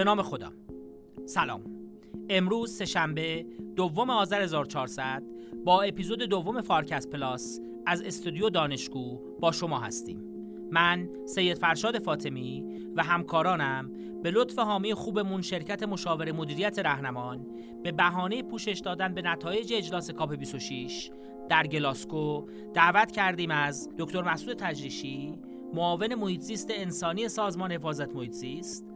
به 0.00 0.04
نام 0.04 0.22
خدا. 0.22 0.52
سلام. 1.26 1.64
امروز 2.30 2.72
سهشنبه 2.72 3.46
دوم 3.76 4.10
آذر 4.10 4.42
1400 4.42 5.22
با 5.64 5.82
اپیزود 5.82 6.22
دوم 6.22 6.60
Farcast 6.60 7.06
Plus 7.06 7.60
از 7.86 8.02
استودیو 8.02 8.50
دانشگو 8.50 9.20
با 9.40 9.52
شما 9.52 9.78
هستیم. 9.78 10.22
من 10.70 11.08
سید 11.26 11.58
فرشاد 11.58 11.98
فاطمی 11.98 12.64
و 12.96 13.02
همکارانم 13.02 13.90
به 14.22 14.30
لطف 14.30 14.58
حامی 14.58 14.94
خوبمون 14.94 15.42
شرکت 15.42 15.82
مشاور 15.82 16.32
مدیریت 16.32 16.78
رهنمان 16.78 17.46
به 17.82 17.92
بهانه 17.92 18.42
پوشش 18.42 18.80
دادن 18.84 19.14
به 19.14 19.22
نتایج 19.22 19.72
اجلاس 19.72 20.10
COP 20.10 20.34
26 20.34 21.10
در 21.48 21.66
گلاسکو 21.66 22.46
دعوت 22.74 23.12
کردیم 23.12 23.50
از 23.50 23.88
دکتر 23.98 24.22
مسعود 24.22 24.56
تجریشی 24.56 25.38
معاون 25.74 26.14
محیط 26.14 26.40
زیست 26.40 26.70
انسانی 26.74 27.28
سازمان 27.28 27.72
حفاظت 27.72 28.14
محیط 28.14 28.32
زیست 28.32 28.89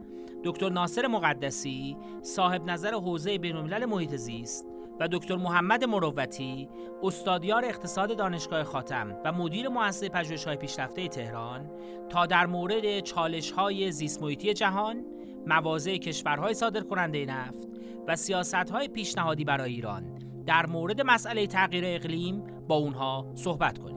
دکتر 0.45 0.69
ناصر 0.69 1.07
مقدسی 1.07 1.97
صاحب 2.21 2.65
نظر 2.65 2.93
حوزه 2.93 3.37
بین‌الملل 3.37 3.85
محیط 3.85 4.15
زیست 4.15 4.65
و 4.99 5.07
دکتر 5.07 5.35
محمد 5.35 5.83
مروتی 5.83 6.69
استادیار 7.03 7.65
اقتصاد 7.65 8.17
دانشگاه 8.17 8.63
خاتم 8.63 9.17
و 9.25 9.31
مدیر 9.31 9.69
مؤسسه 9.69 10.09
پژوهش‌های 10.09 10.57
پیشرفته 10.57 11.07
تهران 11.07 11.69
تا 12.09 12.25
در 12.25 12.45
مورد 12.45 12.99
چالش‌های 12.99 13.91
زیست 13.91 14.21
محیطی 14.21 14.53
جهان، 14.53 15.05
مواضع 15.47 15.97
کشورهای 15.97 16.53
صادر 16.53 16.81
کننده 16.81 17.25
نفت 17.25 17.67
و 18.07 18.15
سیاست‌های 18.15 18.87
پیشنهادی 18.87 19.43
برای 19.43 19.73
ایران 19.73 20.19
در 20.45 20.65
مورد 20.65 21.01
مسئله 21.01 21.47
تغییر 21.47 21.83
اقلیم 21.87 22.43
با 22.67 22.75
اونها 22.75 23.31
صحبت 23.35 23.77
کنیم. 23.77 23.95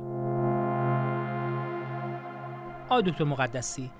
آقای 2.90 3.02
دکتر 3.02 3.24
مقدسی 3.24 3.90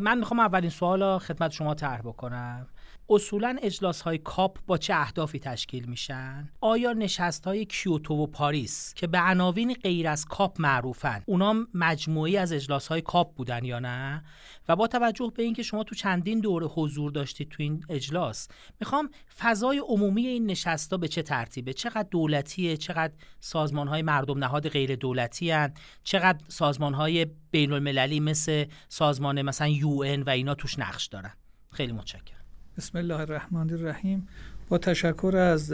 من 0.00 0.18
می‌خوام 0.18 0.40
اولین 0.40 0.70
سوال 0.70 1.18
خدمت 1.18 1.50
شما 1.50 1.74
طرح 1.74 2.00
بکنم. 2.02 2.66
اصولا 3.08 3.56
اجلاس 3.62 4.00
های 4.00 4.18
COP 4.18 4.58
با 4.66 4.78
چه 4.78 4.94
اهدافی 4.94 5.38
تشکیل 5.38 5.84
میشن؟ 5.84 6.48
آیا 6.60 6.92
نشست 6.92 7.44
های 7.44 7.64
کیوتو 7.64 8.14
و 8.14 8.26
پاریس 8.26 8.94
که 8.94 9.06
به 9.06 9.18
عناوین 9.18 9.74
غیر 9.74 10.08
از 10.08 10.24
COP 10.24 10.60
معروفن 10.60 11.22
اونا 11.26 11.66
مجموعی 11.74 12.36
از 12.36 12.52
اجلاس 12.52 12.88
های 12.88 13.00
COP 13.00 13.34
بودن 13.34 13.64
یا 13.64 13.78
نه؟ 13.78 14.24
و 14.68 14.76
با 14.76 14.86
توجه 14.86 15.32
به 15.34 15.42
اینکه 15.42 15.62
شما 15.62 15.84
تو 15.84 15.94
چندین 15.94 16.40
دوره 16.40 16.66
حضور 16.66 17.10
داشتید 17.10 17.48
تو 17.48 17.62
این 17.62 17.84
اجلاس 17.88 18.48
می‌خوام 18.80 19.10
فضای 19.38 19.78
عمومی 19.78 20.26
این 20.26 20.46
نشست 20.46 20.90
ها 20.90 20.96
به 20.96 21.08
چه 21.08 21.22
ترتیبه؟ 21.22 21.72
چقدر 21.72 22.08
دولتیه؟ 22.10 22.76
چقدر 22.76 23.12
سازمان 23.40 23.88
های 23.88 24.02
مردم 24.02 24.38
نهاد 24.38 24.68
غیر 24.68 24.96
دولتی 24.96 25.50
هن؟ 25.50 25.74
چقدر 26.04 26.38
سازمان 26.48 26.94
های 26.94 27.26
بین 27.50 27.72
المللی 27.72 28.20
مثل 28.20 28.64
سازمان 28.88 29.42
مثلا 29.42 29.68
یو 29.68 30.22
و 30.22 30.30
اینا 30.30 30.54
توش 30.54 30.78
نقش 30.78 31.06
دارن؟ 31.06 31.32
خیلی 31.70 31.92
متشکرم. 31.92 32.41
بسم 32.78 32.98
الله 32.98 33.20
الرحمن 33.20 33.70
الرحیم. 33.70 34.28
با 34.68 34.78
تشکر 34.78 35.36
از 35.36 35.72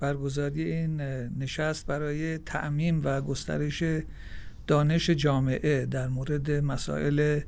برگزاری 0.00 0.62
این 0.62 1.00
نشست 1.38 1.86
برای 1.86 2.38
تعمیم 2.38 3.00
و 3.04 3.20
گسترش 3.20 3.82
دانش 4.66 5.10
جامعه 5.10 5.86
در 5.86 6.08
مورد 6.08 6.50
مسائل 6.50 7.40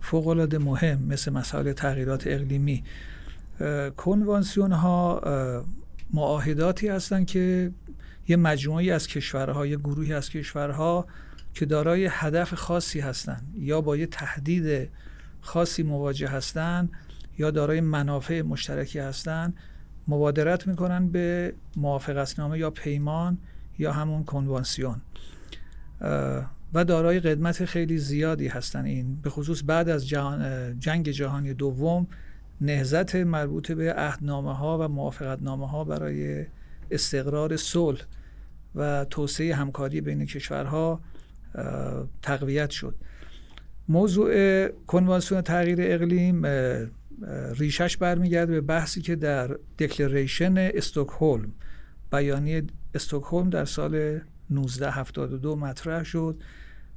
فوقالعاده 0.00 0.58
مهم 0.58 1.02
مثل 1.02 1.32
مسائل 1.32 1.72
تغییرات 1.72 2.26
اقلیمی. 2.26 2.84
کنوانسیون 3.96 4.72
ها 4.72 5.22
معاهداتی 6.12 6.88
هستند 6.88 7.26
که 7.26 7.70
یه 8.28 8.36
مجموعی 8.36 8.90
از 8.90 9.06
کشورها 9.06 9.66
یه 9.66 9.76
گروهی 9.76 10.12
از 10.12 10.30
کشورها 10.30 11.06
که 11.54 11.66
دارای 11.66 12.08
هدف 12.10 12.54
خاصی 12.54 13.00
هستند 13.00 13.54
یا 13.58 13.80
با 13.80 13.96
یه 13.96 14.06
تهدید 14.06 14.90
خاصی 15.40 15.82
مواجه 15.82 16.28
هستند 16.28 16.90
یا 17.38 17.50
دارای 17.50 17.80
منافع 17.80 18.42
مشترکی 18.42 18.98
هستند 18.98 19.54
مبادرت 20.08 20.66
می‌کنن 20.66 21.08
به 21.08 21.54
موافقتنامه 21.76 22.58
یا 22.58 22.70
پیمان 22.70 23.38
یا 23.78 23.92
همون 23.92 24.24
کنوانسیون. 24.24 25.00
و 26.74 26.84
دارای 26.84 27.20
قدمت 27.20 27.64
خیلی 27.64 27.98
زیادی 27.98 28.48
هستن 28.48 28.84
این 28.84 29.16
به 29.22 29.30
خصوص 29.30 29.62
بعد 29.66 29.88
از 29.88 30.08
جهان 30.08 30.78
جنگ 30.78 31.08
جهانی 31.08 31.54
دوم 31.54 32.06
نهزت 32.60 33.16
مربوط 33.16 33.72
به 33.72 33.94
عهدنامه 33.94 34.56
ها 34.56 34.78
و 34.78 34.88
موافقتنامه 34.88 35.68
ها 35.68 35.84
برای 35.84 36.46
استقرار 36.90 37.56
صلح 37.56 38.00
و 38.74 39.04
توسعه 39.04 39.54
همکاری 39.54 40.00
بین 40.00 40.26
کشورها 40.26 41.00
تقویت 42.22 42.70
شد. 42.70 42.94
موضوع 43.88 44.68
کنوانسیون 44.68 45.40
تغییر 45.40 45.78
اقلیم 45.80 46.42
ریشش 47.58 47.96
برمیگرده 47.96 48.52
به 48.52 48.60
بحثی 48.60 49.00
که 49.02 49.16
در 49.16 49.58
دکلریشن 49.78 50.54
استکهلم 50.58 51.52
بیانیه 52.12 52.64
استکهلم 52.94 53.50
در 53.50 53.64
سال 53.64 53.94
1972 54.50 55.56
مطرح 55.56 56.04
شد 56.04 56.42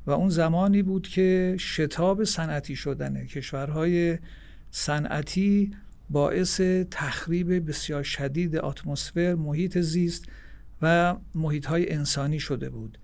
و 0.06 0.12
اون 0.12 0.30
زمانی 0.30 0.84
بود 0.84 1.08
که 1.08 1.56
شتاب 1.60 2.24
صنعتی 2.24 2.76
شدن 2.76 3.26
کشورهای 3.26 4.18
صنعتی 4.72 5.72
باعث 6.10 6.62
تخریب 6.92 7.70
بسیار 7.70 8.04
شدید 8.04 8.58
اتمسفر 8.58 9.36
محیط 9.36 9.78
زیست 9.78 10.26
و 10.82 11.16
محیط 11.36 11.66
های 11.66 11.94
انسانی 11.94 12.40
شده 12.40 12.70
بود 12.70 12.98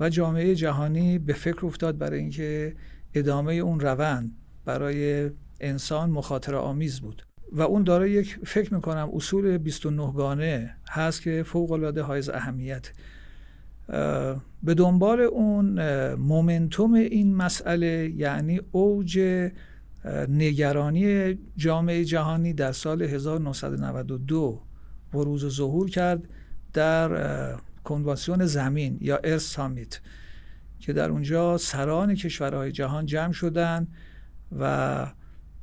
و 0.00 0.08
جامعه 0.08 0.54
جهانی 0.54 1.18
به 1.18 1.32
فکر 1.32 1.66
افتاد 1.66 1.98
برای 1.98 2.18
اینکه 2.18 2.76
ادامه 3.14 3.54
اون 3.54 3.80
روند 3.80 4.36
برای 4.64 5.30
انسان 5.60 6.10
مخاطره 6.10 6.56
آمیز 6.56 7.00
بود 7.00 7.26
و 7.52 7.62
اون 7.62 7.82
داره 7.84 8.10
یک 8.10 8.38
فکر 8.46 8.74
می‌کنم 8.74 9.10
اصول 9.14 9.58
29 9.58 10.12
گانه 10.12 10.76
هست 10.90 11.22
که 11.22 11.42
فوق 11.42 11.72
العاده 11.72 12.02
حائز 12.02 12.28
اهمیت. 12.28 12.92
به 14.62 14.74
دنبال 14.76 15.20
اون 15.20 15.80
مومنتوم 16.14 16.94
این 16.94 17.34
مسئله 17.34 18.12
یعنی 18.16 18.60
اوج 18.72 19.20
نگرانی 20.28 21.38
جامعه 21.56 22.04
جهانی 22.04 22.52
در 22.52 22.72
سال 22.72 23.02
1992 23.02 24.62
بروز 25.12 25.44
و 25.44 25.50
ظهور 25.50 25.90
کرد 25.90 26.28
در 26.72 27.56
کنوانسیون 27.84 28.46
زمین 28.46 28.98
یا 29.00 29.16
ارث 29.16 29.42
سامیت 29.42 30.00
که 30.80 30.92
در 30.92 31.10
اونجا 31.10 31.58
سران 31.58 32.14
کشورهای 32.14 32.72
جهان 32.72 33.06
جمع 33.06 33.32
شدن 33.32 33.88
و 34.58 35.06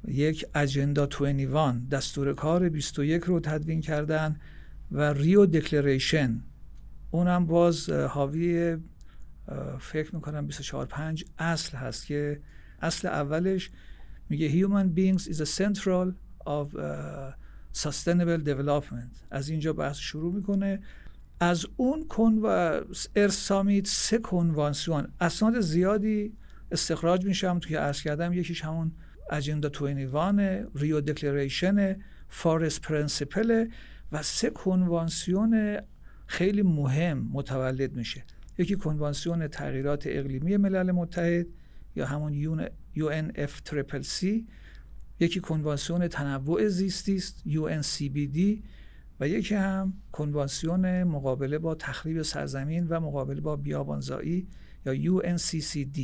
یک 0.07 0.45
اجندا 0.55 1.05
21 1.05 1.89
دستور 1.89 2.33
کار 2.33 2.69
21 2.69 3.23
رو 3.23 3.39
تدوین 3.39 3.81
کردن 3.81 4.39
و 4.91 5.13
ریو 5.13 5.45
دکلریشن 5.45 6.43
اونم 7.11 7.45
باز 7.45 7.89
حاوی 7.89 8.77
فکر 9.79 10.15
می‌کنم 10.15 10.47
24 10.47 10.85
5 10.85 11.25
اصل 11.37 11.77
هست 11.77 12.05
که 12.05 12.41
اصل 12.81 13.07
اولش 13.07 13.71
میگه 14.29 14.49
human 14.51 14.87
beings 14.97 15.21
is 15.21 15.37
a 15.37 15.45
central 15.45 16.13
of 16.45 16.67
sustainable 17.77 18.45
development. 18.45 19.17
از 19.31 19.49
اینجا 19.49 19.73
بحث 19.73 19.97
شروع 19.97 20.33
می‌کنه. 20.33 20.79
از 21.39 21.65
اون 21.75 22.07
کن 22.07 22.39
و 22.43 22.81
ارسامید 23.15 23.85
سه 23.85 24.17
کنوانسیون 24.17 25.07
اسناد 25.19 25.59
زیادی 25.59 26.33
استخراج 26.71 27.25
میشم. 27.25 27.59
توی 27.59 27.75
عرض 27.75 28.01
کردم 28.01 28.33
یکیش 28.33 28.63
همون 28.63 28.91
اجندا 29.31 29.69
21 29.69 30.67
ریو 30.75 31.01
دکلریشن 31.01 31.95
فارست 32.27 32.81
پرنسپل 32.81 33.67
و 34.11 34.23
سه 34.23 34.49
کنوانسیون 34.49 35.77
خیلی 36.27 36.61
مهم 36.61 37.29
متولد 37.31 37.93
میشه. 37.95 38.23
یکی 38.57 38.75
کنوانسیون 38.75 39.47
تغییرات 39.47 40.03
اقلیمی 40.07 40.57
ملل 40.57 40.91
متحد 40.91 41.47
یا 41.95 42.05
همون 42.05 42.67
UNFCCC 42.95 44.25
یکی 45.19 45.39
کنوانسیون 45.39 46.07
تنوع 46.07 46.67
زیستی 46.67 47.15
است 47.15 47.43
UNCBD 47.47 48.63
و 49.19 49.27
یکی 49.27 49.55
هم 49.55 49.93
کنوانسیون 50.11 51.03
مقابله 51.03 51.57
با 51.57 51.75
تخریب 51.75 52.21
سرزمین 52.21 52.87
و 52.87 52.99
مقابله 52.99 53.41
با 53.41 53.55
بیابانزایی 53.55 54.47
یا 54.85 54.95
UNCCD 54.95 55.99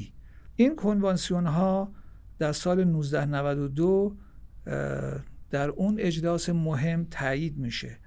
این 0.56 0.76
کنوانسیون 0.76 1.46
ها 1.46 1.94
در 2.40 2.52
سال 2.52 2.80
1992 2.80 4.16
در 5.50 5.70
اون 5.70 5.96
اجلاس 6.00 6.50
مهم 6.50 7.08
تایید 7.12 7.58
میشه 7.58 7.98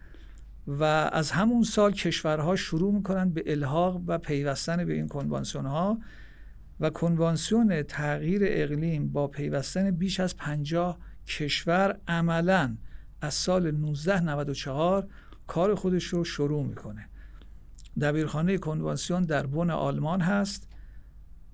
و 0.67 0.85
از 1.13 1.31
همون 1.31 1.63
سال 1.63 1.93
کشورها 1.93 2.57
شروع 2.57 2.95
می‌کنن 2.95 3.31
به 3.31 3.43
الحاق 3.47 4.03
و 4.07 4.19
پیوستن 4.19 4.85
به 4.85 4.93
این 4.95 5.09
کنوانسیون 5.09 5.67
ها 5.67 5.99
و 6.81 6.91
کنوانسیون 6.91 7.83
تغییر 7.83 8.43
اقلیم 8.45 9.09
با 9.13 9.29
پیوستن 9.29 9.91
بیش 9.91 10.21
از 10.21 10.37
50 10.37 10.99
کشور 11.27 11.99
عملا 12.09 12.77
از 13.21 13.35
سال 13.35 13.67
1994 13.67 15.09
کار 15.47 15.75
خودش 15.75 16.05
رو 16.05 16.25
شروع 16.25 16.65
می‌کنه. 16.65 17.09
دبیرخانه 18.01 18.59
کنوانسیون 18.59 19.23
در 19.23 19.47
بن 19.47 19.71
آلمان 19.71 20.21
هست. 20.21 20.69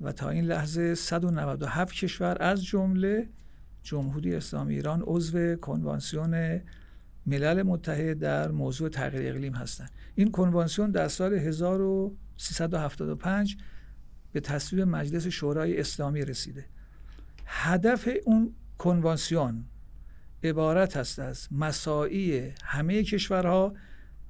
و 0.00 0.12
تا 0.12 0.30
این 0.30 0.44
لحظه 0.44 0.94
197 0.94 1.94
کشور 1.94 2.36
از 2.40 2.64
جمله 2.64 3.28
جمهوری 3.82 4.34
اسلامی 4.34 4.74
ایران 4.74 5.02
عضو 5.06 5.56
کنوانسیون 5.56 6.60
ملل 7.26 7.62
متحد 7.62 8.18
در 8.18 8.50
موضوع 8.50 8.88
تغییر 8.88 9.32
اقلیم 9.32 9.54
هستند. 9.54 9.90
این 10.14 10.30
کنوانسیون 10.30 10.90
در 10.90 11.08
سال 11.08 11.34
1375 11.34 13.56
به 14.32 14.40
تصویب 14.40 14.88
مجلس 14.88 15.26
شورای 15.26 15.80
اسلامی 15.80 16.24
رسیده. 16.24 16.64
هدف 17.46 18.08
اون 18.24 18.54
کنوانسیون 18.78 19.64
عبارت 20.44 20.96
است 20.96 21.18
از 21.18 21.48
مساعی 21.50 22.52
همه 22.64 23.02
کشورها 23.02 23.74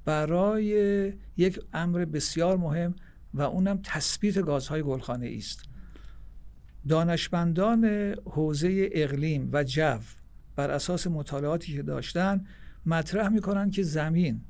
برای 0.04 1.12
یک 1.36 1.60
امر 1.72 2.04
بسیار 2.04 2.56
مهم 2.56 2.94
و 3.34 3.42
اونم 3.42 3.80
تثبیت 3.82 4.38
گازهای 4.38 4.82
گلخانه 4.82 5.34
است. 5.36 5.62
دانشمندان 6.88 7.84
حوزه 8.24 8.88
اقلیم 8.92 9.50
و 9.52 9.64
جو 9.64 9.98
بر 10.56 10.70
اساس 10.70 11.06
مطالعاتی 11.06 11.72
که 11.72 11.82
داشتن 11.82 12.44
مطرح 12.86 13.28
می‌کنن 13.28 13.70
که 13.70 13.82
زمین 13.82 14.40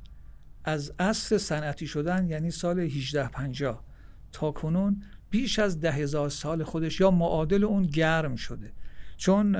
از 0.63 0.93
اصل 0.99 1.37
صنعتی 1.37 1.87
شدن 1.87 2.27
یعنی 2.27 2.51
سال 2.51 2.79
1850 2.79 3.83
تا 4.31 4.51
کنون 4.51 5.03
بیش 5.29 5.59
از 5.59 5.79
ده 5.79 5.91
هزار 5.91 6.29
سال 6.29 6.63
خودش 6.63 6.99
یا 6.99 7.11
معادل 7.11 7.63
اون 7.63 7.83
گرم 7.83 8.35
شده. 8.35 8.73
چون 9.17 9.55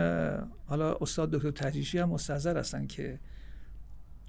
حالا 0.65 0.97
استاد 1.01 1.31
دکتر 1.31 1.51
تجیشی 1.51 1.97
هم 1.97 2.09
مستحضر 2.09 2.57
هستن 2.57 2.87
که 2.87 3.19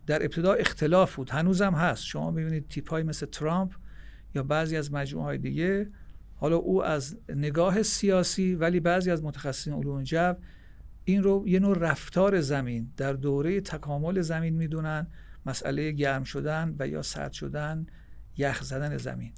در 0.06 0.22
ابتدا 0.22 0.52
اختلاف 0.52 1.14
بود. 1.16 1.30
هنوزم 1.30 1.74
هست. 1.74 2.04
شما 2.04 2.30
ببینید 2.30 2.68
تیپ 2.68 2.90
های 2.90 3.02
مثل 3.02 3.26
ترامپ 3.26 3.72
یا 4.34 4.42
بعضی 4.42 4.76
از 4.76 4.92
مجموعه 4.92 5.26
های 5.26 5.38
دیگه. 5.38 5.90
حالا 6.34 6.56
او 6.56 6.84
از 6.84 7.16
نگاه 7.28 7.82
سیاسی 7.82 8.54
ولی 8.54 8.80
بعضی 8.80 9.10
از 9.10 9.24
متخصصین 9.24 9.72
علوم 9.72 10.02
جو 10.02 10.34
این 11.04 11.22
رو 11.22 11.44
یه 11.48 11.58
نوع 11.58 11.78
رفتار 11.78 12.40
زمین 12.40 12.92
در 12.96 13.12
دوره 13.12 13.60
تکامل 13.60 14.20
زمین 14.20 14.56
می‌دونن 14.56 15.06
مسئله 15.46 15.92
گرم 15.92 16.24
شدن 16.24 16.76
و 16.78 16.88
یا 16.88 17.02
سرد 17.02 17.32
شدن 17.32 17.86
یخ 18.36 18.62
زدن 18.62 18.96
زمین. 18.96 19.32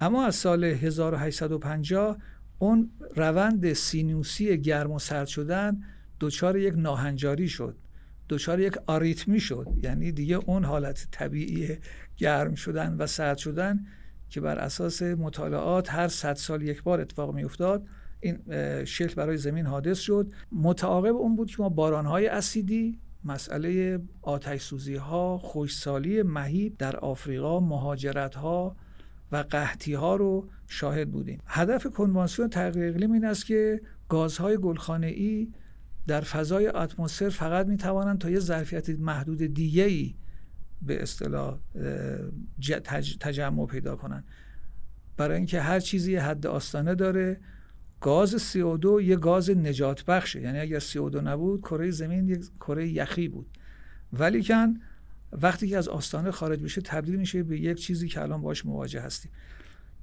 اما 0.00 0.26
از 0.26 0.34
سال 0.34 0.64
1850 0.64 2.18
اون 2.58 2.90
روند 3.16 3.72
سینوسی 3.72 4.60
گرم 4.60 4.90
و 4.90 4.98
سرد 4.98 5.26
شدن 5.26 5.82
دچار 6.20 6.58
یک 6.58 6.74
ناهنجاری 6.76 7.48
شد. 7.48 7.76
دچار 8.28 8.60
یک 8.60 8.76
آریتمی 8.86 9.40
شد. 9.40 9.66
یعنی 9.82 10.12
دیگه 10.12 10.36
اون 10.36 10.64
حالت 10.64 11.08
طبیعی 11.10 11.78
گرم 12.16 12.54
شدن 12.54 12.96
و 12.98 13.06
سرد 13.06 13.36
شدن 13.36 13.86
که 14.34 14.40
بر 14.40 14.58
اساس 14.58 15.02
مطالعات 15.02 15.92
هر 15.92 16.08
صد 16.08 16.34
سال 16.34 16.62
یک 16.62 16.82
بار 16.82 17.00
اتفاق 17.00 17.34
می 17.34 17.44
افتاد 17.44 17.86
این 18.20 18.38
شکل 18.84 19.14
برای 19.14 19.36
زمین 19.36 19.66
حادث 19.66 19.98
شد. 19.98 20.32
متعاقب 20.52 21.16
اون 21.16 21.36
بود 21.36 21.50
که 21.50 21.56
ما 21.62 21.68
بارانهای 21.68 22.26
اسیدی 22.26 22.98
مسئله 23.24 23.98
آتش 24.22 24.62
سوزی 24.62 24.94
ها 24.94 25.38
خوشسالی 25.38 26.22
مهیب 26.22 26.76
در 26.78 26.96
آفریقا 26.96 27.60
مهاجرت 27.60 28.34
ها 28.34 28.76
و 29.32 29.36
قحطی 29.36 29.94
ها 29.94 30.16
رو 30.16 30.48
شاهد 30.66 31.10
بودیم. 31.10 31.40
هدف 31.46 31.86
کنوانسیون 31.86 32.50
تغییر 32.50 32.88
اقلیم 32.88 33.12
این 33.12 33.24
است 33.24 33.46
که 33.46 33.80
گازهای 34.08 34.56
گلخانه 34.56 35.06
ای 35.06 35.52
در 36.06 36.20
فضای 36.20 36.66
اتمسفر 36.66 37.28
فقط 37.28 37.66
می 37.66 37.76
توانند 37.76 38.18
تا 38.18 38.30
یه 38.30 38.38
ظرفیت 38.38 38.90
محدود 38.90 39.38
دیگه 39.38 39.84
ای 39.84 40.14
به 40.86 41.02
اصطلاح 41.02 41.58
تجمع 43.20 43.66
پیدا 43.66 43.96
کنند 43.96 44.24
برای 45.16 45.36
اینکه 45.36 45.60
هر 45.60 45.80
چیزی 45.80 46.16
حد 46.16 46.46
آستانه 46.46 46.94
داره 46.94 47.40
گاز 48.00 48.52
CO2 48.52 49.02
یه 49.02 49.16
گاز 49.16 49.50
نجات 49.50 50.04
بخشه. 50.04 50.40
یعنی 50.40 50.58
اگر 50.58 50.80
CO2 50.80 51.14
نبود 51.14 51.60
کره 51.60 51.90
زمین 51.90 52.28
یک 52.28 52.44
کره 52.60 52.88
یخی 52.88 53.28
بود. 53.28 53.46
ولی 54.12 54.42
کن 54.42 54.74
وقتی 55.32 55.68
که 55.68 55.78
از 55.78 55.88
آستانه 55.88 56.30
خارج 56.30 56.62
بشه 56.62 56.80
تبدیل 56.80 57.16
میشه 57.16 57.42
به 57.42 57.60
یک 57.60 57.78
چیزی 57.78 58.08
که 58.08 58.22
الان 58.22 58.42
باش 58.42 58.66
مواجه 58.66 59.00
هستیم. 59.00 59.32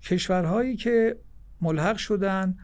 کشورهایی 0.01 0.75
که 0.75 1.17
ملحق 1.61 1.97
شدن 1.97 2.57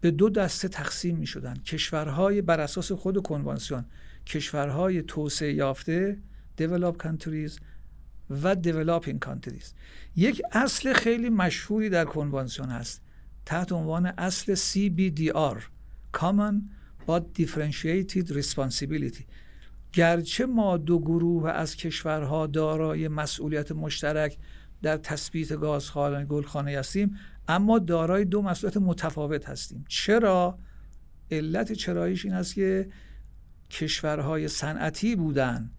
به 0.00 0.10
دو 0.10 0.30
دسته 0.30 0.68
تقسیم 0.68 1.16
می 1.16 1.26
شدن 1.26 1.54
کشورهای 1.54 2.42
بر 2.42 2.60
اساس 2.60 2.92
خود 2.92 3.22
کنوانسیون. 3.22 3.84
کشورهای 4.26 5.02
توسعه 5.02 5.52
یافته 5.52 6.18
developed 6.58 7.02
countries 7.06 7.60
و 8.30 8.54
developing 8.54 9.18
countries. 9.26 9.74
یک 10.16 10.42
اصل 10.52 10.92
خیلی 10.92 11.30
مشهوری 11.30 11.88
در 11.88 12.04
کنوانسیون 12.04 12.68
هست. 12.68 13.02
تحت 13.46 13.72
عنوان 13.72 14.06
اصل 14.06 14.54
CBDR 14.54 15.62
Common 16.16 16.54
but 17.06 17.22
Differentiated 17.38 18.30
Responsibility. 18.30 19.24
گرچه 19.92 20.46
ما 20.46 20.76
دو 20.76 20.98
گروه 20.98 21.50
از 21.50 21.76
کشورها 21.76 22.46
دارای 22.46 23.08
مسئولیت 23.08 23.72
مشترک 23.72 24.38
در 24.82 24.96
تثبیت 24.96 25.52
گازخانه 25.52 26.24
گلخانه 26.24 26.78
هستیم 26.78 27.16
اما 27.48 27.78
دارای 27.78 28.24
دو 28.24 28.42
مسئولیت 28.42 28.76
متفاوت 28.76 29.48
هستیم. 29.48 29.84
چرا؟ 29.88 30.58
علت 31.30 31.72
چراییش 31.72 32.24
این 32.24 32.34
است 32.34 32.54
که 32.54 32.88
کشورهای 33.70 34.48
صنعتی 34.48 35.16
بودن 35.16 35.70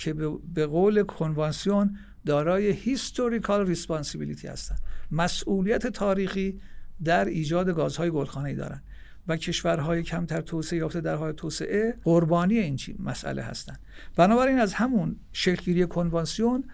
که 0.00 0.14
به 0.54 0.66
قول 0.66 1.02
کنوانسیون 1.02 1.96
دارای 2.26 2.70
historical 2.70 3.66
responsibility 3.66 4.48
هستند. 4.48 4.78
مسئولیت 5.10 5.86
تاریخی 5.86 6.60
در 7.04 7.24
ایجاد 7.24 7.70
گازهای 7.70 8.10
گلخانه‌ای 8.10 8.54
دارند 8.54 8.82
و 9.28 9.36
کشورهای 9.36 10.02
کمتر 10.02 10.40
توسعه 10.40 10.78
یافته 10.78 11.00
در 11.00 11.14
حال 11.14 11.32
توسعه 11.32 11.94
قربانی 12.04 12.58
این 12.58 12.78
مسئله 12.98 13.42
هستند. 13.42 13.78
بنابراین 14.16 14.58
از 14.58 14.74
همون 14.74 15.16
شکلگیری 15.32 15.86
کنوانسیون 15.86 16.64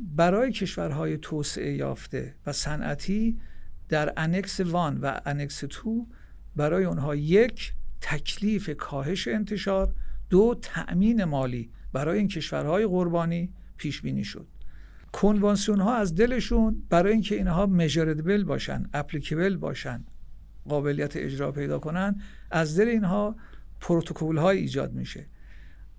برای 0.00 0.52
کشورهای 0.52 1.18
توسعه 1.18 1.74
یافته 1.74 2.34
و 2.46 2.52
صنعتی 2.52 3.40
در 3.88 4.12
Annex 4.16 4.60
One 4.60 4.98
و 5.00 5.20
Annex 5.26 5.64
Two 5.70 6.06
برای 6.56 6.84
اونها 6.84 7.14
یک 7.14 7.72
تکلیف 8.00 8.70
کاهش 8.70 9.28
انتشار 9.28 9.94
دو 10.30 10.58
تأمین 10.62 11.24
مالی 11.24 11.70
برای 11.94 12.18
این 12.18 12.28
کشورهای 12.28 12.86
قربانی 12.86 13.52
پیش 13.76 14.02
بینی 14.02 14.24
شد. 14.24 14.46
کنوانسیون 15.12 15.80
ها 15.80 15.94
از 15.94 16.14
دلشون 16.14 16.82
برای 16.90 17.12
اینکه 17.12 17.34
اینها 17.34 17.66
measurable 17.66 18.44
باشن 18.44 18.86
applicable 18.94 19.56
باشن 19.56 20.04
قابلیت 20.68 21.16
اجرا 21.16 21.52
پیدا 21.52 21.78
کنن 21.78 22.20
از 22.50 22.78
دل 22.78 22.88
اینها 22.88 23.36
پروتکل 23.80 24.36
های 24.36 24.58
ایجاد 24.58 24.92
میشه. 24.92 25.26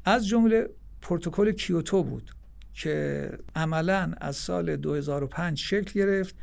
از 0.06 0.28
جمله 0.28 0.70
پروتکل 1.02 1.52
کیوتو 1.52 2.04
بود 2.04 2.32
که 2.74 3.30
عملا 3.56 4.14
از 4.18 4.36
سال 4.36 4.76
2005 4.76 5.60
شکل 5.60 6.00
گرفت 6.00 6.36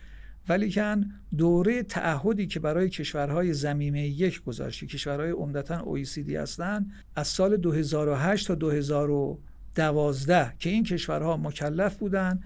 ولیکن 0.48 1.04
دوره 1.36 1.82
تعهدی 1.82 2.46
که 2.46 2.60
برای 2.60 2.88
کشورهای 2.88 3.52
زمینه 3.52 4.08
یک 4.08 4.42
گذاشت 4.44 4.84
کشورهای 4.84 5.30
عمدتا 5.30 5.84
OECD 5.84 6.30
هستند 6.30 6.92
از 7.16 7.28
سال 7.28 7.56
2008 7.56 8.46
تا 8.46 8.54
2012 9.74 10.54
که 10.58 10.70
این 10.70 10.84
کشورها 10.84 11.36
مکلف 11.36 11.96
بودند 11.96 12.44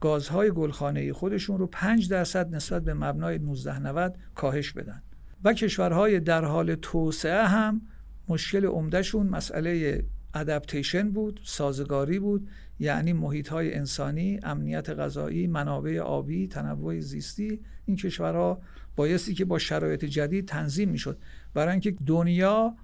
گازهای 0.00 0.50
گلخانه 0.50 1.12
خودشون 1.12 1.58
رو 1.58 1.66
5 1.66 2.08
درصد 2.08 2.54
نسبت 2.54 2.84
به 2.84 2.94
مبنای 2.94 3.34
1990 3.34 4.16
کاهش 4.34 4.72
بدن. 4.72 5.02
و 5.44 5.52
کشورهای 5.52 6.20
در 6.20 6.44
حال 6.44 6.74
توسعه 6.74 7.46
هم 7.46 7.80
مشکل 8.28 8.64
عمدهشون 8.64 9.26
مسئله 9.26 10.04
ادپتیشن 10.34 11.10
بود 11.10 11.40
سازگاری 11.44 12.18
بود 12.18 12.48
یعنی 12.78 13.12
محیط 13.12 13.48
های 13.48 13.74
انسانی 13.74 14.40
امنیت 14.42 14.90
غذایی 14.90 15.46
منابع 15.46 15.98
آبی 15.98 16.48
تنوع 16.48 17.00
زیستی. 17.00 17.60
این 17.84 17.96
کشورها 17.96 18.60
بایستی 18.96 19.34
که 19.34 19.44
با 19.44 19.58
شرایط 19.58 20.04
جدید 20.04 20.48
تنظیم 20.48 20.88
می‌شد. 20.88 21.18
برای 21.54 21.70
اینکه 21.70 21.90
دنیا 22.06 22.74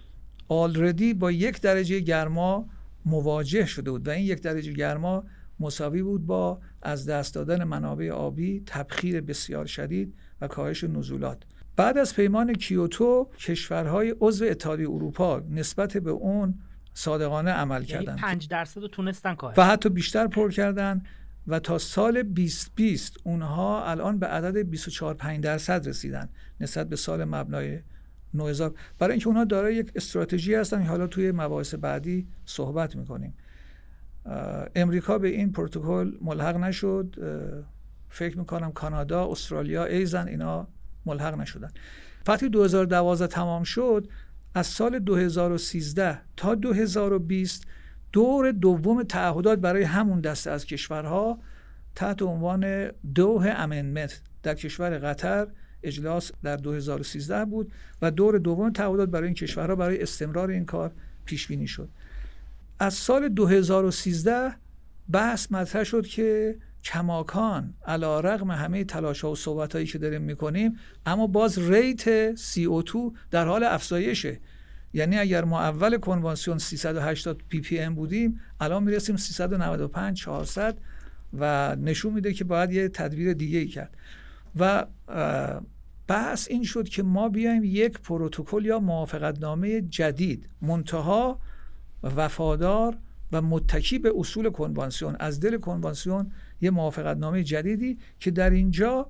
آلردی 0.49 1.15
با 1.15 1.31
یک 1.33 1.61
درجه 1.61 2.01
گرما 2.01 2.69
مواجه 3.05 3.67
شده 3.67 3.91
بود 3.91 4.09
و 4.09 4.11
این 4.11 4.27
یک 4.27 4.43
درجه 4.43 4.73
گرما 4.73 5.25
مساوی 5.61 6.03
بود 6.03 6.27
با 6.27 6.61
از 6.83 7.09
دست 7.09 7.35
دادن 7.35 7.65
منابع 7.65 8.11
آبی 8.11 8.63
تبخیر 8.67 9.21
بسیار 9.21 9.67
شدید 9.67 10.15
و 10.41 10.49
کاهش 10.49 10.85
نزولات. 10.85 11.43
بعد 11.77 11.99
از 11.99 12.17
پیمان 12.17 12.53
کیوتو 12.53 13.31
کشورهای 13.39 14.15
عضو 14.21 14.45
اتحادیه 14.45 14.91
اروپا 14.91 15.43
نسبت 15.51 15.97
به 15.97 16.11
اون 16.11 16.55
صادقانه 16.95 17.51
عمل 17.51 17.75
یعنی 17.75 17.87
کردن 17.87 18.17
5 18.17 18.49
درصد 18.49 18.81
رو 18.81 18.89
تونستن 18.89 19.35
کاهش 19.35 19.59
و 19.59 19.65
حتی 19.65 19.89
بیشتر 19.89 20.27
پر 20.27 20.51
کردن 20.51 21.03
و 21.47 21.59
تا 21.59 21.79
سال 21.79 22.23
2020 22.23 23.17
اونها 23.25 23.85
الان 23.85 24.19
به 24.19 24.27
عدد 24.27 24.57
24 24.57 25.15
5 25.15 25.45
درصد 25.45 25.89
رسیدن 25.89 26.29
نسبت 26.61 26.89
به 26.89 26.97
سال 26.97 27.25
مبنای 27.25 27.81
9000 28.35 28.75
برای 28.99 29.13
اینکه 29.13 29.27
اونها 29.27 29.45
دارای 29.45 29.75
یک 29.75 29.93
استراتژی 29.95 30.55
هستن. 30.55 30.83
حالا 30.83 31.07
توی 31.07 31.33
مباحث 31.33 31.75
بعدی 31.75 32.27
صحبت 32.45 32.97
می‌کنیم. 32.97 33.35
امریکا 34.75 35.19
به 35.19 35.29
این 35.29 35.53
پروتکل 35.53 36.13
ملحق 36.21 36.57
نشد. 36.57 37.15
فکر 38.09 38.39
می‌کنم 38.39 38.73
کانادا 38.73 39.31
استرالیا 39.31 39.85
ایزن 39.85 40.29
اینا 40.29 40.69
ملحق 41.07 41.35
نشدن. 41.35 41.71
وقتی 42.27 42.49
2012 42.49 43.27
تمام 43.27 43.63
شد 43.63 44.09
از 44.55 44.67
سال 44.67 44.99
2013 44.99 46.19
تا 46.37 46.55
2020 46.55 47.67
دور 48.13 48.53
دوم 48.53 49.03
تعهدات 49.03 49.59
برای 49.59 49.83
همون 49.83 50.21
دسته 50.21 50.51
از 50.51 50.65
کشورها 50.65 51.39
تحت 51.95 52.23
عنوان 52.23 52.91
دوه 53.15 53.49
امندمنت 53.49 54.21
در 54.43 54.55
کشور 54.55 54.99
قطر 54.99 55.47
اجلاس 55.85 56.33
در 56.43 56.57
2013 56.57 57.45
بود 57.45 57.73
و 58.03 58.11
دور 58.11 58.39
دوم 58.39 58.71
تعهدات 58.71 59.09
برای 59.09 59.27
این 59.27 59.35
کشورها 59.35 59.77
برای 59.77 60.03
استمرار 60.03 60.51
این 60.51 60.65
کار 60.65 60.93
پیش 61.25 61.47
بینی 61.47 61.67
شد. 61.67 61.89
از 62.79 62.95
سال 62.95 63.29
2013 63.29 64.53
بحث 65.11 65.53
مطرح 65.53 65.85
شد 65.85 66.07
که 66.07 66.57
کماکان 66.85 67.75
علا 67.87 68.21
رقم 68.21 68.51
همه 68.51 68.85
تلاش 68.85 69.21
ها 69.21 69.33
و 69.33 69.37
صحبت 69.37 69.73
هایی 69.73 69.87
که 69.87 69.99
داریم 69.99 70.23
می‌کنیم 70.23 70.79
اما 71.07 71.27
باز 71.27 71.59
rate 71.59 72.35
CO2 72.37 72.97
در 73.31 73.47
حال 73.47 73.65
افزایشه. 73.65 74.41
یعنی 74.93 75.19
اگر 75.19 75.45
ما 75.45 75.61
اول 75.61 75.99
کنوانسیون 75.99 76.59
380 76.59 77.43
ppm 77.49 77.95
بودیم 77.95 78.41
الان 78.61 78.83
می‌رسیم 78.83 79.17
395 79.17 80.21
400 80.21 80.79
و 81.39 81.77
نشون 81.77 82.13
میده 82.13 82.33
که 82.33 82.45
باید 82.45 82.73
یه 82.73 82.89
تدبیر 82.89 83.33
دیگه 83.33 83.59
ای 83.59 83.67
کرد. 83.67 83.97
و 84.59 84.87
بحث 86.07 86.49
این 86.51 86.63
شد 86.63 86.89
که 86.89 87.03
ما 87.03 87.29
بیایم 87.29 87.65
یک 87.65 88.01
پروتکل 88.01 88.65
یا 88.65 88.79
موافقتنامه 88.79 89.81
جدید 89.81 90.49
منتها 90.63 91.41
وفادار 92.03 92.97
و 93.33 93.43
متکی 93.43 93.99
به 93.99 94.13
اصول 94.17 94.51
کنوانسیون. 94.51 95.17
از 95.21 95.41
دل 95.41 95.59
کنوانسیون 95.59 96.33
یه 96.61 96.71
موافقتنامه 96.71 97.43
جدیدی 97.43 97.99
که 98.21 98.31
در 98.31 98.51
اینجا 98.51 99.07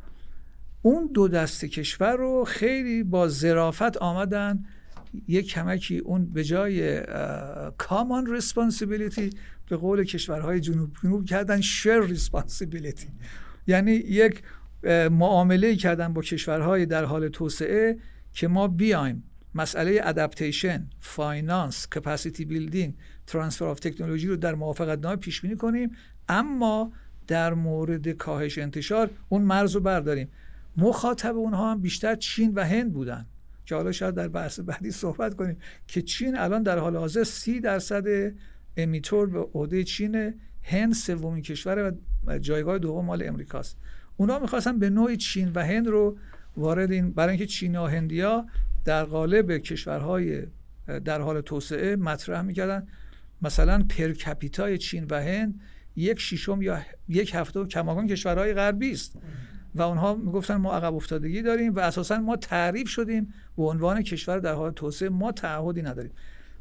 اون 0.83 1.11
دو 1.15 1.29
دست 1.29 1.65
کشور 1.65 2.17
رو 2.17 2.45
خیلی 2.45 3.03
با 3.03 3.29
ظرافت 3.29 3.97
آمدن. 3.97 4.65
یک 5.29 5.49
کمکی 5.49 5.99
اون 5.99 6.27
به 6.27 6.45
جای 6.45 7.03
common 7.79 8.27
responsibility 8.27 9.31
به 9.69 9.77
قول 9.77 10.05
کشورهای 10.05 10.61
جنوب 10.61 10.91
جنوب 11.03 11.25
کردن 11.25 11.61
shared 11.61 12.01
responsibility 12.01 13.09
یعنی 13.67 13.93
یک 13.93 14.43
معامله 15.11 15.77
کردن 15.77 16.13
با 16.13 16.23
کشورهای 16.23 16.87
در 16.87 17.05
حال 17.05 17.29
توسعه 17.29 17.99
که 18.33 18.49
ما 18.49 18.69
بیایم. 18.69 19.25
مسئله 19.55 20.01
adaptation 20.05 20.91
finance 21.01 21.89
capacity 21.89 22.45
building 22.45 22.95
transfer 23.27 23.65
of 23.65 23.81
technology 23.81 24.29
رو 24.29 24.37
در 24.37 24.55
موافقت 24.55 24.99
نامه 24.99 25.17
پیش 25.17 25.41
بینی 25.41 25.57
کنیم. 25.57 25.91
اما 26.29 26.93
در 27.27 27.55
مورد 27.55 28.09
کاهش 28.09 28.59
انتشار 28.59 29.11
اون 29.29 29.43
مرز 29.43 29.75
رو 29.75 29.81
برداریم. 29.81 30.29
مخاطب 30.77 31.37
اونها 31.37 31.71
هم 31.71 31.81
بیشتر 31.81 32.15
چین 32.15 32.55
و 32.55 32.65
هند 32.65 32.93
بودن. 32.93 33.27
که 33.67 33.75
حالا 33.75 33.93
شاید 33.93 34.15
در 34.15 34.29
بحث 34.29 34.61
بعدی 34.61 34.91
صحبت 34.91 35.35
کنیم 35.35 35.57
که 35.87 36.03
چین 36.03 36.39
الان 36.39 36.63
در 36.63 36.79
حال 36.79 36.97
حاضر 36.97 37.25
سی 37.25 37.61
درصد 37.61 38.33
emitter 38.77 39.27
به 39.27 39.41
عهده 39.41 39.85
چین 39.85 40.35
هند 40.63 40.95
سومین 40.95 41.43
کشور 41.43 41.95
و 42.25 42.39
جایگاه 42.39 42.79
دوم 42.79 43.05
مال 43.05 43.23
امریکاست. 43.29 43.79
اونا 44.17 44.39
می‌خواستن 44.39 44.79
به 44.79 44.91
نوعی 44.91 45.17
چین 45.17 45.53
و 45.55 45.65
هند 45.65 45.87
رو 45.87 46.19
وارد 46.57 46.93
این 46.93 47.13
برای 47.13 47.29
اینکه 47.29 47.47
چین 47.47 47.77
و 47.77 47.87
هندیا 47.87 48.47
در 48.85 49.05
قالب 49.05 49.59
کشورهای 49.59 50.43
در 51.05 51.21
حال 51.21 51.41
توسعه 51.41 51.97
مطرح 51.97 52.43
می‌کردن. 52.43 52.87
مثلا 53.43 53.85
per 53.89 54.16
capita 54.16 54.70
ی 54.70 54.79
چین 54.79 55.07
و 55.11 55.23
هند 55.23 55.61
یک 55.97 56.21
شیشم 56.21 56.63
یا 56.63 56.81
یک 57.09 57.35
هفتم 57.35 57.65
کماکان 57.65 58.07
کشورهای 58.07 58.55
غربی 58.55 58.93
است. 58.93 59.19
و 59.75 59.83
اونها 59.83 60.15
می‌گفتن 60.15 60.55
ما 60.55 60.75
عقب 60.75 60.95
افتادگی 60.95 61.43
داریم 61.43 61.75
و 61.75 61.79
اساسا 61.79 62.19
ما 62.19 62.37
تعریف 62.37 62.89
شدیم 62.89 63.35
به 63.57 63.63
عنوان 63.63 64.03
کشور 64.03 64.39
در 64.39 64.53
حال 64.53 64.73
توسعه. 64.73 65.09
ما 65.09 65.33
تعهدی 65.33 65.83
نداریم. 65.83 66.13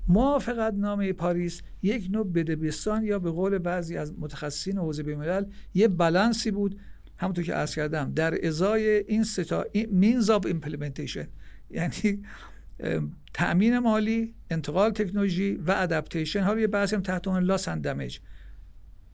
موافقت 0.07 0.73
نامه 0.73 1.13
پاریس 1.13 1.61
یک 1.81 2.07
نوع 2.11 2.31
بده‌بستان 2.31 3.03
یا 3.03 3.19
به 3.19 3.31
قول 3.31 3.57
بعضی 3.57 3.97
از 3.97 4.13
متخصصین 4.19 4.77
حوزه 4.77 5.03
بین‌الملل 5.03 5.45
یه 5.73 5.87
بالانسی 5.87 6.51
بود 6.51 6.79
همونطور 7.23 7.43
که 7.43 7.53
عرض 7.53 7.75
کردم 7.75 8.13
در 8.13 8.47
ازای 8.47 8.89
این 8.89 9.23
سه 9.23 9.51
تا 9.51 9.65
means 9.91 10.29
of 10.29 10.45
implementation 10.45 11.27
یعنی 11.69 12.23
تأمین 13.33 13.79
مالی 13.79 14.33
انتقال 14.49 14.91
تکنولوژی 14.91 15.53
و 15.55 15.71
adaptation 15.71 16.41
حالا 16.41 16.59
یه 16.59 16.67
بحثی 16.67 16.95
هم 16.95 17.01
تحت 17.01 17.27
عنوان 17.27 17.43
loss 17.43 17.69
damage 17.69 18.19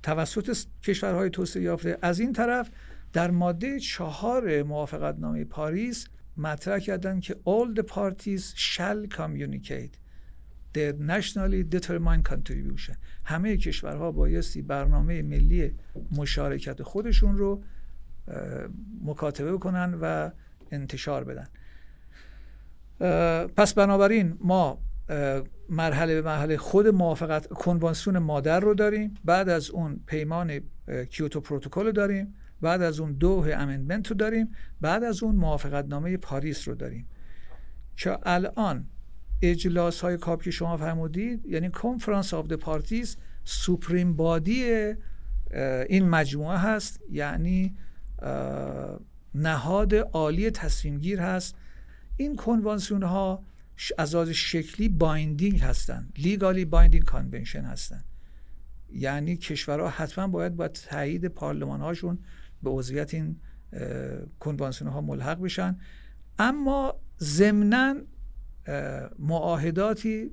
توسط 0.04 0.58
کشورهای 0.84 1.30
توسعه 1.30 1.64
یافته. 1.64 1.98
از 2.02 2.20
این 2.20 2.34
طرف 2.34 2.70
در 3.14 3.32
ماده 3.32 3.80
چهار 3.80 4.64
موافقت 4.64 5.16
نامه 5.20 5.46
پاریس 5.46 6.08
مطرح 6.38 6.80
کردن 6.80 7.20
که 7.20 7.34
all 7.34 7.80
the 7.80 7.84
parties 7.84 8.54
shall 8.56 9.18
communicate 9.18 9.98
their 10.74 10.94
nationally 10.94 11.64
determined 11.76 12.24
contribution. 12.32 12.96
همه 13.26 13.58
کشورها 13.58 14.12
بایستی 14.12 14.62
برنامه 14.62 15.22
ملی 15.22 15.76
مشارکت 16.12 16.84
خودشون 16.84 17.38
رو 17.38 17.64
مکاتبه 19.04 19.58
کنن 19.58 19.98
و 20.02 20.30
انتشار 20.72 21.24
بدن. 21.24 21.48
پس 23.48 23.74
بنابراین 23.74 24.38
ما 24.42 24.82
مرحله 25.70 26.22
به 26.22 26.22
مرحله 26.22 26.58
خود 26.58 26.88
موافقت 26.88 27.48
کنوانسیون 27.48 28.18
مادر 28.18 28.60
رو 28.60 28.74
داریم. 28.74 29.14
بعد 29.26 29.50
از 29.50 29.70
اون 29.70 30.00
پیمان 30.06 30.60
کیوتو 31.10 31.42
پروتکل 31.42 31.86
رو 31.86 31.92
داریم. 31.92 32.34
بعد 32.62 32.82
از 32.82 33.00
اون 33.00 33.12
دوحه 33.14 33.54
amendment 33.54 34.08
رو 34.08 34.16
داریم. 34.16 34.52
بعد 34.82 35.04
از 35.04 35.24
اون 35.24 35.36
موافقت 35.36 35.86
نامه 35.86 36.18
پاریس 36.18 36.68
رو 36.68 36.76
داریم. 36.76 37.08
که 37.98 38.18
الان 38.24 38.86
اجلاس 39.42 40.02
های 40.02 40.18
COP 40.18 40.44
که 40.44 40.52
شما 40.52 40.78
فرمودید 40.78 41.46
یعنی 41.46 41.70
Conference 41.70 42.34
of 42.34 42.48
the 42.48 42.54
Parties 42.54 43.18
supreme 43.44 44.16
body 44.16 44.64
این 45.90 46.10
مجموعه 46.10 46.58
هست. 46.58 47.00
یعنی 47.12 47.76
نهاد 49.34 49.96
عالی 49.96 50.52
تصمیم 50.52 51.00
گیر 51.00 51.22
هست. 51.22 51.56
این 52.18 52.36
کنوانسیون 52.36 53.04
ها 53.04 53.44
از 53.98 54.16
لحاظ 54.16 54.30
شکلی 54.30 54.90
binding 54.90 55.62
هستن. 55.62 56.10
legally 56.18 56.66
binding 56.66 57.04
convention 57.04 57.62
هستن. 57.62 58.04
یعنی 58.92 59.38
کشورها 59.38 59.90
حتما 59.90 60.28
باید 60.28 60.56
با 60.56 60.68
تایید 60.68 61.26
پارلمان 61.26 61.82
هاشون 61.82 62.20
به 62.64 62.70
عضویت 62.70 63.14
این 63.14 63.40
کنوانسیون 64.40 64.92
ها 64.92 65.02
ملحق 65.02 65.42
بشن. 65.42 65.78
اما 66.40 66.96
ضمنا 67.20 67.96
معاهداتی 69.20 70.32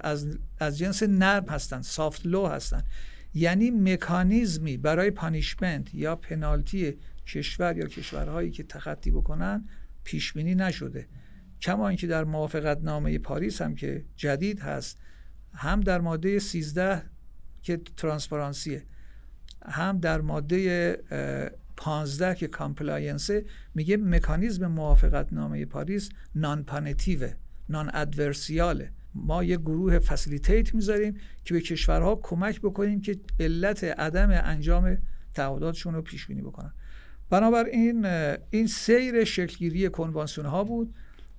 از, 0.00 0.38
از 0.58 0.78
جنس 0.78 1.02
نرم 1.02 1.48
هستن 1.48 1.82
soft 1.82 2.26
law 2.26 2.46
هستن. 2.46 2.82
یعنی 3.34 3.70
مکانیزمی 3.70 4.76
برای 4.76 5.10
punishment 5.10 5.94
یا 5.94 6.16
پنالتی 6.16 6.96
کشور 7.26 7.76
یا 7.76 7.86
کشورهایی 7.86 8.50
که 8.50 8.62
تخطی 8.62 9.10
بکنن 9.10 9.68
پیش 10.04 10.32
بینی 10.32 10.54
نشده. 10.54 11.08
کما 11.62 11.88
اینکه 11.88 12.06
در 12.06 12.24
موافقت 12.24 12.78
نامه 12.82 13.18
پاریس 13.18 13.62
هم 13.62 13.74
که 13.74 14.04
جدید 14.16 14.60
هست 14.60 14.98
هم 15.54 15.80
در 15.80 16.00
ماده 16.00 16.38
13 16.38 17.02
که 17.62 17.76
transparency 17.96 18.79
ه 18.79 18.86
هم 19.68 19.98
در 19.98 20.20
ماده 20.20 21.52
15 21.76 22.34
که 22.34 22.48
compliance 22.48 23.35
ه 23.35 23.44
میگه 23.74 23.96
مکانیزم 23.96 24.66
موافقت 24.66 25.32
نامه 25.32 25.64
پاریس 25.64 26.08
نان 26.34 26.64
پانتیوه 26.64 27.34
نان 27.68 27.90
ادورسیاله 27.94 28.92
ما 29.14 29.44
یه 29.44 29.56
گروه 29.56 29.98
فسیلیتیت 29.98 30.74
می‌ذاریم 30.74 31.16
که 31.44 31.54
به 31.54 31.60
کشورها 31.60 32.20
کمک 32.22 32.60
بکنیم 32.60 33.00
که 33.00 33.20
علت 33.40 33.84
عدم 33.84 34.30
انجام 34.30 34.98
تعهداتشون 35.34 35.94
رو 35.94 36.02
پیش 36.02 36.26
بینی 36.26 36.42
بکنن. 36.42 36.72
بنابراین 37.30 38.06
این 38.50 38.66
سیر 38.66 39.24
شکلگیری 39.24 39.88
کنوانسیون 39.88 40.46
ها 40.46 40.64
بود 40.64 40.94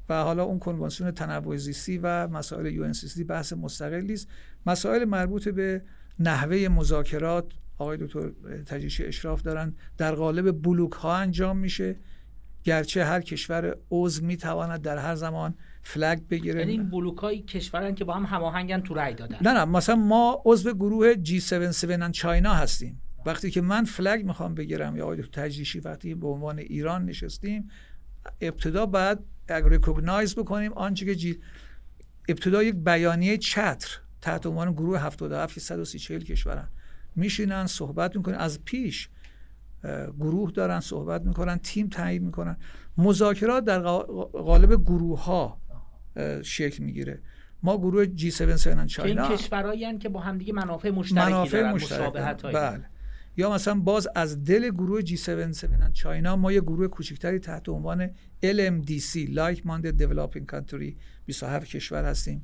و 0.10 0.24
حالا 0.24 0.44
اون 0.44 0.60
کنوانسیون 0.60 1.12
تنوع 1.12 1.58
زیستی 1.58 1.98
و 1.98 2.28
مسائل 2.28 2.66
یو 2.66 2.92
بحث 3.28 3.54
مستقلی 3.54 4.14
است 4.14 4.28
مسائل 4.66 5.06
مربوط 5.06 5.48
به 5.50 5.82
نحوه 6.20 6.68
مذاکرات 6.68 7.46
آقای 7.78 7.98
دکتر 7.98 8.30
تجیشی 8.66 9.04
اشراف 9.04 9.42
دارن 9.42 9.76
در 9.98 10.16
قالب 10.16 10.62
بلوک 10.62 10.92
ها 10.92 11.16
انجام 11.16 11.58
میشه. 11.58 11.96
گرچه 12.64 13.06
هر 13.06 13.22
کشور 13.22 13.76
عضو 13.92 14.26
می‌تواند 14.26 14.82
در 14.82 14.98
هر 14.98 15.16
زمان 15.16 15.56
فلگ 15.84 16.28
بگیره. 16.28 16.60
یعنی 16.60 16.72
این 16.72 16.90
بلوک 16.90 17.18
های 17.18 17.42
کشورن 17.42 17.96
که 17.96 18.06
با 18.06 18.14
هم 18.14 18.24
هماهنگن 18.24 18.82
تو 18.82 18.94
رای 18.94 19.14
دادن. 19.14 19.38
نه 19.42 19.54
نه 19.54 19.66
مثلا 19.66 19.96
ما 19.96 20.42
عضو 20.46 20.74
گروه 20.74 21.14
G77 21.14 22.12
چاینا 22.12 22.54
هستیم. 22.54 23.02
وقتی 23.28 23.52
که 23.52 23.62
من 23.62 23.84
فلگ 23.84 24.26
می‌خوام 24.26 24.56
بگیرم 24.56 24.98
یا 24.98 25.04
آقای 25.04 25.24
تجریشی 25.24 25.80
وقتی 25.80 26.16
به 26.16 26.28
عنوان 26.28 26.60
ایران 26.60 27.06
نشستیم 27.06 27.70
ابتدا 28.42 28.86
بعد 28.86 29.24
ریکوگنایز 29.50 30.36
بکنیم 30.36 30.74
آنچه 30.74 31.06
که 31.06 31.16
جی... 31.16 31.40
ابتدا 32.30 32.64
یک 32.64 32.76
بیانیه 32.76 33.38
چتر 33.38 34.00
تحت 34.22 34.46
عنوان 34.46 34.72
گروه 34.72 35.00
77 35.00 35.54
که 35.54 35.60
130 35.60 36.20
کشورن. 36.20 36.70
میشینن 37.16 37.66
صحبت 37.66 38.16
می‌کنن. 38.16 38.36
از 38.36 38.64
پیش 38.64 39.10
گروه 40.20 40.52
دارن 40.52 40.80
صحبت 40.80 41.22
می‌کنن 41.22 41.58
تیم 41.58 41.88
تعیین 41.88 42.24
می‌کنن. 42.24 42.58
مذاکرات 42.98 43.66
در 43.66 43.80
قالب 43.80 44.84
گروه 44.84 45.24
ها 45.24 45.62
شکل 46.44 46.84
می‌گیره. 46.84 47.22
ما 47.64 47.78
گروه 47.78 48.06
جی 48.06 48.28
77 48.28 48.88
چاینا 48.88 49.28
این 49.28 49.38
کشورهایی 49.38 49.98
که 49.98 50.10
با 50.10 50.20
همدیگه 50.20 50.54
منافع 50.54 50.90
مشترکی 50.90 51.32
منافع 51.32 51.62
دارن 51.62 51.74
مشابهت 51.74 52.46
بله. 52.46 52.86
یا 53.38 53.54
مثلا 53.54 53.80
باز 53.80 54.08
از 54.16 54.44
دل 54.44 54.70
گروه 54.70 55.02
جی 55.02 55.16
77 55.16 55.94
چاینا 55.94 56.36
ما 56.36 56.52
یه 56.52 56.62
گروه 56.62 56.88
کوچکتری 56.88 57.40
تحت 57.40 57.70
عنوان 57.70 58.08
LMDC 58.44 59.30
Like 59.36 59.62
Minded 59.62 60.02
Developing 60.02 60.46
Country 60.54 60.94
27 61.26 61.66
کشور 61.66 62.06
هستیم. 62.06 62.42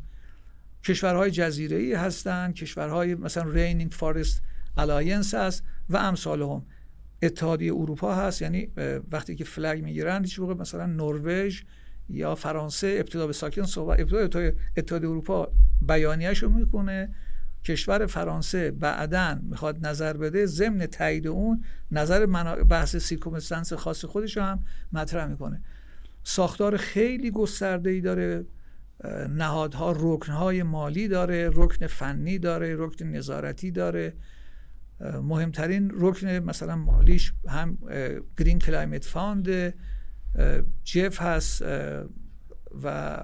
کشورهای 0.84 1.32
جزیره 1.32 1.78
ای 1.78 1.94
هستند 1.94 2.54
کشورهای 2.54 3.16
مثلا 3.16 3.52
raining 3.52 3.92
forest 3.92 4.42
alliance 4.78 5.34
هست 5.34 5.64
و 5.90 5.98
امثال 5.98 6.42
هم. 6.42 6.66
اتحادیه 7.24 7.74
اروپا 7.74 8.16
هست 8.16 8.42
یعنی 8.42 8.68
وقتی 9.12 9.36
که 9.36 9.44
flag 9.44 9.84
می‌گیرن 9.84 10.22
هیچ 10.22 10.40
موقع 10.40 10.54
مثلا 10.54 10.86
نروژ 10.86 11.64
یا 12.10 12.36
فرانسه 12.36 12.96
ابتدا 13.00 13.28
به 13.28 13.34
ساکن 13.34 13.64
صحبت 13.64 14.00
ابتدا 14.00 14.52
اتحادیه 14.78 15.10
اروپا 15.10 15.52
بیانیه‌شو 15.82 16.50
می‌کنه. 16.50 17.16
کشور 17.66 18.06
فرانسه 18.06 18.72
بعدا 18.72 19.40
می‌خواد 19.44 19.88
نظر 19.88 20.18
بده 20.18 20.46
ضمن 20.46 20.86
تایید 20.86 21.28
اون 21.28 21.64
نظر 21.92 22.26
بحث 22.70 22.96
circumstance 22.96 23.74
خاص 23.74 24.06
خودش 24.06 24.38
هم 24.38 24.64
مطرح 24.92 25.28
می‌کنه. 25.28 25.62
ساختار 26.24 26.78
خیلی 26.78 27.32
گسترده 27.32 27.90
ای 27.90 28.02
داره 28.02 28.46
نهادها 29.30 29.96
رکنهای 30.00 30.64
مالی 30.64 31.08
داره 31.08 31.50
رکن 31.54 31.88
فنی 31.88 32.40
داره 32.40 32.76
رکن 32.76 33.06
نظارتی 33.06 33.72
داره. 33.72 34.14
مهمترین 35.22 35.92
رکن 35.94 36.28
مثلا 36.28 36.76
مالیش 36.76 37.34
هم 37.48 37.78
Green 38.38 38.60
Climate 38.60 39.06
Fund 39.06 39.74
GEF 40.84 41.22
هست 41.22 41.64
و 42.84 43.18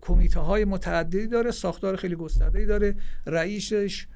کمیته 0.00 0.40
های 0.40 0.64
متعددی 0.64 1.26
داره 1.26 1.50
ساختار 1.50 1.96
خیلی 1.96 2.16
گسترده 2.16 2.66
داره. 2.66 2.96
رئیسش 3.26 4.06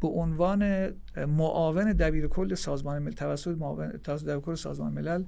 به 0.00 0.08
عنوان 0.08 0.92
معاون 1.16 1.92
دبیر 1.92 2.26
کل 2.26 2.54
سازمان 2.54 2.98
ملل 2.98 3.12
توسط 3.12 3.56
معاون 3.58 3.88
دبیر 3.88 4.38
کل 4.38 4.54
سازمان 4.54 4.92
ملل 4.92 5.24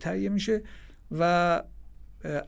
تهیه 0.00 0.28
میشه 0.28 0.62
و 1.10 1.62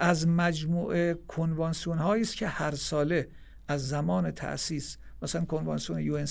از 0.00 0.28
مجموعه 0.28 1.14
کنوانسیون 1.28 1.98
هایی 1.98 2.22
است 2.22 2.36
که 2.36 2.46
هر 2.46 2.74
ساله 2.74 3.28
از 3.68 3.88
زمان 3.88 4.30
تأسیس 4.30 4.98
مثلا 5.22 5.44
کنوانسیون 5.44 6.00
یو 6.00 6.26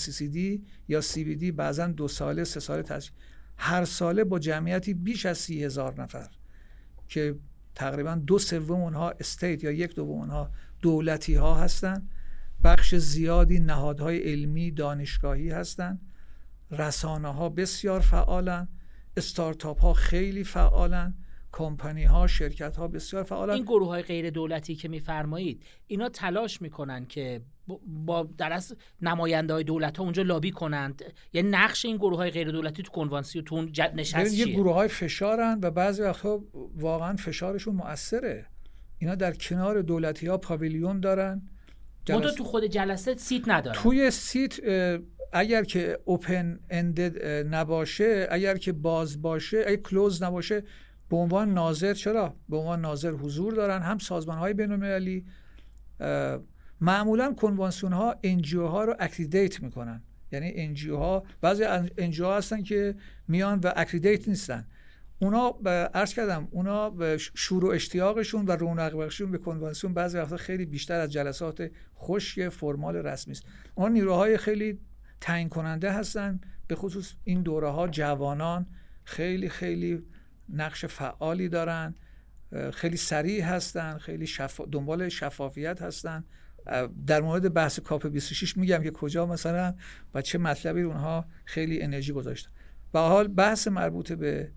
یا 0.88 1.02
سی 1.02 1.24
بی 1.24 1.36
دی 1.36 1.52
بعضا 1.52 1.88
دو 1.88 2.08
ساله 2.08 2.44
سه 2.44 2.60
ساله 2.60 2.84
تأسیس. 2.84 3.12
هر 3.58 3.86
ساله 3.86 4.24
با 4.24 4.40
جمعیتی 4.40 4.94
بیش 4.94 5.26
از 5.26 5.38
سی 5.38 5.64
هزار 5.64 6.02
نفر 6.02 6.30
که 7.08 7.36
تقریبا 7.76 8.16
دو 8.16 8.40
سوم 8.40 8.82
اونها 8.82 9.10
استیت 9.10 9.64
یا 9.64 9.72
یک 9.72 9.96
دوم 9.96 10.20
اونها 10.20 10.52
دولتی 10.82 11.36
ها 11.36 11.56
هستند 11.56 12.10
بخش 12.64 12.96
زیادی 12.96 13.60
نهادهای 13.60 14.18
علمی 14.20 14.72
دانشگاهی 14.72 15.50
هستند 15.50 16.02
رسانه 16.72 17.34
ها 17.34 17.50
بسیار 17.50 18.00
فعالن. 18.00 18.68
استارتاپ 19.18 19.82
ها 19.82 19.94
خیلی 19.94 20.44
فعالن. 20.44 21.14
کمپانی 21.52 22.04
ها 22.04 22.28
شرکت 22.28 22.78
ها 22.78 22.88
بسیار 22.88 23.24
فعالن. 23.24 23.54
این 23.54 23.64
گروه 23.64 23.88
های 23.88 24.02
غیر 24.02 24.30
دولتی 24.30 24.76
که 24.76 24.88
میفرمایید 24.88 25.66
اینا 25.88 26.10
تلاش 26.10 26.62
می‌کنن 26.62 27.06
که 27.06 27.42
با 27.86 28.30
در 28.38 28.54
از 28.54 28.76
نماینده 29.02 29.54
های 29.54 29.64
دولت 29.64 29.98
ها 29.98 30.04
اونجا 30.04 30.24
لابی 30.24 30.52
کنند. 30.52 31.04
یه 31.34 31.42
نقش 31.42 31.86
این 31.86 31.98
گروه 31.98 32.18
های 32.18 32.32
غیر 32.32 32.52
دولتی 32.52 32.84
تو 32.84 32.92
کنوانسیون 32.92 33.46
تو 33.46 33.62
نشست 33.96 34.34
یه 34.34 34.46
گروه 34.46 34.74
های 34.74 34.88
فشارن 34.88 35.60
و 35.62 35.72
بعضی 35.72 36.02
وقتها 36.02 36.44
واقعا 36.76 37.16
فشارشون 37.16 37.76
مؤثره. 37.76 38.46
اینا 38.98 39.16
در 39.16 39.34
کنار 39.34 39.82
دولتی 39.82 40.28
ها 40.28 40.38
پاویلیون 40.38 41.00
دارن. 41.00 41.42
جلسه... 42.06 42.38
تو 42.38 42.44
خود 42.44 42.64
جلسه 42.64 43.16
seat 43.16 43.50
ندارن. 43.50 43.76
توی 43.76 44.12
seat 44.12 44.60
اگر 45.34 45.64
که 45.64 46.00
open-ended 46.06 47.28
نباشه 47.56 48.28
اگر 48.32 48.58
که 48.58 48.72
باز 48.72 49.22
باشه 49.22 49.64
اگر 49.68 49.76
close 49.76 50.24
نباشه 50.24 50.64
به 51.10 51.16
عنوان 51.18 51.54
ناظر 51.54 51.94
چرا؟ 51.94 52.36
به 52.50 52.58
عنوان 52.58 52.82
ناظر 52.82 53.12
حضور 53.12 53.54
دارن. 53.54 53.82
هم 53.82 53.98
سازمان 53.98 54.38
های 54.38 54.54
بین 54.54 54.72
المللی 54.72 55.26
معمولا 56.84 57.34
کنوانسیون 57.34 57.94
ها 57.94 58.16
NGO 58.24 58.68
ها 58.68 58.84
رو 58.84 58.96
accredit 59.00 59.64
می‌کنن. 59.64 60.04
یعنی 60.32 60.52
NGO 60.56 60.98
ها 60.98 61.24
بعضی 61.42 61.64
NGO 61.98 62.26
ها 62.26 62.38
هستن 62.38 62.64
که 62.64 62.96
میان 63.28 63.60
و 63.60 63.74
accredit 63.76 64.28
نیستن. 64.28 64.68
اونا 65.20 65.50
عرض 65.94 66.14
کردم 66.14 66.48
اونا 66.52 66.94
شور 67.18 67.66
و 67.66 67.68
اشتیاقشون 67.68 68.46
و 68.46 68.52
رونق 68.52 68.96
بخششون 68.96 69.32
به 69.32 69.38
کنوانسیون 69.38 69.94
بعضی 69.94 70.18
وقتا 70.18 70.38
خیلی 70.38 70.66
بیشتر 70.66 71.00
از 71.00 71.12
جلسات 71.12 71.72
خشک 71.96 72.50
formal 72.50 72.96
رسمی 72.96 73.32
است. 73.32 73.44
اون 73.76 73.92
نیروهای 73.92 74.38
خیلی 74.38 74.80
تعیین 75.22 75.50
کننده 75.50 75.92
هستن 75.92 76.42
به 76.68 76.76
خصوص 76.76 77.14
این 77.24 77.42
دوره 77.42 77.70
ها 77.70 77.88
جوانان 77.88 78.68
خیلی 79.04 79.50
خیلی 79.50 80.04
نقش 80.50 80.86
فعالی 80.86 81.50
دارن 81.50 81.96
خیلی 82.74 82.98
سریع 82.98 83.44
هستن 83.44 83.98
خیلی 83.98 84.28
دنبال 84.72 85.10
شفافیت 85.10 85.82
هستن. 85.82 86.24
در 87.08 87.22
مورد 87.22 87.54
بحث 87.54 87.80
کاپ 87.80 88.08
26 88.08 88.58
میگم 88.58 88.84
که 88.84 88.92
کجا 88.92 89.26
مثلا 89.26 89.74
و 90.14 90.22
چه 90.22 90.38
مطلبی 90.38 90.82
اونها 90.82 91.26
خیلی 91.46 91.82
انرژی 91.82 92.14
گذاشتن. 92.14 92.50
به 92.94 93.00
حال 93.00 93.28
بحث 93.28 93.68
مربوط 93.68 94.12
به 94.12 94.52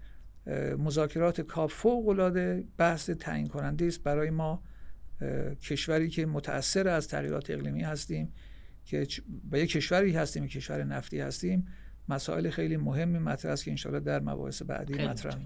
مذاکرات 0.79 1.41
کاپ 1.41 1.71
فوق 1.71 2.09
العاده 2.09 2.65
بحث 2.77 3.11
تعیین 3.11 3.47
کننده 3.47 3.87
است. 3.87 4.03
برای 4.03 4.31
ما 4.31 4.63
کشوری 5.63 6.09
که 6.09 6.27
متاثر 6.27 6.89
از 6.89 7.09
تغییرات 7.09 7.51
اقلیمی 7.51 7.83
هستیم 7.83 8.33
که 8.85 9.07
به 9.51 9.61
یک 9.61 9.71
کشوری 9.71 10.13
هستیم 10.13 10.47
کشور 10.47 10.85
نفتی 10.85 11.21
هستیم 11.21 11.67
مسائل 12.09 12.51
خیلی 12.51 12.77
مهمی 12.77 13.19
مطرح 13.19 13.53
است 13.53 13.65
که 13.65 13.71
انشاءالله 13.71 14.05
در 14.05 14.21
مباحث 14.21 14.63
بعدی 14.63 14.95
مطرح 14.95 15.37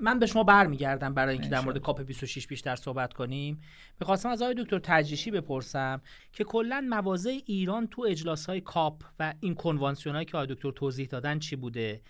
من 0.00 0.18
به 0.18 0.26
شما 0.26 0.44
برمیگردم 0.44 1.14
برای 1.14 1.32
اینکه 1.32 1.48
در 1.48 1.60
مورد 1.60 1.78
کاپ 1.78 2.02
26 2.02 2.46
بیشتر 2.46 2.76
صحبت 2.76 3.12
کنیم. 3.12 3.60
می‌خواستم 4.00 4.28
از 4.28 4.42
آقای 4.42 4.54
دکتر 4.58 4.78
تجریشی 4.78 5.30
بپرسم 5.30 6.02
که 6.32 6.44
کلا 6.44 6.86
مواضع 6.90 7.38
ایران 7.46 7.86
تو 7.86 8.02
اجلاس 8.02 8.46
های 8.46 8.60
کاپ 8.60 9.02
و 9.18 9.34
این 9.40 9.54
کنوانسیون 9.54 10.14
هایی 10.14 10.26
که 10.26 10.36
آقای 10.36 10.54
دکتر 10.54 10.70
توضیح 10.70 11.06
دادن 11.06 11.38
چی 11.38 11.56
بوده؟ 11.56 12.00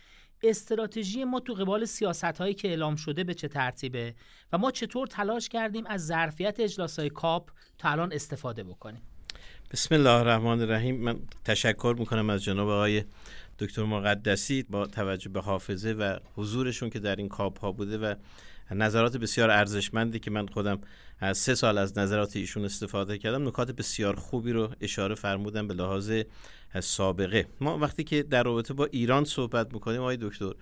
استراتژی 0.43 1.25
ما 1.25 1.41
تو 1.41 1.55
قبال 1.55 1.85
سیاست 1.85 2.25
هایی 2.25 2.55
که 2.55 2.69
اعلام 2.69 2.97
شده 2.97 3.25
به 3.25 3.35
چه 3.35 3.49
ترتیبه؟ 3.49 4.15
و 4.53 4.59
ما 4.59 4.71
چطور 4.71 5.07
تلاش 5.07 5.49
کردیم 5.49 5.87
از 5.87 6.07
ظرفیت 6.07 6.61
اجلاس 6.61 6.99
های 6.99 7.11
کاپ 7.11 7.51
تا 7.79 7.89
الان 7.89 8.13
استفاده 8.13 8.65
بکنیم؟ 8.65 9.03
بسم 9.73 9.95
الله 9.95 10.11
الرحمن 10.11 10.61
الرحیم. 10.61 10.97
من 10.97 11.19
تشکر 11.45 11.97
می‌کنم 11.99 12.31
از 12.31 12.45
جناب 12.45 12.69
آقای 12.69 13.05
دکتر 13.59 13.85
مقدسی 13.85 14.63
با 14.63 14.87
توجه 14.87 15.31
به 15.31 15.41
حافظه 15.41 15.91
و 15.93 16.19
حضورشون 16.35 16.91
که 16.91 16.99
در 16.99 17.17
این 17.17 17.29
کاپ 17.29 17.61
ها 17.61 17.73
بوده 17.73 17.99
و 17.99 18.15
نظرات 18.71 19.17
بسیار 19.17 19.51
ارزشمندی 19.51 20.19
که 20.19 20.31
من 20.31 20.47
خودم 20.47 20.81
از 21.21 21.39
سه 21.39 21.55
سال 21.55 21.79
از 21.79 21.99
نظرات 21.99 22.37
ایشون 22.37 22.65
استفاده 22.65 23.19
کردم 23.19 23.49
نکات 23.49 23.71
بسیار 23.71 24.17
خوبی 24.17 24.53
رو 24.53 24.75
اشاره 24.81 25.15
فرمودن 25.15 25.69
به 25.69 25.75
لحاظ 25.75 26.13
سابقه. 26.81 27.47
ما 27.61 27.79
وقتی 27.79 28.05
که 28.05 28.23
در 28.23 28.43
رابطه 28.43 28.75
با 28.75 28.85
ایران 28.85 29.25
صحبت 29.25 29.75
می‌کنیم 29.75 30.01
آقای 30.01 30.17
دکتر 30.17 30.53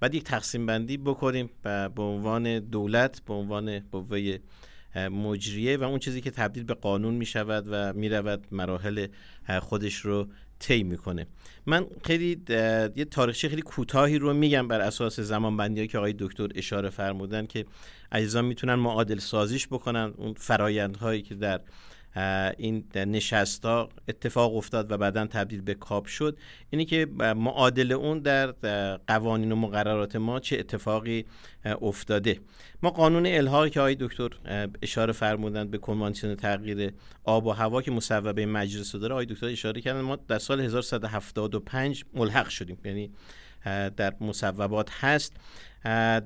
بعد 0.00 0.14
یک 0.14 0.24
تقسیم 0.24 0.66
بندی 0.66 0.96
بکنیم 0.96 1.50
به 1.62 2.02
عنوان 2.02 2.58
دولت 2.58 3.22
به 3.24 3.34
عنوان 3.34 3.78
قوه 3.78 4.38
مجریه 4.96 5.76
و 5.76 5.82
اون 5.82 5.98
چیزی 5.98 6.20
که 6.20 6.30
تبدیل 6.30 6.64
به 6.64 6.74
قانون 6.74 7.14
می 7.14 7.26
شود 7.26 7.64
و 7.70 7.92
می 7.92 8.08
رود 8.08 8.46
مراحل 8.50 9.06
خودش 9.60 9.94
رو 9.94 10.28
طی 10.60 10.82
می‌کنه. 10.82 11.26
من 11.66 11.86
خیلی 12.04 12.42
یه 12.96 13.04
تاریخچه 13.10 13.48
خیلی 13.48 13.62
کوتاهی 13.62 14.18
رو 14.18 14.34
میگم 14.34 14.68
بر 14.68 14.80
اساس 14.80 15.20
زمان 15.20 15.56
بندی 15.56 15.86
که 15.86 15.98
آقای 15.98 16.14
دکتر 16.18 16.48
اشاره 16.54 16.90
فرمودن 16.90 17.46
که 17.46 17.64
عزیزان 18.12 18.44
می‌تونن 18.44 18.74
معادل 18.74 19.18
سازیش 19.18 19.66
بکنن 19.66 20.14
اون 20.16 20.34
فرایندهایی 20.34 21.22
که 21.22 21.34
در 21.34 21.60
این 22.58 22.84
نشست 22.96 23.64
ها 23.64 23.88
اتفاق 24.08 24.56
افتاد 24.56 24.92
و 24.92 24.98
بعدا 24.98 25.26
تبدیل 25.26 25.60
به 25.60 25.74
کاپ 25.74 26.06
شد. 26.06 26.38
اینی 26.70 26.84
که 26.84 27.06
معادل 27.36 27.92
اون 27.92 28.18
در 28.18 28.52
قوانین 29.06 29.52
و 29.52 29.56
مقررات 29.56 30.16
ما 30.16 30.40
چه 30.40 30.58
اتفاقی 30.58 31.24
افتاده. 31.64 32.40
ما 32.82 32.90
قانون 32.90 33.26
الحاقی 33.26 33.70
که 33.70 33.80
آقای 33.80 33.96
دکتر 34.00 34.28
اشاره 34.82 35.12
فرمودند 35.12 35.70
به 35.70 35.78
کنوانسیون 35.78 36.34
تغییر 36.34 36.92
آب 37.24 37.46
و 37.46 37.50
هوا 37.50 37.82
که 37.82 37.90
مصوبه 37.90 38.46
مجلس 38.46 38.96
داره 38.96 39.12
آقای 39.12 39.26
دکتر 39.26 39.46
اشاره 39.46 39.80
کردن 39.80 40.00
ما 40.00 40.16
در 40.16 40.38
سال 40.38 40.60
1175 40.60 42.04
ملحق 42.14 42.48
شدیم. 42.48 42.78
یعنی 42.84 43.10
در 43.96 44.14
مصوبات 44.20 44.90
هست. 44.90 45.32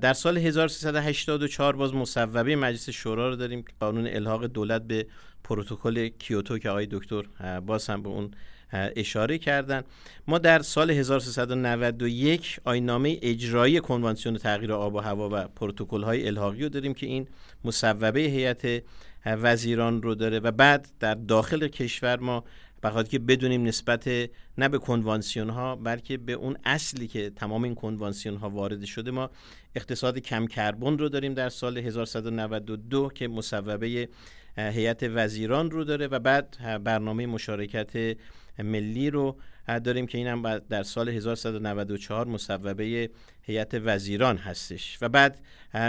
در 0.01 0.13
سال 0.13 0.37
1384 0.37 1.75
باز 1.75 1.93
مصوبه 1.93 2.55
مجلس 2.55 2.89
شورا 2.89 3.29
رو 3.29 3.35
داریم. 3.35 3.65
قانون 3.79 4.07
الحاق 4.07 4.45
دولت 4.45 4.81
به 4.81 5.07
پروتکل 5.45 6.07
کیوتو 6.07 6.57
که 6.57 6.69
آقای 6.69 6.87
دکتر 6.91 7.23
باز 7.59 7.87
هم 7.89 8.03
به 8.03 8.09
اون 8.09 8.31
اشاره 8.73 9.37
کردن. 9.37 9.83
ما 10.27 10.37
در 10.37 10.61
سال 10.61 10.91
1391 10.91 12.59
آینامه 12.65 13.19
اجرایی 13.21 13.79
کنوانسیون 13.79 14.37
تغییر 14.37 14.73
آب 14.73 14.95
و 14.95 14.99
هوا 14.99 15.29
و 15.31 15.47
پروتکل 15.47 16.03
های 16.03 16.27
الحاقی 16.27 16.63
رو 16.63 16.69
داریم 16.69 16.93
که 16.93 17.05
این 17.05 17.27
مصوبه 17.63 18.19
هیئت 18.19 18.83
وزیران 19.25 20.01
رو 20.01 20.15
داره 20.15 20.39
و 20.39 20.51
بعد 20.51 20.87
در 20.99 21.13
داخل 21.13 21.67
کشور 21.67 22.19
ما 22.19 22.43
بخاطر 22.83 23.09
که 23.09 23.19
بدونیم 23.19 23.63
نسبت 23.63 24.07
نه 24.57 24.69
به 24.69 24.77
کنوانسیون 24.77 25.49
ها 25.49 25.75
بلکه 25.75 26.17
به 26.17 26.33
اون 26.33 26.57
اصلی 26.65 27.07
که 27.07 27.29
تمام 27.29 27.63
این 27.63 27.75
کنوانسیون 27.75 28.37
ها 28.37 28.49
وارد 28.49 28.85
شده 28.85 29.11
ما 29.11 29.29
اقتصاد 29.75 30.19
کم 30.19 30.47
کربن 30.47 30.97
رو 30.97 31.09
داریم 31.09 31.33
در 31.33 31.49
سال 31.49 31.77
1192 31.77 33.09
که 33.15 33.27
مصوبه 33.27 34.07
هیئت 34.57 35.03
وزیران 35.03 35.71
رو 35.71 35.83
داره 35.83 36.07
و 36.07 36.19
بعد 36.19 36.57
برنامه 36.83 37.25
مشارکت 37.25 38.17
ملی 38.59 39.09
رو 39.09 39.37
داریم 39.83 40.07
که 40.07 40.17
اینم 40.17 40.59
در 40.59 40.83
سال 40.83 41.09
1194 41.09 42.27
مصوبه 42.27 43.09
هیئت 43.47 43.73
وزیران 43.73 44.37
هستش. 44.37 44.97
و 45.01 45.09
بعد 45.09 45.39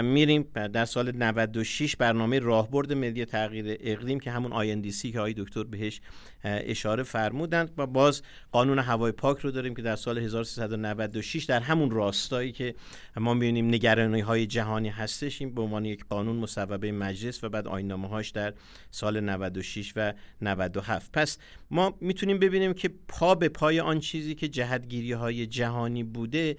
میریم 0.03 0.43
در 0.73 0.85
سال 0.85 1.11
96 1.11 1.95
برنامه 1.95 2.39
راهبرد 2.39 2.93
ملی 2.93 3.25
تغییر 3.25 3.77
اقلیم 3.79 4.19
که 4.19 4.31
همون 4.31 4.51
INDC 4.51 5.11
که 5.11 5.19
آقای 5.19 5.33
دکتر 5.37 5.63
بهش 5.63 6.01
اشاره 6.43 7.03
فرمودند. 7.03 7.73
و 7.77 7.87
باز 7.87 8.21
قانون 8.51 8.79
هوای 8.79 9.11
پاک 9.11 9.39
رو 9.39 9.51
داریم 9.51 9.75
که 9.75 9.81
در 9.81 9.95
سال 9.95 10.17
1396 10.17 11.43
در 11.43 11.59
همون 11.59 11.91
راستایی 11.91 12.51
که 12.51 12.75
ما 13.15 13.33
می‌بینیم 13.33 13.67
نگرانی 13.67 14.21
های 14.21 14.45
جهانی 14.45 14.89
هستش. 14.89 15.41
این 15.41 15.55
به 15.55 15.61
عنوان 15.61 15.85
یک 15.85 16.05
قانون 16.09 16.35
مصوبه 16.35 16.91
مجلس 16.91 17.43
و 17.43 17.49
بعد 17.49 17.67
آیین‌نامه 17.67 18.07
هاش 18.07 18.29
در 18.29 18.53
سال 18.91 19.19
96 19.19 19.93
و 19.95 20.13
97 20.41 21.11
پس 21.11 21.37
ما 21.71 21.97
می‌تونیم 22.01 22.39
ببینیم 22.39 22.73
که 22.73 22.89
پا 23.07 23.35
به 23.35 23.49
پای 23.49 23.79
آن 23.79 23.99
چیزی 23.99 24.35
که 24.35 24.47
جهتگیری 24.47 25.11
های 25.11 25.47
جهانی 25.47 26.03
بوده 26.03 26.57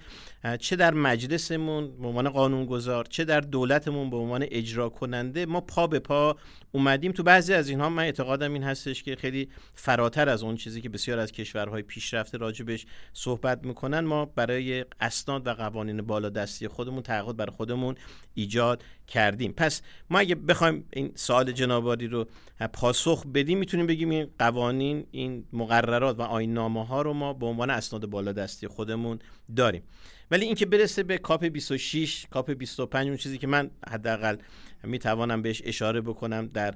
چه 0.59 0.75
در 0.75 0.88
مجلسمون 0.93 1.97
به 2.01 2.07
عنوان 2.07 2.29
قانونگذار 2.29 3.05
چه 3.05 3.25
در 3.25 3.41
دولتمون 3.41 4.09
به 4.09 4.17
عنوان 4.17 4.45
اجرا 4.51 4.89
کننده 4.89 5.45
ما 5.45 5.61
پا 5.61 5.87
به 5.87 5.99
پا 5.99 6.35
اومدیم 6.71 7.11
تو 7.11 7.23
بعضی 7.23 7.53
از 7.53 7.69
اینها. 7.69 7.89
من 7.89 8.03
اعتقادم 8.03 8.53
این 8.53 8.63
هستش 8.63 9.03
که 9.03 9.15
خیلی 9.15 9.49
فراتر 9.75 10.29
از 10.29 10.43
اون 10.43 10.55
چیزی 10.55 10.81
که 10.81 10.89
بسیار 10.89 11.19
از 11.19 11.31
کشورهای 11.31 11.81
پیشرفته 11.81 12.37
راجبش 12.37 12.85
صحبت 13.13 13.65
می‌کنن 13.65 13.99
ما 13.99 14.25
برای 14.25 14.85
اسناد 15.01 15.47
و 15.47 15.53
قوانین 15.53 16.01
بالا 16.01 16.29
دستی 16.29 16.67
خودمون 16.67 17.03
تعهد 17.03 17.37
برای 17.37 17.51
خودمون 17.51 17.95
ایجاد 18.33 18.83
کردیم. 19.07 19.51
پس 19.51 19.81
ما 20.09 20.19
اگه 20.19 20.35
بخوایم 20.35 20.85
این 20.93 21.11
سوال 21.15 21.51
جناباری 21.51 22.07
رو 22.07 22.27
پاسخ 22.73 23.25
بدیم 23.25 23.57
می‌تونیم 23.57 23.87
بگیم 23.87 24.09
این 24.09 24.27
قوانین 24.39 25.05
این 25.11 25.45
مقررات 25.53 26.19
و 26.19 26.21
آیین 26.21 26.57
ها 26.57 27.01
رو 27.01 27.13
ما 27.13 27.33
به 27.33 27.45
عنوان 27.45 27.69
اسناد 27.69 28.05
بالا 28.05 28.31
دستی 28.31 28.67
خودمون 28.67 29.19
داریم. 29.55 29.83
ولی 30.31 30.45
اینکه 30.45 30.65
برسه 30.65 31.03
به 31.03 31.17
کاپ 31.17 31.45
26 31.45 32.25
کاپ 32.29 32.51
25 32.51 33.07
اون 33.07 33.17
چیزی 33.17 33.37
که 33.37 33.47
من 33.47 33.71
حداقل 33.87 34.37
می‌توانم 34.83 35.41
بهش 35.41 35.61
اشاره 35.65 36.01
بکنم 36.01 36.47
در 36.47 36.75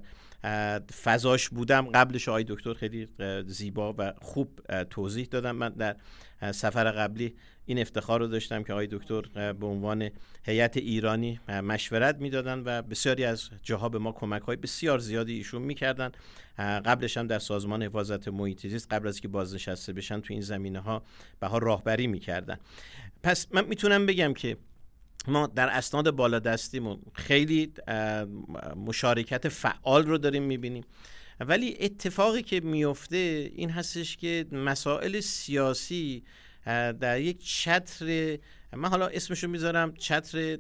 فضاش 1.04 1.50
بودم. 1.50 1.88
قبلش 1.88 2.30
آقای 2.30 2.46
دکتر 2.48 2.74
خیلی 2.74 3.08
زیبا 3.48 3.96
و 3.98 4.14
خوب 4.22 4.60
توضیح 4.90 5.28
دادم. 5.32 5.56
من 5.56 5.70
در 5.70 5.96
سفر 6.52 6.92
قبلی 6.92 7.36
این 7.66 7.80
افتخار 7.80 8.20
رو 8.20 8.28
داشتم 8.28 8.64
که 8.64 8.74
آقای 8.74 8.88
دکتر 8.92 9.54
به 9.54 9.66
عنوان 9.66 10.10
هیئت 10.46 10.78
ایرانی 10.78 11.40
مشورت 11.48 12.18
می‌دادن 12.18 12.62
و 12.66 12.82
بسیاری 12.82 13.26
از 13.26 13.50
جاها 13.64 13.90
به 13.90 14.00
ما 14.00 14.12
کمک 14.12 14.42
های 14.42 14.56
بسیار 14.56 15.00
زیادی 15.00 15.34
ایشون 15.34 15.62
می‌کردن. 15.62 16.12
قبلش 16.58 17.18
هم 17.18 17.28
در 17.28 17.40
سازمان 17.40 17.84
حفاظت 17.84 18.28
محیط 18.28 18.68
زیست 18.68 18.94
قبل 18.94 19.08
از 19.08 19.22
که 19.22 19.28
بازنشسته 19.28 19.94
بشن 19.94 20.22
تو 20.22 20.34
این 20.34 20.42
زمینه 20.42 20.80
ها 20.80 21.04
به 21.40 21.48
ها 21.48 21.58
راهبری 21.58 22.08
می‌کردن. 22.08 22.58
پس 23.24 23.48
من 23.52 23.66
می‌تونم 23.66 24.06
بگم 24.06 24.34
که 24.34 24.58
ما 25.28 25.48
در 25.48 25.70
اسناد 25.70 26.12
بالا 26.12 26.40
دستیمون 26.40 27.02
خیلی 27.14 27.74
مشارکت 28.76 29.50
فعال 29.50 30.06
رو 30.06 30.18
داریم 30.18 30.44
می‌بینیم. 30.44 30.84
ولی 31.40 31.78
اتفاقی 31.80 32.42
که 32.42 32.60
میفته 32.60 33.52
این 33.56 33.70
هستش 33.70 34.18
که 34.18 34.46
مسائل 34.52 35.20
سیاسی 35.20 36.24
در 37.00 37.22
یک 37.22 37.46
چتر 37.46 38.38
من 38.76 38.90
حالا 38.90 39.08
اسمشو 39.08 39.48
می‌ذارم 39.48 39.94
چتر 39.94 40.58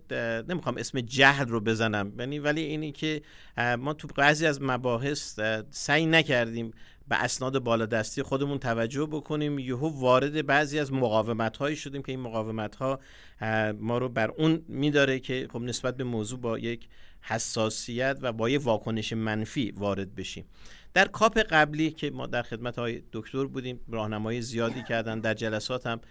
نمی‌خوام 0.50 0.78
اسم 0.78 1.02
جهل 1.02 1.48
رو 1.48 1.60
بزنم. 1.60 2.14
یعنی 2.20 2.40
ولی 2.40 2.62
اینی 2.62 2.92
که 2.92 3.22
ما 3.58 3.94
تو 3.94 4.08
بعضی 4.08 4.46
از 4.46 4.62
مباحث 4.62 5.40
سعی 5.70 6.06
نکردیم 6.06 6.72
به 7.08 7.24
اسناد 7.24 7.60
بالادستی 7.60 8.24
خودمون 8.24 8.60
توجه 8.60 9.06
بکنیم. 9.06 9.60
یهو 9.60 10.00
وارد 10.00 10.46
بعضی 10.46 10.80
از 10.80 10.94
مقاومت 10.94 11.58
هایی 11.58 11.76
شدیم 11.76 12.02
که 12.02 12.12
این 12.12 12.20
مقاومت 12.20 12.76
ها 12.76 13.00
ما 13.80 13.98
رو 13.98 14.10
بر 14.10 14.32
اون 14.32 14.66
میداره 14.68 15.20
که 15.20 15.48
خب 15.54 15.62
نسبت 15.62 15.98
به 15.98 16.04
موضوع 16.04 16.40
با 16.40 16.60
یک 16.60 16.88
حساسیت 17.22 18.18
و 18.22 18.32
با 18.32 18.50
یک 18.50 18.62
واکنش 18.66 19.14
منفی 19.14 19.72
وارد 19.72 20.16
بشیم. 20.16 20.46
در 20.94 21.08
کاپ 21.08 21.38
قبلی 21.38 21.92
که 21.92 22.12
ما 22.12 22.28
در 22.28 22.42
خدمت 22.42 22.80
های 22.80 23.02
دکتر 23.14 23.46
بودیم 23.46 23.80
راهنمایی 23.88 24.42
زیادی 24.42 24.84
کردن 24.84 25.20
در 25.20 25.34
جلسات 25.34 25.88
هم 25.88 26.02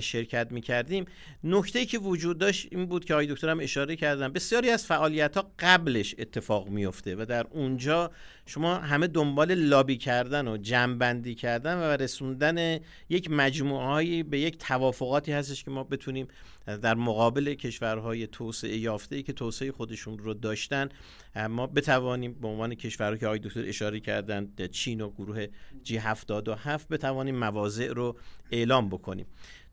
شرکت 0.00 0.52
می 0.52 0.60
کردیم 0.60 1.04
نکته 1.44 1.86
که 1.86 1.98
وجود 1.98 2.38
داشت 2.38 2.68
این 2.70 2.86
بود 2.86 3.04
که 3.04 3.14
آقای 3.14 3.26
دکتر 3.26 3.48
هم 3.48 3.60
اشاره 3.60 3.96
کردن 3.96 4.32
بسیاری 4.32 4.70
از 4.70 4.86
فعالیت 4.86 5.36
ها 5.36 5.52
قبلش 5.58 6.14
اتفاق 6.18 6.68
میفته 6.68 7.16
و 7.16 7.24
در 7.28 7.46
اونجا 7.50 8.10
شما 8.46 8.74
همه 8.74 9.06
دنبال 9.06 9.54
لابی 9.54 9.96
کردن 9.96 10.48
و 10.48 10.56
جمعبندی 10.56 11.34
کردن 11.34 11.78
و 11.78 11.82
رسوندن 11.82 12.78
یک 13.08 13.30
مجموعه 13.30 14.22
به 14.22 14.40
یک 14.40 14.58
توافقاتی 14.58 15.32
هستش 15.32 15.64
که 15.64 15.70
ما 15.70 15.84
بتونیم 15.84 16.28
در 16.66 16.94
مقابل 16.94 17.54
کشورهای 17.54 18.26
توسعه 18.26 18.76
یافته 18.76 19.22
که 19.22 19.32
توسعه 19.32 19.72
خودشون 19.72 20.18
رو 20.18 20.34
داشتن 20.34 20.88
ما 21.50 21.66
بتوانیم 21.66 22.32
به 22.32 22.48
عنوان 22.48 22.74
کشورهایی 22.74 23.18
که 23.18 23.26
آقای 23.26 23.38
دکتر 23.38 23.64
اشاره 23.64 24.00
کردن 24.00 24.52
چین 24.72 25.00
و 25.00 25.10
گروه 25.10 25.46
جی 25.82 25.96
77 25.96 26.88
بتوانیم 26.88 27.36
مواضع 27.36 27.92
رو 27.92 28.16
اعلام 28.50 28.88
بکنیم. 28.88 29.26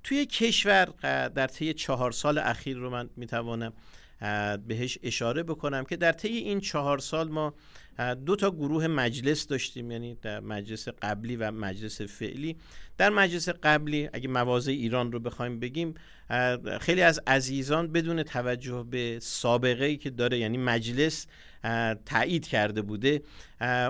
توی 0.04 0.26
کشور 0.26 0.86
در 1.28 1.47
طی 1.47 1.73
چهار 1.73 2.12
سال 2.12 2.38
اخیر 2.38 2.78
رو 2.78 2.89
من 2.89 3.10
می‌توانم 3.15 3.73
بهش 4.67 4.97
اشاره 5.04 5.43
بکنم 5.43 5.84
که 5.84 5.95
در 5.95 6.12
طی 6.12 6.28
این 6.28 6.60
چهار 6.60 6.99
سال 6.99 7.30
ما 7.30 7.54
دو 8.26 8.36
تا 8.36 8.52
گروه 8.52 8.88
مجلس 8.88 9.47
داشتیم 9.47 9.91
یعنی 9.91 10.17
در 10.21 10.39
مجلس 10.39 10.88
قبلی 10.88 11.36
و 11.36 11.52
مجلس 11.52 12.02
فعلی. 12.02 12.56
در 12.97 13.10
مجلس 13.10 13.49
قبلی 13.49 14.10
اگه 14.13 14.28
مواضع 14.28 14.71
ایران 14.71 15.12
رو 15.12 15.19
بخوایم 15.19 15.60
بگیم 15.60 15.93
خیلی 16.82 17.02
از 17.02 17.22
عزیزان 17.28 17.91
بدون 17.91 18.24
توجه 18.24 18.86
به 18.89 19.19
سابقه 19.22 19.86
ای 19.86 19.98
که 19.98 20.10
داره 20.10 20.38
یعنی 20.38 20.58
مجلس 20.58 21.28
تایید 22.06 22.48
کرده 22.48 22.82
بوده 22.82 23.22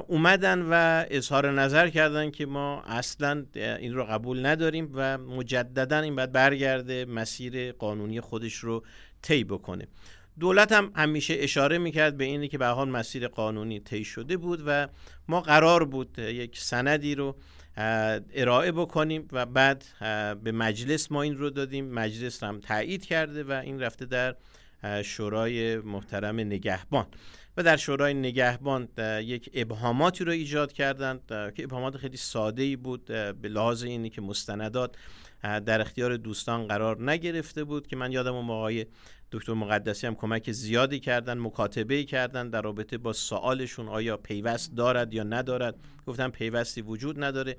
اومدن 0.08 0.62
و 0.62 1.06
اظهار 1.10 1.52
نظر 1.52 1.90
کردن 1.90 2.32
که 2.32 2.46
ما 2.46 2.82
اصلا 2.82 3.46
این 3.56 3.94
رو 3.94 4.04
قبول 4.06 4.46
نداریم 4.46 4.92
و 4.94 5.18
مجددا 5.18 6.00
این 6.00 6.16
باید 6.16 6.32
برگرده 6.32 7.06
مسیر 7.06 7.72
قانونی 7.72 8.22
خودش 8.22 8.56
رو 8.56 8.84
طی 9.22 9.44
بکنه. 9.44 9.88
دولت 10.40 10.72
هم 10.72 10.92
همیشه 10.96 11.36
اشاره 11.38 11.78
می‌کرد 11.78 12.18
به 12.18 12.24
اینی 12.24 12.48
که 12.48 12.58
به 12.58 12.66
حال 12.66 12.90
مسیر 12.90 13.28
قانونی 13.28 13.80
طی 13.80 14.04
شده 14.04 14.38
بود 14.38 14.64
و 14.66 14.88
ما 15.28 15.42
قرار 15.42 15.86
بود 15.86 16.20
یک 16.20 16.60
سندی 16.60 17.16
رو 17.16 17.36
ارائه 17.78 18.72
بکنیم 18.72 19.28
و 19.32 19.46
بعد 19.46 19.86
به 20.44 20.52
مجلس 20.52 21.12
ما 21.12 21.22
این 21.22 21.38
رو 21.38 21.50
دادیم. 21.50 21.86
مجلس 21.86 22.44
هم 22.44 22.60
تایید 22.60 23.06
کرده 23.06 23.44
و 23.44 23.52
این 23.52 23.80
رفته 23.82 24.06
در 24.06 24.36
شورای 25.04 25.78
محترم 25.78 26.40
نگهبان. 26.40 27.06
و 27.58 27.64
در 27.64 27.78
شورای 27.78 28.14
نگهبان 28.14 28.88
یک 29.22 29.50
ابهاماتی 29.54 30.24
رو 30.24 30.32
ایجاد 30.32 30.74
کردند 30.74 31.22
که 31.28 31.64
ابهامات 31.64 31.98
خیلی 31.98 32.18
ساده 32.18 32.64
ای 32.64 32.76
بود 32.76 33.06
به 33.42 33.50
لحاظ 33.50 33.84
اینی 33.84 34.10
که 34.10 34.22
مستندات 34.22 34.96
در 35.44 35.82
اختیار 35.82 36.18
دوستان 36.18 36.68
قرار 36.68 37.12
نگرفته 37.12 37.64
بود 37.64 37.88
که 37.88 37.96
من 37.96 38.12
یادم 38.12 38.36
اون 38.36 38.50
آقای 38.50 38.86
دکتر 39.34 39.54
مقدسی 39.54 40.08
هم 40.08 40.16
کمک 40.16 40.52
زیادی 40.52 41.00
کردن 41.00 41.38
مکاتبه 41.38 42.04
کردن 42.04 42.50
در 42.50 42.62
رابطه 42.62 42.98
با 42.98 43.14
سوالشون 43.14 43.88
آیا 43.88 44.18
پیوست 44.18 44.76
دارد 44.76 45.14
یا 45.14 45.24
ندارد؟ 45.24 45.76
گفتم 46.08 46.30
پیوستی 46.30 46.82
وجود 46.82 47.24
نداره. 47.24 47.58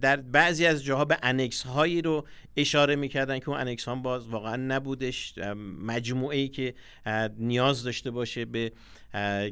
در 0.00 0.16
بعضی 0.16 0.66
از 0.66 0.84
جاها 0.84 1.04
به 1.04 1.18
انکس 1.22 1.62
هایی 1.62 2.02
رو 2.02 2.26
اشاره 2.56 2.96
می‌کردن 2.96 3.38
که 3.38 3.48
اون 3.48 3.60
انکس 3.60 3.84
ها 3.88 3.94
باز 3.94 4.28
واقعا 4.28 4.56
نبودش. 4.56 5.38
مجموعه 5.82 6.36
ای 6.36 6.48
که 6.48 6.74
نیاز 7.38 7.82
داشته 7.82 8.10
باشه 8.10 8.44
به 8.44 8.72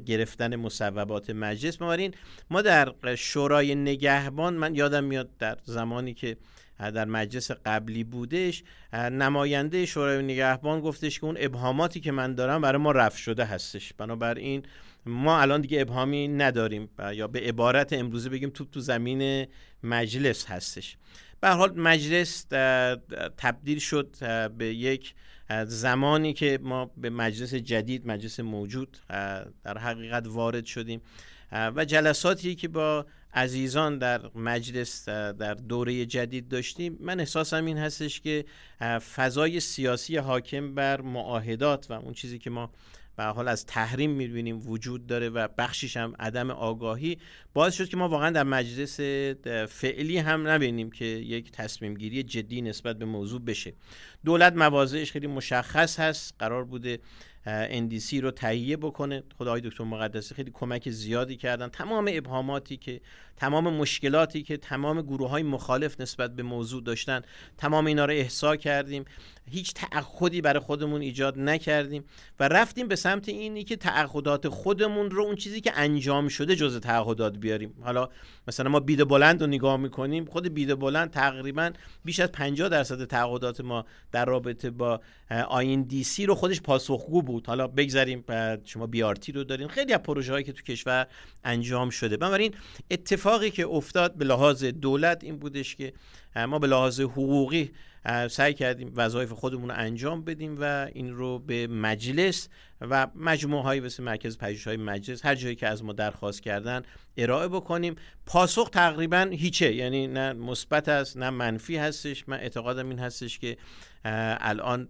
گرفتن 0.06 0.56
مصوبات 0.56 1.30
مجلس. 1.30 1.76
بنابراین 1.76 2.14
ما 2.50 2.62
در 2.62 3.14
شورای 3.14 3.74
نگهبان 3.74 4.54
من 4.54 4.74
یادم 4.74 5.04
میاد 5.04 5.36
در 5.38 5.58
زمانی 5.64 6.14
که 6.14 6.36
در 6.78 7.04
مجلس 7.04 7.50
قبلی 7.50 8.04
بودش. 8.04 8.62
نماینده 8.92 9.86
شورای 9.86 10.22
نگهبان 10.22 10.80
گفتش 10.80 11.18
که 11.18 11.24
اون 11.24 11.36
ابهاماتی 11.40 12.00
که 12.00 12.12
من 12.12 12.34
دارم 12.34 12.60
برای 12.60 12.82
ما 12.82 12.92
رفع 12.92 13.18
شده 13.18 13.44
هستش. 13.44 13.92
بنابراین 13.92 14.62
ما 15.06 15.40
الان 15.40 15.60
دیگه 15.60 15.80
ابهامی 15.80 16.28
نداریم 16.28 16.88
یا 17.14 17.26
به 17.26 17.40
عبارت 17.40 17.92
امروزه 17.92 18.30
بگیم 18.30 18.50
توپ 18.50 18.70
تو 18.70 18.80
زمین 18.80 19.46
مجلس 19.82 20.46
هستش. 20.46 20.96
به 21.40 21.48
حال 21.48 21.80
مجلس 21.80 22.46
تبدیل 23.36 23.78
شد 23.78 24.16
به 24.58 24.74
یک 24.74 25.14
زمانی 25.66 26.32
که 26.32 26.58
ما 26.62 26.90
به 26.96 27.10
مجلس 27.10 27.54
جدید 27.54 28.06
مجلس 28.06 28.40
موجود 28.40 28.96
در 29.64 29.78
حقیقت 29.78 30.26
وارد 30.26 30.64
شدیم. 30.64 31.00
و 31.52 31.84
جلساتی 31.84 32.54
که 32.54 32.68
با 32.68 33.06
عزیزان 33.34 33.98
در 33.98 34.20
مجلس 34.34 35.08
در 35.08 35.54
دوره 35.54 36.06
جدید 36.06 36.48
داشتیم. 36.48 36.98
من 37.00 37.20
احساسم 37.20 37.64
این 37.64 37.78
هستش 37.78 38.20
که 38.20 38.44
فضای 39.14 39.60
سیاسی 39.60 40.16
حاکم 40.16 40.74
بر 40.74 41.00
معاهدات 41.00 41.86
و 41.90 41.92
اون 41.92 42.14
چیزی 42.14 42.38
که 42.38 42.50
ما 42.50 42.70
به 43.16 43.24
حال 43.24 43.48
از 43.48 43.66
تحریم 43.66 44.10
می‌بینیم 44.10 44.68
وجود 44.68 45.06
داره 45.06 45.28
و 45.28 45.48
بخشیش 45.58 45.96
هم 45.96 46.14
عدم 46.18 46.50
آگاهی 46.50 47.18
باعث 47.54 47.74
شد 47.74 47.88
که 47.88 47.96
ما 47.96 48.08
واقعا 48.08 48.30
در 48.30 48.42
مجلس 48.42 49.00
فعلی 49.68 50.18
هم 50.18 50.48
نبینیم 50.48 50.90
که 50.90 51.04
یک 51.04 51.50
تصمیم 51.50 51.94
گیری 51.94 52.22
جدی 52.22 52.62
نسبت 52.62 52.98
به 52.98 53.04
موضوع 53.04 53.40
بشه. 53.40 53.72
دولت 54.24 54.52
مواضعش 54.52 55.12
خیلی 55.12 55.26
مشخص 55.26 56.00
هست 56.00 56.34
قرار 56.38 56.64
بوده 56.64 56.98
NDC 57.46 58.14
رو 58.22 58.30
تهیه 58.30 58.76
بکنه. 58.76 59.22
خدای 59.38 59.60
دکتر 59.60 59.84
مقدسی 59.84 60.34
خیلی 60.34 60.50
کمک 60.54 60.90
زیادی 60.90 61.36
کردن. 61.36 61.68
تمام 61.68 62.10
ابهاماتی 62.12 62.76
که 62.76 63.00
تمام 63.36 63.74
مشکلاتی 63.74 64.42
که 64.42 64.56
تمام 64.56 65.02
گروه 65.02 65.30
های 65.30 65.42
مخالف 65.42 66.00
نسبت 66.00 66.36
به 66.36 66.42
موضوع 66.42 66.82
داشتن 66.82 67.22
تمام 67.58 67.86
اینا 67.86 68.04
رو 68.04 68.12
احسا 68.12 68.56
کردیم. 68.56 69.04
هیچ 69.50 69.74
تعهدی 69.74 70.40
برای 70.40 70.60
خودمون 70.60 71.00
ایجاد 71.00 71.38
نکردیم 71.38 72.04
و 72.40 72.48
رفتیم 72.48 72.88
به 72.88 72.96
سمت 72.96 73.28
اینی 73.28 73.64
که 73.64 73.76
تعهدات 73.76 74.48
خودمون 74.48 75.10
رو 75.10 75.24
اون 75.24 75.36
چیزی 75.36 75.60
که 75.60 75.72
انجام 75.74 76.28
شده 76.28 76.56
جز 76.56 76.80
تعهدات 76.80 77.38
بیاریم. 77.38 77.74
حالا 77.82 78.08
مثلا 78.48 78.70
ما 78.70 78.80
بید 78.80 79.08
بلند 79.08 79.40
رو 79.40 79.46
نگاه 79.46 79.76
می‌کنیم 79.76 80.24
خود 80.24 80.54
بید 80.54 80.78
بلند 80.78 81.10
تقریبا 81.10 81.70
بیش 82.04 82.20
از 82.20 82.32
50 82.32 82.68
درصد 82.68 83.04
تعهدات 83.04 83.60
ما 83.60 83.84
در 84.12 84.24
رابطه 84.24 84.70
با 84.70 85.00
آین 85.48 85.82
دی 85.82 86.04
سی 86.04 86.26
رو 86.26 86.34
خودش 86.34 86.60
پاسخگو 86.60 87.22
حالا 87.46 87.66
بگذاریم 87.66 88.24
شما 88.64 88.86
بیارتی 88.86 89.32
رو 89.32 89.44
داریم 89.44 89.68
خیلی 89.68 89.92
از 89.92 90.00
پروژه 90.00 90.32
هایی 90.32 90.44
که 90.44 90.52
تو 90.52 90.62
کشور 90.62 91.06
انجام 91.44 91.90
شده. 91.90 92.16
بنابراین 92.16 92.54
اتفاقی 92.90 93.50
که 93.50 93.66
افتاد 93.66 94.14
به 94.14 94.24
لحاظ 94.24 94.64
دولت 94.64 95.24
این 95.24 95.38
بودش 95.38 95.76
که 95.76 95.92
ما 96.36 96.58
به 96.58 96.66
لحاظ 96.66 97.00
حقوقی 97.00 97.70
سعی 98.30 98.54
کردیم 98.54 98.92
وظایف 98.96 99.32
خودمون 99.32 99.68
رو 99.68 99.74
انجام 99.78 100.24
بدیم 100.24 100.56
و 100.60 100.88
این 100.94 101.14
رو 101.14 101.38
به 101.38 101.66
مجلس 101.66 102.48
و 102.80 103.06
مجموعه 103.14 103.62
های 103.62 103.80
مثل 103.80 104.02
مرکز 104.02 104.38
پژوهش 104.38 104.66
های 104.66 104.76
مجلس 104.76 105.24
هر 105.24 105.34
جایی 105.34 105.54
که 105.54 105.68
از 105.68 105.84
ما 105.84 105.92
درخواست 105.92 106.42
کردن 106.42 106.82
ارائه 107.16 107.48
بکنیم. 107.48 107.96
پاسخ 108.26 108.68
تقریبا 108.72 109.28
هیچه. 109.32 109.74
یعنی 109.74 110.06
نه 110.06 110.32
مثبت 110.32 110.88
است 110.88 111.16
نه 111.16 111.30
منفی 111.30 111.76
هستش. 111.76 112.28
من 112.28 112.36
اعتقادم 112.36 112.88
این 112.88 112.98
هستش 112.98 113.38
که 113.38 113.56
الان 114.04 114.88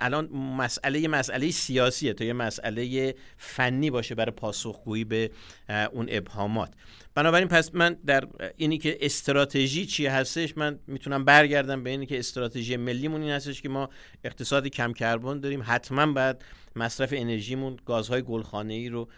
الان 0.00 0.28
مسئله 0.32 1.08
مسئله 1.08 1.50
سیاسیه. 1.50 2.12
تا 2.12 2.24
یه 2.24 2.32
مسئله 2.32 3.14
فنی 3.36 3.90
باشه 3.90 4.14
برای 4.14 4.30
پاسخگویی 4.30 5.04
به 5.04 5.30
اون 5.92 6.06
ابهامات. 6.10 6.72
بنابراین 7.14 7.48
پس 7.48 7.74
من 7.74 7.96
در 8.06 8.24
اینی 8.56 8.78
که 8.78 8.98
استراتژی 9.00 9.86
چی 9.86 10.06
هستش 10.06 10.56
من 10.56 10.78
می‌تونم 10.86 11.24
برگردم 11.24 11.82
به 11.82 11.90
اینی 11.90 12.06
که 12.06 12.18
استراتژی 12.18 12.76
ملیمون 12.76 13.22
این 13.22 13.30
هستش 13.30 13.62
که 13.62 13.68
ما 13.68 13.90
اقتصاد 14.24 14.66
کم 14.66 14.92
کربن 14.92 15.40
داریم. 15.40 15.62
حتما 15.66 16.12
باید 16.12 16.36
مصرف 16.76 17.14
انرژیمون 17.16 17.76
گازهای 17.86 18.22
گلخانه 18.22 18.74
ای 18.74 18.88
رو 18.88 19.08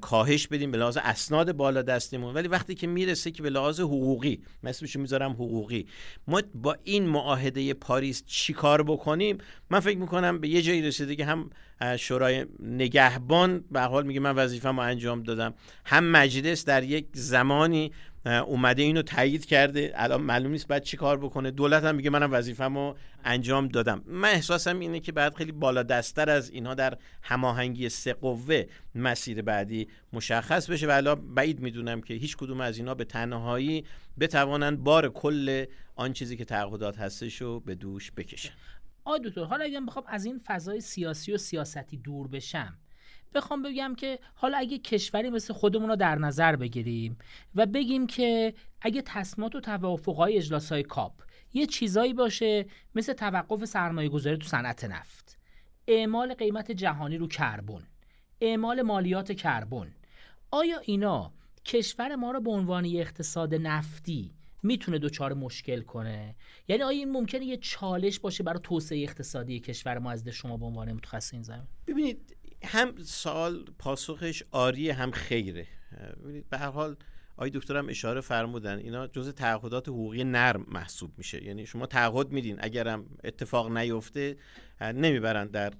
کاهش 0.00 0.46
بدیم 0.46 0.70
به 0.70 0.78
لحاظ 0.78 0.98
اسناد 1.02 1.52
بالا 1.52 1.82
دستمون 1.82 2.34
ولی 2.34 2.48
وقتی 2.48 2.74
که 2.74 2.86
می‌رسه 2.86 3.30
که 3.30 3.42
به 3.42 3.50
لحاظ 3.50 3.80
حقوقی 3.80 4.40
مثلش 4.62 4.96
می‌ذارم 4.96 5.32
حقوقی. 5.32 5.86
ما 6.28 6.42
با 6.54 6.76
این 6.84 7.06
معاهده 7.06 7.74
پاریس 7.74 8.22
چی 8.26 8.52
کار 8.52 8.82
بکنیم؟ 8.82 9.38
من 9.70 9.80
فکر 9.80 9.98
می‌کنم 9.98 10.40
به 10.40 10.48
یه 10.48 10.62
جایی 10.62 10.82
رسیده 10.82 11.16
که 11.16 11.24
هم 11.24 11.50
شورای 11.98 12.46
نگهبان 12.60 13.64
به 13.70 13.80
حال 13.80 14.06
میگه 14.06 14.20
من 14.20 14.34
وظیفه‌مو 14.34 14.82
انجام 14.82 15.22
دادم. 15.22 15.54
هم 15.84 16.04
مجلس 16.10 16.64
در 16.64 16.82
یک 16.82 17.06
زمانی 17.12 17.92
اومده 18.26 18.82
اینو 18.82 19.02
تایید 19.02 19.44
کرده. 19.44 19.92
الان 19.94 20.20
معلوم 20.20 20.52
نیست 20.52 20.68
بعد 20.68 20.82
چی 20.82 20.96
کار 20.96 21.18
بکنه. 21.18 21.50
دولت 21.50 21.84
هم 21.84 21.94
میگه 21.94 22.10
منم 22.10 22.32
وظیفه‌مو 22.32 22.94
انجام 23.24 23.68
دادم. 23.68 24.02
من 24.06 24.28
احساسم 24.28 24.78
اینه 24.78 25.00
که 25.00 25.12
بعد 25.12 25.34
خیلی 25.34 25.52
بالا 25.52 25.82
دستر 25.82 26.30
از 26.30 26.50
اینها 26.50 26.74
در 26.74 26.98
هماهنگی 27.22 27.88
سه 27.88 28.12
قوه 28.12 28.64
مسیر 28.94 29.42
بعدی 29.42 29.88
مشخص 30.12 30.70
بشه. 30.70 30.86
و 30.86 30.90
الان 30.90 31.34
بعید 31.34 31.60
می‌دونم 31.60 32.00
که 32.00 32.14
هیچ 32.14 32.36
کدوم 32.36 32.60
از 32.60 32.78
اینها 32.78 32.94
به 32.94 33.04
تنهایی 33.04 33.84
بتوانند 34.20 34.78
بار 34.78 35.08
کل 35.08 35.64
آن 35.96 36.12
چیزی 36.12 36.36
که 36.36 36.44
تعهدات 36.44 36.98
هستش 36.98 37.42
رو 37.42 37.60
به 37.60 37.74
دوش 37.74 38.12
بکشن. 38.12 38.52
آ 39.04 39.18
دکتر 39.18 39.44
حالا 39.44 39.64
اگه 39.64 39.80
بخوام 39.80 40.04
از 40.08 40.24
این 40.24 40.40
فضای 40.46 40.80
سیاسی 40.80 41.32
و 41.32 41.38
سیاستی 41.38 41.96
دور 41.96 42.28
بشم 42.28 42.78
بخوام 43.36 43.62
بگم 43.62 43.94
که 43.94 44.18
حالا 44.34 44.58
اگه 44.58 44.78
کشوری 44.78 45.30
مثل 45.30 45.54
خودمون 45.54 45.88
رو 45.88 45.96
در 45.96 46.18
نظر 46.18 46.56
بگیریم 46.56 47.18
و 47.54 47.66
بگیم 47.66 48.06
که 48.06 48.54
اگه 48.80 49.02
تصمیمات 49.02 49.54
و 49.54 49.60
توافقهای 49.60 50.36
اجلاس 50.36 50.72
های 50.72 50.82
کاپ 50.82 51.12
یه 51.54 51.66
چیزایی 51.66 52.14
باشه 52.14 52.66
مثل 52.94 53.12
توقف 53.12 53.64
سرمایه 53.64 54.08
گذاری 54.08 54.36
تو 54.36 54.48
صنعت 54.48 54.84
نفت 54.84 55.38
اعمال 55.88 56.34
قیمت 56.34 56.72
جهانی 56.72 57.18
رو 57.18 57.28
کربن 57.28 57.82
اعمال 58.40 58.82
مالیات 58.82 59.32
کربن 59.32 59.94
آیا 60.50 60.78
اینا 60.78 61.32
کشور 61.64 62.16
ما 62.16 62.30
رو 62.30 62.40
به 62.40 62.50
عنوان 62.50 62.86
اقتصاد 62.86 63.54
نفتی 63.54 64.34
می‌تونه 64.62 64.98
دچار 64.98 65.34
مشکل 65.34 65.80
کنه؟ 65.80 66.34
یعنی 66.68 66.82
آیا 66.82 66.98
این 66.98 67.12
ممکنه 67.12 67.44
یه 67.44 67.56
چالش 67.56 68.18
باشه 68.18 68.44
برای 68.44 68.60
توسعه 68.62 69.02
اقتصادی 69.02 69.60
کشور 69.60 69.98
ما 69.98 70.10
از 70.10 70.28
شما 70.28 70.56
به 70.56 70.66
عنوان 70.66 70.92
متخصص 70.92 71.32
این 71.32 71.42
زمین؟ 71.42 71.66
ببینید 71.86 72.35
هم 72.64 72.94
سال 73.04 73.64
پاسخش 73.78 74.42
آری 74.50 74.90
هم 74.90 75.10
خیره. 75.10 75.66
به 76.50 76.58
هر 76.58 76.70
حال 76.70 76.96
آقای 77.36 77.50
دکترم 77.50 77.88
اشاره 77.88 78.20
فرمودن 78.20 78.78
اینا 78.78 79.06
جزء 79.06 79.30
تعهدات 79.30 79.88
حقوقی 79.88 80.24
نرم 80.24 80.66
محسوب 80.68 81.12
میشه. 81.18 81.44
یعنی 81.44 81.66
شما 81.66 81.86
تعهد 81.86 82.30
میدین 82.30 82.56
اگرم 82.60 83.06
اتفاق 83.24 83.70
نیفته 83.76 84.36
نمی‌برن 84.80 85.46
در 85.46 85.70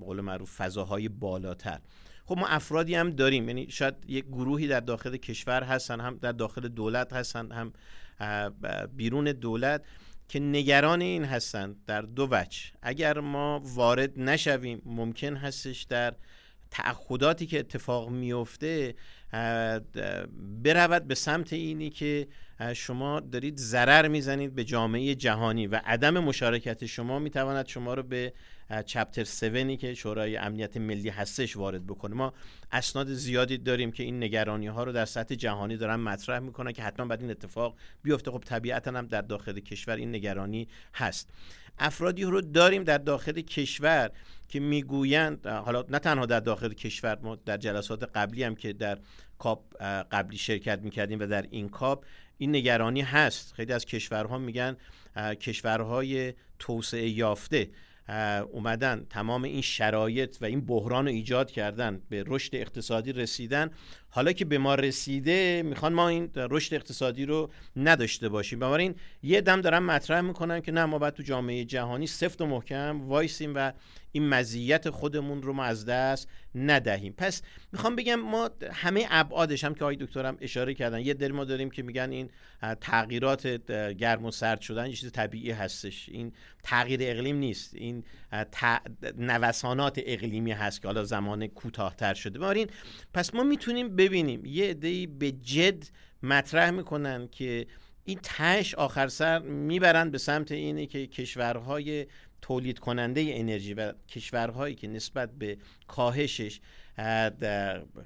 قول 0.00 0.20
معروف 0.20 0.56
فضاهای 0.56 1.08
بالاتر. 1.08 1.80
خب 2.26 2.38
ما 2.38 2.46
افرادی 2.46 2.94
هم 2.94 3.10
داریم 3.10 3.48
یعنی 3.48 3.70
شاید 3.70 3.94
یک 4.08 4.26
گروهی 4.26 4.68
در 4.68 4.80
داخل 4.80 5.16
کشور 5.16 5.62
هستن 5.62 6.00
هم 6.00 6.16
در 6.16 6.32
داخل 6.32 6.68
دولت 6.68 7.12
هستن 7.12 7.52
هم 7.52 7.72
بیرون 8.96 9.24
دولت. 9.24 9.84
که 10.28 10.40
نگران 10.40 11.00
این 11.00 11.24
هستند 11.24 11.76
در 11.86 12.02
دو 12.02 12.28
وجه. 12.30 12.60
اگر 12.82 13.20
ما 13.20 13.60
وارد 13.64 14.20
نشویم 14.20 14.82
ممکن 14.84 15.36
هستش 15.36 15.82
در 15.82 16.14
تعهداتی 16.70 17.46
که 17.46 17.58
اتفاق 17.58 18.08
میفته 18.08 18.94
برود 20.64 21.06
به 21.06 21.14
سمت 21.14 21.52
اینی 21.52 21.90
که 21.90 22.28
شما 22.74 23.20
دارید 23.20 23.58
ضرر 23.58 24.08
می‌زنید 24.08 24.54
به 24.54 24.64
جامعه 24.64 25.14
جهانی 25.14 25.66
و 25.66 25.80
عدم 25.84 26.18
مشارکت 26.18 26.86
شما 26.86 27.18
می‌تواند 27.18 27.66
شما 27.66 27.94
رو 27.94 28.02
به 28.02 28.32
چپتر 28.86 29.22
7 29.22 29.78
که 29.80 29.94
شورای 29.94 30.36
امنیت 30.36 30.76
ملی 30.76 31.08
هستش 31.08 31.56
وارد 31.56 31.86
بکنه. 31.86 32.14
ما 32.14 32.32
اسناد 32.72 33.12
زیادی 33.12 33.58
داریم 33.58 33.92
که 33.92 34.02
این 34.02 34.22
نگرانی 34.22 34.66
ها 34.66 34.84
رو 34.84 34.92
در 34.92 35.04
سطح 35.04 35.34
جهانی 35.34 35.76
دارن 35.76 35.96
مطرح 35.96 36.38
می‌کنن 36.38 36.72
که 36.72 36.82
حتما 36.82 37.06
بعد 37.06 37.20
این 37.20 37.30
اتفاق 37.30 37.76
بیفته. 38.02 38.30
خب 38.30 38.42
طبیعتا 38.46 38.90
هم 38.90 39.06
در 39.06 39.22
داخل 39.22 39.60
کشور 39.60 39.96
این 39.96 40.14
نگرانی 40.14 40.68
هست. 40.94 41.30
افرادی 41.78 42.24
رو 42.24 42.40
داریم 42.40 42.84
در 42.84 42.98
داخل 42.98 43.40
کشور 43.40 44.10
که 44.48 44.60
می‌گویند 44.60 45.46
حالا 45.46 45.84
نه 45.88 45.98
تنها 45.98 46.26
در 46.26 46.40
داخل 46.40 46.72
کشور 46.72 47.18
ما 47.22 47.36
در 47.36 47.56
جلسات 47.56 48.10
قبلی 48.14 48.42
هم 48.42 48.54
که 48.54 48.72
در 48.72 48.98
کاپ 49.38 49.82
قبلی 50.10 50.38
شرکت 50.38 50.78
می‌کردیم 50.78 51.20
و 51.20 51.26
در 51.26 51.46
این 51.50 51.68
کاپ 51.68 52.04
این 52.38 52.56
نگرانی 52.56 53.00
هست. 53.00 53.52
خیلی 53.52 53.72
از 53.72 53.84
کشورها 53.84 54.38
میگن 54.38 54.76
کشورهای 55.16 56.34
توسعه 56.58 57.08
یافته 57.08 57.70
اومدن 58.52 59.06
تمام 59.10 59.42
این 59.42 59.60
شرایط 59.60 60.36
و 60.40 60.44
این 60.44 60.66
بحران 60.66 61.04
رو 61.04 61.10
ایجاد 61.10 61.50
کردن 61.50 62.02
به 62.08 62.24
رشد 62.26 62.56
اقتصادی 62.56 63.12
رسیدن. 63.12 63.70
حالا 64.14 64.32
که 64.32 64.44
به 64.44 64.58
ما 64.58 64.74
رسیده 64.74 65.62
می‌خوان 65.62 65.92
ما 65.92 66.08
این 66.08 66.30
رشد 66.36 66.74
اقتصادی 66.74 67.24
رو 67.24 67.50
نداشته 67.76 68.28
باشیم. 68.28 68.58
بنابراین 68.58 68.94
یه 69.22 69.40
دم 69.40 69.60
دارن 69.60 69.78
مطرح 69.78 70.20
می‌کنن 70.20 70.60
که 70.60 70.72
نه 70.72 70.84
ما 70.84 70.98
باید 70.98 71.14
تو 71.14 71.22
جامعه 71.22 71.64
جهانی 71.64 72.06
سفت 72.06 72.40
و 72.40 72.46
محکم 72.46 73.08
وایسیم 73.08 73.52
و 73.54 73.72
این 74.12 74.28
مزیت 74.28 74.90
خودمون 74.90 75.42
رو 75.42 75.52
ما 75.52 75.64
از 75.64 75.86
دست 75.86 76.28
ندهیم. 76.54 77.14
پس 77.16 77.42
می‌خوام 77.72 77.96
بگم 77.96 78.14
ما 78.14 78.50
همه 78.72 79.06
ابعادش 79.10 79.64
هم 79.64 79.74
که 79.74 79.84
آقای 79.84 79.96
دکترم 79.96 80.36
اشاره 80.40 80.74
کردن 80.74 81.00
یه 81.00 81.14
دری 81.14 81.32
ما 81.32 81.44
داریم 81.44 81.70
که 81.70 81.82
میگن 81.82 82.10
این 82.10 82.30
تغییرات 82.80 83.46
گرم 83.92 84.24
و 84.24 84.30
سرد 84.30 84.60
شدن 84.60 84.86
یه 84.86 84.92
چیز 84.92 85.12
طبیعی 85.12 85.50
هستش. 85.50 86.08
این 86.08 86.32
تغییر 86.62 87.00
اقلیم 87.02 87.36
نیست. 87.36 87.74
این 87.74 88.04
نوسانات 89.18 90.00
اقلیمی 90.06 90.52
هست 90.52 90.82
که 90.82 90.88
حالا 90.88 91.04
زمان 91.04 91.46
کوتاهتر 91.46 92.14
شده. 92.14 92.38
بنابراین 92.38 92.68
پس 93.14 93.34
ما 93.34 93.42
می‌تونیم 93.42 93.96
ببینیم. 94.04 94.44
یه 94.44 94.70
عده‌ای 94.70 95.06
به 95.06 95.32
جد 95.32 95.84
مطرح 96.22 96.70
می‌کنن 96.70 97.28
که 97.28 97.66
این 98.04 98.18
تش 98.22 98.74
آخر 98.74 99.08
سر 99.08 99.38
می‌برن 99.38 100.10
به 100.10 100.18
سمت 100.18 100.52
اینه 100.52 100.86
که 100.86 101.06
کشورهای 101.06 102.06
تولید 102.42 102.78
کننده 102.78 103.26
انرژی 103.28 103.74
و 103.74 103.92
کشورهایی 104.08 104.74
که 104.74 104.88
نسبت 104.88 105.30
به 105.38 105.58
کاهشش 105.86 106.60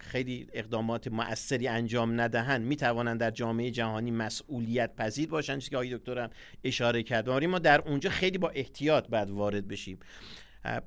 خیلی 0.01 0.47
اقدامات 0.53 1.09
مؤثری 1.09 1.69
انجام 1.69 2.21
ندهند 2.21 2.67
می‌توانند 2.67 3.21
در 3.21 3.31
جامعه 3.31 3.71
جهانی 3.71 4.11
مسئولیت 4.11 4.97
پذیر 4.97 5.29
باشند 5.29 5.59
چیزی 5.59 5.71
که 5.71 5.77
آقای 5.77 5.97
دکتر 5.97 6.31
اشاره 6.65 7.03
کرد. 7.03 7.31
ما 7.31 7.59
در 7.59 7.81
اونجا 7.81 8.11
خیلی 8.11 8.39
با 8.39 8.49
احتیاط 8.49 9.09
بعد 9.09 9.31
وارد 9.31 9.69
بشیم. 9.69 9.99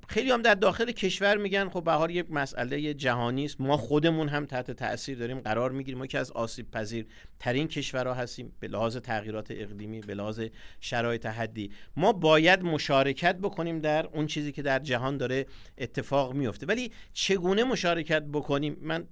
خیلی 0.07 0.31
هم 0.31 0.41
در 0.41 0.55
داخل 0.55 0.91
کشور 0.91 1.37
میگن 1.37 1.69
خب 1.69 1.83
به 1.83 1.91
حال 1.91 2.11
یک 2.11 2.31
مسئله 2.31 2.93
جهانی 2.93 3.45
است. 3.45 3.61
ما 3.61 3.77
خودمون 3.77 4.29
هم 4.29 4.45
تحت 4.45 4.71
تاثیر 4.71 5.17
داریم 5.17 5.39
قرار 5.39 5.71
می‌گیریم. 5.71 5.99
ما 5.99 6.05
که 6.05 6.19
از 6.19 6.31
آسیب 6.31 6.71
پذیر 6.71 7.05
ترین 7.39 7.67
کشورها 7.67 8.13
هستیم 8.13 8.53
به 8.59 8.67
لحاظ 8.67 8.97
تغییرات 8.97 9.47
اقلیمی 9.49 9.99
به 9.99 10.15
لحاظ 10.15 10.41
شرایط 10.79 11.25
حدی. 11.25 11.71
ما 11.97 12.13
باید 12.13 12.63
مشارکت 12.63 13.35
بکنیم 13.35 13.79
در 13.79 14.05
اون 14.07 14.27
چیزی 14.27 14.51
که 14.51 14.61
در 14.61 14.79
جهان 14.79 15.17
داره 15.17 15.45
اتفاق 15.77 16.33
میفته. 16.33 16.65
ولی 16.65 16.91
چگونه 17.13 17.63
مشارکت 17.63 18.23
بکنیم؟ 18.23 18.77
من 18.81 19.07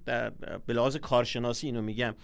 به 0.66 0.72
لحاظ 0.72 0.96
کارشناسی 0.96 1.66
اینو 1.66 1.82
میگم. 1.82 2.14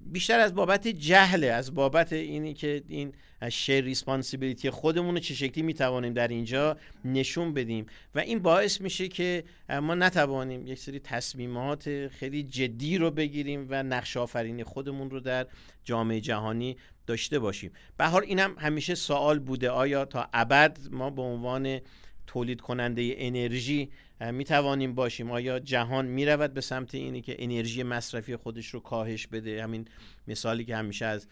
بیشتر 0.00 0.38
از 0.38 0.54
بابت 0.54 0.88
جهله 0.88 1.46
از 1.46 1.74
بابت 1.74 2.12
اینی 2.12 2.54
که 2.54 2.82
این 2.88 3.12
شیر 3.50 3.84
ریسپانسیبیلیتی 3.84 4.70
خودمون 4.70 5.14
رو 5.14 5.20
چه 5.20 5.34
شکلی 5.34 5.62
می‌توانیم 5.62 6.12
در 6.12 6.28
اینجا 6.28 6.76
نشون 7.04 7.54
بدیم. 7.54 7.86
و 8.14 8.18
این 8.18 8.38
باعث 8.38 8.80
میشه 8.80 9.08
که 9.08 9.44
ما 9.82 9.94
نتوانیم 9.94 10.66
یک 10.66 10.78
سری 10.78 10.98
تصمیمات 10.98 12.08
خیلی 12.08 12.42
جدی 12.42 12.98
رو 12.98 13.10
بگیریم 13.10 13.66
و 13.70 13.82
نقش 13.82 14.16
آفرینی 14.16 14.64
خودمون 14.64 15.10
رو 15.10 15.20
در 15.20 15.46
جامعه 15.84 16.20
جهانی 16.20 16.76
داشته 17.06 17.38
باشیم. 17.38 17.70
به 17.96 18.06
حال 18.06 18.22
اینم 18.22 18.56
همیشه 18.58 18.94
سوال 18.94 19.38
بوده. 19.38 19.70
آیا 19.70 20.04
تا 20.04 20.28
ابد 20.32 20.78
ما 20.90 21.10
به 21.10 21.22
عنوان 21.22 21.80
تولید 22.26 22.60
کننده 22.60 23.14
انرژی 23.16 23.90
می 24.20 24.44
توانیم 24.44 24.94
باشیم. 24.94 25.30
آیا 25.30 25.58
جهان 25.58 26.06
می 26.06 26.26
رود 26.26 26.54
به 26.54 26.60
سمت 26.60 26.94
اینی 26.94 27.22
که 27.22 27.36
انرژی 27.38 27.82
مصرفی 27.82 28.36
خودش 28.36 28.68
رو 28.68 28.80
کاهش 28.80 29.26
بده؟ 29.26 29.62
همین 29.62 29.88
مثالی 30.28 30.64
که 30.64 30.76
همیشه 30.76 31.04
از 31.04 31.26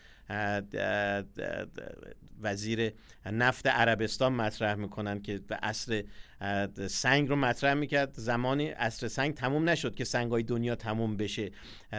وزیر 2.42 2.92
نفت 3.26 3.66
عربستان 3.66 4.32
مطرح 4.32 4.74
می‌کنن 4.74 5.22
که 5.22 5.38
به 5.38 5.58
اصر 5.62 6.04
سنگ 6.88 7.28
رو 7.28 7.36
مطرح 7.36 7.74
می‌کرد. 7.74 8.14
زمانی 8.16 8.70
اصر 8.70 9.08
سنگ 9.08 9.34
تموم 9.34 9.68
نشد 9.68 9.94
که 9.94 10.04
سنگ 10.04 10.30
های 10.30 10.42
دنیا 10.42 10.74
تموم 10.74 11.16
بشه. 11.16 11.50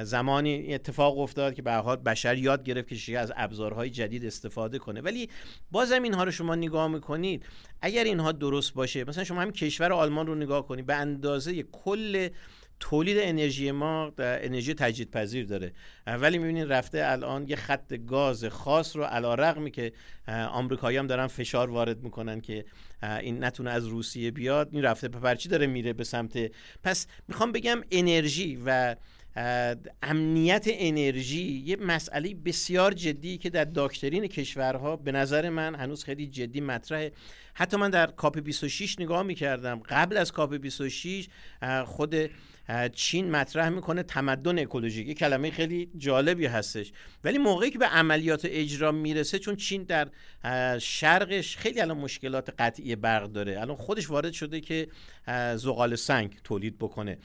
زمانی 0.03 0.73
اتفاق 0.73 1.19
افتاد 1.19 1.53
که 1.53 1.61
به 1.61 1.73
حال 1.73 1.95
بشر 1.95 2.37
یاد 2.37 2.63
گرفت 2.63 3.05
که 3.05 3.19
از 3.19 3.33
ابزارهای 3.35 3.89
جدید 3.89 4.25
استفاده 4.25 4.79
کنه. 4.79 5.01
ولی 5.01 5.29
بازم 5.71 6.03
اینها 6.03 6.23
رو 6.23 6.31
شما 6.31 6.55
نگاه 6.55 6.87
می‌کنید 6.87 7.45
اگر 7.81 8.03
اینها 8.03 8.31
درست 8.31 8.73
باشه 8.73 9.03
مثلا 9.03 9.23
شما 9.23 9.41
همین 9.41 9.53
کشور 9.53 9.93
آلمان 9.93 10.27
رو 10.27 10.35
نگاه 10.35 10.67
کنید 10.67 10.85
به 10.85 10.95
اندازه 10.95 11.63
کل 11.63 12.29
تولید 12.79 13.17
انرژی 13.19 13.71
ما 13.71 14.11
انرژی 14.17 14.73
تجدید 14.73 15.11
پذیر 15.11 15.45
داره 15.45 15.73
ولی 16.07 16.37
می‌بینید 16.37 16.73
رفته 16.73 17.01
الان 17.05 17.47
یه 17.47 17.55
خط 17.55 17.93
گاز 17.93 18.45
خاص 18.45 18.95
رو 18.95 19.03
علا 19.03 19.35
رقمی 19.35 19.71
که 19.71 19.93
آمریکایی 20.27 20.97
هم 20.97 21.07
دارن 21.07 21.27
فشار 21.27 21.69
وارد 21.69 22.03
می‌کنن 22.03 22.41
که 22.41 22.65
این 23.03 23.43
نتونه 23.43 23.69
از 23.69 23.87
روسیه 23.87 24.31
بیاد 24.31 24.69
این 24.71 24.83
رفته 24.83 25.07
پرچی 25.07 25.49
داره 25.49 25.67
میره 25.67 25.93
به 25.93 26.03
سمت. 26.03 26.51
پس 26.83 27.07
می‌خوام 27.27 27.51
بگم 27.51 27.81
انرژی 27.91 28.59
و 28.65 28.95
امنیت 30.03 30.65
انرژی 30.67 31.63
یه 31.65 31.75
مسئله 31.75 32.33
بسیار 32.33 32.93
جدی 32.93 33.37
که 33.37 33.49
در 33.49 33.65
داکترین 33.65 34.27
کشورها 34.27 34.95
به 34.95 35.11
نظر 35.11 35.49
من 35.49 35.75
هنوز 35.75 36.03
خیلی 36.03 36.27
جدی 36.27 36.61
مطرحه. 36.61 37.11
حتی 37.53 37.77
من 37.77 37.89
در 37.89 38.07
کاپ 38.07 38.39
26 38.39 38.99
نگاه 38.99 39.23
می‌کردم. 39.23 39.81
قبل 39.89 40.17
از 40.17 40.31
کاپ 40.31 40.55
26 40.55 41.27
خود 41.85 42.15
چین 42.93 43.31
مطرح 43.31 43.69
می‌کنه 43.69 44.03
تمدن 44.03 44.59
اکولوژیک 44.59 45.17
کلمه 45.17 45.51
خیلی 45.51 45.89
جالبی 45.97 46.45
هستش. 46.45 46.91
ولی 47.23 47.37
موقعی 47.37 47.69
که 47.69 47.79
به 47.79 47.85
عملیات 47.85 48.41
اجرا 48.45 48.91
می‌رسه 48.91 49.39
چون 49.39 49.55
چین 49.55 49.83
در 49.83 50.09
شرقش 50.79 51.57
خیلی 51.57 51.81
الان 51.81 51.97
مشکلات 51.97 52.53
قطعی 52.59 52.95
برق 52.95 53.31
داره. 53.31 53.61
الان 53.61 53.75
خودش 53.75 54.09
وارد 54.09 54.31
شده 54.31 54.61
که 54.61 54.87
زغال 55.55 55.95
سنگ 55.95 56.37
تولید 56.43 56.77
بکنه. 56.77 57.17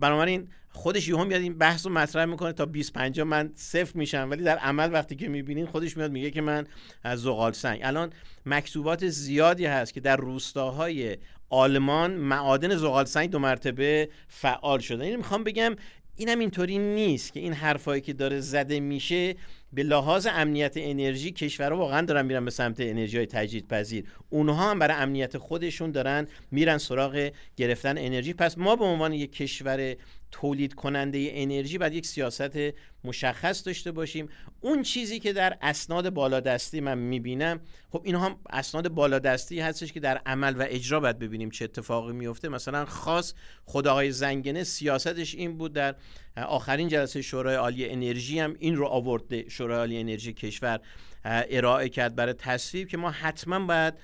بنابراین 0.00 0.48
خودش 0.70 1.08
یهو 1.08 1.24
میاد 1.24 1.40
این 1.40 1.58
بحث 1.58 1.86
رو 1.86 1.92
مطرح 1.92 2.24
می‌کنه 2.24 2.52
تا 2.52 2.66
20 2.66 2.92
50 2.92 3.26
من 3.26 3.52
صفر 3.54 3.98
میشم. 3.98 4.28
ولی 4.30 4.42
در 4.42 4.58
عمل 4.58 4.92
وقتی 4.92 5.16
که 5.16 5.28
می‌بینین 5.28 5.66
خودش 5.66 5.96
میاد 5.96 6.10
میگه 6.10 6.30
که 6.30 6.40
من 6.40 6.66
از 7.02 7.20
زغال 7.22 7.52
سنگ. 7.52 7.80
الان 7.82 8.12
مکتوبات 8.46 9.08
زیادی 9.08 9.66
هست 9.66 9.94
که 9.94 10.00
در 10.00 10.16
روستاهای 10.16 11.16
آلمان 11.50 12.14
معادن 12.14 12.76
زغال 12.76 13.04
سنگ 13.04 13.30
دو 13.30 13.38
مرتبه 13.38 14.08
فعال 14.28 14.78
شده. 14.78 15.04
این 15.04 15.16
می‌خوام 15.16 15.44
بگم 15.44 15.76
اینم 16.16 16.38
اینطوری 16.38 16.78
نیست 16.78 17.32
که 17.32 17.40
این 17.40 17.52
حرفایی 17.52 18.00
که 18.00 18.12
داره 18.12 18.40
زده 18.40 18.80
میشه 18.80 19.34
به 19.72 19.82
لحاظ 19.82 20.26
امنیت 20.30 20.72
انرژی 20.76 21.32
کشورها 21.32 21.78
واقعا 21.78 22.02
دارن 22.02 22.26
میرن 22.26 22.44
به 22.44 22.50
سمت 22.50 22.80
انرژی 22.80 23.16
های 23.16 23.26
تجدید 23.26 23.68
پذیر 23.68 24.04
اونها 24.30 24.70
هم 24.70 24.78
برای 24.78 24.96
امنیت 24.96 25.38
خودشون 25.38 25.90
دارن 25.90 26.26
میرن 26.50 26.78
سراغ 26.78 27.30
گرفتن 27.56 27.98
انرژی. 27.98 28.32
پس 28.32 28.58
ما 28.58 28.76
به 28.76 28.84
عنوان 28.84 29.12
یک 29.12 29.32
کشور 29.32 29.96
تولید 30.30 30.74
کننده 30.74 31.28
انرژی 31.32 31.78
باید 31.78 31.94
یک 31.94 32.06
سیاست 32.06 32.58
مشخص 33.04 33.66
داشته 33.66 33.92
باشیم. 33.92 34.28
اون 34.60 34.82
چیزی 34.82 35.20
که 35.20 35.32
در 35.32 35.58
اسناد 35.62 36.10
بالادستی 36.10 36.80
من 36.80 36.98
می‌بینم 36.98 37.60
خب 37.90 38.02
اینها 38.04 38.26
هم 38.26 38.36
اسناد 38.50 38.88
بالادستی 38.88 39.60
هستش 39.60 39.92
که 39.92 40.00
در 40.00 40.20
عمل 40.26 40.56
و 40.56 40.66
اجرا 40.68 41.00
باید 41.00 41.18
ببینیم 41.18 41.50
چه 41.50 41.64
اتفاقی 41.64 42.12
میفته 42.12 42.48
مثلا 42.48 42.84
خاص 42.84 43.34
خداهای 43.64 44.12
زنگنه 44.12 44.64
سیاستش 44.64 45.34
این 45.34 45.58
بود 45.58 45.72
در 45.72 45.94
آخرین 46.36 46.88
جلسه 46.88 47.22
شورای 47.22 47.54
عالی 47.54 47.88
انرژی 47.88 48.38
هم 48.38 48.56
این 48.58 48.76
رو 48.76 48.86
آورد 48.86 49.48
شورای 49.48 49.78
عالی 49.78 49.98
انرژی 49.98 50.32
کشور 50.32 50.80
ارائه 51.24 51.88
کرد 51.88 52.14
برای 52.14 52.32
تصویب 52.32 52.88
که 52.88 52.96
ما 52.96 53.10
حتما 53.10 53.66
باید 53.66 53.94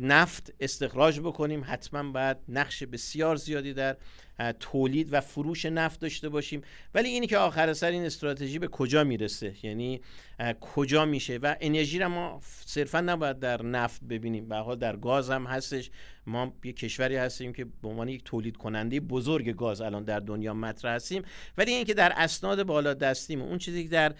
نفت 0.00 0.54
استخراج 0.60 1.20
بکنیم. 1.20 1.64
حتما 1.66 2.10
باید 2.10 2.36
نقش 2.48 2.82
بسیار 2.82 3.36
زیادی 3.36 3.74
در 3.74 3.96
تولید 4.60 5.12
و 5.12 5.20
فروش 5.20 5.66
نفت 5.66 6.00
داشته 6.00 6.28
باشیم. 6.28 6.62
ولی 6.94 7.08
اینی 7.08 7.26
که 7.26 7.38
آخر 7.38 7.72
سر 7.72 7.90
این 7.90 8.04
استراتژی 8.04 8.58
به 8.58 8.68
کجا 8.68 9.04
می‌رسه؟ 9.04 9.54
یعنی 9.62 10.00
کجا 10.60 11.04
میشه؟ 11.04 11.38
و 11.38 11.56
انرژی 11.60 11.98
رو 11.98 12.08
ما 12.08 12.40
صرفا 12.66 13.00
نباید 13.00 13.38
در 13.38 13.62
نفت 13.62 14.04
ببینیم. 14.04 14.48
به 14.48 14.56
حال 14.56 14.78
در 14.78 14.96
گاز 14.96 15.30
هم 15.30 15.46
هستش. 15.46 15.90
ما 16.26 16.54
یه 16.64 16.72
کشوری 16.72 17.16
هستیم 17.16 17.52
که 17.52 17.64
به 17.64 17.88
عنوان 17.88 18.08
یک 18.08 18.24
تولید 18.24 18.56
کننده 18.56 19.00
بزرگ 19.00 19.56
گاز 19.56 19.80
الان 19.80 20.04
در 20.04 20.20
دنیا 20.20 20.54
مطرح 20.54 20.94
هستیم. 20.94 21.22
ولی 21.58 21.72
اینکه 21.72 21.94
در 21.94 22.12
اسناد 22.16 22.62
بالا 22.62 22.94
دستیم 22.94 23.42
اون 23.42 23.58
چیزی 23.58 23.82
که 23.82 23.88
در 23.88 24.14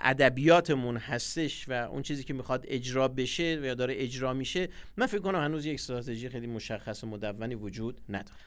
ادبیاتمون 0.00 0.96
هستش 0.96 1.68
و 1.68 1.72
اون 1.72 2.02
چیزی 2.02 2.24
که 2.24 2.34
می‌خواد 2.34 2.64
اجرا 2.68 3.08
بشه 3.08 3.58
و 3.62 3.64
یا 3.64 3.74
داره 3.74 3.94
اجرا 3.96 4.32
میشه 4.32 4.51
من 4.96 5.06
فکر 5.06 5.20
کنم 5.20 5.44
هنوز 5.44 5.66
یک 5.66 5.74
استراتژی 5.74 6.28
خیلی 6.28 6.46
مشخص 6.46 7.04
و 7.04 7.06
مدونی 7.06 7.54
وجود 7.54 8.00
نداره. 8.08 8.40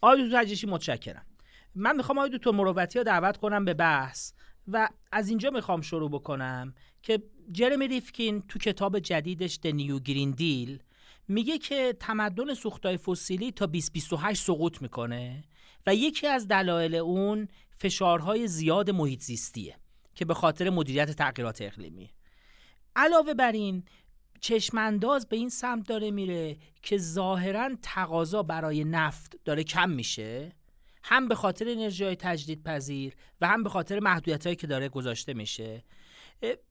آقای 0.00 0.28
دکتر 0.28 0.68
متشکرم. 0.68 1.26
من 1.74 1.96
می‌خوام 1.96 2.18
آقای 2.18 2.30
دکتر 2.38 2.50
مروتی 2.50 2.98
رو 2.98 3.04
دعوت 3.04 3.36
کنم 3.36 3.64
به 3.64 3.74
بحث 3.74 4.32
و 4.68 4.88
از 5.12 5.28
اینجا 5.28 5.50
می‌خوام 5.50 5.80
شروع 5.80 6.10
بکنم 6.10 6.74
که 7.02 7.22
جرمی 7.52 7.88
ریفکین 7.88 8.42
تو 8.48 8.58
کتاب 8.58 8.98
جدیدش 8.98 9.58
د 9.62 9.66
نیو 9.66 9.98
گرین 9.98 10.30
دیل 10.30 10.82
میگه 11.28 11.58
که 11.58 11.96
تمدن 12.00 12.54
سوختای 12.54 12.96
فسیلی 12.96 13.52
تا 13.52 13.66
2028 13.66 14.42
سقوط 14.42 14.82
می‌کنه 14.82 15.44
و 15.86 15.94
یکی 15.94 16.26
از 16.26 16.48
دلایل 16.48 16.94
اون 16.94 17.48
فشارهای 17.78 18.48
زیاد 18.48 18.90
محیط 18.90 19.20
زیستیه 19.20 19.76
که 20.14 20.24
به 20.24 20.34
خاطر 20.34 20.70
مدیریت 20.70 21.10
تغییرات 21.10 21.62
اقلیمی. 21.62 22.10
علاوه 22.96 23.34
بر 23.34 23.52
این 23.52 23.84
چشمانداز 24.42 25.28
به 25.28 25.36
این 25.36 25.48
سمت 25.48 25.88
داره 25.88 26.10
میره 26.10 26.56
که 26.82 26.98
ظاهرا 26.98 27.70
تقاضا 27.82 28.42
برای 28.42 28.84
نفت 28.84 29.36
داره 29.44 29.64
کم 29.64 29.90
میشه. 29.90 30.52
هم 31.04 31.28
به 31.28 31.34
خاطر 31.34 31.68
انرژی 31.68 32.04
های 32.04 32.16
تجدید 32.16 32.62
پذیر 32.62 33.14
و 33.40 33.48
هم 33.48 33.62
به 33.62 33.68
خاطر 33.68 34.00
محدودیت 34.00 34.46
هایی 34.46 34.56
که 34.56 34.66
داره 34.66 34.88
گذاشته 34.88 35.34
میشه. 35.34 35.84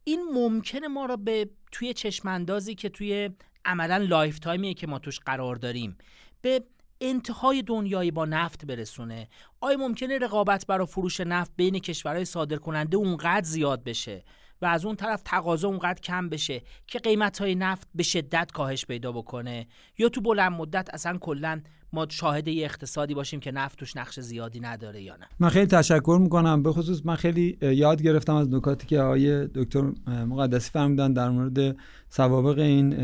این 0.03 0.23
ممکنه 0.33 0.87
ما 0.87 1.05
را 1.05 1.15
به 1.15 1.49
توی 1.71 1.93
چشماندازی 1.93 2.75
که 2.75 2.89
توی 2.89 3.29
عملا 3.65 3.97
lifetime 3.97 4.39
یه 4.39 4.73
که 4.73 4.87
ما 4.87 4.99
توش 4.99 5.19
قرار 5.19 5.55
داریم 5.55 5.97
به 6.41 6.63
انتهای 7.01 7.61
دنیایی 7.61 8.11
با 8.11 8.25
نفت 8.25 8.65
برسونه. 8.65 9.29
آیا 9.61 9.77
ممکنه 9.77 10.17
رقابت 10.17 10.65
برای 10.67 10.87
فروش 10.87 11.21
نفت 11.21 11.51
بین 11.55 11.79
کشورهای 11.79 12.25
صادر 12.25 12.57
کننده 12.57 12.97
اونقدر 12.97 13.45
زیاد 13.45 13.83
بشه؟ 13.83 14.23
و 14.61 14.65
از 14.65 14.85
اون 14.85 14.95
طرف 14.95 15.21
تقاضا 15.25 15.67
اونقدر 15.67 16.01
کم 16.01 16.29
بشه 16.29 16.61
که 16.87 16.99
قیمت 16.99 17.41
های 17.41 17.55
نفت 17.55 17.87
به 17.95 18.03
شدت 18.03 18.51
کاهش 18.53 18.85
پیدا 18.85 19.11
بکنه. 19.11 19.67
یا 19.97 20.09
تو 20.09 20.21
بلند 20.21 20.51
مدت 20.51 20.89
اصلا 20.93 21.17
کلا 21.17 21.61
ما 21.93 22.07
شاهد 22.09 22.49
اقتصادی 22.49 23.13
باشیم 23.13 23.39
که 23.39 23.51
نفت 23.51 23.79
توش 23.79 23.97
نقش 23.97 24.19
زیادی 24.19 24.59
نداره 24.59 25.01
یا 25.01 25.15
نه. 25.15 25.25
من 25.39 25.49
خیلی 25.49 25.65
تشکر 25.65 26.19
می‌کنم. 26.21 26.63
به 26.63 26.71
خصوص 26.71 27.01
من 27.05 27.15
خیلی 27.15 27.57
یاد 27.61 28.01
گرفتم 28.01 28.35
از 28.35 28.49
نکاتی 28.53 28.87
که 28.87 28.99
آقای 28.99 29.47
دکتر 29.47 29.81
مقدسی 30.07 30.71
فرمودن 30.71 31.13
در 31.13 31.29
مورد 31.29 31.75
سوابق 32.09 32.59
این 32.59 32.95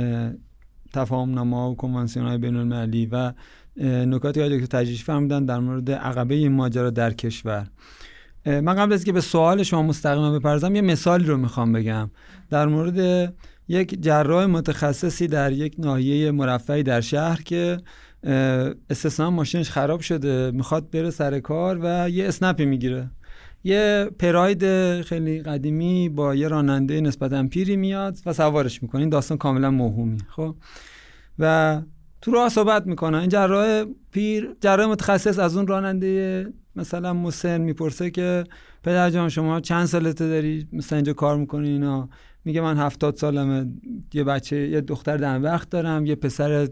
تفاهم 0.93 1.31
نامه 1.31 1.57
و 1.57 1.75
کنوانسیون 1.75 2.27
های 2.27 2.37
بین 2.37 2.55
المللی 2.55 3.05
و 3.05 3.33
نکاتی 4.05 4.49
که 4.49 4.49
دکتر 4.49 4.79
تجریش 4.79 5.03
فرمودن 5.03 5.45
در 5.45 5.59
مورد 5.59 5.91
عقبه 5.91 6.49
ماجرا 6.49 6.89
در 6.89 7.13
کشور. 7.13 7.67
من 8.45 8.73
قبل 8.73 8.93
از 8.93 9.03
که 9.03 9.11
به 9.11 9.21
سوال 9.21 9.63
شما 9.63 9.81
مستقیما 9.81 10.39
بپرزم 10.39 10.75
یه 10.75 10.81
مثالی 10.81 11.25
رو 11.25 11.37
می‌خوام 11.37 11.71
بگم. 11.71 12.09
در 12.49 12.67
مورد 12.67 13.33
یک 13.67 14.03
جراح 14.03 14.45
متخصصی 14.45 15.27
در 15.27 15.51
یک 15.51 15.75
ناحیه 15.79 16.31
مرفعی 16.31 16.83
در 16.83 17.01
شهر 17.01 17.41
که 17.41 17.77
استثنا 18.89 19.31
ماشینش 19.31 19.69
خراب 19.69 19.99
شده 19.99 20.51
می‌خواد 20.51 20.89
بره 20.91 21.09
سر 21.09 21.39
کار 21.39 21.79
و 21.83 22.09
یه 22.09 22.27
اسنپی 22.27 22.65
می‌گیره. 22.65 23.09
یه 23.63 24.09
پراید 24.19 24.61
خیلی 25.01 25.41
قدیمی 25.41 26.09
با 26.09 26.35
یه 26.35 26.47
راننده 26.47 27.01
نسبتا 27.01 27.47
پیری 27.47 27.75
میاد 27.75 28.17
و 28.25 28.33
سوارش 28.33 28.83
می‌کنه. 28.83 29.01
این 29.01 29.09
داستان 29.09 29.37
کاملا 29.37 29.71
موهومی 29.71 30.17
خب؟ 30.29 30.55
و 31.39 31.81
تو 32.21 32.31
راه 32.31 32.49
صحبت 32.49 32.87
می‌کنن 32.87 33.17
این 33.17 33.29
جراح 33.29 33.83
پیر 34.11 34.55
جراح 34.61 34.87
متخصص 34.87 35.39
از 35.39 35.57
اون 35.57 35.67
راننده 35.67 36.45
مثلا 36.77 37.13
مسن 37.13 37.61
می‌پرسه 37.61 38.09
که 38.09 38.43
پدر 38.83 39.09
جان 39.09 39.29
شما 39.29 39.59
چند 39.59 39.85
سالته 39.85 40.27
داری 40.27 40.67
مثلا 40.73 40.95
اینجا 40.95 41.13
کار 41.13 41.37
می‌کنی 41.37 41.69
اینا؟ 41.69 42.09
میگه 42.45 42.61
من 42.61 42.77
هفتاد 42.77 43.15
سالمه. 43.15 43.71
یه 44.13 44.23
بچه 44.23 44.67
یه 44.67 44.81
دختر 44.81 45.17
دم 45.17 45.43
وقت 45.43 45.69
دارم 45.69 46.05
یه 46.05 46.15
پسر 46.15 46.69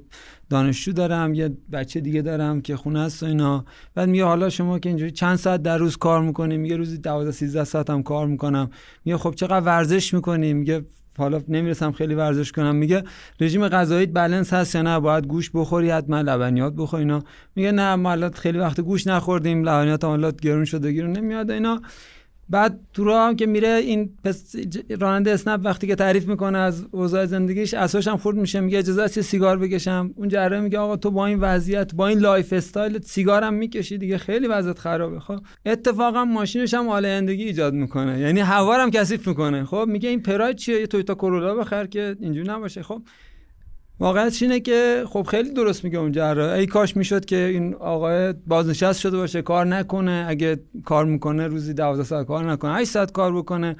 دانشجو 0.49 0.91
دارم 0.91 1.33
یه 1.33 1.57
بچه 1.71 1.99
دیگه 1.99 2.21
دارم 2.21 2.61
که 2.61 2.75
خونه 2.75 2.99
است 2.99 3.23
و 3.23 3.25
اینا. 3.25 3.65
بعد 3.95 4.09
میگه 4.09 4.25
حالا 4.25 4.49
شما 4.49 4.79
که 4.79 4.89
اینجوری 4.89 5.11
چند 5.11 5.35
ساعت 5.35 5.61
در 5.61 5.77
روز 5.77 5.97
کار 5.97 6.21
می‌کنی؟ 6.21 6.57
میگه 6.57 6.77
روزی 6.77 6.97
12 6.97 7.31
13 7.31 7.63
ساعت 7.63 7.89
هم 7.89 8.03
کار 8.03 8.27
می‌کنم. 8.27 8.69
میگه 9.05 9.17
خب 9.17 9.33
چقدر 9.35 9.65
ورزش 9.65 10.13
می‌کنی؟ 10.13 10.53
میگه 10.53 10.85
حالا 11.17 11.41
نمی‌رسم 11.47 11.91
خیلی 11.91 12.15
ورزش 12.15 12.51
کنم. 12.51 12.75
میگه 12.75 13.03
رژیم 13.39 13.67
غذایی 13.67 14.05
بلنس 14.05 14.53
هست 14.53 14.75
یا 14.75 14.81
نه؟ 14.81 14.99
باید 14.99 15.27
گوش 15.27 15.51
بخوری 15.53 15.89
حتما 15.89 16.21
لبنیات 16.21 16.73
بخور 16.73 16.99
اینا. 16.99 17.23
میگه 17.55 17.71
نه 17.71 17.95
ما 17.95 18.29
خیلی 18.29 18.57
وقت 18.57 18.81
گوشت 18.81 19.07
نخوردیم 19.07 19.63
لبنیات 19.63 20.03
هم 20.03 20.31
گرون 20.31 20.65
شده 20.65 20.91
گرون 20.91 21.11
نمیاد 21.11 21.51
اینا. 21.51 21.81
بعد 22.49 22.79
تو 22.93 23.03
راه 23.03 23.27
هم 23.27 23.35
که 23.35 23.45
میره 23.45 23.67
این 23.67 24.09
راننده 24.99 25.31
اسنپ 25.31 25.61
وقتی 25.63 25.87
که 25.87 25.95
تعریف 25.95 26.27
می‌کنه 26.27 26.57
از 26.57 26.85
اوضاع 26.91 27.25
زندگیش 27.25 27.73
اعصابش 27.73 28.07
هم 28.07 28.17
خورد 28.17 28.37
میشه 28.37 28.59
میگه 28.59 28.77
اجازه 28.77 29.01
است 29.01 29.21
سیگار 29.21 29.59
بکشم. 29.59 30.13
اون 30.15 30.27
جره 30.27 30.59
میگه 30.59 30.79
آقا 30.79 30.97
تو 30.97 31.11
با 31.11 31.25
این 31.25 31.39
وضعیت 31.39 31.95
با 31.95 32.07
این 32.07 32.19
lifestyle 32.19 33.01
سیگارم 33.01 33.53
می‌کشی 33.53 33.97
دیگه 33.97 34.17
خیلی 34.17 34.47
وضعیت 34.47 34.79
خرابه. 34.79 35.19
خب 35.19 35.39
اتفاقا 35.65 36.25
ماشینش 36.25 36.73
هم 36.73 36.89
آلایندگی 36.89 37.43
ایجاد 37.43 37.73
می‌کنه. 37.73 38.19
یعنی 38.19 38.39
هوا 38.39 38.77
هم 38.77 38.91
کثیف 38.91 39.27
می‌کنه. 39.27 39.65
خب 39.65 39.85
میگه 39.87 40.09
این 40.09 40.21
پراید 40.21 40.55
چیه؟ 40.55 40.79
یه 40.79 40.87
تویوتا 40.87 41.15
کرولا 41.15 41.55
بخر 41.55 41.85
که 41.85 42.15
اینجوری 42.19 42.47
نباشه. 42.49 42.83
خب 42.83 43.01
واقعیتش 43.99 44.41
اینه 44.41 44.59
که 44.59 45.03
خب 45.07 45.27
خیلی 45.29 45.53
درست 45.53 45.83
میگه 45.83 45.97
اون 45.97 46.11
جراح. 46.11 46.53
ای 46.53 46.65
کاش 46.65 46.97
می‌شد 46.97 47.25
که 47.25 47.37
این 47.37 47.73
آقای 47.73 48.33
بازنشست 48.33 48.99
شده 48.99 49.17
باشه 49.17 49.41
کار 49.41 49.65
نکنه. 49.65 50.25
اگه 50.27 50.59
کار 50.85 51.05
می‌کنه 51.05 51.47
روزی 51.47 51.73
12 51.73 52.03
ساعت 52.03 52.27
کار 52.27 52.51
نکنه 52.51 52.73
8 52.73 52.91
ساعت 52.91 53.11
کار 53.11 53.35
بکنه. 53.35 53.75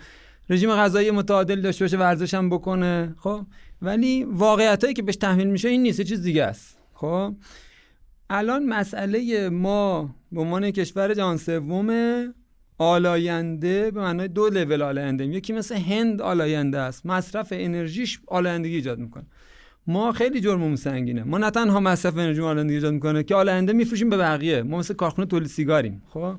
رژیم 0.50 0.72
غذایی 0.72 1.12
متعادل 1.12 1.62
داشته 1.62 1.86
باشه 1.86 1.98
ورزش 1.98 2.34
هم 2.34 2.50
بکنه. 2.50 3.16
خب 3.18 3.42
ولی 3.82 4.24
واقعیتایی 4.24 4.94
که 4.94 5.02
بهش 5.02 5.16
تحمیل 5.16 5.48
میشه 5.48 5.70
این 5.70 5.84
نیست 5.84 6.02
چیز 6.02 6.22
دیگه 6.22 6.44
است. 6.44 6.78
خب 6.94 7.36
الان 8.30 8.66
مسئله 8.66 9.50
ما 9.50 10.16
به 10.32 10.42
عنوان 10.42 10.72
کشور 10.72 11.14
جهان 11.14 11.38
سوم 11.38 11.90
آلاینده 12.78 13.92
به 13.92 14.02
معنای 14.02 14.28
دو 14.28 14.50
لول 14.50 14.82
آلاینده 14.82 15.26
یکی 15.26 15.54
مثل 15.54 15.76
هند 15.76 16.22
آلاینده 16.22 16.78
است. 16.78 17.06
مصرف 17.06 17.48
انرژیش 17.52 18.20
آلایندگی 18.28 18.76
ایجاد 18.76 19.00
می‌کنه. 19.00 19.26
ما 19.88 20.12
خیلی 20.12 20.42
جرممون 20.42 20.76
سنگینه 20.76 21.24
ما 21.24 21.38
نه 21.38 21.52
تنها 21.52 21.80
مصرف 21.80 22.18
انرژی 22.18 22.42
آلنده 22.42 22.74
ایجاد 22.74 22.94
می‌کنه 22.94 23.24
که 23.24 23.36
آلنده 23.36 23.74
میفروشیم 23.74 24.10
به 24.10 24.18
بقیه. 24.18 24.64
ما 24.64 24.78
مثل 24.78 24.94
کارخونه 24.94 25.28
تولید 25.28 25.48
سیگاریم 25.48 26.04
خب؟ 26.10 26.36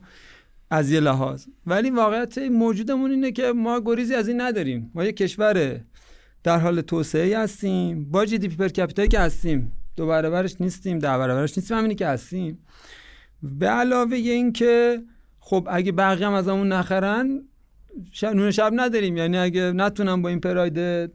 از 0.71 0.91
یه 0.91 1.01
لحاظ. 1.01 1.47
ولی 1.67 1.91
واقعیت 1.91 2.39
موجودمون 2.39 3.11
اینه 3.11 3.33
که 3.33 3.53
ما 3.53 3.81
گریزی 3.81 4.15
از 4.15 4.29
این 4.29 4.41
نداریم. 4.41 4.91
ما 4.95 5.05
یه 5.05 5.13
کشور 5.13 5.81
در 6.43 6.59
حال 6.59 6.81
توسعه 6.81 7.39
هستیم. 7.39 8.05
با 8.05 8.27
جی 8.27 8.39
دی 8.39 8.49
پی 8.49 8.57
پر 8.57 8.69
کپیتایی 8.69 9.09
که 9.09 9.19
هستیم 9.21 9.73
دو 9.97 10.07
برابرش 10.07 10.61
نیستیم 10.61 10.99
ده 10.99 11.09
برابرش 11.09 11.59
نیستیم 11.59 11.77
همینی 11.77 11.95
که 11.95 12.07
هستیم. 12.07 12.59
به 13.43 13.69
علاوه 13.69 14.17
این 14.17 14.53
که 14.53 15.03
خب 15.41 15.69
اگه 15.71 15.93
بقیه 15.93 16.27
هم 16.27 16.33
از 16.33 16.49
همون 16.49 16.73
نخرن 16.73 17.43
شب 18.13 18.35
نون 18.35 18.51
شب 18.51 18.73
نداریم. 18.77 19.17
یعنی 19.17 19.39
اگه 19.39 19.73
نتونم 19.73 20.23
با 20.23 20.29
این 20.29 20.41
پراید 20.41 21.11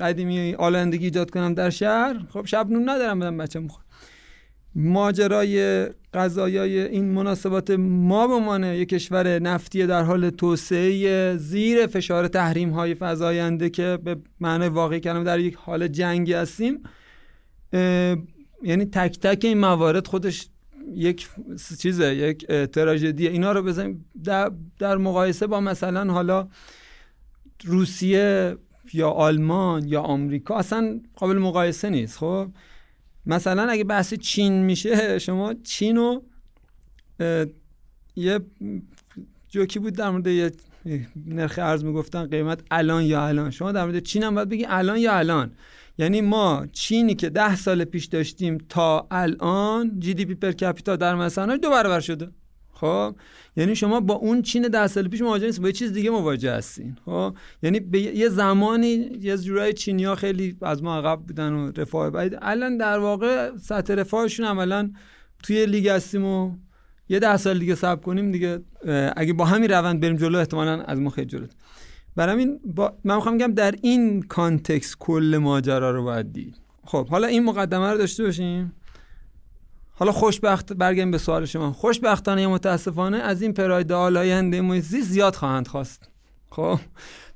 قدیمی 0.00 0.54
آلندگی 0.54 1.04
ایجاد 1.04 1.30
کنم 1.30 1.54
در 1.54 1.70
شهر 1.70 2.16
خب 2.28 2.46
شب 2.46 2.70
نون 2.70 2.88
ندارم 2.88 3.18
بدم 3.18 3.36
بچه 3.36 3.60
مخور 3.60 3.82
ماجرای 4.74 5.86
قضایای 6.14 6.80
این 6.80 7.04
مناسبات 7.04 7.70
ما 7.80 8.26
به 8.26 8.34
عنوان 8.34 8.64
یک 8.64 8.88
کشور 8.88 9.38
نفتی 9.38 9.86
در 9.86 10.02
حال 10.02 10.30
توسعه 10.30 11.36
زیر 11.36 11.86
فشار 11.86 12.28
تحریم 12.28 12.70
های 12.70 12.94
فضاینده 12.94 13.70
که 13.70 13.98
به 14.04 14.16
معنای 14.40 14.68
واقعی 14.68 15.00
کلمه 15.00 15.24
در 15.24 15.38
یک 15.40 15.54
حال 15.54 15.88
جنگی 15.88 16.32
هستیم 16.32 16.82
یعنی 18.62 18.84
تک 18.92 19.18
تک 19.18 19.44
این 19.44 19.58
موارد 19.58 20.06
خودش 20.06 20.48
یک 20.94 21.28
چیزه 21.78 22.14
یک 22.14 22.46
تراژدی 22.46 23.28
اینا 23.28 23.52
رو 23.52 23.62
بزنیم. 23.62 24.04
در, 24.24 24.52
در 24.78 24.96
مقایسه 24.96 25.46
با 25.46 25.60
مثلا 25.60 26.12
حالا 26.12 26.48
روسیه 27.64 28.56
یا 28.92 29.10
آلمان 29.10 29.88
یا 29.88 30.00
آمریکا 30.00 30.56
اصلا 30.56 31.00
قابل 31.16 31.38
مقایسه 31.38 31.90
نیست 31.90 32.18
خب؟ 32.18 32.48
مثلا 33.26 33.70
اگه 33.70 33.84
بحث 33.84 34.14
چین 34.14 34.52
میشه 34.52 35.18
شما 35.18 35.54
چین 35.54 35.96
رو 35.96 36.22
یه 38.16 38.40
جوکی 39.48 39.78
بود 39.78 39.94
در 39.94 40.10
مورد 40.10 40.26
یه 40.26 40.52
نرخ 41.26 41.58
ارز 41.62 41.84
می‌گفتن 41.84 42.26
قیمت 42.26 42.60
الان 42.70 43.04
یا 43.04 43.26
الان. 43.26 43.50
شما 43.50 43.72
در 43.72 43.84
مورد 43.84 43.98
چین 43.98 44.22
هم 44.22 44.34
باید 44.34 44.48
بگی 44.48 44.66
الان 44.68 44.98
یا 44.98 45.18
الان. 45.18 45.52
یعنی 45.98 46.20
ما 46.20 46.66
چینی 46.72 47.14
که 47.14 47.30
ده 47.30 47.56
سال 47.56 47.84
پیش 47.84 48.04
داشتیم 48.04 48.58
تا 48.68 49.08
الان 49.10 50.00
جی 50.00 50.14
دی 50.14 50.24
پی 50.24 50.34
پر 50.34 50.52
کپیتا 50.52 50.96
در 50.96 51.14
مثلا 51.14 51.56
دو 51.56 51.70
برابر 51.70 52.00
شده. 52.00 52.30
خب 52.80 53.16
یعنی 53.56 53.74
شما 53.74 54.00
با 54.00 54.14
اون 54.14 54.42
چین 54.42 54.68
ده 54.68 54.86
سال 54.86 55.08
پیش 55.08 55.22
مواجه 55.22 55.46
نیست 55.46 55.60
با 55.60 55.66
یه 55.66 55.72
چیز 55.72 55.92
دیگه 55.92 56.10
مواجه 56.10 56.52
هستین. 56.52 56.96
خب 57.04 57.34
یعنی 57.62 57.80
به 57.80 58.00
یه 58.00 58.28
زمانی 58.28 59.18
یه 59.20 59.36
جورای 59.36 59.72
چینیا 59.72 60.14
خیلی 60.14 60.56
از 60.62 60.82
ما 60.82 60.98
عقب 60.98 61.18
بودن 61.18 61.52
و 61.52 61.72
رفاه. 61.76 62.10
بعد 62.10 62.38
الان 62.42 62.76
در 62.76 62.98
واقع 62.98 63.56
سطح 63.56 63.94
رفاهشون 63.94 64.46
عملا 64.46 64.90
توی 65.42 65.66
لیگ 65.66 65.88
هستیم 65.88 66.24
و 66.24 66.52
یه 67.08 67.18
ده 67.18 67.36
سال 67.36 67.58
دیگه 67.58 67.74
صبر 67.74 68.02
کنیم 68.02 68.32
دیگه 68.32 68.60
اگه 69.16 69.32
با 69.32 69.44
همین 69.44 69.70
روند 69.70 70.00
بریم 70.00 70.16
جلو 70.16 70.38
احتمالا 70.38 70.82
از 70.82 70.98
ما 70.98 71.10
خیلی 71.10 71.26
جلو 71.26 71.46
برای 72.16 72.38
این 72.38 72.60
با... 72.64 72.98
من 73.04 73.14
می‌خوام 73.14 73.38
بگم 73.38 73.54
در 73.54 73.74
این 73.82 74.22
context 74.22 74.96
کل 74.98 75.38
ماجرا 75.42 75.90
رو 75.90 76.04
باید 76.04 76.32
دید. 76.32 76.56
خب 76.84 77.08
حالا 77.08 77.26
این 77.26 77.44
مقدمه 77.44 77.90
رو 77.90 77.98
داشته 77.98 78.24
باشیم 78.24 78.72
حالا 80.00 80.12
خوشبخت 80.12 80.72
برگردیم 80.72 81.10
به 81.10 81.18
سوال 81.18 81.44
شما. 81.46 81.72
خوشبختانه 81.72 82.46
متاسفانه 82.46 83.16
از 83.16 83.42
این 83.42 83.52
پراید 83.52 83.92
آلاینده 83.92 84.60
محیط 84.60 84.84
زیاد 84.84 85.34
خواهند 85.34 85.68
خواست. 85.68 86.08
خب 86.50 86.80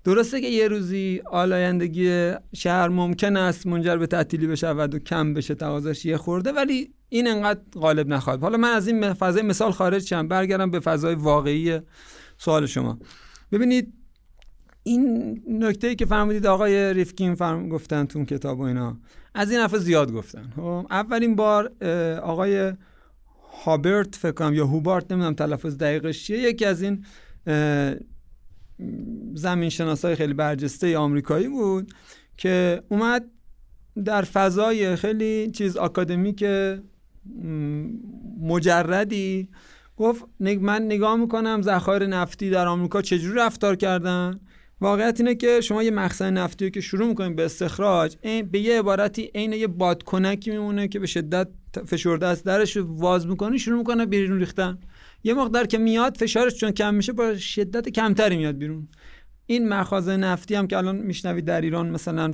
درسته 0.05 0.41
که 0.41 0.47
یه 0.47 0.69
روزی 0.69 1.23
آلایندگی 1.31 2.33
شهر 2.55 2.89
ممکن 2.89 3.37
است 3.37 3.67
منجر 3.67 3.97
به 3.97 4.07
تعطیلی 4.07 4.47
بشود 4.47 4.95
و 4.95 4.99
کم 4.99 5.35
بشه 5.35 5.55
تقاضاش 5.55 6.05
یه 6.05 6.17
خورده 6.17 6.53
ولی 6.53 6.95
این 7.09 7.29
انقدر 7.29 7.61
غالب 7.75 8.09
نخواهد. 8.09 8.41
حالا 8.41 8.59
من 8.59 8.71
از 8.71 8.89
این 8.89 9.13
فضای 9.13 9.43
مثال 9.43 9.73
خارج 9.73 10.03
شم. 10.03 10.29
برگردم 10.29 10.71
به 10.71 10.81
فضای 10.81 11.15
واقعی 11.15 11.81
سوال 12.39 12.67
شما. 12.67 12.99
ببینید 13.53 13.93
این 14.83 15.43
نکته 15.49 15.87
ای 15.87 15.97
که 15.97 16.07
فرمودید 16.07 16.47
آقای 16.47 16.95
ریفکین 16.95 17.35
فرم 17.35 17.69
گفتن 17.69 18.05
تو 18.05 18.25
کتاب 18.25 18.61
و 18.61 18.63
اینا. 18.63 18.99
از 19.35 19.51
این 19.51 19.61
حرف 19.61 19.77
زیاد 19.77 20.13
گفتن. 20.13 20.53
خب، 20.57 20.87
اولین 20.91 21.37
بار 21.37 21.73
آقای 22.23 22.73
هابرت 23.65 24.15
فکر 24.15 24.33
کنم 24.33 24.55
یا 24.55 24.67
هوبارت 24.67 25.13
نمی‌دونم 25.13 25.35
تلفظ 25.35 25.77
دقیقش 25.77 26.25
چیه 26.25 26.39
یکی 26.39 26.65
از 26.65 26.83
این 26.83 27.05
زمین 29.35 29.69
شناسای 29.69 30.15
خیلی 30.17 30.35
برجسته 30.35 30.99
آمریکایی 30.99 31.49
بود 31.49 31.93
که 32.37 32.83
اومد 32.89 33.25
در 34.05 34.23
فضای 34.23 34.97
خیلی 34.97 35.51
چیز 35.51 35.77
آکادمیک 35.77 36.45
مجردی 38.41 39.49
گفت 39.97 40.25
من 40.41 40.83
نگاه 40.83 41.17
می‌کنم 41.17 41.63
ذخایر 41.63 42.07
نفتی 42.07 42.51
در 42.51 42.67
آمریکا 42.67 43.03
چجوری 43.03 43.39
رفتار 43.39 43.77
کردن؟ 43.77 44.41
واقعیت 44.85 45.21
اینه 45.21 45.35
که 45.35 45.61
شما 45.61 45.83
یه 45.83 45.91
مخزن 45.91 46.33
نفتی 46.33 46.71
که 46.71 46.81
شروع 46.81 47.09
می‌کنید 47.09 47.37
به 47.37 47.45
استخراج 47.45 48.17
این 48.23 48.47
به 48.47 48.59
یه 48.59 48.79
عبارتی 48.79 49.31
عین 49.35 49.53
یه 49.53 49.67
بادکنکی 49.67 50.51
میمونه 50.51 50.89
که 50.89 50.99
به 50.99 51.07
شدت 51.07 51.49
فشرده 51.87 52.27
است 52.27 52.45
درش 52.45 52.77
واز 52.77 53.27
می‌کنه 53.27 53.59
شروع 53.59 53.79
می‌کنه 53.79 54.07
بیرون 54.07 54.39
ریختن. 54.39 54.79
یه 55.25 55.35
مقدار 55.35 55.67
که 55.67 55.79
میاد 55.79 56.17
فشارش 56.17 56.55
چون 56.55 56.71
کم 56.71 56.95
میشه 56.95 57.13
با 57.13 57.37
شدت 57.37 57.89
کمتری 57.89 58.37
میاد 58.37 58.59
بیرون. 58.59 58.89
این 59.47 59.69
مخازن 59.69 60.25
نفتی 60.25 60.55
هم 60.55 60.67
که 60.67 60.77
الان 60.79 60.97
میشنوید 60.97 61.45
در 61.45 61.61
ایران 61.61 61.91
مثلا 61.91 62.33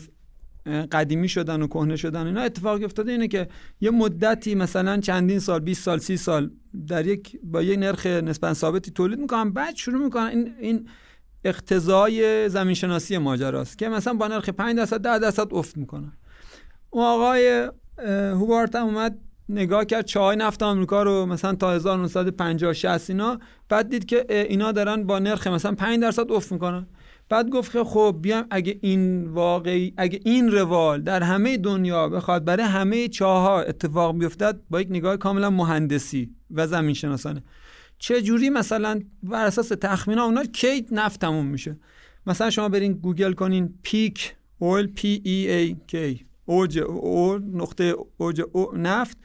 قدیمی 0.92 1.28
شدن 1.28 1.62
و 1.62 1.66
کهنه 1.66 1.96
شدن 1.96 2.26
اینا 2.26 2.40
اتفاق 2.40 2.82
افتاده 2.82 3.12
اینه 3.12 3.28
که 3.28 3.48
یه 3.80 3.90
مدتی 3.90 4.54
مثلا 4.54 5.00
چندین 5.00 5.38
سال 5.38 5.60
20 5.60 5.82
سال 5.82 5.98
30 5.98 6.16
سال 6.16 6.50
در 6.86 7.06
یک 7.06 7.40
با 7.42 7.62
یه 7.62 7.76
نرخ 7.76 8.06
نسبتا 8.06 8.54
ثابتی 8.54 8.90
تولید 8.90 9.18
می‌کنن 9.18 9.50
بعد 9.50 9.76
شروع 9.76 10.04
می‌کنن 10.04 10.26
این 10.26 10.54
این 10.60 10.88
اقتضای 11.44 12.48
زمین 12.48 12.74
شناسی 12.74 13.18
ماجراست 13.18 13.78
که 13.78 13.88
مثلا 13.88 14.14
با 14.14 14.28
نرخ 14.28 14.48
5 14.48 14.76
درصد 14.76 15.02
10 15.02 15.18
درصد 15.18 15.54
افت 15.54 15.76
می‌کنن 15.76 16.12
اون 16.90 17.04
آقای 17.04 17.70
هوبارت 18.08 18.76
هم 18.76 18.86
اومد 18.86 19.18
نگاه 19.48 19.84
کرد 19.84 20.04
چای 20.04 20.36
نفت 20.36 20.62
آمریکا 20.62 21.02
رو 21.02 21.26
مثلا 21.26 21.54
تا 21.54 21.72
1950 21.72 22.72
60 22.72 23.10
اینا 23.10 23.38
بعد 23.68 23.88
دید 23.88 24.04
که 24.04 24.26
اینا 24.28 24.72
دارن 24.72 25.04
با 25.04 25.18
نرخ 25.18 25.46
مثلا 25.46 25.74
5 25.74 26.00
درصد 26.00 26.32
افت 26.32 26.52
می‌کنن. 26.52 26.86
بعد 27.28 27.48
گفت 27.48 27.72
که 27.72 27.84
خب 27.84 28.18
بیام 28.22 28.46
اگه 28.50 28.78
این 28.80 29.28
واقعی 29.28 29.94
اگه 29.96 30.20
این 30.24 30.50
روال 30.50 31.02
در 31.02 31.22
همه 31.22 31.56
دنیا 31.56 32.08
بخواد 32.08 32.44
برای 32.44 32.66
همه 32.66 33.08
چاها 33.08 33.60
اتفاق 33.60 34.18
بیفتد 34.18 34.60
با 34.70 34.80
یک 34.80 34.88
نگاه 34.90 35.16
کاملا 35.16 35.50
مهندسی 35.50 36.30
و 36.50 36.66
زمین 36.66 36.94
شناسانه 36.94 37.42
چه 38.00 38.22
جوری 38.22 38.50
مثلا 38.50 39.00
بر 39.22 39.44
اساس 39.44 39.68
تخمینا 39.68 40.24
اونا 40.24 40.44
کی 40.44 40.86
نفت 40.92 41.20
تموم 41.20 41.46
میشه؟ 41.46 41.76
مثلا 42.26 42.50
شما 42.50 42.68
برین 42.68 42.92
گوگل 42.92 43.32
کنین 43.32 43.74
peak 43.82 44.34
oil 44.58 44.86
P 44.86 45.22
E 45.24 45.50
A 45.50 45.76
K 45.86 46.26
اوج 46.44 46.78
او 46.78 47.38
نقطه 47.38 47.94
اوج 48.16 48.42
او 48.52 48.72
نفت. 48.76 49.18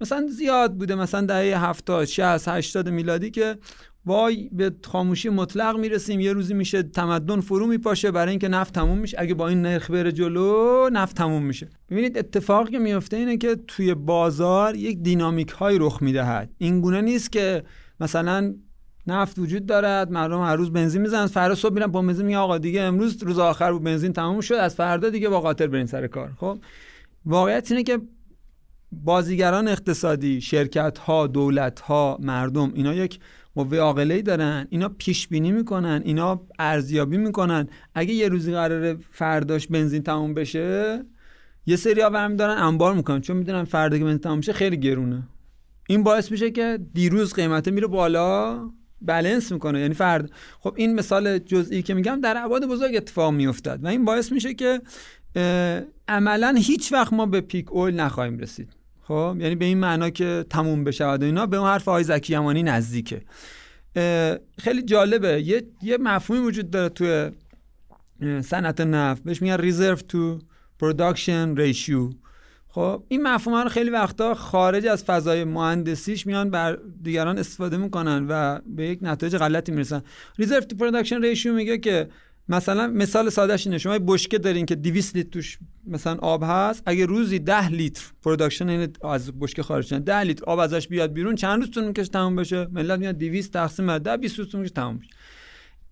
مثلا 0.00 0.26
زیاد 0.26 0.74
بوده 0.74 0.94
مثلا 0.94 1.26
دهه 1.26 1.64
70 1.64 2.04
60 2.04 2.48
80 2.48 2.88
میلادی 2.88 3.30
که 3.30 3.58
وای 4.06 4.48
به 4.52 4.72
خاموشی 4.84 5.28
مطلق 5.28 5.76
می‌رسیم 5.76 6.20
یه 6.20 6.32
روزی 6.32 6.54
میشه 6.54 6.82
تمدن 6.82 7.40
فرو 7.40 7.66
میپاشه 7.66 8.10
برای 8.10 8.30
اینکه 8.30 8.48
نفت 8.48 8.74
تموم 8.74 8.98
میشه. 8.98 9.16
اگه 9.20 9.34
با 9.34 9.48
این 9.48 9.62
نرخ 9.62 9.90
بره 9.90 10.12
جلو 10.12 10.88
نفت 10.92 11.16
تموم 11.16 11.42
میشه. 11.42 11.68
ببینید 11.90 12.18
اتفاقی 12.18 12.72
که 12.72 12.78
میفته 12.78 13.16
اینه 13.16 13.36
که 13.36 13.56
توی 13.66 13.94
بازار 13.94 14.76
یک 14.76 14.98
دینامیک 14.98 15.48
های 15.48 15.78
رخ 15.78 16.02
می‌دهد. 16.02 16.50
این 16.58 16.80
گونه 16.80 17.00
نیست 17.00 17.32
که 17.32 17.62
مثلا 18.00 18.54
نفت 19.06 19.38
وجود 19.38 19.66
دارد 19.66 20.10
مردم 20.10 20.42
هر 20.42 20.56
روز 20.56 20.72
بنزین 20.72 21.02
می‌زنن 21.02 21.26
فردا 21.26 21.54
صبح 21.54 21.74
میرن 21.74 21.86
با 21.86 22.02
بنزین 22.02 22.26
میگه 22.26 22.38
آقا 22.38 22.58
دیگه 22.58 22.82
امروز 22.82 23.22
روز 23.22 23.38
آخر 23.38 23.72
بود 23.72 23.82
بنزین 23.82 24.12
تموم 24.12 24.40
شد 24.40 24.54
از 24.54 24.74
فردا 24.74 25.10
دیگه 25.10 25.28
با 25.28 25.40
قاطر 25.40 25.66
برین 25.66 25.86
سر 25.86 26.06
کار. 26.06 26.32
خب 26.36 26.58
واقعیت 27.26 27.70
اینه 27.72 27.82
که 27.82 28.00
بازیگران 28.92 29.68
اقتصادی 29.68 30.40
شرکت 30.40 30.98
ها 30.98 31.26
دولت 31.26 31.80
ها 31.80 32.18
مردم 32.20 32.72
اینا 32.74 32.94
یک 32.94 33.20
قوه 33.54 33.78
عاقله 33.78 34.22
دارن 34.22 34.66
اینا 34.70 34.88
پیش 34.88 35.28
بینی 35.28 35.52
می‌کنن 35.52 36.02
اینا 36.04 36.40
ارزیابی 36.58 37.16
می‌کنن. 37.16 37.68
اگه 37.94 38.14
یه 38.14 38.28
روزی 38.28 38.52
قراره 38.52 38.96
فرداش 39.10 39.66
بنزین 39.66 40.02
تموم 40.02 40.34
بشه 40.34 41.02
یه 41.66 41.76
سری 41.76 42.00
ها 42.00 42.28
دارن 42.28 42.62
انبار 42.62 42.94
می‌کنن 42.94 43.20
چون 43.20 43.36
می‌دونن 43.36 43.64
فردا 43.64 43.98
که 43.98 44.04
بنزین 44.04 44.18
تموم 44.18 44.40
بشه 44.40 44.52
خیلی 44.52 44.76
گرونه. 44.76 45.22
این 45.90 46.02
باعث 46.02 46.30
میشه 46.30 46.50
که 46.50 46.78
دیروز 46.94 47.34
قیمته 47.34 47.70
میره 47.70 47.86
بالا 47.86 48.60
بلنس 49.02 49.52
می‌کنه. 49.52 49.80
یعنی 49.80 49.94
فرد 49.94 50.30
خب 50.60 50.74
این 50.76 50.94
مثال 50.94 51.38
جزئی 51.38 51.82
که 51.82 51.94
میگم 51.94 52.20
در 52.20 52.44
ابعاد 52.44 52.66
بزرگ 52.66 52.96
اتفاق 52.96 53.32
میافتد 53.32 53.80
و 53.82 53.86
این 53.86 54.04
باعث 54.04 54.32
میشه 54.32 54.54
که 54.54 54.80
عملا 56.08 56.54
هیچ 56.58 56.92
وقت 56.92 57.12
ما 57.12 57.26
به 57.26 57.40
peak 57.40 57.72
oil 57.72 57.94
نخواهیم 57.94 58.38
رسید. 58.38 58.68
خب 59.02 59.36
یعنی 59.40 59.54
به 59.54 59.64
این 59.64 59.78
معنا 59.78 60.10
که 60.10 60.44
تموم 60.50 60.84
بشه 60.84 61.04
و 61.04 61.18
اینا 61.22 61.46
به 61.46 61.56
اون 61.56 61.68
حرف 61.68 61.88
آقای 61.88 62.04
زکی 62.04 62.32
یمانی 62.32 62.62
نزدیکه 62.62 63.22
خیلی 64.58 64.82
جالبه. 64.82 65.42
یه 65.42 65.62
یه 65.82 65.98
مفهومی 65.98 66.46
وجود 66.46 66.70
داره 66.70 66.88
توی 66.88 67.30
صنعت 68.42 68.80
نفت. 68.80 69.24
بهش 69.24 69.42
میگن 69.42 69.56
reserve 69.56 69.96
to 69.96 70.38
production 70.78 71.56
ratio 71.56 72.10
خب 72.72 73.02
این 73.08 73.22
مفهوم 73.22 73.56
رو 73.56 73.68
خیلی 73.68 73.90
وقتا 73.90 74.34
خارج 74.34 74.86
از 74.86 75.04
فضای 75.04 75.44
مهندسیش 75.44 76.26
میان 76.26 76.50
بر 76.50 76.78
دیگران 77.02 77.38
استفاده 77.38 77.76
می‌کنن 77.76 78.26
و 78.28 78.58
به 78.66 78.86
یک 78.88 78.98
نتایج 79.02 79.36
غلطی 79.36 79.72
می‌رسن. 79.72 80.02
reserve 80.38 80.60
to 80.60 80.76
production 80.76 81.22
ratio 81.22 81.54
میگه 81.54 81.78
که 81.78 82.08
مثلا 82.48 82.86
مثال 82.86 83.30
سادهش 83.30 83.66
اینه. 83.66 83.78
شما 83.78 83.98
بشکه 83.98 84.38
دارین 84.38 84.66
که 84.66 84.74
200 84.74 85.16
لیتر 85.16 85.30
توش 85.30 85.58
مثلا 85.86 86.14
آب 86.14 86.42
هست 86.46 86.82
اگه 86.86 87.06
روزی 87.06 87.38
10 87.38 87.68
لیتر 87.68 88.02
production 88.22 88.68
این 88.68 88.92
از 89.04 89.38
بشکه 89.40 89.62
خارج 89.62 89.86
شدن 89.86 89.98
10 89.98 90.20
لیتر 90.20 90.44
آب 90.44 90.58
ازش 90.58 90.88
بیاد 90.88 91.12
بیرون 91.12 91.34
چند 91.34 91.60
روز 91.60 91.70
طول 91.70 91.84
می‌کشه 91.84 92.08
تموم 92.08 92.36
بشه؟ 92.36 92.66
ملت 92.72 92.98
میاد 92.98 93.18
200 93.18 93.52
تقسیم 93.52 93.86
بر 93.86 93.98
10 93.98 94.16
20 94.16 94.38
روز 94.38 94.48
طول 94.50 94.60
می‌کشه 94.60 94.74
تموم 94.74 94.98
بشه. 94.98 95.08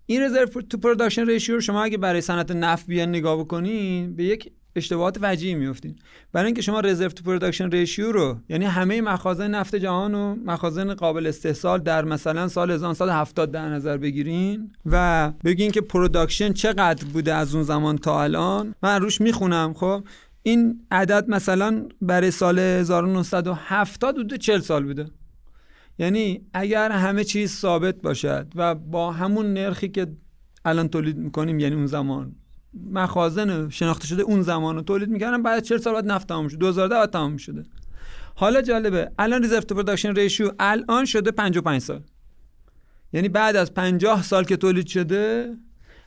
این 0.05 0.21
reserve 0.21 0.45
to 0.61 0.77
production 0.77 1.25
ratio 1.25 1.59
شما 1.59 1.83
اگه 1.83 1.97
برای 1.97 2.21
صنعت 2.21 2.51
نفت 2.51 2.87
بیان 2.87 3.09
نگاه 3.09 3.39
بکنین 3.39 4.15
به 4.15 4.23
یک 4.23 4.51
اشتباهات 4.75 5.17
فجیعی 5.21 5.55
میفتین 5.55 5.95
برای 6.33 6.45
اینکه 6.45 6.61
شما 6.61 6.79
reserve 6.79 7.09
to 7.09 7.23
production 7.23 7.69
ratio 7.69 8.11
رو 8.11 8.37
یعنی 8.49 8.65
همه 8.65 9.01
مخازن 9.01 9.51
نفت 9.51 9.75
جهان 9.75 10.15
و 10.15 10.35
مخازن 10.45 10.93
قابل 10.93 11.27
استحصال 11.27 11.79
در 11.79 12.05
مثلا 12.05 12.47
سال 12.47 12.71
1970 12.71 13.51
در 13.51 13.69
نظر 13.69 13.97
بگیرین 13.97 14.71
و 14.85 15.31
بگین 15.43 15.71
که 15.71 15.81
production 15.81 16.53
چقدر 16.53 17.05
بوده 17.05 17.33
از 17.33 17.55
اون 17.55 17.63
زمان 17.63 17.97
تا 17.97 18.23
الان. 18.23 18.75
من 18.83 19.01
روش 19.01 19.21
می‌خونم 19.21 19.73
خب؟ 19.73 20.03
این 20.43 20.81
عدد 20.91 21.29
مثلا 21.29 21.85
برای 22.01 22.31
سال 22.31 22.59
1970 22.59 24.15
بوده 24.15 24.37
40 24.37 24.59
سال 24.59 24.83
بوده. 24.83 25.05
یعنی 25.99 26.41
اگر 26.53 26.91
همه 26.91 27.23
چیز 27.23 27.51
ثابت 27.51 28.01
باشد 28.01 28.47
و 28.55 28.75
با 28.75 29.11
همون 29.11 29.53
نرخی 29.53 29.89
که 29.89 30.07
الان 30.65 30.87
تولید 30.87 31.17
می‌کنیم 31.17 31.59
یعنی 31.59 31.75
اون 31.75 31.85
زمان 31.85 32.35
مخازن 32.73 33.69
شناخته 33.69 34.07
شده 34.07 34.23
اون 34.23 34.41
زمان 34.41 34.75
رو 34.75 34.81
تولید 34.81 35.09
می‌کردن. 35.09 35.43
بعد 35.43 35.63
40 35.63 35.77
سال 35.77 35.93
بعد 35.93 36.05
نفت 36.05 36.27
تمام 36.27 36.47
شد. 36.47 36.57
2010 36.57 36.95
بعد 36.95 37.09
تمام 37.09 37.37
شده. 37.37 37.63
حالا 38.35 38.61
جالبه 38.61 39.11
الان 39.19 39.41
reserve 39.41 39.61
to 39.61 39.75
production 39.75 40.15
ratio 40.15 40.51
الان 40.59 41.05
شده 41.05 41.31
55 41.31 41.81
سال. 41.81 42.01
یعنی 43.13 43.29
بعد 43.29 43.55
از 43.55 43.73
50 43.73 44.23
سال 44.23 44.43
که 44.43 44.57
تولید 44.57 44.87
شده 44.87 45.53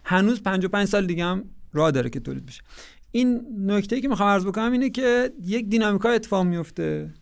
هنوز 0.05 0.43
55 0.43 0.89
سال 0.89 1.07
دیگه 1.07 1.25
هم 1.25 1.45
راه 1.73 1.91
داره 1.91 2.11
که 2.11 2.21
تولید 2.21 2.47
بشه. 2.47 2.63
این 3.11 3.47
نکته 3.67 4.01
که 4.01 4.09
می‌خوام 4.09 4.29
عرض 4.29 4.47
بکنم 4.47 4.73
اینه 4.73 4.91
که 4.91 5.33
یک 5.43 5.69
دینامیکا 5.69 6.09
اتفاق 6.09 6.45
میفته 6.47 7.15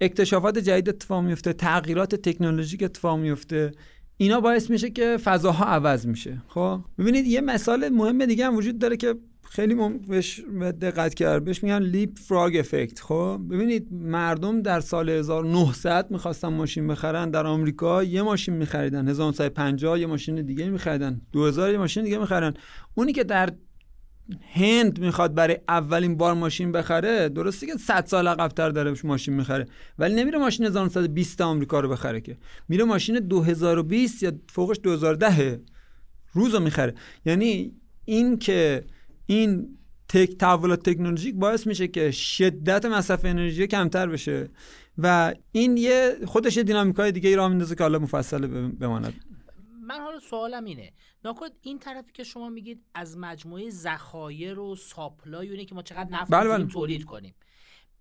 اکتشافات 0.00 0.58
جدید 0.58 0.88
اتفاق 0.88 1.24
میفته 1.24 1.52
تغییرات 1.52 2.14
تکنولوژیک 2.14 2.82
اتفاق 2.82 3.18
میفته 3.18 3.72
اینا 4.20 4.40
باعث 4.40 4.70
میشه 4.70 4.90
که 4.90 5.16
فضاها 5.24 5.64
عوض 5.64 6.06
میشه. 6.06 6.42
خب؟ 6.48 6.80
ببینید 6.98 7.26
یه 7.26 7.40
مثال 7.40 7.88
مهم 7.88 8.26
دیگه 8.26 8.46
هم 8.46 8.56
وجود 8.56 8.78
داره 8.78 8.96
که 8.96 9.14
خیلی 9.50 9.74
بهش 10.08 10.40
دقت 10.80 11.14
کرد. 11.14 11.44
بهش 11.44 11.62
میگن 11.62 11.82
لیپ 11.82 12.18
فراگ 12.18 12.56
افکت 12.56 13.00
خب؟ 13.00 13.40
ببینید 13.50 13.88
مردم 13.92 14.62
در 14.62 14.80
سال 14.80 15.08
1900 15.08 16.10
می‌خواستن 16.10 16.48
ماشین 16.48 16.86
بخرن. 16.86 17.30
در 17.30 17.46
آمریکا 17.46 18.02
یه 18.02 18.22
ماشین 18.22 18.54
میخریدن. 18.54 19.08
1950 19.08 20.00
یه 20.00 20.06
ماشین 20.06 20.42
دیگه 20.42 20.70
میخریدن. 20.70 21.20
2000 21.32 21.70
یه 21.70 21.78
ماشین 21.78 22.04
دیگه 22.04 22.18
می‌خرن. 22.18 22.54
اونی 22.94 23.12
که 23.12 23.24
در 23.24 23.50
هند 24.52 24.98
می‌خواد 25.00 25.34
برای 25.34 25.58
اولین 25.68 26.16
بار 26.16 26.34
ماشین 26.34 26.72
بخره 26.72 27.28
درسته 27.28 27.66
که 27.66 27.76
100 27.76 28.06
سال 28.06 28.28
عقب‌تر 28.28 28.70
داره 28.70 28.94
ماشین 29.04 29.34
می‌خره 29.34 29.66
ولی 29.98 30.14
نمیره 30.14 30.38
ماشین 30.38 30.66
1920 30.66 31.40
آمریکا 31.40 31.80
رو 31.80 31.88
بخره 31.88 32.20
که. 32.20 32.36
میره 32.68 32.84
ماشین 32.84 33.18
2020 33.18 34.22
یا 34.22 34.32
فوقش 34.48 34.76
2010 34.82 35.60
روز 36.32 36.54
رو 36.54 36.60
می‌خره. 36.60 36.94
یعنی 37.24 37.72
این 38.04 38.38
که 38.38 38.84
این 39.26 39.78
تک 40.08 40.36
تحولات 40.36 40.90
تکنولوژیک 40.90 41.34
باعث 41.34 41.66
میشه 41.66 41.88
که 41.88 42.10
شدت 42.10 42.84
مصرف 42.84 43.24
انرژی 43.24 43.66
کمتر 43.66 44.06
بشه 44.06 44.48
و 44.98 45.34
این 45.52 45.76
یه 45.76 46.16
خودش 46.26 46.58
دینامیکای 46.58 47.12
دیگه 47.12 47.28
ای 47.28 47.36
را 47.36 47.48
میندازه 47.48 47.74
که 47.74 47.82
حالا 47.82 47.98
مفصل 47.98 48.46
بماند. 48.70 49.14
من 49.82 50.00
حالا 50.00 50.20
سوالم 50.20 50.64
اینه. 50.64 50.92
ناکد 51.28 51.52
این 51.62 51.78
طرفی 51.78 52.12
که 52.12 52.24
شما 52.24 52.48
میگید 52.48 52.84
از 52.94 53.18
مجموعه 53.18 53.70
ذخایر 53.70 54.58
و 54.58 54.76
ساپلای 54.76 55.50
اینه 55.50 55.64
که 55.64 55.74
ما 55.74 55.82
چقدر 55.82 56.10
نفت 56.10 56.30
بله 56.30 56.48
بله. 56.48 56.66
تولید 56.66 57.04
کنیم. 57.04 57.34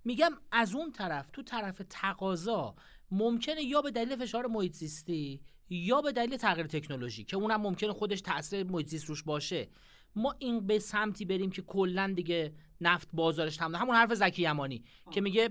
میگم 0.03 0.31
از 0.51 0.75
اون 0.75 0.91
طرف 0.91 1.29
تو 1.33 1.43
طرف 1.43 1.81
تقاضا 1.89 2.75
ممکنه 3.11 3.63
یا 3.63 3.81
به 3.81 3.91
دلیل 3.91 4.15
فشار 4.15 4.47
محیط 4.47 4.73
زیستی 4.73 5.41
یا 5.69 6.01
به 6.01 6.11
دلیل 6.11 6.37
تغییر 6.37 6.67
تکنولوژی 6.67 7.23
که 7.23 7.37
اونم 7.37 7.61
ممکنه 7.61 7.93
خودش 7.93 8.21
تاثیر 8.21 8.63
محیط 8.63 8.87
زیست 8.87 9.05
روش 9.05 9.23
باشه 9.23 9.67
ما 10.15 10.35
این 10.39 10.67
به 10.67 10.79
سمتی 10.79 11.25
بریم 11.25 11.51
که 11.51 11.61
کلا 11.61 12.13
دیگه 12.15 12.53
نفت 12.81 13.07
بازارش 13.13 13.57
تموم 13.57 13.75
همون 13.75 13.95
حرف 13.95 14.13
زکی 14.13 14.41
یمانی 14.41 14.83
که 15.11 15.21
میگه 15.21 15.49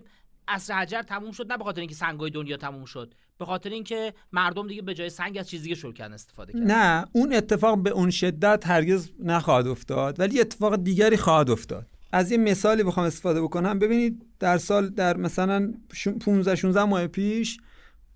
اصر 0.49 0.75
حجر 0.75 1.03
تموم 1.03 1.33
شد 1.33 1.53
نه 1.53 1.59
به 1.59 1.65
خاطر 1.65 1.81
اینکه 1.81 1.95
سنگای 1.95 2.31
دنیا 2.31 2.57
تموم 2.57 2.85
شد. 2.85 3.15
به 3.39 3.45
خاطر 3.45 3.71
اینکه 3.71 4.15
مردم 4.33 4.67
دیگه 4.67 4.83
به 4.83 4.95
جای 4.95 5.11
سنگ 5.11 5.39
از 5.39 5.49
چیز 5.49 5.63
دیگه 5.63 5.75
شروع 5.75 5.93
کردن 5.93 6.15
استفاده 6.15 6.53
کردن. 6.53 6.67
نه 6.67 7.07
اون 7.13 7.33
اتفاق 7.33 7.83
به 7.83 7.91
اون 7.91 8.11
شدت 8.11 8.67
هرگز 8.67 9.11
نخواهد 9.19 9.67
افتاد 9.67 10.21
ولی 10.21 10.41
اتفاق 10.41 10.77
دیگری 10.77 11.17
خواهد 11.17 11.51
افتاد. 11.51 11.87
از 12.13 12.31
یه 12.31 12.39
مثالی 12.39 12.83
بخوام 12.83 13.07
استفاده 13.07 13.43
بکنم. 13.43 13.79
ببینید 13.79 14.27
در 14.39 14.59
سال 14.59 14.89
در 14.89 15.17
مثلا 15.17 15.75
15 16.21 16.55
16 16.55 16.85
ماه 16.85 17.07
پیش 17.07 17.59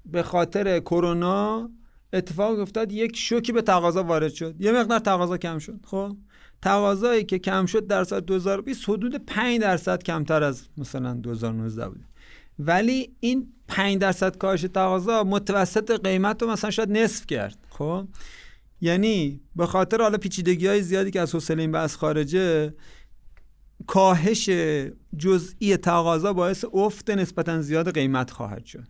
به 0.06 0.22
خاطر 0.22 0.80
کرونا 0.80 1.70
اتفاق 2.12 2.58
افتاد 2.58 2.92
یک 2.92 3.16
شوکی 3.16 3.52
به 3.52 3.62
تقاضا 3.62 4.02
وارد 4.02 4.32
شد. 4.32 4.60
یه 4.60 4.72
مقدار 4.72 4.98
تقاضا 4.98 5.38
کم 5.38 5.58
شد 5.58 5.80
خب؟ 5.86 6.16
تقاضایی 6.62 7.24
که 7.24 7.38
کم 7.38 7.66
شد 7.66 7.86
در 7.86 8.04
سال 8.04 8.20
2020 8.20 8.88
حدود 8.88 9.16
5 9.16 9.60
درصد 9.60 10.02
کمتر 10.02 10.42
از 10.42 10.68
مثلا 10.76 11.14
2019 11.14 11.88
بوده. 11.88 12.09
ولی 12.60 13.16
این 13.20 13.52
5 13.68 13.98
درصد 13.98 14.36
کاهش 14.36 14.60
تقاضا 14.62 15.24
متوسط 15.24 16.00
قیمت 16.04 16.42
رو 16.42 16.50
مثلا 16.50 16.70
شاید 16.70 16.90
نصف 16.90 17.26
کرد. 17.26 17.58
خب؟ 17.70 18.08
یعنی 18.80 19.40
به 19.56 19.66
خاطر 19.66 20.02
حالا 20.02 20.18
پیچیدگی 20.18 20.66
های 20.66 20.82
زیادی 20.82 21.10
که 21.10 21.20
از 21.20 21.34
حوصله 21.34 21.62
این 21.62 21.72
بحث 21.72 21.96
خارجه 21.96 22.74
کاهش 23.86 24.50
جزئی 25.18 25.76
تقاضا 25.76 26.32
باعث 26.32 26.64
افت 26.72 27.10
نسبتا 27.10 27.62
زیاد 27.62 27.94
قیمت 27.94 28.30
خواهد 28.30 28.64
شد. 28.64 28.86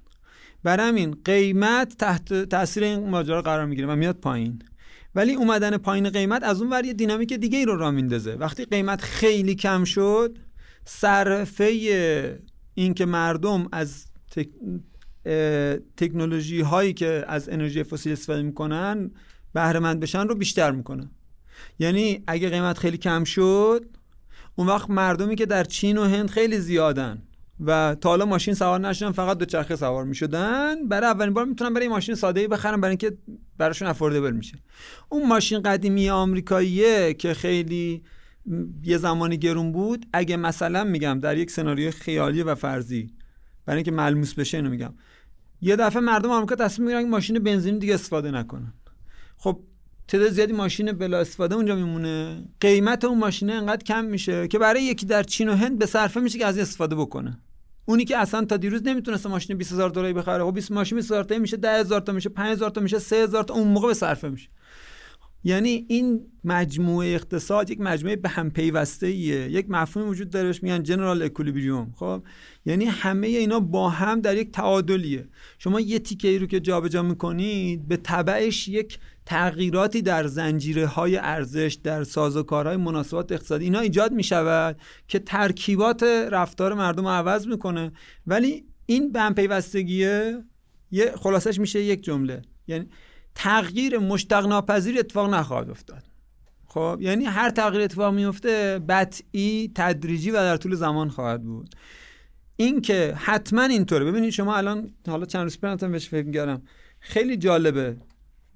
بر 0.63 0.81
همین 0.81 1.17
قیمت 1.25 1.97
تحت 1.99 2.35
تاثیر 2.35 2.85
این 2.85 3.09
ماجرا 3.09 3.43
قرار 3.43 3.67
می‌گیره 3.67 3.89
و 3.89 3.97
میاد 3.97 4.17
پایین. 4.17 4.63
ولی 5.15 5.35
اومدن 5.35 5.77
پایین 5.77 6.11
قیمت 6.11 6.43
از 6.43 6.63
اون 6.63 6.71
ور 6.71 6.85
یه 6.85 6.93
دینامیک 6.93 7.33
دیگه 7.33 7.59
ای 7.59 7.65
رو 7.65 7.77
را 7.77 7.91
میندازه. 7.91 8.35
وقتی 8.35 8.65
قیمت 8.65 9.01
خیلی 9.01 9.55
کم 9.55 9.85
شد 9.85 10.39
صرفه 10.85 11.67
این 12.81 12.95
که 12.95 13.07
مردم 13.07 13.69
از 13.73 14.07
تک... 14.31 14.49
تکنولوژی 15.97 16.61
هایی 16.61 16.93
که 16.93 17.25
از 17.29 17.49
انرژی 17.49 17.83
فسیل 17.83 18.13
استفاده 18.13 18.43
می‌کنن 18.43 19.11
بهره 19.55 19.79
مند 19.79 20.01
بشن 20.01 20.29
رو 20.29 20.35
بیشتر 20.35 20.71
می‌کنه 20.71 21.11
یعنی 21.79 22.23
اگه 22.27 22.49
قیمت 22.49 22.79
خیلی 22.79 22.97
کم 22.97 23.25
شد 23.25 23.85
اون 24.57 24.67
وقت 24.67 24.91
مردمی 24.91 25.37
که 25.37 25.47
در 25.47 25.65
چین 25.65 25.99
و 25.99 26.05
هند 26.05 26.31
خیلی 26.31 26.59
زیادن 26.59 27.23
و 27.61 27.97
تا 28.01 28.09
حالا 28.09 28.25
ماشین 28.25 28.55
سوار 28.55 28.81
نشدن 28.81 29.13
فقط 29.13 29.39
دو 29.39 29.45
چرخه 29.45 29.77
سوار 29.77 30.05
می‌شدن 30.05 30.89
برای 30.89 31.11
اولین 31.11 31.35
بار 31.35 31.45
می‌تونن 31.45 31.75
برای 31.75 31.89
ماشین 31.89 32.15
ساده 32.15 32.41
ای 32.41 32.49
بخرن 32.49 32.81
برای 32.81 32.91
اینکه 32.91 33.17
براشون 33.59 33.89
افوردبل 33.89 34.33
میشه. 34.33 34.59
اون 35.09 35.29
ماشین 35.29 35.63
قدیمی 35.63 36.11
آمریکاییه 36.11 37.15
که 37.15 37.35
خیلی 37.35 38.03
یه 38.83 38.99
زمانی 38.99 39.39
گرون 39.39 39.73
بود 39.73 40.07
اگه 40.13 40.37
مثلا 40.37 40.85
میگم 40.85 41.21
در 41.21 41.37
یک 41.37 41.51
سناریو 41.51 41.91
خیالی 41.91 42.43
و 42.43 42.55
فرضی 42.55 43.15
برای 43.67 43.77
اینکه 43.77 43.91
ملموس 43.91 44.35
بشه 44.35 44.57
اینو 44.57 44.71
میگم. 44.71 44.95
یه 45.61 45.77
دفعه 45.77 46.01
مردم 46.01 46.31
آمریکا 46.31 46.55
تصمیم 46.55 46.89
می‌گیرن 46.89 47.11
ماشین 47.11 47.39
بنزین 47.39 47.79
دیگه 47.79 47.95
استفاده 47.95 48.31
نکنن. 48.31 48.73
خب 49.37 49.61
تعداد 50.09 50.31
زیادی 50.31 50.53
ماشین 50.53 50.93
بلا 50.93 51.19
استفاده 51.21 51.55
اونجا 51.55 51.77
میمونه. 51.77 52.45
قیمت 52.61 53.05
اون 53.05 53.19
ماشینه 53.19 53.53
انقدر 53.53 53.85
کم 53.85 54.05
میشه 54.05 54.49
که 54.49 54.59
برای 54.59 54.83
یکی 54.83 55.07
در 55.07 55.23
چین 55.23 55.49
و 55.49 55.55
هند 55.55 55.79
به 55.79 55.87
صرفه 55.87 56.21
میشه 56.21 56.39
که 56.39 56.47
از 56.47 56.59
استفاده 56.59 56.97
بکنه. 56.97 57.39
اونی 57.85 58.05
که 58.05 58.19
اصلا 58.19 58.45
تا 58.45 58.57
دیروز 58.57 58.83
نمی‌تونست 58.85 59.27
ماشین 59.27 59.57
20000 59.57 59.91
دلاری 59.91 60.13
بخره 60.13 60.45
خب 60.45 60.55
20 60.55 60.73
ماشین 60.73 60.99
20000 60.99 61.25
تا 61.25 61.39
میشه 61.39 61.57
10000 61.57 62.01
تا 62.01 62.13
میشه 62.13 62.29
5000 62.29 62.71
تا 62.71 62.81
میشه 62.81 62.99
3000 62.99 63.45
تا 63.45 63.55
اون 63.55 63.69
موقع 63.69 63.89
به 63.89 63.95
صرفه 63.95 64.29
میشه. 64.29 64.49
یعنی 65.45 65.87
این 65.89 66.27
مجموعه 66.45 67.09
اقتصاد 67.09 67.71
یک 67.71 67.81
مجموعه 67.81 68.17
به 68.17 68.29
هم 68.29 68.51
پیوسته 68.51 69.07
ایه 69.07 69.51
یک 69.51 69.67
مفهوم 69.69 70.09
وجود 70.09 70.31
داره 70.31 70.55
میگن 70.63 70.83
جنرال 70.83 71.23
اکولیبریوم 71.23 71.95
خب؟ 71.97 72.23
یعنی 72.67 72.85
همه 72.85 73.27
اینا 73.27 73.61
با 73.61 73.91
هم 73.91 74.21
در 74.21 74.37
یک 74.37 74.53
تعادلیه. 74.53 75.29
شما 75.59 75.81
یه 75.81 75.99
تیکه 75.99 76.29
ای 76.29 76.39
رو 76.39 76.47
که 76.47 76.61
جابجا 76.61 77.03
می‌کنید 77.03 77.89
به 77.89 77.97
تبعش 77.97 78.69
یک 78.69 78.99
تغییراتی 79.27 80.03
در 80.03 80.27
زنجیره 80.27 80.87
های 80.87 81.17
ارزش 81.17 81.79
در 81.85 82.05
سازوکارهای 82.05 82.77
مناسبات 82.77 83.33
اقتصادی 83.33 83.65
اینا 83.65 83.81
ایجاد 83.81 84.13
می 84.13 84.23
شود 84.23 84.81
که 85.09 85.19
ترکیبات 85.19 86.03
رفتار 86.31 86.75
مردم 86.75 87.07
عوض 87.07 87.47
می‌کنه. 87.47 87.93
ولی 88.27 88.65
این 88.87 89.13
به 89.13 89.21
هم 89.21 89.35
پیوستگیه. 89.35 90.45
یه 90.91 91.13
خلاصش 91.17 91.61
میشه 91.61 91.83
یک 91.83 92.03
جمله. 92.03 92.43
یعنی 92.67 92.87
تغییر 93.35 93.99
مشتق 93.99 94.47
ناپذیر 94.47 94.99
اتفاق 94.99 95.35
نخواهد 95.35 95.71
افتاد. 95.71 96.03
خب 96.67 96.99
یعنی 97.01 97.25
هر 97.25 97.51
تغییر 97.51 97.83
اتفاق 97.83 98.15
میفته 98.15 98.81
بطعی 98.89 99.73
تدریجی 99.75 100.31
و 100.31 100.35
در 100.35 100.57
طول 100.57 100.75
زمان 100.75 101.09
خواهد 101.09 101.43
بود. 101.43 101.75
این 102.57 102.81
که 102.81 103.15
حتما 103.17 103.63
اینطوره. 103.63 104.05
ببینید 104.05 104.31
شما 104.31 104.57
الان 104.57 104.91
حالا 105.09 105.27
چند 105.27 105.43
روز 105.43 105.59
پیش 105.59 105.85
بهش 105.85 106.09
فکر 106.09 106.27
می‌کردم. 106.27 106.63
خیلی 107.01 107.37
جالبه. 107.37 107.97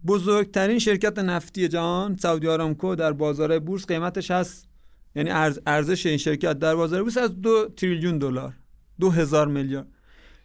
بزرگترین 0.06 0.78
شرکت 0.78 1.18
نفتی 1.18 1.68
جهان 1.68 2.16
سعودی 2.16 2.48
آرامکو 2.48 2.94
در 2.94 3.12
بازار 3.12 3.58
بورس 3.58 3.86
قیمتش 3.86 4.30
هست 4.30 4.68
یعنی 5.16 5.30
ارزش 5.66 6.06
این 6.06 6.16
شرکت 6.16 6.58
در 6.58 6.74
بازار 6.74 7.02
بورس 7.02 7.16
از 7.18 7.40
دو 7.40 7.68
تریلیون 7.76 8.18
دلار. 8.18 8.54
دو 9.00 9.10
هزار 9.10 9.48
میلیارد 9.48 9.86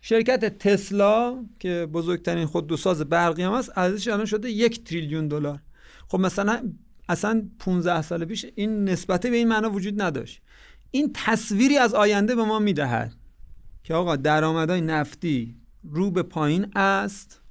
شرکت 0.01 0.57
تسلا 0.57 1.45
که 1.59 1.87
بزرگترین 1.93 2.45
خودروساز 2.45 3.01
برقی 3.01 3.43
هم 3.43 3.53
هست 3.53 3.71
ارزشش 3.75 4.07
الان 4.07 4.25
شده 4.25 4.51
یک 4.51 4.83
تریلیون 4.83 5.27
دلار. 5.27 5.59
خب 6.07 6.19
مثلا 6.19 6.71
اصلا 7.09 7.49
15 7.59 8.01
سال 8.01 8.25
پیش 8.25 8.45
این 8.55 8.83
نسبت 8.83 9.27
به 9.27 9.35
این 9.35 9.47
معنا 9.47 9.69
وجود 9.69 10.01
نداشت. 10.01 10.41
این 10.91 11.11
تصویری 11.13 11.77
از 11.77 11.93
آینده 11.93 12.35
به 12.35 12.43
ما 12.43 12.59
می‌دهد 12.59 13.13
که 13.83 13.93
آقا 13.93 14.15
درآمدهای 14.15 14.81
نفتی 14.81 15.55
رو 15.83 16.11
به 16.11 16.23
پایین 16.23 16.71
است 16.75 17.41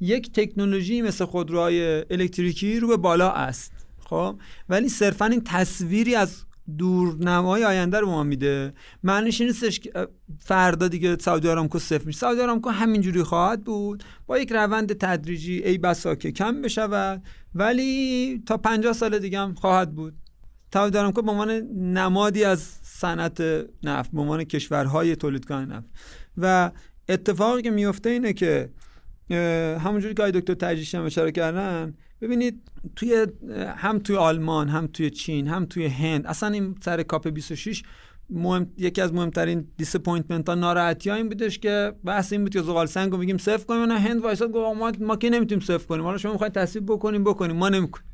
یک 0.00 0.32
تکنولوژی 0.32 1.02
مثل 1.02 1.24
خودروهای 1.24 2.04
الکتریکی 2.10 2.80
رو 2.80 2.88
به 2.88 2.96
بالا 2.96 3.30
است. 3.30 3.72
خب؟ 3.98 4.40
ولی 4.68 4.88
صرفا 4.88 5.24
این 5.24 5.42
تصویری 5.44 6.14
از 6.14 6.45
دورنمای 6.78 7.64
آینده 7.64 8.00
رو 8.00 8.06
ما 8.06 8.22
میده. 8.22 8.74
معنیش 9.02 9.40
این 9.40 9.50
نیستش 9.50 9.80
که 9.80 10.08
فردا 10.38 10.88
دیگه 10.88 11.16
سعودی 11.20 11.48
آرامکو 11.48 11.78
صفر 11.78 12.04
میشه. 12.04 12.18
سعودی 12.18 12.40
آرامکو 12.40 12.70
همینجوری 12.70 13.22
خواهد 13.22 13.64
بود. 13.64 14.04
با 14.26 14.38
یک 14.38 14.52
روند 14.52 14.92
تدریجی 14.92 15.62
ای 15.62 15.78
بسا 15.78 16.14
که 16.14 16.32
کم 16.32 16.62
بشود. 16.62 17.22
ولی 17.54 18.42
تا 18.46 18.56
50 18.56 18.92
سال 18.92 19.18
دیگه 19.18 19.38
هم 19.38 19.54
خواهد 19.54 19.94
بود. 19.94 20.14
سعودی 20.74 20.98
آرامکو 20.98 21.22
به 21.22 21.30
عنوان 21.30 21.50
نمادی 21.76 22.44
از 22.44 22.60
صنعت 22.82 23.42
نفت 23.82 24.10
به 24.12 24.20
عنوان 24.20 24.44
کشورهای 24.44 25.16
تولیدکننده 25.16 25.74
نفت. 25.74 25.86
و 26.38 26.70
اتفاقی 27.08 27.62
که 27.62 27.70
میفته 27.70 28.10
اینه 28.10 28.32
که 28.32 28.70
همونجوری 29.78 30.14
که 30.14 30.22
دکتر 30.22 30.54
تجریش 30.54 30.94
هم 30.94 31.04
اشاره 31.04 31.32
کردن 31.32 31.94
ببینید 32.20 32.70
توی 32.96 33.26
هم 33.76 33.98
توی 33.98 34.16
آلمان 34.16 34.68
هم 34.68 34.86
توی 34.86 35.10
چین 35.10 35.48
هم 35.48 35.66
توی 35.66 35.86
هند 35.86 36.26
اصلا 36.26 36.48
این 36.48 36.74
سر 36.80 37.02
COP 37.02 37.28
26 37.28 37.82
مهم 38.30 38.72
یکی 38.78 39.00
از 39.00 39.12
مهمترین 39.12 39.68
disappointment 39.76 40.48
ها 40.48 40.54
ناراحتی 40.54 41.10
ها 41.10 41.16
این 41.16 41.28
بودش 41.28 41.58
که 41.58 41.92
بحث 42.04 42.32
این 42.32 42.42
بود 42.42 42.52
که 42.52 42.62
زغال 42.62 42.86
سنگ 42.86 43.12
رو 43.12 43.18
میگیم 43.18 43.38
صفر 43.38 43.64
کنیم 43.64 43.82
نه. 43.82 43.98
هند 43.98 44.22
وایساد 44.22 44.52
گفت 44.52 44.78
ما 44.78 44.92
ما 45.00 45.16
که 45.16 45.30
نمی‌تونیم 45.30 45.64
صفر 45.64 45.86
کنیم. 45.86 46.04
حالا 46.04 46.18
شما 46.18 46.32
می‌خواید 46.32 46.52
تصویب 46.52 46.86
بکنیم 46.86 47.24
بکنیم. 47.24 47.56
ما 47.56 47.68
نمی‌کنیم. 47.68 48.06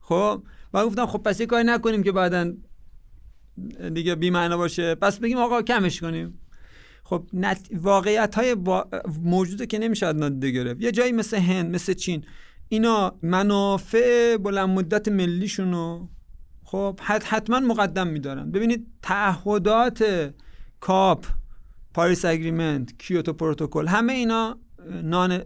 خب؟ 0.00 0.42
و 0.74 0.86
گفتم 0.86 1.06
خب 1.06 1.18
پس 1.18 1.40
یه 1.40 1.46
کاری 1.46 1.64
نکنیم 1.64 2.02
که 2.02 2.12
بعدا 2.12 2.52
دیگه 3.94 4.14
بی 4.14 4.30
معنا 4.30 4.56
باشه. 4.56 4.94
پس 4.94 5.18
بگیم 5.18 5.38
آقا 5.38 5.62
کمش 5.62 6.00
کنیم. 6.00 6.38
خب 7.04 7.26
نت... 7.32 7.68
واقعیت 7.72 8.34
های 8.34 8.54
با... 8.54 8.88
موجوده 9.22 9.66
که 9.66 9.78
نمیشه 9.78 10.12
نادیده 10.12 10.50
گرفت. 10.50 10.82
یه 10.82 10.92
جایی 10.92 11.12
مثل 11.12 11.36
هند 11.36 11.74
مثل 11.74 11.92
چین. 11.92 12.24
اینا 12.72 13.18
منافع 13.22 14.36
بلند 14.36 14.68
مدت 14.68 15.08
ملیشونو 15.08 16.08
خب 16.64 17.00
حتما 17.02 17.60
مقدم 17.60 18.06
میدارن. 18.06 18.50
ببینید 18.50 18.86
تعهدات 19.02 20.30
COP 20.80 21.26
Paris 21.94 22.24
Agreement 22.24 22.98
Kyoto 22.98 23.32
Protocol 23.32 23.86
همه 23.86 24.12
اینا 24.12 24.58
نان 25.02 25.38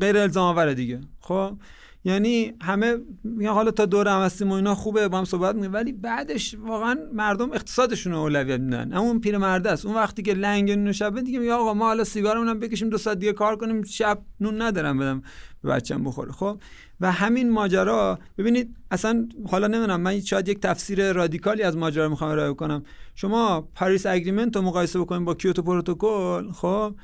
غیر 0.00 0.16
الزام 0.16 0.56
آوره 0.56 0.74
دیگه. 0.74 1.00
خب؟ 1.20 1.58
یعنی 2.04 2.52
همه 2.62 2.96
میگن 3.24 3.50
حالا 3.50 3.70
تا 3.70 3.86
دور 3.86 4.08
هم 4.08 4.20
هستیم 4.20 4.50
و 4.50 4.54
اینا 4.54 4.74
خوبه 4.74 5.08
با 5.08 5.18
هم 5.18 5.24
صحبت 5.24 5.54
می‌کنیم. 5.54 5.72
ولی 5.72 5.92
بعدش 5.92 6.54
واقعا 6.54 6.98
مردم 7.12 7.52
اقتصادشون 7.52 8.12
رو 8.12 8.18
اولویت 8.18 8.60
میدن. 8.60 8.92
اما 8.92 9.00
اون 9.00 9.44
است. 9.66 9.86
اون 9.86 9.94
وقتی 9.94 10.22
که 10.22 10.34
لنگ 10.34 10.70
نون 10.70 10.92
شبه 10.92 11.22
دیگه 11.22 11.38
میگه 11.38 11.52
آقا 11.52 11.74
ما 11.74 11.84
حالا 11.84 12.04
سیگارمون 12.04 12.48
هم 12.48 12.58
بکشیم 12.58 12.88
دو 12.88 12.98
ساعت 12.98 13.18
دیگه 13.18 13.32
کار 13.32 13.56
کنیم 13.56 13.82
شب 13.82 14.18
نون 14.40 14.62
ندارم 14.62 14.98
بدم 14.98 15.22
به 15.62 15.68
بچم 15.68 16.04
بخوره. 16.04 16.32
خب؟ 16.32 16.60
و 17.00 17.12
همین 17.12 17.50
ماجرا 17.50 18.18
ببینید 18.38 18.76
اصلا 18.90 19.28
حالا 19.50 19.66
نمی‌دونم 19.66 20.00
من 20.00 20.20
شاید 20.20 20.48
یک 20.48 20.60
تفسیر 20.60 21.12
رادیکالی 21.12 21.62
از 21.62 21.76
ماجرا 21.76 22.08
می‌خوام 22.08 22.30
ارائه 22.30 22.54
کنم. 22.54 22.82
شما 23.14 23.60
پاریس 23.74 24.06
اگریمنت 24.06 24.56
رو 24.56 24.62
مقایسه 24.62 24.98
بکنیم 24.98 25.24
با 25.24 25.34
کیوتو 25.34 25.62
پروتکل 25.62 26.50
خب؟ 26.52 26.94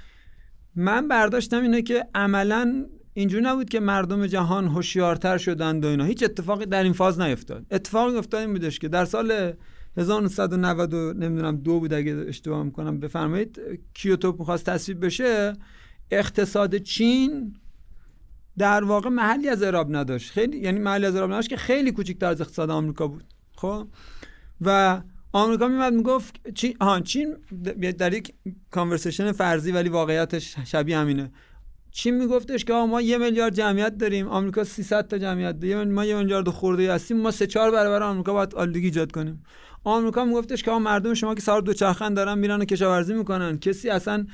من 0.75 1.09
برداشتم 1.09 1.63
اینه 1.63 1.83
که 1.83 2.07
عملا 2.15 2.87
اینجوری 3.17 3.45
نبود 3.45 3.69
که 3.69 3.81
مردم 3.81 4.27
جهان 4.27 4.69
هوشیارتر 4.69 5.39
شدند 5.39 5.85
و 5.85 5.89
اینا. 5.89 6.05
هیچ 6.05 6.23
اتفاقی 6.23 6.67
در 6.67 6.83
این 6.83 6.93
فاز 6.93 7.21
نیفتاد. 7.21 7.67
اتفاقی 7.71 8.17
افتاد 8.17 8.41
این 8.41 8.53
بودش 8.53 8.79
که 8.79 8.89
در 8.89 9.05
سال 9.05 9.53
1990 9.97 10.95
نمی‌دونم 10.95 11.57
دو 11.57 11.81
بود 11.81 11.95
اگه 11.95 12.25
اشتباه 12.29 12.63
می‌کنم 12.63 13.01
بفرمایید 13.01 13.61
کیوتو 13.95 14.37
می‌خواست 14.39 14.65
تصویب 14.65 15.05
بشه 15.05 15.53
اقتصاد 16.11 16.77
چین 16.77 17.57
در 18.59 18.85
واقع 18.85 19.09
محلی 19.09 19.49
از 19.49 19.63
اعراب 19.63 19.97
نداشت. 19.97 20.31
خیلی 20.31 20.59
یعنی 20.59 20.79
محلی 20.79 21.07
از 21.07 21.15
اعراب 21.15 21.31
نداشت 21.31 21.49
که 21.49 21.57
خیلی 21.57 21.93
کوچکتر 21.93 22.27
از 22.27 22.41
اقتصاد 22.41 22.71
آمریکا 22.71 23.09
بود. 23.09 23.25
خب؟ 23.57 23.89
و 24.61 25.01
آمریکا 25.33 25.69
میمد 25.69 25.93
می‌گفت 25.93 26.51
چین 26.55 26.77
چین 27.05 27.37
در 27.99 28.15
یک 28.15 28.35
conversation 28.71 29.33
فرضی 29.33 29.73
ولی 29.73 29.89
واقعیتش 29.89 30.57
شبیه 30.65 30.99
همینه. 30.99 31.31
چین 31.97 32.15
میگفتش 32.15 32.65
که 32.65 32.73
ما 32.73 33.01
یه 33.01 33.19
میلیارد 33.19 33.55
جمعیت 33.55 33.99
داریم 33.99 34.29
آمریکا 34.29 34.65
300 34.65 35.09
تا 35.09 35.19
جمعیت 35.19 35.61
داریم 35.61 35.93
ما 35.93 36.05
یه 36.05 36.17
میلیارد 36.17 36.49
خورده 36.49 36.93
هستیم 36.93 37.17
ما 37.17 37.31
سه 37.31 37.47
چهار 37.47 37.71
برابر 37.71 38.03
آمریکا 38.03 38.33
باید 38.33 38.55
آلودگی 38.55 38.85
ایجاد 38.85 39.13
کنیم. 39.13 39.43
آمریکا 39.85 40.25
میگفتش 40.25 40.63
که 40.63 40.71
مردم 40.71 41.15
شما 41.15 41.35
که 41.35 41.41
سوار 41.41 41.61
دوچرخن 41.61 42.15
دارن 42.15 42.39
میرن 42.39 42.61
و 42.61 42.65
کشاورزی 42.65 43.15
می‌کنن. 43.15 43.59
کسی 43.59 43.91
اصلا 43.91 44.27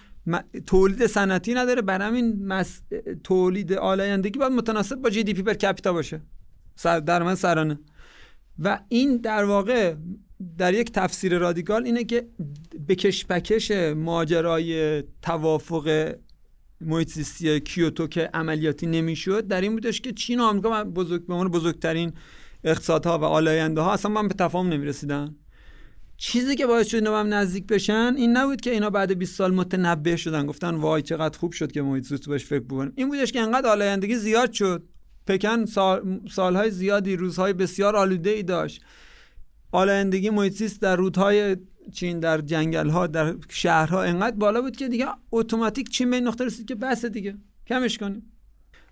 تولید 0.67 1.07
صنعتی 1.07 1.55
نداره 1.55 1.83
برای 1.83 2.09
همین 2.09 2.47
مس... 2.47 2.81
تولید 3.25 3.73
آلایندگی 3.73 4.39
باید 4.39 4.53
متناسب 4.53 4.97
با 4.97 5.11
GDP 5.11 5.43
per 5.43 5.55
capita 5.55 5.93
باشه. 5.93 6.21
سر 6.77 7.01
درآمد 7.01 7.35
سرانه. 7.35 7.79
و 8.59 8.81
این 8.89 9.17
در 9.17 9.45
واقع 9.45 9.95
در 10.59 10.75
یک 10.75 10.93
تفسیر 10.93 11.39
رادیکال 11.39 11.85
اینه 11.85 12.05
که 12.05 12.27
به 12.87 12.95
کشمکش 12.95 13.71
ماجرای 13.97 15.03
توافق 15.23 16.15
محیط 16.87 17.09
زیستی 17.09 17.61
کیوتو 17.61 18.07
که 18.07 18.31
عملیاتی 18.35 18.87
نمی‌شد 18.87 19.47
در 19.47 19.61
این 19.61 19.73
بودش 19.73 20.01
که 20.01 20.13
چین 20.13 20.41
و 20.41 20.43
آمریکا 20.43 20.85
بزرگ 20.85 21.27
به 21.27 21.35
بزرگترین 21.35 22.13
اقتصادها 22.65 23.19
و 23.19 23.25
آلاینده 23.25 23.81
ها 23.81 23.93
اصلا 23.93 24.11
من 24.11 24.29
به 24.29 24.35
تفاهم 24.35 24.69
نمی‌رسیدن. 24.69 25.35
چیزی 26.17 26.57
که 26.57 26.67
باعث 26.67 26.87
شد 26.87 26.95
اینا 26.95 27.21
هم 27.21 27.35
نزدیک 27.35 27.67
بشن 27.67 28.15
این 28.17 28.37
نبود 28.37 28.61
که 28.61 28.71
اینا 28.71 28.91
بعد 28.91 29.19
20 29.19 29.35
سال 29.35 29.55
متنبه 29.55 30.17
شدن. 30.17 30.47
گفتن 30.47 30.75
وای 30.75 31.03
چقدر 31.03 31.39
خوب 31.39 31.53
شد 31.53 31.73
که 31.73 31.83
محیط 31.83 32.05
زیست 32.05 32.29
بهش 32.29 32.45
فکر 32.45 32.61
بکنیم. 32.61 32.93
این 32.97 33.09
بودش 33.09 33.33
که 33.33 33.41
انقدر 33.41 33.69
آلایندگی 33.69 34.17
زیاد 34.17 34.53
شد. 34.53 34.83
پکن 35.27 35.65
سال، 35.65 36.21
سالهای 36.31 36.71
زیادی 36.71 37.17
روزهای 37.17 37.53
بسیار 37.53 37.97
آلوده 37.97 38.31
ای 38.31 38.43
داشت. 38.43 38.83
آلایندگی 39.73 40.31
محیط 40.31 40.79
در 40.81 40.97
رودهای 40.97 41.57
چین 41.93 42.21
در 42.21 42.41
جنگل 42.41 42.89
ها 42.89 43.07
در 43.07 43.35
شهرها 43.49 44.03
انقدر 44.03 44.37
بالا 44.37 44.61
بود 44.61 44.77
که 44.77 44.89
دیگه 44.89 45.07
اتوماتیک 45.33 45.89
چین 45.89 46.11
به 46.11 46.21
نقطه 46.21 46.45
رسید 46.45 46.69
که 46.69 46.75
بس 46.75 47.05
دیگه 47.05 47.39
کمش 47.67 47.99
کنیم. 47.99 48.33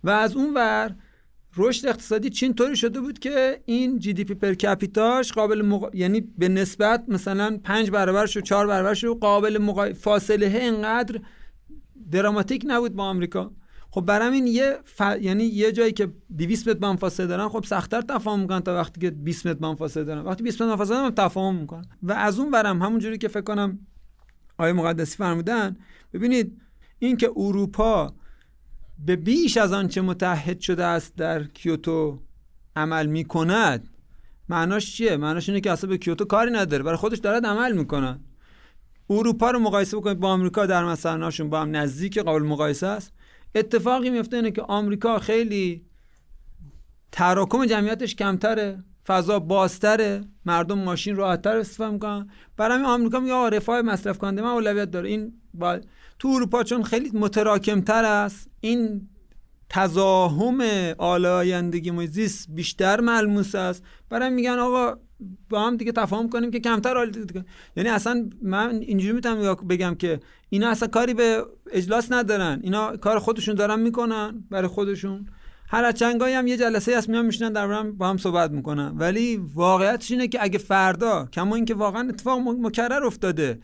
و 0.04 0.10
از 0.10 0.36
اون 0.36 0.54
ور 0.54 0.96
رشد 1.56 1.86
اقتصادی 1.86 2.30
چین 2.30 2.54
طوری 2.54 2.76
شده 2.76 3.00
بود 3.00 3.18
که 3.18 3.62
این 3.64 3.98
GDP 3.98 4.34
per 4.34 4.54
capita 4.54 5.13
ش 5.13 5.32
قابل 5.32 5.62
مق... 5.62 5.90
یعنی 5.94 6.20
به 6.20 6.48
نسبت 6.48 7.04
مثلا 7.08 7.60
پنج 7.64 7.90
برابر 7.90 8.26
شد 8.26 8.42
چهار 8.42 8.66
برابر 8.66 8.94
شد 8.94 9.18
قابل 9.20 9.58
مقا... 9.58 9.92
فاصله 9.92 10.46
اینقدر 10.46 11.20
دراماتیک 12.10 12.64
نبود 12.66 12.94
با 12.94 13.04
آمریکا. 13.04 13.52
خب 13.90 14.00
برام 14.00 14.32
این 14.32 14.46
یه 14.46 14.78
ف... 14.84 15.02
یعنی 15.20 15.44
یه 15.44 15.72
جایی 15.72 15.92
که 15.92 16.08
200 16.38 16.68
متر 16.68 16.78
من 16.78 16.96
فاصله 16.96 17.26
دارن 17.26 17.48
خب 17.48 17.64
سختتر 17.64 18.00
تفاهم 18.00 18.40
می‌کنن 18.40 18.60
تا 18.60 18.74
وقتی 18.74 19.00
که 19.00 19.10
20 19.10 19.46
متر 19.46 19.58
من 19.60 19.74
فاصله 19.74 20.04
دارن. 20.04 20.22
وقتی 20.22 20.42
20 20.42 20.62
متر 20.62 20.76
فاصله 20.76 20.96
دارن 20.96 21.14
تفاهم 21.14 21.54
می‌کنن. 21.54 21.84
و 22.02 22.12
از 22.12 22.38
اون 22.38 22.50
برم 22.50 22.82
همون 22.82 22.98
جوری 22.98 23.18
که 23.18 23.28
فکر 23.28 23.40
کنم 23.40 23.78
آیه 24.58 24.72
مقدسی 24.72 25.16
فرمودن 25.16 25.76
ببینید 26.12 26.60
این 26.98 27.16
که 27.16 27.30
اروپا 27.36 28.14
به 29.06 29.16
بیش 29.16 29.56
از 29.56 29.72
آنچه 29.72 30.00
متحد 30.00 30.60
شده 30.60 30.84
است 30.84 31.16
در 31.16 31.44
کیوتو 31.44 32.22
عمل 32.76 33.06
می 33.06 33.24
کند 33.24 33.88
معناش 34.48 34.96
چیه؟ 34.96 35.16
معناش 35.16 35.48
اینه 35.48 35.60
که 35.60 35.70
اصلا 35.70 35.90
به 35.90 35.98
کیوتو 35.98 36.24
کاری 36.24 36.50
نداره. 36.50 36.82
برای 36.82 36.96
خودش 36.96 37.18
دارد 37.18 37.46
عمل 37.46 37.72
می‌کنن 37.72 38.20
اروپا 39.10 39.50
رو 39.50 39.58
مقایسه 39.58 39.96
بکنید 39.96 40.20
با 40.20 40.28
آمریکا 40.28 40.66
در 40.66 40.84
مسائلشون 40.84 41.50
با 41.50 41.60
هم 41.60 41.76
نزدیک 41.76 42.18
قابل 42.18 42.42
مقایسه 42.42 42.86
است. 42.86 43.12
اتفاقی 43.54 44.10
میفته 44.10 44.36
اینه 44.36 44.50
که 44.50 44.62
آمریکا 44.62 45.18
خیلی 45.18 45.84
تراکم 47.12 47.66
جمعیتش 47.66 48.14
کمتره 48.14 48.84
فضا 49.06 49.38
بازتره 49.38 50.24
مردم 50.44 50.78
ماشین 50.78 51.16
راحتتر 51.16 51.56
استفاده 51.56 51.90
می‌کنن. 51.90 52.30
برای 52.56 52.74
همین 52.74 52.86
آمریکا 52.86 53.20
میگه 53.20 53.34
رفاه 53.34 53.82
مصرف 53.82 54.18
کننده 54.18 54.42
من 54.42 54.48
اولویت 54.48 54.90
داره. 54.90 55.08
این 55.08 55.32
با 55.54 55.78
تو 56.18 56.28
اروپا 56.28 56.62
چون 56.62 56.82
خیلی 56.82 57.10
متراکمتر 57.14 58.04
است 58.04 58.50
این 58.60 59.08
تزاهم 59.68 60.60
آلایندگی 60.98 62.06
زیست 62.06 62.50
بیشتر 62.50 63.00
ملموس 63.00 63.54
است. 63.54 63.84
برای 64.08 64.30
میگن 64.30 64.58
آقا 64.58 65.00
با 65.48 65.66
هم 65.66 65.76
دیگه 65.76 65.92
تفاهم 65.92 66.28
کنیم 66.28 66.50
که 66.50 66.60
کمتر 66.60 67.10
کنیم. 67.10 67.44
یعنی 67.76 67.88
اصلا 67.88 68.30
من 68.42 68.74
اینجوری 68.74 69.12
می‌تونم 69.12 69.54
بگم 69.54 69.94
که 69.94 70.20
اینا 70.50 70.68
اصلا 70.68 70.88
کاری 70.88 71.14
به 71.14 71.44
اجلاس 71.72 72.12
ندارن. 72.12 72.60
اینا 72.62 72.96
کار 72.96 73.18
خودشون 73.18 73.54
دارن 73.54 73.80
می‌کنن 73.80 74.44
برای 74.50 74.68
خودشون. 74.68 75.26
هر 75.68 75.92
چنگایی 75.92 76.34
هم 76.34 76.46
یه 76.46 76.56
جلسه 76.56 76.98
هست 76.98 77.08
میان 77.08 77.26
میشنن 77.26 77.52
در 77.52 77.82
با 77.82 78.08
هم 78.08 78.16
صحبت 78.16 78.50
می‌کنن. 78.50 78.92
ولی 78.96 79.40
واقعیتش 79.54 80.10
اینه 80.10 80.28
که 80.28 80.38
اگه 80.42 80.58
فردا 80.58 81.28
کما 81.32 81.56
اینکه 81.56 81.74
واقعا 81.74 82.08
اتفاق 82.08 82.38
مکرر 82.38 83.04
افتاده. 83.04 83.60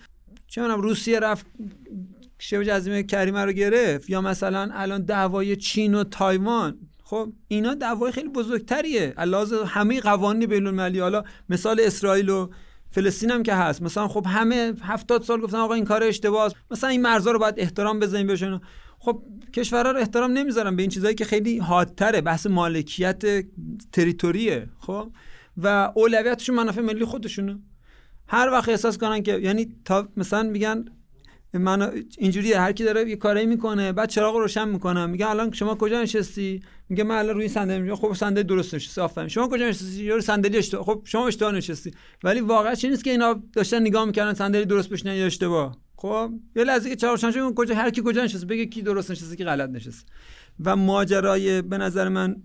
چه 0.47 0.63
روسیه 0.63 1.21
رفت 1.21 1.47
شبه 2.39 2.65
جزیره 2.65 3.03
کریمه 3.03 3.45
رو 3.45 3.53
گرفت. 3.53 4.11
یا 4.11 4.21
مثلا 4.21 4.71
الان 4.73 5.03
دعوای 5.03 5.57
چین 5.57 5.95
و 5.95 6.05
تایوان. 6.05 6.79
خب 7.05 7.33
اینا 7.49 7.75
دعوای 7.75 8.13
خیلی 8.13 8.29
بزرگتریه. 8.29 9.15
علاوه 9.17 9.67
همه 9.67 10.01
قوانین 10.01 10.49
بین 10.49 10.67
المللی 10.67 10.99
حالا 10.99 11.25
مثال 11.49 11.81
اسرائیل 11.81 12.29
و 12.29 12.49
فلسطین 12.97 13.31
هم 13.31 13.43
که 13.43 13.55
هست. 13.55 13.83
مثلا 13.83 14.09
خب 14.09 14.27
همه 14.27 14.73
هفتاد 14.83 15.23
سال 15.23 15.41
گفتن 15.41 15.57
آقا 15.57 15.75
این 15.75 15.85
کار 15.85 16.03
اشتباهه 16.03 16.53
مثلا 16.71 16.91
این 16.91 17.03
مرزا 17.03 17.31
رو 17.31 17.39
باید 17.39 17.55
احترام 17.59 18.01
بزنیم 18.01 18.27
بهشون. 18.27 18.61
خب 18.99 19.23
کشورها 19.55 19.93
رو 19.93 19.99
احترام 19.99 20.33
نمی‌ذارن 20.33 20.77
به 20.77 20.83
این 20.83 20.91
چیزایی 20.91 21.15
که 21.15 21.25
خیلی 21.25 21.59
حادتره. 21.59 22.21
بحث 22.21 22.47
مالکیت 22.47 23.23
تریتوریه 23.93 24.69
خب؟ 24.79 25.13
و 25.57 25.93
اولویتشون 25.95 26.57
منافع 26.57 26.81
ملی 26.81 27.05
خودشونه. 27.05 27.59
هر 28.29 28.51
وقت 28.51 28.69
احساس 28.69 28.99
کنن 28.99 29.23
که 29.23 29.39
یعنی 29.39 29.77
تا 29.85 30.09
مثلا 30.17 30.43
میگن 30.43 30.85
من 31.53 31.93
اینجوریه 32.19 32.61
هر 32.61 32.73
کی 32.73 32.85
داره 32.85 33.11
یه 33.11 33.17
کاری 33.17 33.47
می‌کنه 33.47 33.93
بعد 33.93 34.09
چراغ 34.09 34.37
روشن 34.37 34.69
می‌کنم 34.69 35.11
میگه 35.11 35.31
الان 35.31 35.53
شما 35.53 35.75
کجا 35.75 36.03
نشستی؟ 36.03 36.61
میگه 36.89 37.05
من 37.05 37.15
الان 37.15 37.35
روی 37.35 37.49
صندلی 37.49 37.79
میگه 37.79 37.95
خب 37.95 38.13
صندلی 38.13 38.45
درست 38.45 38.75
نشستی 38.75 39.01
آفرین. 39.01 39.29
شما 39.29 39.49
کجا 39.49 39.69
نشستی؟ 39.69 40.11
روی 40.11 40.21
صندلی 40.21 40.59
اشتباه 40.59 40.85
خب 40.85 41.03
شما 41.05 41.27
اشتباه 41.27 41.53
نشستی. 41.53 41.91
ولی 42.25 42.41
واقعا 42.41 42.75
چی 42.75 42.89
نیست 42.89 43.05
که 43.05 43.11
اینا 43.11 43.43
داشتن 43.53 43.81
نگاه 43.81 44.05
می‌کردن 44.05 44.35
صندلی 44.35 44.65
درست 44.65 44.89
بشینن 44.89 45.15
یا 45.15 45.27
اشتباه؟ 45.27 45.79
خب 45.97 46.31
یه 46.57 46.65
لحظه 46.65 46.89
که 46.89 46.97
چهار 46.97 47.17
شنبه 47.17 47.55
کجا 47.57 47.75
هر 47.75 47.91
کی 47.91 48.03
کجا 48.05 48.25
نشسته 48.25 48.47
بگه 48.47 48.67
کی 48.67 48.83
درست 48.83 49.11
نشسته 49.11 49.37
کی 49.37 49.45
غلط 49.45 49.71
نشسته. 49.71 50.13
و 50.65 50.77
ماجرای 50.77 51.63
به 51.63 51.79
نظر 51.79 52.09
من 52.09 52.37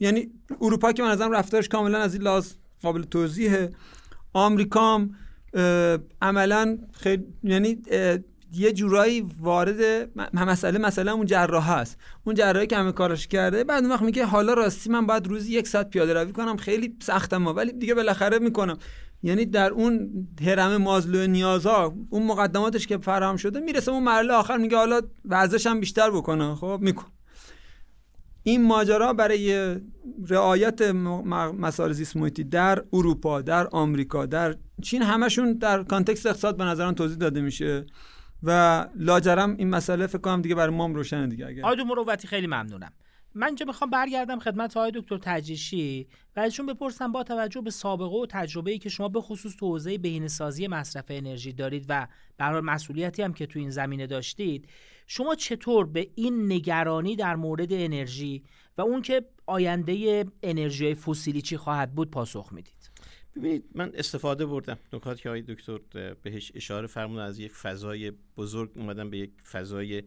یعنی 0.00 0.30
اروپا 0.60 0.92
که 0.92 1.02
من 1.02 1.10
نظرم 1.10 1.32
رفتارش 1.32 1.68
کاملا 1.68 1.98
از 1.98 2.14
این 2.14 2.22
لحاظ 2.22 2.52
قابل 2.82 3.02
توضیحه. 3.02 3.70
آمریکام 4.32 5.16
عملا 6.22 6.78
خیلی 6.92 7.24
یعنی 7.42 7.78
یه 8.52 8.72
جورایی 8.72 9.30
وارد 9.40 10.10
مسئله 10.34 10.78
مثلا 10.78 11.12
اون 11.12 11.26
جراح 11.26 11.72
هست. 11.72 11.98
اون 12.24 12.34
جراحی 12.34 12.66
که 12.66 12.76
همه 12.76 12.92
کارش 12.92 13.26
کرده 13.26 13.64
بعد 13.64 13.82
اون 13.82 13.92
وقت 13.92 14.02
میگه 14.02 14.24
حالا 14.24 14.54
راستی 14.54 14.90
من 14.90 15.06
باید 15.06 15.26
روزی 15.26 15.52
یک 15.52 15.68
ساعت 15.68 15.90
پیاده 15.90 16.14
روی 16.14 16.32
کنم 16.32 16.56
خیلی 16.56 16.96
سختم 17.02 17.46
ولی 17.46 17.72
دیگه 17.72 17.94
بالاخره 17.94 18.38
می‌کنم. 18.38 18.78
یعنی 19.22 19.44
در 19.46 19.70
اون 19.70 20.10
هرم 20.40 20.76
مازلو 20.76 21.26
نیازها 21.26 21.94
اون 22.10 22.26
مقدماتش 22.26 22.86
که 22.86 22.98
فراهم 22.98 23.36
شده 23.36 23.60
می‌رسه 23.60 23.92
اون 23.92 24.02
مرحله 24.02 24.32
آخر 24.32 24.56
میگه 24.56 24.76
حالا 24.76 25.00
ورزش 25.24 25.66
هم 25.66 25.80
بیشتر 25.80 26.10
بکنه. 26.10 26.54
خب 26.54 26.78
میکن. 26.82 27.06
این 28.42 28.66
ماجرا 28.66 29.12
برای 29.12 29.76
رعایت 30.28 30.82
مسائل 30.82 31.92
زیست 31.92 32.16
در 32.16 32.82
اروپا 32.92 33.42
در 33.42 33.66
آمریکا 33.66 34.26
در 34.26 34.56
چین 34.82 35.02
همشون 35.02 35.52
در 35.52 35.82
کانتکست 35.82 36.26
اقتصاد 36.26 36.56
به 36.56 36.64
نظران 36.64 36.94
توضیح 36.94 37.16
داده 37.16 37.40
میشه. 37.40 37.86
و 38.42 38.86
لاجرم 38.96 39.56
این 39.58 39.70
مسئله 39.70 40.06
فکر 40.06 40.18
کنم 40.18 40.42
دیگه 40.42 40.54
برای 40.54 40.74
ما 40.74 40.84
هم 40.84 40.94
روشنه 40.94 41.26
دیگه 41.26 41.46
اگه. 41.46 41.62
آقای 41.62 41.82
مروتی 41.82 42.28
خیلی 42.28 42.46
ممنونم. 42.46 42.92
من 43.34 43.46
اینجا 43.46 43.66
می‌خوام 43.66 43.90
برگردم 43.90 44.38
خدمت 44.38 44.76
آقای 44.76 44.92
دکتر 44.94 45.18
تجریشی 45.18 46.08
و 46.36 46.40
ازشون 46.40 46.66
بپرسم 46.66 47.12
با 47.12 47.22
توجه 47.22 47.60
به 47.60 47.70
سابقه 47.70 48.16
و 48.16 48.26
تجربه‌ای 48.30 48.78
که 48.78 48.88
شما 48.88 49.08
به 49.08 49.20
خصوص 49.20 49.56
تو 49.56 49.66
حوزه 49.66 49.98
بهینه‌سازی 49.98 50.68
مصرف 50.68 51.04
انرژی 51.08 51.52
دارید 51.52 51.86
و 51.88 52.06
برای 52.38 52.60
مسئولیتی 52.60 53.22
هم 53.22 53.32
که 53.32 53.46
تو 53.46 53.58
این 53.58 53.70
زمینه 53.70 54.06
داشتید 54.06 54.68
شما 55.06 55.34
چطور 55.34 55.86
به 55.86 56.10
این 56.14 56.52
نگرانی 56.52 57.16
در 57.16 57.36
مورد 57.36 57.72
انرژی 57.72 58.44
و 58.78 58.82
اون 58.82 59.02
که 59.02 59.24
آینده 59.46 60.24
انرژی 60.42 60.94
فسیلی 60.94 61.42
چی 61.42 61.56
خواهد 61.56 61.94
بود 61.94 62.10
پاسخ 62.10 62.48
می‌دید؟ 62.52 62.79
ببینید 63.36 63.64
من 63.74 63.92
استفاده 63.94 64.46
بردم. 64.46 64.78
نکات 64.92 65.20
که 65.20 65.28
آقای 65.28 65.42
دکتر 65.42 65.78
بهش 66.22 66.52
اشاره 66.54 66.86
فرمودن 66.86 67.22
از 67.22 67.38
یک 67.38 67.52
فضای 67.52 68.12
بزرگ 68.36 68.70
اومدن 68.74 69.10
به 69.10 69.18
یک 69.18 69.30
فضای 69.50 70.02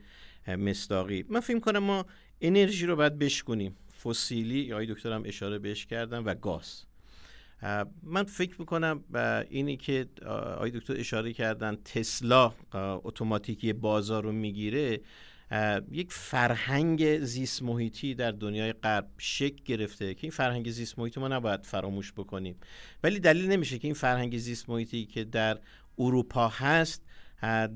مصداقی. 0.48 1.26
من 1.30 1.40
فکر 1.40 1.60
کنم 1.60 1.80
ما 1.80 2.06
انرژی 2.42 2.86
رو 2.86 2.96
باید 2.96 3.20
بشکنیم 3.20 3.76
فسیلی 4.04 4.74
آقای 4.74 4.86
دکتر 4.86 5.12
هم 5.12 5.24
اشاره 5.26 5.60
بهش 5.60 5.86
کردم 5.86 6.26
و 6.26 6.36
گاز. 6.36 6.84
من 8.04 8.24
فکر 8.24 8.56
می‌کنم 8.60 9.04
اینی 9.50 9.78
که 9.78 10.08
آقای 10.26 10.72
دکتر 10.72 11.00
اشاره 11.00 11.34
کردن 11.34 11.76
تسلا 11.76 12.54
اتوماتیکی 12.74 13.74
بازار 13.74 14.24
رو 14.24 14.32
می‌گیره 14.32 15.02
یک 15.92 16.12
فرهنگ 16.12 17.20
زیست 17.20 17.64
محیطی 17.64 18.16
در 18.16 18.32
دنیای 18.32 18.74
غرب 18.74 19.08
شکل 19.18 19.64
گرفته 19.66 20.14
که 20.14 20.20
این 20.24 20.32
فرهنگ 20.32 20.70
زیست 20.70 21.00
محیطی 21.00 21.20
ما 21.20 21.28
نباید 21.28 21.66
فراموش 21.66 22.14
بکنیم. 22.14 22.56
ولی 23.04 23.20
دلیل 23.20 23.52
نمیشه 23.52 23.80
که 23.80 23.88
این 23.88 23.96
فرهنگ 23.96 24.38
زیست 24.38 24.70
محیطی 24.70 25.06
که 25.06 25.24
در 25.24 25.60
اروپا 26.00 26.48
هست 26.48 27.02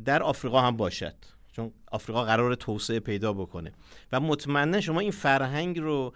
در 0.06 0.24
آفریقا 0.24 0.62
هم 0.62 0.78
باشد. 0.78 1.16
چون 1.52 1.72
آفریقا 1.92 2.24
قرار 2.24 2.56
توسعه 2.56 3.00
پیدا 3.00 3.34
بکنه. 3.34 3.72
و 4.12 4.20
مطمئنا 4.20 4.82
شما 4.82 5.00
این 5.00 5.12
فرهنگ 5.12 5.80
رو 5.80 6.14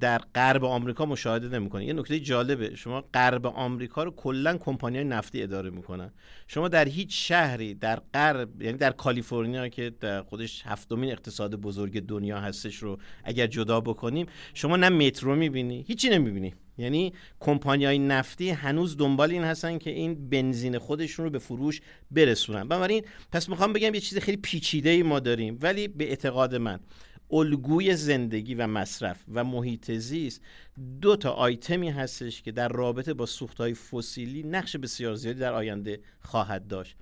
در 0.00 0.18
غرب 0.34 0.64
آمریکا 0.64 1.06
مشاهده 1.06 1.48
نمی‌کنید 1.48 1.88
یه 1.88 1.94
نکته 1.94 2.20
جالبه. 2.20 2.74
شما 2.74 3.04
غرب 3.14 3.46
آمریکا 3.46 4.04
رو 4.04 4.10
کلا 4.10 4.56
کمپانی‌های 4.56 5.04
نفتی 5.04 5.42
اداره 5.42 5.70
می‌کنن. 5.70 6.12
شما 6.46 6.68
در 6.68 6.88
هیچ 6.88 7.28
شهری 7.28 7.74
در 7.74 8.00
غرب 8.14 8.62
یعنی 8.62 8.78
در 8.78 8.90
کالیفرنیا 8.90 9.68
که 9.68 9.92
در 10.00 10.22
خودش 10.22 10.62
هفتمین 10.66 11.10
اقتصاد 11.10 11.54
بزرگ 11.54 12.06
دنیا 12.06 12.40
هستش 12.40 12.76
رو 12.76 12.98
اگر 13.24 13.46
جدا 13.46 13.80
بکنیم 13.80 14.26
شما 14.54 14.76
نه 14.76 14.88
مترو 14.88 15.36
می‌بینی 15.36 15.84
هیچی 15.88 16.08
نمی‌بینی. 16.08 16.54
یعنی 16.80 17.12
های 17.64 17.98
نفتی 17.98 18.50
هنوز 18.50 18.96
دنبال 18.96 19.30
این 19.30 19.44
هستن 19.44 19.78
که 19.78 19.90
این 19.90 20.28
بنزین 20.28 20.78
خودشون 20.78 21.24
رو 21.24 21.30
به 21.30 21.38
فروش 21.38 21.80
برسونن. 22.10 22.68
بنابراین 22.68 23.04
پس 23.32 23.48
می‌خوام 23.48 23.72
بگم 23.72 23.94
یه 23.94 24.00
چیز 24.00 24.18
خیلی 24.18 24.36
پیچیده 24.36 24.90
ای 24.90 25.02
ما 25.02 25.20
داریم. 25.20 25.58
ولی 25.62 25.88
به 25.88 26.08
اعتقاد 26.08 26.54
من 26.54 26.80
الگوی 27.30 27.96
زندگی 27.96 28.54
و 28.54 28.66
مصرف 28.66 29.24
و 29.32 29.44
محیط 29.44 29.90
زیست 29.92 30.40
دو 31.00 31.16
تا 31.16 31.30
آیتمی 31.30 31.90
هستش 31.90 32.42
که 32.42 32.52
در 32.52 32.68
رابطه 32.68 33.14
با 33.14 33.26
سوختهای 33.26 33.74
فسیلی 33.74 34.42
نقش 34.42 34.76
بسیار 34.76 35.14
زیادی 35.14 35.40
در 35.40 35.52
آینده 35.52 36.00
خواهد 36.20 36.68
داشت. 36.68 36.96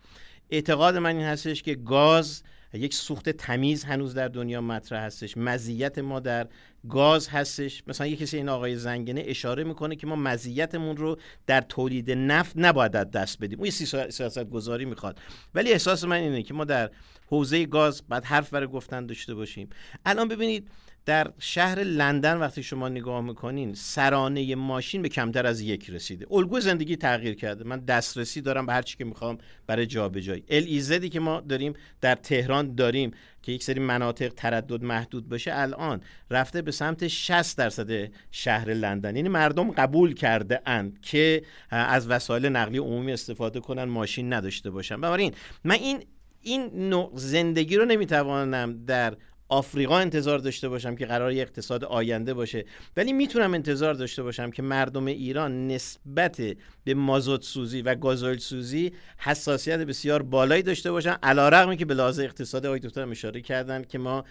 اعتقاد 0.51 0.97
من 0.97 1.17
این 1.17 1.27
هستش 1.27 1.63
که 1.63 1.75
گاز 1.75 2.43
یک 2.73 2.95
سوخت 2.95 3.31
تمیز 3.31 3.85
هنوز 3.85 4.15
در 4.15 4.29
دنیا 4.29 4.61
مطرح 4.61 5.05
هستش. 5.05 5.37
مزیت 5.37 5.99
ما 5.99 6.21
در 6.21 6.49
گاز 6.89 7.29
هستش. 7.29 7.83
مثلا 7.87 8.07
یه 8.07 8.17
کسی 8.17 8.37
این 8.37 8.49
آقای 8.49 8.77
زنگنه 8.77 9.23
اشاره 9.27 9.65
می‌کنه 9.65 9.97
که 9.97 10.07
ما 10.07 10.17
مزیتمون 10.17 10.97
رو 10.97 11.19
در 11.47 11.61
تولید 11.61 12.11
نفت 12.11 12.53
نباید 12.57 12.93
دست 12.93 13.39
بدیم. 13.41 13.61
اون 13.61 13.71
سیاست 13.71 14.45
گذاری 14.45 14.85
می‌خواد. 14.85 15.21
ولی 15.55 15.73
احساس 15.73 16.05
من 16.05 16.17
اینه 16.17 16.43
که 16.43 16.55
ما 16.55 16.65
در 16.65 16.91
حوزه 17.27 17.67
گاز 17.67 18.03
بعد 18.09 18.25
حرف 18.25 18.51
برای 18.51 18.67
گفتن 18.67 19.07
داشته 19.07 19.35
باشیم. 19.35 19.69
الان 20.07 20.29
ببینید 20.29 20.69
در 21.07 21.33
شهر 21.39 21.79
لندن 21.79 22.37
وقتی 22.37 22.63
شما 22.63 22.89
نگاه 22.89 23.21
می‌کنین 23.21 23.75
سرانه 23.75 24.55
ماشین 24.55 25.03
به 25.03 25.09
کمتر 25.09 25.47
از 25.47 25.61
یک 25.61 25.91
رسیده. 25.91 26.27
الگوی 26.31 26.61
زندگی 26.61 26.97
تغییر 26.97 27.35
کرده. 27.35 27.65
من 27.65 27.81
دسترسی 27.81 28.41
دارم 28.41 28.67
به 28.67 28.73
هر 28.73 28.83
چی 28.83 28.97
که 28.97 29.05
می‌خوام 29.05 29.39
برای 29.67 29.87
جابجایی 29.87 30.45
ال 30.49 30.63
ایزدی 30.63 31.09
که 31.09 31.21
ما 31.21 31.41
داریم 31.41 31.73
در 32.01 32.15
تهران 32.15 32.75
داریم 32.75 33.11
که 33.43 33.53
یک 33.53 33.63
سری 33.63 33.81
مناطق 33.81 34.29
تردد 34.29 34.83
محدود 34.85 35.29
باشه 35.29 35.51
الان 35.55 36.01
رفته 36.31 36.63
به 36.63 36.71
سمت 36.71 37.09
60 37.09 37.59
درصد 37.59 38.11
شهر 38.31 38.75
لندن. 38.75 39.17
یعنی 39.17 39.29
مردم 39.29 39.71
قبول 39.71 40.15
کرده 40.15 40.61
اند 40.67 41.01
که 41.03 41.43
از 41.71 42.09
وسایل 42.09 42.47
نقلیه 42.47 42.81
عمومی 42.81 43.13
استفاده 43.13 43.61
کنن 43.61 43.85
ماشین 43.85 44.33
نداشته 44.33 44.71
باشن. 44.71 45.01
بنابراین 45.01 45.35
من 45.65 45.75
این 45.75 46.03
این 46.43 46.89
نوع 46.89 47.11
زندگی 47.15 47.77
رو 47.77 47.85
نمی‌توانم 47.85 48.85
در 48.87 49.17
آفریقا 49.49 49.99
انتظار 49.99 50.39
داشته 50.39 50.69
باشم 50.69 50.97
که 50.97 51.07
قرار 51.07 51.31
اقتصاد 51.31 51.85
آینده 51.85 52.35
باشه. 52.35 52.65
ولی 52.97 53.13
می‌تونم 53.13 53.55
انتظار 53.55 53.95
داشته 53.95 54.23
باشم 54.23 54.51
که 54.51 54.63
مردم 54.63 55.07
ایران 55.07 55.67
نسبت 55.67 56.43
به 56.85 56.95
مازوت 56.95 57.43
سوزی 57.43 57.83
و 57.83 57.95
گازوئیل 57.95 58.39
سوزی 58.39 58.93
حساسیت 59.19 59.81
بسیار 59.81 60.23
بالایی 60.23 60.63
داشته 60.63 60.93
باشن 60.93 61.17
علیرغم 61.23 61.75
که 61.75 61.85
به 61.85 61.95
لحاظ 61.95 62.21
اقتصاد 62.21 62.67
آقای 62.67 62.81
دکتر 62.81 63.09
اشاره 63.09 63.41
کردن 63.41 63.83
که 63.83 63.99
ما 63.99 64.25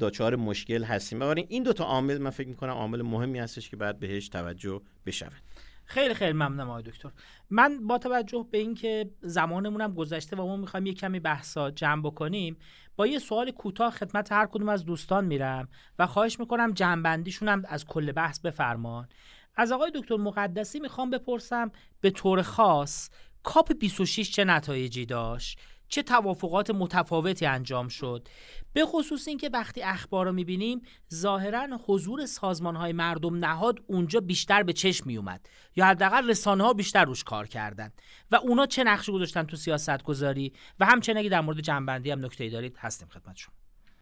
دچار 0.00 0.36
مشکل 0.36 0.84
هستیم. 0.84 1.18
بنابراین 1.18 1.46
این 1.48 1.62
دو 1.62 1.72
تا 1.72 1.84
عامل 1.84 2.18
من 2.18 2.30
فکر 2.30 2.48
می‌کنم 2.48 2.72
عامل 2.72 3.02
مهمی 3.02 3.38
هستش 3.38 3.70
که 3.70 3.76
باید 3.76 3.98
بهش 3.98 4.28
توجه 4.28 4.80
بشود. 5.06 5.42
خیلی 5.84 6.14
خیلی 6.14 6.32
ممنونم 6.32 6.70
آقای 6.70 6.82
دکتر. 6.82 7.10
من 7.50 7.86
با 7.86 7.98
توجه 7.98 8.46
به 8.50 8.58
اینکه 8.58 9.10
زمانمون 9.22 9.80
هم 9.80 9.94
گذشته 9.94 10.36
و 10.36 10.46
ما 10.46 10.56
می‌خوایم 10.56 10.86
یه 10.86 10.94
کمی 10.94 11.20
بحثا 11.20 11.70
جمع 11.70 12.02
بکنیم 12.02 12.56
با 12.96 13.06
یه 13.06 13.18
سوال 13.18 13.50
کوتاه 13.50 13.90
خدمت 13.90 14.32
هر 14.32 14.46
کدوم 14.46 14.68
از 14.68 14.84
دوستان 14.84 15.24
میرم 15.24 15.68
و 15.98 16.06
خواهش 16.06 16.40
می‌کنم 16.40 16.72
جنبندیشون 16.72 17.48
هم 17.48 17.62
از 17.68 17.86
کل 17.86 18.12
بحث 18.12 18.40
بفرمان. 18.40 19.08
از 19.56 19.72
آقای 19.72 19.92
دکتر 19.94 20.16
مقدسی 20.16 20.80
می‌خوام 20.80 21.10
بپرسم 21.10 21.70
به 22.00 22.10
طور 22.10 22.42
خاص 22.42 23.10
کاپ 23.42 23.72
26 23.72 24.30
چه 24.30 24.44
نتایجی 24.44 25.06
داشت؟ 25.06 25.58
چه 25.92 26.02
توافقات 26.02 26.70
متفاوتی 26.70 27.46
انجام 27.46 27.88
شد. 27.88 28.28
به 28.72 28.84
خصوص 28.84 29.28
اینکه 29.28 29.50
وقتی 29.52 29.82
اخبار 29.82 30.26
رو 30.26 30.32
می‌بینیم 30.32 30.82
ظاهرا 31.14 31.80
حضور 31.86 32.26
سازمان 32.26 32.76
های 32.76 32.92
مردم 32.92 33.36
نهاد 33.44 33.78
اونجا 33.86 34.20
بیشتر 34.20 34.62
به 34.62 34.72
چشم 34.72 35.06
میومد 35.06 35.46
یا 35.76 35.86
حداقل 35.86 36.28
رسانه 36.28 36.64
ها 36.64 36.72
بیشتر 36.72 37.04
روش 37.04 37.24
کار 37.24 37.46
کردن 37.46 37.92
و 38.30 38.36
اونا 38.36 38.66
چه 38.66 38.84
نقشی 38.84 39.12
گذاشتن 39.12 39.42
تو 39.42 39.56
سیاست 39.56 40.02
گذاری 40.02 40.52
و 40.80 40.86
همچنین 40.86 41.18
اگه 41.18 41.28
در 41.28 41.40
مورد 41.40 41.60
جنبندی 41.60 42.10
هم 42.10 42.24
نکته 42.24 42.48
دارید 42.48 42.76
هستیم 42.78 43.08
خدمتشون 43.08 43.54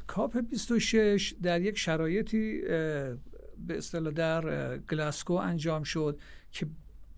کاپ 0.06 0.36
26 0.38 1.34
در 1.42 1.60
یک 1.60 1.78
شرایطی 1.78 2.60
به 2.60 3.76
اصطلاح 3.76 4.12
در 4.12 4.78
گلاسکو 4.78 5.32
انجام 5.32 5.82
شد 5.82 6.20
که 6.52 6.66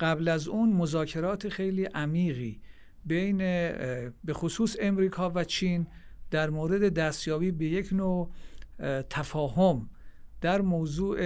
قبل 0.01 0.29
از 0.29 0.49
اون 0.49 0.73
مذاکرات 0.73 1.49
خیلی 1.49 1.85
عمیقی 1.85 2.61
بین 3.05 3.39
به 4.25 4.33
خصوص 4.33 4.77
امریکا 4.81 5.31
و 5.35 5.45
چین 5.45 5.87
در 6.31 6.51
مورد 6.51 6.95
دستیابی 6.95 7.51
به 7.51 7.65
یک 7.65 7.93
نوع 7.93 8.31
تفاهم 9.11 9.91
در 10.41 10.61
موضوع 10.61 11.19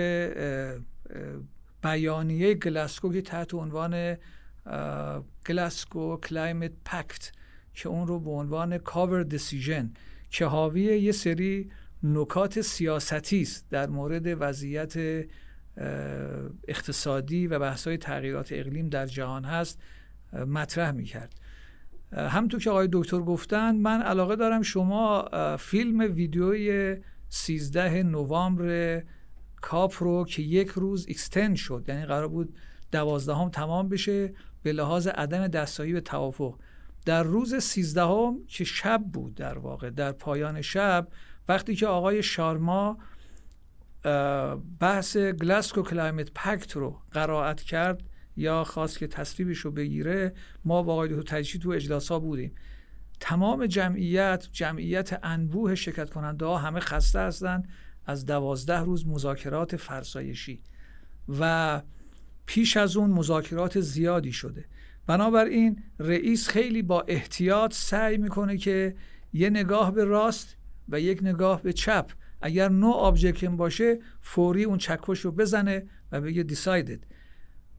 بیانیه 1.82 2.54
گلاسکو 2.54 3.12
که 3.12 3.22
تحت 3.22 3.54
عنوان 3.54 4.16
Glasgow 5.48 6.16
Climate 6.16 6.72
Pact 6.84 7.32
که 7.74 7.88
اون 7.88 8.06
رو 8.06 8.20
به 8.20 8.30
عنوان 8.30 8.78
cover 8.78 9.22
decision 9.22 9.92
که 10.30 10.46
حاوی 10.46 10.82
یه 10.82 11.12
سری 11.12 11.70
نکات 12.02 12.60
سیاستی 12.60 13.42
است 13.42 13.66
در 13.70 13.86
مورد 13.86 14.22
وضعیت 14.26 14.94
اقتصادی 16.68 17.46
و 17.46 17.58
بحث‌های 17.58 17.96
تغییرات 17.96 18.52
اقلیم 18.52 18.88
در 18.88 19.06
جهان 19.06 19.44
هست 19.44 19.82
مطرح 20.32 20.90
می‌کرد. 20.90 21.34
همطور 22.16 22.60
که 22.60 22.70
آقای 22.70 22.88
دکتر 22.92 23.18
گفتن 23.18 23.76
من 23.76 24.02
علاقه 24.02 24.36
دارم 24.36 24.62
شما 24.62 25.28
فیلم 25.56 26.00
ویدیوی 26.00 26.96
13 27.28 28.02
نوامبر 28.02 29.02
کاپ 29.60 29.94
رو 29.98 30.24
که 30.24 30.42
یک 30.42 30.68
روز 30.68 31.06
اکستند 31.08 31.56
شد 31.56 31.84
یعنی 31.88 32.04
قرار 32.04 32.28
بود 32.28 32.54
دوازدهم 32.92 33.50
تمام 33.50 33.88
بشه 33.88 34.34
به 34.62 34.72
لحاظ 34.72 35.06
عدم 35.06 35.48
دستایی 35.48 35.92
به 35.92 36.00
توافق. 36.00 36.58
در 37.04 37.22
روز 37.22 37.54
سیزدهم 37.54 38.38
که 38.48 38.64
شب 38.64 39.02
بود 39.12 39.34
در 39.34 39.58
واقع 39.58 39.90
در 39.90 40.12
پایان 40.12 40.62
شب 40.62 41.08
وقتی 41.48 41.74
که 41.74 41.86
آقای 41.86 42.22
شارما 42.22 42.98
بحث 44.80 45.16
گلاسکو 45.16 45.82
کلایمت 45.82 46.30
پکت 46.34 46.72
رو 46.76 46.96
قرائت 47.12 47.62
کرد 47.62 48.02
یا 48.36 48.64
خواست 48.64 48.98
که 48.98 49.06
تصویبش 49.06 49.58
رو 49.58 49.70
بگیره 49.70 50.34
ما 50.64 50.82
با 50.82 50.92
آقای 50.92 51.08
دکتر 51.08 51.42
تو 51.42 51.70
اجلاس 51.70 52.08
ها 52.12 52.18
بودیم. 52.18 52.54
تمام 53.20 53.66
جمعیت 53.66 54.48
جمعیت 54.52 55.20
انبوه 55.22 55.74
شرکت 55.74 56.10
کننده 56.10 56.44
ها 56.44 56.58
همه 56.58 56.80
خسته 56.80 57.18
هستند 57.18 57.68
از 58.06 58.26
دوازده 58.26 58.78
روز 58.78 59.06
مذاکرات 59.06 59.76
فرسایشی 59.76 60.62
و 61.28 61.82
پیش 62.46 62.76
از 62.76 62.96
اون 62.96 63.10
مذاکرات 63.10 63.80
زیادی 63.80 64.32
شده. 64.32 64.64
بنابراین 65.06 65.82
رئیس 65.98 66.48
خیلی 66.48 66.82
با 66.82 67.04
احتیاط 67.08 67.74
سعی 67.74 68.16
می‌کنه 68.16 68.56
که 68.56 68.96
یه 69.32 69.50
نگاه 69.50 69.94
به 69.94 70.04
راست 70.04 70.56
و 70.88 71.00
یک 71.00 71.18
نگاه 71.22 71.62
به 71.62 71.72
چپ 71.72 72.10
اگر 72.40 72.68
no 72.68 72.90
objection 72.90 73.56
باشه 73.56 73.98
فوری 74.20 74.64
اون 74.64 74.78
چکش 74.78 75.20
رو 75.20 75.32
بزنه 75.32 75.86
و 76.12 76.20
بگه 76.20 76.42
decided 76.42 77.06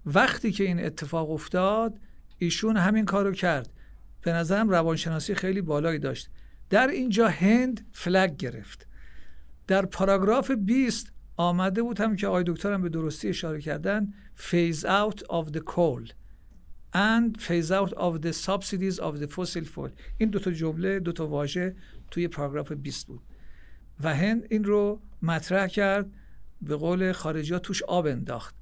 وقتی 0.07 0.51
که 0.51 0.63
این 0.63 0.85
اتفاق 0.85 1.31
افتاد 1.31 1.99
ایشون 2.37 2.77
همین 2.77 3.05
کارو 3.05 3.31
کرد. 3.31 3.73
به 4.21 4.33
نظرم 4.33 4.69
روانشناسی 4.69 5.35
خیلی 5.35 5.61
بالایی 5.61 5.99
داشت. 5.99 6.29
در 6.69 6.87
اینجا 6.87 7.27
هند 7.27 7.87
flag 7.91 8.37
گرفت. 8.37 8.87
در 9.67 9.85
پاراگراف 9.85 10.51
20 10.51 11.11
آمده 11.37 11.81
بود 11.81 11.99
هم 11.99 12.15
که 12.15 12.27
آقای 12.27 12.43
دکترم 12.47 12.81
به 12.81 12.89
درستی 12.89 13.29
اشاره 13.29 13.61
کردن 13.61 14.13
phase 14.37 14.83
out 14.83 15.19
of 15.19 15.51
the 15.51 15.59
coal 15.59 16.11
and 16.93 17.41
phase 17.41 17.71
out 17.71 17.93
of 17.93 18.21
the 18.21 18.33
subsidies 18.33 18.99
of 18.99 19.19
the 19.19 19.27
fossil 19.27 19.65
fuel. 19.65 19.91
این 20.17 20.29
دوتا 20.29 20.51
جمله 20.51 20.99
دوتا 20.99 21.27
واژه 21.27 21.75
توی 22.11 22.27
پاراگراف 22.27 22.71
20 22.71 23.07
بود. 23.07 23.21
و 23.99 24.15
هند 24.15 24.47
این 24.49 24.63
رو 24.63 25.01
مطرح 25.21 25.67
کرد 25.67 26.09
به 26.61 26.75
قول 26.75 27.11
خارجی 27.11 27.53
ها 27.53 27.59
توش 27.59 27.83
آب 27.83 28.05
انداخت. 28.05 28.55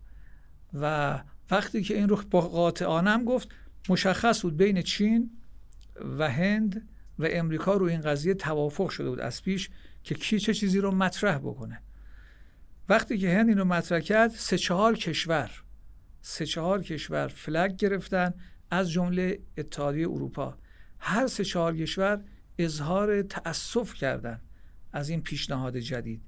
و 0.73 1.19
وقتی 1.51 1.83
که 1.83 1.95
این 1.97 2.09
رو 2.09 2.21
با 2.31 2.41
قاطعانم 2.41 3.23
گفت 3.25 3.49
مشخص 3.89 4.41
بود 4.41 4.57
بین 4.57 4.81
چین 4.81 5.31
و 6.17 6.29
هند 6.29 6.89
و 7.19 7.27
امریکا 7.29 7.73
رو 7.73 7.85
این 7.85 8.01
قضیه 8.01 8.33
توافق 8.33 8.89
شده 8.89 9.09
بود 9.09 9.19
از 9.19 9.43
پیش 9.43 9.69
که 10.03 10.15
کی 10.15 10.39
چه 10.39 10.53
چیزی 10.53 10.79
رو 10.79 10.91
مطرح 10.91 11.37
بکنه. 11.37 11.81
وقتی 12.89 13.17
که 13.17 13.33
هند 13.33 13.49
این 13.49 13.57
رو 13.57 13.65
مطرح 13.65 13.99
کرد 13.99 14.31
سه 14.31 14.57
چهار 14.57 14.95
کشور 14.95 15.51
سه 16.21 16.45
چهار 16.45 16.83
کشور 16.83 17.27
فلگ 17.27 17.75
گرفتن 17.75 18.33
از 18.71 18.91
جمله 18.91 19.39
اتحادیه 19.57 20.09
اروپا. 20.09 20.57
هر 20.99 21.27
سه 21.27 21.43
چهار 21.43 21.77
کشور 21.77 22.21
اظهار 22.57 23.21
تأسف 23.21 23.93
کردن 23.93 24.41
از 24.93 25.09
این 25.09 25.21
پیشنهاد 25.21 25.77
جدید. 25.77 26.21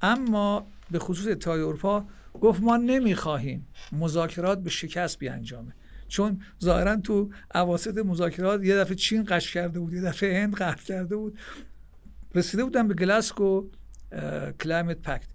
اما 0.00 0.66
به 0.90 0.98
خصوص 0.98 1.26
اتحادیه 1.26 1.66
اروپا 1.66 2.04
گفت 2.40 2.62
ما 2.62 2.76
نمی‌خواهیم 2.76 3.66
مذاکرات 3.92 4.62
به 4.62 4.70
شکست 4.70 5.18
بیانجامه. 5.18 5.74
چون 6.08 6.42
ظاهرا 6.62 6.96
تو 6.96 7.30
اواسط 7.54 7.98
مذاکرات 7.98 8.64
یه 8.64 8.76
دفعه 8.76 8.94
چین 8.94 9.24
قش 9.28 9.52
کرده 9.52 9.80
بود 9.80 9.92
یه 9.92 10.00
دفعه 10.00 10.42
هند 10.42 10.54
قهر 10.54 10.82
کرده 10.82 11.16
بود. 11.16 11.38
رسیده 12.34 12.64
بودن 12.64 12.88
به 12.88 12.94
گلاسکو 12.94 13.64
کلایمت 14.60 15.02
پکت. 15.02 15.28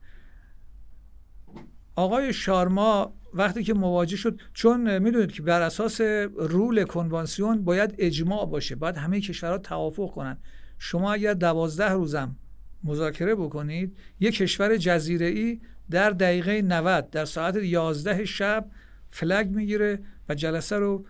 آقای 1.95 2.33
شارما 2.33 3.13
وقتی 3.33 3.63
که 3.63 3.73
مواجه 3.73 4.17
شد 4.17 4.39
چون 4.53 4.99
می‌دونید 4.99 5.31
که 5.31 5.41
بر 5.41 5.61
اساس 5.61 6.01
رول 6.37 6.83
کنوانسیون 6.83 7.63
باید 7.63 7.95
اجماع 7.97 8.45
باشه 8.45 8.75
باید 8.75 8.97
همه 8.97 9.21
کشورها 9.21 9.57
توافق 9.57 10.11
کنن. 10.11 10.37
شما 10.77 11.13
اگر 11.13 11.33
دوازده 11.33 11.89
روزم 11.89 12.35
مذاکره 12.83 13.35
بکنید 13.35 13.97
یک 14.19 14.35
کشور 14.35 14.77
جزیره 14.77 15.25
ای 15.25 15.61
در 15.91 16.09
دقیقه 16.09 16.61
90 16.61 17.09
در 17.09 17.25
ساعت 17.25 17.55
11 17.55 18.25
شب 18.25 18.69
فلگ 19.09 19.47
می‌گیره 19.47 19.99
و 20.29 20.35
جلسه 20.35 20.75
رو 20.75 21.05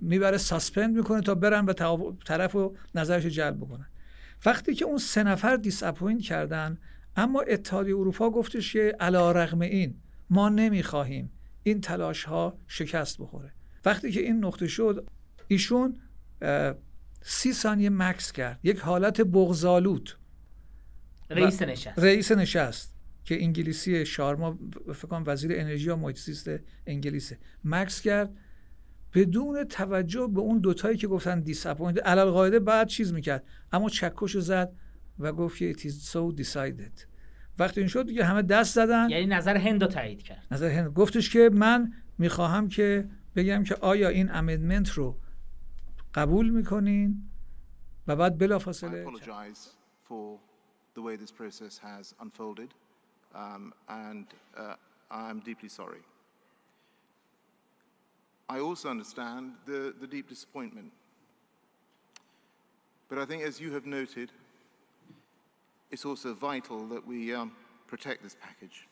می‌بره 0.00 0.38
ساسپند 0.38 0.96
می‌کنه 0.96 1.20
تا 1.20 1.34
برن 1.34 1.66
به 1.66 1.74
طرف 2.24 2.54
و 2.54 2.76
نظرش 2.94 3.26
جلب 3.26 3.56
بکنن. 3.56 3.86
وقتی 4.46 4.74
که 4.74 4.84
اون 4.84 4.98
سه 4.98 5.22
نفر 5.22 5.56
دیس 5.56 5.82
کردن 6.22 6.78
اما 7.16 7.40
اتحادیه 7.40 7.96
اروپا 7.96 8.30
گفتش 8.30 8.72
که 8.72 8.96
علی‌رغم 9.00 9.60
این 9.60 9.94
ما 10.30 10.48
نمی‌خواهیم 10.48 11.30
این 11.62 11.80
تلاش 11.80 12.24
ها 12.24 12.58
شکست 12.66 13.18
بخوره. 13.18 13.52
وقتی 13.84 14.10
که 14.10 14.20
این 14.20 14.44
نقطه 14.44 14.66
شد 14.66 15.08
ایشون 15.48 16.00
سی 17.22 17.52
ثانیه 17.52 17.90
مکث 17.90 18.32
کرد. 18.32 18.60
یک 18.62 18.78
حالت 18.78 19.20
بغض‌آلود 19.20 20.18
رئیس 21.30 21.62
نشست. 21.62 21.98
رئیس 21.98 22.32
نشست. 22.32 22.94
که 23.30 23.42
انگلیسی 23.42 24.06
شارما 24.06 24.58
فکر 24.94 25.08
کنم 25.08 25.22
وزیر 25.26 25.52
انرژی 25.54 25.90
و 25.90 25.96
محیط 25.96 26.18
زیست 26.18 26.50
انگلیسه. 26.86 27.38
مکث 27.64 28.00
کرد 28.00 28.36
بدون 29.14 29.64
توجه 29.64 30.26
به 30.26 30.40
اون 30.40 30.58
دوتایی 30.58 30.96
که 30.96 31.08
گفتن 31.08 31.40
disappoint 31.40 32.06
علی‌القاعده 32.06 32.60
بعد 32.60 32.86
چیز 32.86 33.12
می‌کرد. 33.12 33.44
اما 33.72 33.88
چکش 33.88 34.38
زد 34.38 34.72
و 35.18 35.32
گفت 35.32 35.58
که 35.58 35.72
it 35.72 35.76
is 35.76 36.12
so 36.12 36.42
decided. 36.42 37.06
وقتی 37.58 37.80
این 37.80 37.88
شد 37.88 38.06
دیگه 38.06 38.24
همه 38.24 38.42
دست 38.42 38.74
زدن. 38.74 39.10
یعنی 39.10 39.26
نظر 39.26 39.56
هند 39.56 39.82
رو 39.82 39.88
تایید 39.88 40.22
کرد. 40.22 40.46
نظر 40.50 40.68
هند. 40.68 40.88
گفتش 40.88 41.30
که 41.30 41.50
من 41.52 41.92
می‌خواهم 42.18 42.68
که 42.68 43.08
بگم 43.36 43.64
که 43.64 43.74
آیا 43.74 44.08
این 44.08 44.30
امندمنت 44.32 44.90
رو 44.90 45.18
قبول 46.14 46.50
می‌کنین؟ 46.50 47.22
و 48.06 48.16
بعد 48.16 48.38
بلافاصله 48.38 49.04
um, 53.34 53.72
and 53.88 54.26
uh, 54.56 54.74
I'm 55.10 55.40
deeply 55.40 55.68
sorry. 55.68 56.00
I 58.48 58.58
also 58.58 58.88
understand 58.88 59.52
the, 59.64 59.94
the 60.00 60.06
deep 60.06 60.28
disappointment. 60.28 60.90
But 63.08 63.18
I 63.18 63.24
think, 63.24 63.42
as 63.42 63.60
you 63.60 63.72
have 63.72 63.86
noted, 63.86 64.30
it's 65.90 66.04
also 66.04 66.34
vital 66.34 66.86
that 66.88 67.06
we 67.06 67.34
um, 67.34 67.52
protect 67.86 68.22
this 68.22 68.36
package. 68.40 68.86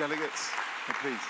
Delegates, 0.00 0.42
please. 1.02 1.26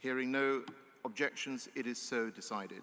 Hearing 0.00 0.32
no 0.32 0.62
objections, 1.04 1.68
it 1.80 1.86
is 1.86 1.98
so 1.98 2.30
decided. 2.30 2.82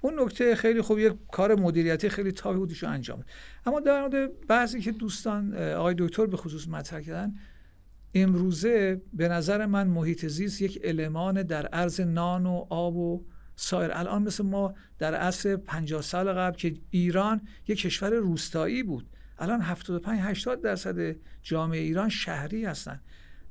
اون 0.00 0.20
نکته 0.20 0.54
خیلی 0.54 0.82
خوب 0.82 0.98
یک 0.98 1.12
کار 1.32 1.54
مدیریتی 1.54 2.08
خیلی 2.08 2.32
تاوی 2.32 2.58
بودیشو 2.58 2.88
انجام 2.88 3.24
اما 3.66 3.80
در 3.80 4.00
مورد 4.00 4.46
بعضی 4.46 4.80
که 4.80 4.92
دوستان 4.92 5.56
آقای 5.56 5.94
دکتر 5.98 6.26
به 6.26 6.36
خصوص 6.36 6.68
مطرح 6.68 7.00
کردن 7.00 7.34
امروزه 8.14 9.02
به 9.12 9.28
نظر 9.28 9.66
من 9.66 9.86
محیط 9.86 10.26
زیست 10.26 10.62
یک 10.62 10.80
المان 10.84 11.42
در 11.42 11.66
عرض 11.66 12.00
نان 12.00 12.46
و 12.46 12.66
آب 12.70 12.96
و 12.96 13.24
سایر 13.62 13.90
الان 13.92 14.22
مثل 14.22 14.44
ما 14.44 14.74
در 14.98 15.14
عصر 15.14 15.56
50 15.56 16.02
سال 16.02 16.32
قبل 16.32 16.56
که 16.56 16.74
ایران 16.90 17.40
یک 17.68 17.80
کشور 17.80 18.10
روستایی 18.10 18.82
بود. 18.82 19.06
الان 19.38 19.60
75 19.60 20.20
80 20.22 20.62
درصد 20.62 21.16
جامعه 21.42 21.80
ایران 21.80 22.08
شهری 22.08 22.64
هستند 22.64 23.02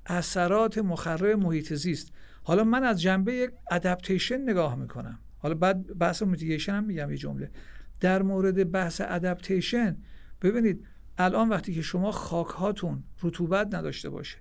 اثرات 0.05 0.77
مخرب 0.77 1.39
محیط 1.39 1.73
زیست. 1.73 2.11
حالا 2.43 2.63
من 2.63 2.83
از 2.83 3.01
جنبه 3.01 3.33
یک 3.33 3.51
adaptation 3.71 4.41
نگاه 4.41 4.75
می‌کنم. 4.75 5.19
حالا 5.37 5.55
بعد 5.55 5.97
بحث 5.97 6.21
mitigation 6.21 6.73
هم 6.73 6.83
میگم 6.83 7.11
یه 7.11 7.17
جمله. 7.17 7.51
در 7.99 8.21
مورد 8.21 8.71
بحث 8.71 9.01
adaptation 9.05 9.97
ببینید 10.41 10.85
الان 11.17 11.49
وقتی 11.49 11.73
که 11.73 11.81
شما 11.81 12.11
خاک 12.11 12.47
هاتون 12.47 13.03
رطوبت 13.23 13.75
نداشته 13.75 14.09
باشه 14.09 14.37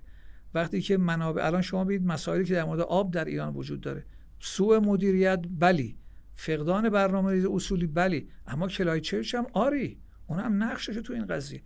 وقتی 0.53 0.81
که 0.81 0.97
منابع 0.97 1.45
الان 1.45 1.61
شما 1.61 1.83
ببینید 1.83 2.07
مسائلی 2.07 2.45
که 2.45 2.53
در 2.53 2.63
مورد 2.63 2.79
آب 2.79 3.13
در 3.13 3.25
ایران 3.25 3.53
وجود 3.53 3.81
داره. 3.81 4.05
سوء 4.39 4.79
مدیریت 4.79 5.39
بلی. 5.49 5.97
فقدان 6.35 6.89
برنامه 6.89 7.31
ریز 7.31 7.45
اصولی 7.45 7.87
بلی. 7.87 8.29
اما 8.47 8.67
کلای 8.67 9.01
چرچ 9.01 9.35
هم 9.35 9.47
آری. 9.53 9.99
اون 10.27 10.39
هم 10.39 10.63
نقشش 10.63 10.95
تو 10.95 11.13
این 11.13 11.25
قضیه. 11.25 11.63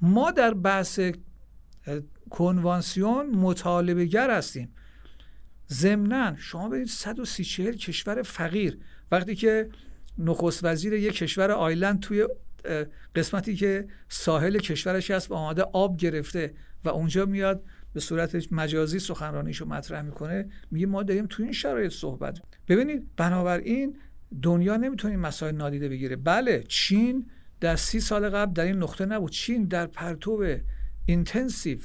ما 0.00 0.30
در 0.30 0.54
بحث 0.54 1.00
کنوانسیون 2.30 3.30
مطالبه 3.30 4.04
گر 4.04 4.30
هستیم. 4.30 4.74
ضمنا 5.72 6.36
شما 6.36 6.68
برید 6.68 6.86
130 6.86 7.72
کشور 7.72 8.22
فقیر. 8.22 8.78
وقتی 9.10 9.34
که 9.34 9.68
نخست 10.18 10.64
وزیر 10.64 10.92
یک 10.92 11.14
کشور 11.14 11.50
آیلند 11.50 12.00
توی 12.00 12.26
قسمتی 13.14 13.56
که 13.56 13.88
ساحل 14.08 14.58
کشورش 14.58 15.10
هست 15.10 15.30
و 15.30 15.34
آماده 15.34 15.62
آب 15.62 15.96
گرفته 15.96 16.54
و 16.84 16.88
اونجا 16.88 17.26
میاد 17.26 17.64
به 17.94 18.00
صورت 18.00 18.52
مجازی 18.52 18.98
سخنرانیشو 18.98 19.66
مطرح 19.66 20.02
می‌کنه 20.02 20.48
میگه 20.70 20.86
ما 20.86 21.02
داریم 21.02 21.26
تو 21.26 21.42
این 21.42 21.52
شرایط 21.52 21.92
صحبت 21.92 22.38
ببینید 22.68 23.16
بنابراین 23.16 23.96
دنیا 24.42 24.76
نمی‌تونه 24.76 25.16
مسائل 25.16 25.54
نادیده 25.54 25.88
بگیره. 25.88 26.16
بله 26.16 26.64
چین 26.68 27.30
در 27.60 27.76
سی 27.76 28.00
سال 28.00 28.30
قبل 28.30 28.52
در 28.52 28.64
این 28.64 28.76
نقطه 28.76 29.06
نبود. 29.06 29.30
چین 29.30 29.64
در 29.64 29.86
پرتو 29.86 30.44
intensive 31.06 31.78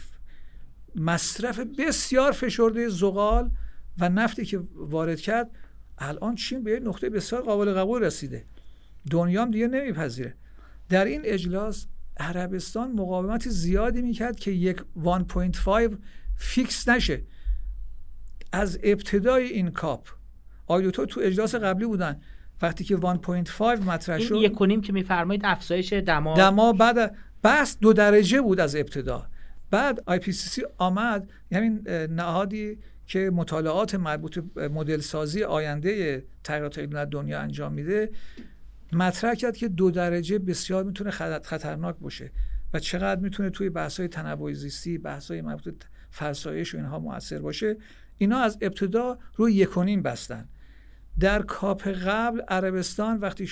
مصرف 0.95 1.60
بسیار 1.60 2.32
فشرده 2.32 2.89
زغال 2.89 3.51
و 3.99 4.10
نفتی 4.10 4.45
که 4.45 4.62
وارد 4.76 5.20
کرد 5.20 5.49
الان 5.97 6.36
چین 6.36 6.64
به 6.64 6.80
نقطه 6.80 7.10
بسیار 7.10 7.41
قابل 7.41 7.74
قبول 7.74 8.03
رسیده. 8.03 8.45
دنیا 9.12 9.41
هم 9.41 9.51
دیگه 9.51 9.68
نمیپذیره. 9.68 10.36
در 10.89 11.05
این 11.05 11.22
اجلاس 11.24 11.88
عربستان 12.20 12.91
مقاومت 12.91 13.49
زیادی 13.49 14.01
می‌کرد 14.01 14.39
که 14.39 14.51
یک 14.51 14.84
1.5 15.03 15.95
fix 16.38 16.89
نشه. 16.89 17.22
از 18.51 18.80
ابتدای 18.84 19.43
این 19.43 19.72
COP 19.72 20.07
آیدوتو 20.67 21.05
تو 21.05 21.22
اجلاس 21.24 21.55
قبلی 21.55 21.86
بودن. 21.86 22.22
وقتی 22.61 22.84
که 22.84 22.97
1.5 22.97 23.61
مطرح 23.61 24.20
شد 24.20 24.34
این 24.34 24.43
یک 24.43 24.86
که 24.86 24.93
میفرمایید 24.93 25.41
افزایش 25.45 25.93
دما 25.93 26.36
دما 26.38 26.74
بعد 26.74 27.15
بس 27.43 27.78
دو 27.80 27.93
درجه 27.93 28.41
بود 28.41 28.59
از 28.59 28.76
ابتدا. 28.76 29.28
بعد 29.72 30.03
IPCC 30.05 30.63
آمد. 30.78 31.30
همین 31.51 31.88
نهادی 32.09 32.80
که 33.05 33.32
مطالعات 33.34 33.95
مربوط 33.95 34.39
مدل 34.55 34.99
سازی 34.99 35.43
آینده 35.43 36.24
تغییرات 36.43 36.80
در 36.80 37.05
دنیا 37.05 37.39
انجام 37.39 37.74
میده. 37.74 38.11
مطرح 38.93 39.33
کرد 39.33 39.57
که 39.57 39.67
دو 39.67 39.91
درجه 39.91 40.39
بسیار 40.39 40.83
می‌تونه 40.83 41.11
خطرناک 41.11 41.95
باشه 41.95 42.31
و 42.73 42.79
چقدر 42.79 43.21
می‌تونه 43.21 43.49
توی 43.49 43.69
بحث 43.69 43.99
های 43.99 44.07
تنوع 44.07 44.53
زیستی 44.53 44.97
بحث 44.97 45.31
های 45.31 45.41
مربوط 45.41 45.83
فرسایش 46.09 46.75
و 46.75 46.77
اینها 46.77 46.99
موثر 46.99 47.39
باشه 47.39 47.77
اینا 48.17 48.39
از 48.39 48.57
ابتدا 48.61 49.17
روی 49.35 49.53
یکونین 49.53 50.01
بستن. 50.01 50.49
در 51.19 51.41
COP 51.41 51.88
قبل 51.87 52.41
عربستان 52.41 53.17
وقتی 53.17 53.49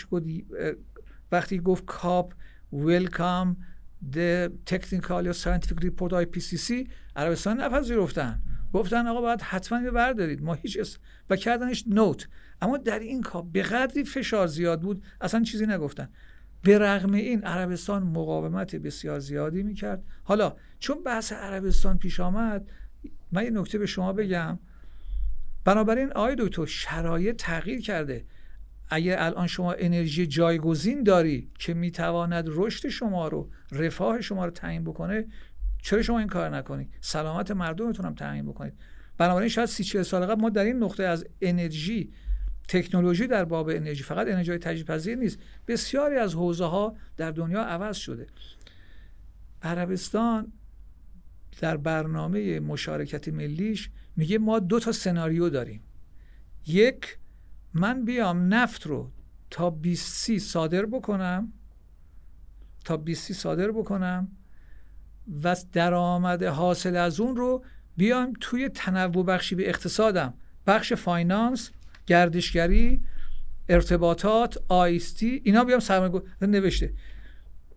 وقتی 1.32 1.60
گفت 1.60 1.86
COP 1.86 2.34
welcome 2.74 3.58
the 4.12 4.50
technical 4.66 5.26
یا 5.26 5.34
scientific 5.34 5.80
report 5.84 6.12
IPCC 6.12 6.88
عربستان 7.16 7.62
نپذیرفتن. 7.62 8.42
گفتن 8.74 9.08
آقا 9.08 9.22
باید 9.22 9.42
حتما 9.42 9.92
بردارید. 9.92 10.42
ما 10.42 10.54
هیچ 10.54 10.78
اس... 10.80 10.98
و 11.30 11.36
کردنش 11.36 11.84
نوت. 11.88 12.28
اما 12.62 12.78
در 12.78 13.00
این 13.00 13.22
کار 13.22 13.44
به 13.54 13.62
قدری 13.62 14.04
فشار 14.04 14.48
زیاد 14.48 14.82
بود 14.82 15.04
اصلا 15.22 15.44
چیزی 15.44 15.66
نگفتن. 15.66 16.10
به 16.64 16.80
رغم 16.80 17.14
این 17.14 17.44
عربستان 17.44 18.04
مقاومت 18.04 18.76
بسیار 18.76 19.20
زیادی 19.20 19.64
می‌کرد. 19.64 20.04
حالا 20.24 20.56
چون 20.80 21.04
بحث 21.04 21.32
عربستان 21.32 21.98
پیش 21.98 22.20
آمد 22.20 22.70
من 23.32 23.44
یه 23.44 23.50
نکته 23.50 23.78
به 23.78 23.86
شما 23.86 24.14
بگم. 24.14 24.60
بنابراین 25.66 26.12
آقای 26.12 26.36
دکتر 26.40 26.66
شرایط 26.66 27.36
تغییر 27.36 27.82
کرده. 27.82 28.26
اگر 28.90 29.16
الان 29.20 29.48
شما 29.48 29.74
انرژی 29.74 30.28
جایگزین 30.28 31.04
داری 31.04 31.52
که 31.60 31.74
می‌تواند 31.74 32.46
رشد 32.48 32.90
شما 32.90 33.28
رو 33.28 33.50
رفاه 33.72 34.22
شما 34.22 34.46
رو 34.46 34.52
تعیین 34.52 34.84
بکنه 34.84 35.26
چرا 35.88 36.02
شما 36.02 36.20
این 36.20 36.28
کار 36.28 36.58
نکنید؟ 36.58 36.90
سلامت 37.02 37.52
مردمتون 37.52 38.06
هم 38.06 38.16
تعیین 38.16 38.46
بکنید. 38.46 38.74
بنابراین 39.18 39.50
شاید 39.50 39.68
سی 39.70 39.84
40 39.84 40.04
سال 40.04 40.26
قبل 40.26 40.42
ما 40.42 40.50
در 40.50 40.64
این 40.64 40.84
نقطه 40.84 41.04
از 41.04 41.26
انرژی 41.42 42.14
تکنولوژی 42.68 43.28
در 43.28 43.46
باب 43.46 43.70
انرژی 43.70 44.04
فقط 44.04 44.28
انرژی 44.28 44.58
تجدید 44.58 44.86
پذیر 44.88 45.18
نیست 45.18 45.40
بسیاری 45.68 46.16
از 46.16 46.34
حوزه 46.34 46.66
ها 46.66 46.96
در 47.18 47.32
دنیا 47.32 47.62
عوض 47.62 47.98
شده. 47.98 48.28
عربستان 49.62 50.52
در 51.60 51.78
برنامه 51.78 52.60
مشارکت 52.60 53.28
ملیش 53.28 53.90
میگه 54.16 54.38
ما 54.38 54.60
دو 54.60 54.80
تا 54.80 54.92
سناریو 54.92 55.50
داریم. 55.50 55.84
یک 56.66 57.18
من 57.74 58.06
بیام 58.06 58.54
نفت 58.54 58.88
رو 58.88 59.12
تا 59.50 59.70
20 59.70 60.38
صادر 60.38 60.86
بکنم. 60.86 61.54
تا 62.86 62.98
20 62.98 63.34
صادر 63.34 63.72
بکنم. 63.72 64.32
و 65.44 65.56
درآمد 65.74 66.44
حاصل 66.44 66.96
از 66.96 67.20
اون 67.20 67.36
رو 67.36 67.64
بیام 67.98 68.34
توی 68.42 68.70
تنوع 68.70 69.26
بخشی 69.26 69.56
به 69.56 69.70
اقتصادم. 69.70 70.34
بخش 70.68 70.94
فاینانس 70.94 71.72
گردشگری 72.08 73.02
ارتباطات 73.70 74.58
آیستی 74.68 75.42
اینا 75.44 75.64
بیام 75.64 75.80
سرمایه 75.80 76.24
نوشته. 76.42 76.94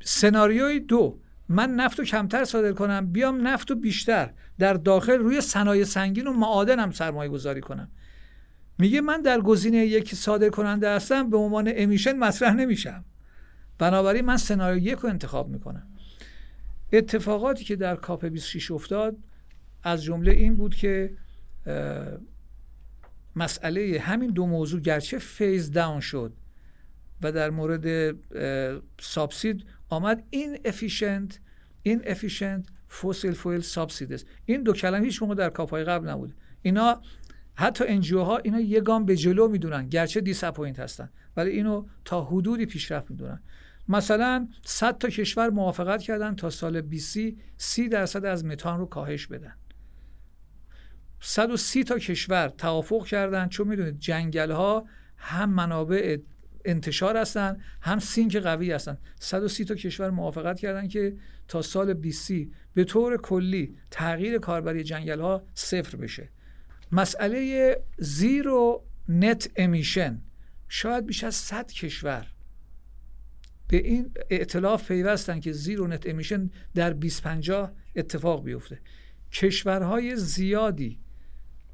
سناریوی 0.02 0.80
دو 0.80 1.18
من 1.48 1.70
نفت 1.70 1.98
رو 1.98 2.04
کمتر 2.04 2.44
صادر 2.44 2.72
کنم 2.72 3.12
بیام 3.12 3.46
نفت 3.46 3.70
رو 3.70 3.76
بیشتر. 3.76 4.30
در 4.58 4.74
داخل 4.74 5.18
روی 5.18 5.40
صنایع 5.40 5.84
سنگین 5.84 6.26
و 6.26 6.32
معادنم 6.32 6.90
سرمایه 6.90 7.30
گذاری 7.30 7.60
کنم. 7.60 7.90
میگه 8.78 9.00
من 9.00 9.22
در 9.22 9.40
گزینه 9.40 9.78
یکی 9.78 10.16
صادر 10.16 10.48
کننده 10.48 10.90
هستم 10.90 11.30
به 11.30 11.36
عنوان 11.36 11.72
امیشن 11.76 12.18
مطرح 12.18 12.54
نمیشم. 12.54 13.04
بنابراین 13.78 14.24
من 14.24 14.36
سناریو 14.36 14.82
یک 14.82 14.98
رو 14.98 15.08
انتخاب 15.08 15.48
می‌کنم. 15.48 15.86
اتفاقاتی 16.92 17.64
که 17.64 17.76
در 17.76 17.96
COP 17.96 18.24
26 18.24 18.70
افتاد 18.70 19.16
از 19.82 20.02
جمله 20.04 20.32
این 20.32 20.56
بود 20.56 20.74
که 20.74 21.12
مسئله 23.36 24.00
همین 24.00 24.30
دو 24.30 24.46
موضوع 24.46 24.80
گرچه 24.80 25.18
phase 25.18 25.70
down 25.70 26.00
شد 26.00 26.32
و 27.22 27.32
در 27.32 27.50
مورد 27.50 28.16
subsidy 29.00 29.64
آمد. 29.88 30.24
inefficient 30.30 31.40
inefficient 31.82 32.66
fossil 32.88 33.32
fuel 33.32 33.60
subsidies 33.60 34.24
این 34.44 34.62
دو 34.62 34.72
کلمه 34.72 35.04
هیچ 35.04 35.22
موقع 35.22 35.34
در 35.34 35.50
COP 35.50 35.71
های 35.71 35.84
قبل 35.84 36.08
نبود 36.08 36.34
اینا 36.62 37.02
حتی 37.54 37.84
NGO 37.88 38.20
ها 38.20 38.36
اینا 38.36 38.60
یه 38.60 38.80
گام 38.80 39.04
به 39.04 39.16
جلو 39.16 39.48
می‌دونن 39.48 39.88
گرچه 39.88 40.20
disappoint 40.20 40.80
هستن. 40.80 41.10
ولی 41.36 41.50
اینو 41.50 41.86
تا 42.04 42.24
حدودی 42.24 42.66
پیشرفت 42.66 43.10
می‌دونن. 43.10 43.42
مثلا 43.90 44.48
100 44.64 44.98
تا 44.98 45.08
کشور 45.08 45.50
موافقت 45.50 46.02
کردن 46.02 46.36
تا 46.36 46.50
سال 46.50 46.80
20 46.80 47.18
سی 47.56 47.88
درصد 47.88 48.24
از 48.24 48.44
متان 48.44 48.78
رو 48.78 48.86
کاهش 48.86 49.26
بدن. 49.26 49.54
130 51.20 51.84
تا 51.84 51.98
کشور 51.98 52.48
توافق 52.48 53.06
کردن 53.06 53.48
چون 53.48 53.68
می‌دونید 53.68 53.98
جنگل 53.98 54.50
ها 54.50 54.86
هم 55.16 55.50
منابع 55.50 56.16
انتشار 56.64 57.16
هستن 57.16 57.60
هم 57.82 57.98
سینک 57.98 58.36
قوی 58.36 58.72
هستن. 58.72 58.98
130 59.20 59.64
تا 59.64 59.74
کشور 59.74 60.10
موافقت 60.10 60.60
کردن 60.60 60.88
که 60.88 61.16
تا 61.48 61.62
سال 61.62 61.94
20 61.94 62.32
به 62.74 62.84
طور 62.84 63.16
کلی 63.16 63.76
تغییر 63.90 64.38
کاربری 64.38 64.84
جنگل 64.84 65.20
ها 65.20 65.42
صفر 65.54 65.96
بشه. 65.96 66.28
مسئله 66.92 67.76
zero 67.98 68.84
net 69.08 69.50
emission. 69.56 70.22
شاید 70.68 71.06
بیش 71.06 71.24
از 71.24 71.34
100 71.34 71.72
کشور 71.72 72.26
به 73.70 73.76
این 73.76 74.12
ائتلاف 74.30 74.88
پیوستن 74.88 75.40
که 75.40 75.52
zero 75.52 75.86
net 75.86 76.08
emission 76.08 76.50
در 76.74 76.90
2050 76.90 77.72
اتفاق 77.96 78.44
بیفته. 78.44 78.78
کشورهای 79.32 80.16
زیادی 80.16 81.00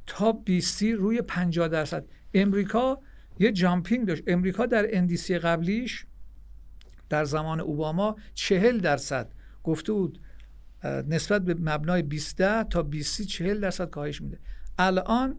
تا 0.07 0.33
20 0.33 0.83
روی 0.83 1.23
50 1.23 1.69
درصد. 1.69 2.05
امریکا 2.35 3.01
یه 3.39 3.53
jumping 3.53 4.07
داشت. 4.07 4.23
امریکا 4.27 4.67
در 4.67 4.97
NDC 4.97 5.39
قبلیش 5.39 6.07
در 7.09 7.25
زمان 7.25 7.61
اوباما 7.61 8.17
40 8.35 8.79
درصد 8.79 9.33
گفته 9.63 9.93
بود 9.93 10.21
نسبت 10.85 11.45
به 11.45 11.55
مبنای 11.55 12.03
20 12.03 12.63
تا 12.63 12.83
20 12.83 13.23
40 13.23 13.61
درصد 13.61 13.91
کاهش 13.91 14.23
میده. 14.23 14.39
الان 14.79 15.39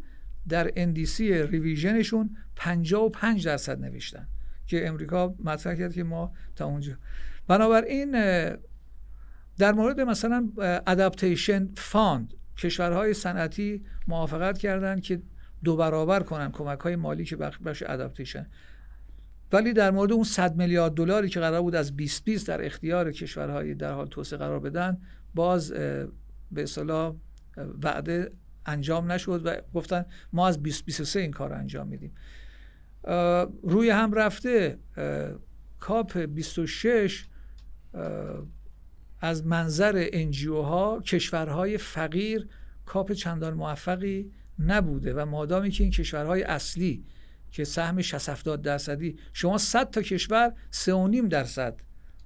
در 0.50 0.72
NDC 0.76 1.34
revision 1.34 2.03
شون 2.03 2.38
55 2.56 3.46
درصد 3.46 3.80
نوشتن. 3.80 4.28
که 4.68 4.88
امریکا 4.88 5.36
مطرح 5.44 5.76
کرد 5.76 5.94
که 5.94 6.04
ما 6.04 6.34
تا 6.56 6.66
اونجا. 6.66 6.94
بنابراین 7.48 8.12
در 9.58 9.72
مورد 9.72 10.02
مثلا 10.02 10.50
adaptation 10.88 11.70
fund 11.78 12.34
کشورهای 12.58 13.14
صنعتی 13.14 13.86
موافقت 14.08 14.58
کردند 14.58 15.02
که 15.02 15.22
دو 15.64 15.76
برابر 15.76 16.20
کنن 16.24 16.52
کمک 16.52 16.80
های 16.80 16.96
مالی 16.96 17.26
که 17.26 17.36
بخش 17.36 17.84
adaptation 17.88 18.48
ولی 19.52 19.74
در 19.74 19.92
مورد 19.92 20.12
اون 20.12 20.24
100 20.24 20.56
میلیارد 20.56 20.94
دلاری 20.94 21.30
که 21.30 21.40
قرار 21.40 21.62
بود 21.62 21.76
از 21.76 21.98
2020 21.98 22.48
در 22.48 22.66
اختیار 22.66 23.12
کشورهای 23.12 23.74
در 23.74 23.92
حال 23.92 24.08
توسعه 24.08 24.40
قرار 24.40 24.60
بدن 24.60 24.98
باز 25.36 25.72
به 26.52 26.64
اصطلاح 26.64 27.16
وعده 27.84 28.32
انجام 28.66 29.12
نشد 29.12 29.42
و 29.46 29.56
گفتن 29.74 30.06
ما 30.34 30.48
از 30.48 30.64
2023 30.64 31.20
این 31.20 31.32
کار 31.32 31.54
انجام 31.54 31.88
میدیم. 31.88 32.12
روی 33.64 33.90
هم 33.90 34.14
رفته. 34.14 34.80
COP 35.80 36.18
26 36.18 37.26
از 39.22 39.46
منظر 39.46 40.08
NGO 40.14 40.62
ها 40.62 41.02
کشورهای 41.02 41.78
فقیر 41.78 42.48
COP 42.86 43.12
چندان 43.12 43.54
موفقی 43.54 44.32
نبوده 44.60 45.14
و 45.14 45.26
مادامی 45.26 45.72
که 45.72 45.84
این 45.84 45.92
کشورهای 45.92 46.44
اصلی 46.44 47.06
که 47.52 47.64
سهم 47.64 48.02
60 48.02 48.44
درصدی 48.44 49.20
شما 49.34 49.58
100 49.58 49.90
تا 49.90 50.02
کشور 50.02 50.54
3.5 50.72 51.30
درصد 51.30 51.82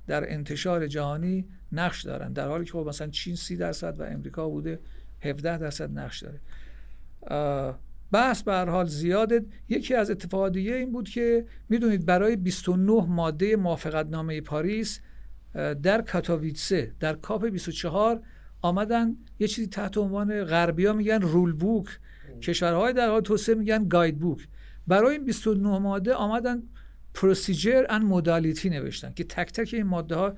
در 0.07 0.33
انتشار 0.33 0.87
جهانی 0.87 1.47
نقش 1.71 2.01
دارن. 2.01 2.33
در 2.33 2.47
حالی 2.47 2.65
که 2.65 2.71
خب 2.71 2.85
مثلا 2.87 3.07
چین 3.07 3.35
30 3.35 3.55
درصد 3.55 3.99
و 3.99 4.03
امریکا 4.03 4.49
بوده 4.49 4.79
17 5.21 5.57
درصد 5.57 5.99
نقش 5.99 6.23
داره. 6.23 6.41
بحث 8.11 8.43
به 8.43 8.51
هر 8.51 8.69
حال 8.69 8.87
زیاده 8.87 9.45
یکی 9.69 9.95
از 9.95 10.11
اتفاقات 10.11 10.53
دیگه 10.53 10.73
این 10.73 10.91
بود 10.91 11.09
که 11.09 11.45
می‌دونید 11.69 12.05
برای 12.05 12.35
29 12.35 13.05
ماده 13.07 13.55
موافقت 13.55 14.07
نامه 14.07 14.41
پاریس 14.41 14.99
در 15.83 16.01
کاتاویتسه 16.01 16.95
در 16.99 17.13
کاپ 17.13 17.45
24 17.45 18.21
آمدن 18.61 19.15
یه 19.39 19.47
چیزی 19.47 19.67
تحت 19.67 19.97
عنوان 19.97 20.43
غربیا 20.43 20.93
میگن 20.93 21.21
رول 21.21 21.53
بوک. 21.53 21.99
کشورهای 22.41 22.93
در 22.93 23.09
حال 23.09 23.21
توسعه 23.21 23.55
میگن 23.55 23.87
گاید 23.87 24.19
بوک. 24.19 24.47
برای 24.87 25.15
این 25.15 25.25
29 25.25 25.79
ماده 25.79 26.13
آمدن 26.13 26.63
procedure 27.13 27.85
and 27.89 28.01
modality 28.01 28.69
نوشتن 28.69 29.13
که 29.13 29.23
تک 29.23 29.51
تک 29.51 29.69
این 29.73 29.83
ماده 29.83 30.15
ها 30.15 30.33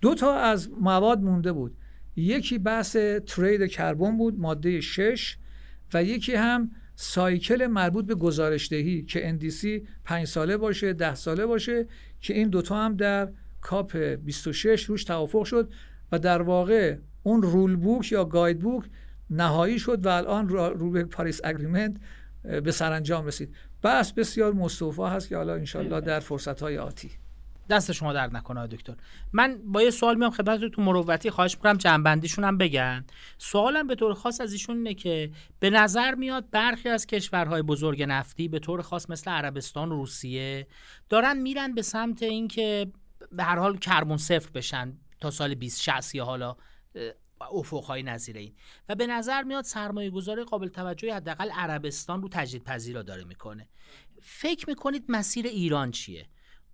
دو 0.00 0.14
تا 0.14 0.34
از 0.34 0.70
مواد 0.70 1.20
مونده 1.22 1.52
بود. 1.52 1.76
یکی 2.16 2.58
بحث 2.58 2.96
trade 3.26 3.70
کربن 3.70 4.16
بود 4.16 4.40
ماده 4.40 4.80
6 4.80 5.36
و 5.94 6.04
یکی 6.04 6.34
هم 6.34 6.70
cycle 7.02 7.66
مربوط 7.66 8.06
به 8.06 8.14
گزارشدهی 8.14 9.02
که 9.02 9.28
NDC 9.28 9.86
5 10.04 10.26
ساله 10.26 10.56
باشه 10.56 10.92
ده 10.92 11.14
ساله 11.14 11.46
باشه 11.46 11.86
که 12.20 12.34
این 12.34 12.48
دوتا 12.48 12.76
هم 12.76 12.96
در 12.96 13.32
COP 13.60 13.96
26 13.96 14.84
روش 14.84 15.04
توافق 15.04 15.44
شد 15.44 15.72
و 16.12 16.18
در 16.18 16.42
واقع 16.42 16.96
اون 17.22 17.42
rule 17.42 17.76
book 17.76 18.12
یا 18.12 18.24
guide 18.24 18.58
book 18.58 18.84
نهایی 19.30 19.78
شد 19.78 20.06
و 20.06 20.08
الان 20.08 20.48
رو 20.48 20.90
به 20.90 21.04
Paris 21.04 21.40
Agreement 21.44 21.96
به 22.42 22.72
سرانجام 22.72 23.26
رسید. 23.26 23.54
بحث 23.82 24.12
بسیار 24.12 24.52
مصطفا 24.52 25.08
هست 25.08 25.28
که 25.28 25.36
حالا 25.36 25.54
انشالله 25.54 26.00
در 26.00 26.20
فرصت 26.20 26.60
های 26.60 26.78
آتی. 26.78 27.10
دست 27.70 27.92
شما 27.92 28.12
درد 28.12 28.36
نکنه 28.36 28.66
دکتر. 28.66 28.94
من 29.32 29.60
با 29.64 29.82
یه 29.82 29.90
سوال 29.90 30.16
میام 30.16 30.30
خدمت 30.30 30.64
تو 30.64 30.82
مروتی 30.82 31.30
خواهش 31.30 31.54
می‌کنم 31.54 31.76
جنبندیشون 31.76 32.44
هم 32.44 32.58
بگن. 32.58 33.04
سوالم 33.38 33.86
به 33.86 33.94
طور 33.94 34.14
خاص 34.14 34.40
از 34.40 34.52
ایشون 34.52 34.76
اینه 34.76 34.94
که 34.94 35.30
به 35.60 35.70
نظر 35.70 36.14
میاد 36.14 36.50
برخی 36.50 36.88
از 36.88 37.06
کشورهای 37.06 37.62
بزرگ 37.62 38.02
نفتی 38.02 38.48
به 38.48 38.58
طور 38.58 38.82
خاص 38.82 39.10
مثل 39.10 39.30
عربستان 39.30 39.92
و 39.92 39.94
روسیه 39.94 40.66
دارن 41.08 41.38
میرن 41.38 41.74
به 41.74 41.82
سمت 41.82 42.22
اینکه 42.22 42.92
به 43.32 43.42
هر 43.42 43.56
حال 43.56 43.78
کربن 43.78 44.16
صفر 44.16 44.50
بشن 44.50 44.98
تا 45.20 45.30
سال 45.30 45.54
2060 45.54 46.14
یا 46.14 46.24
حالا 46.24 46.56
افقهای 47.52 48.02
نظیر 48.02 48.36
این. 48.36 48.54
و 48.88 48.94
به 48.94 49.06
نظر 49.06 49.42
میاد 49.42 49.64
سرمایه 49.64 50.10
گذاری 50.10 50.44
قابل 50.44 50.68
توجهی 50.68 51.10
حداقل 51.10 51.50
عربستان 51.50 52.22
رو 52.22 52.28
تجدید 52.28 52.64
پذیرا 52.64 53.02
داره 53.02 53.24
می‌کنه. 53.24 53.68
فکر 54.22 54.64
می‌کنید 54.68 55.04
مسیر 55.08 55.46
ایران 55.46 55.90
چیه؟ 55.90 56.26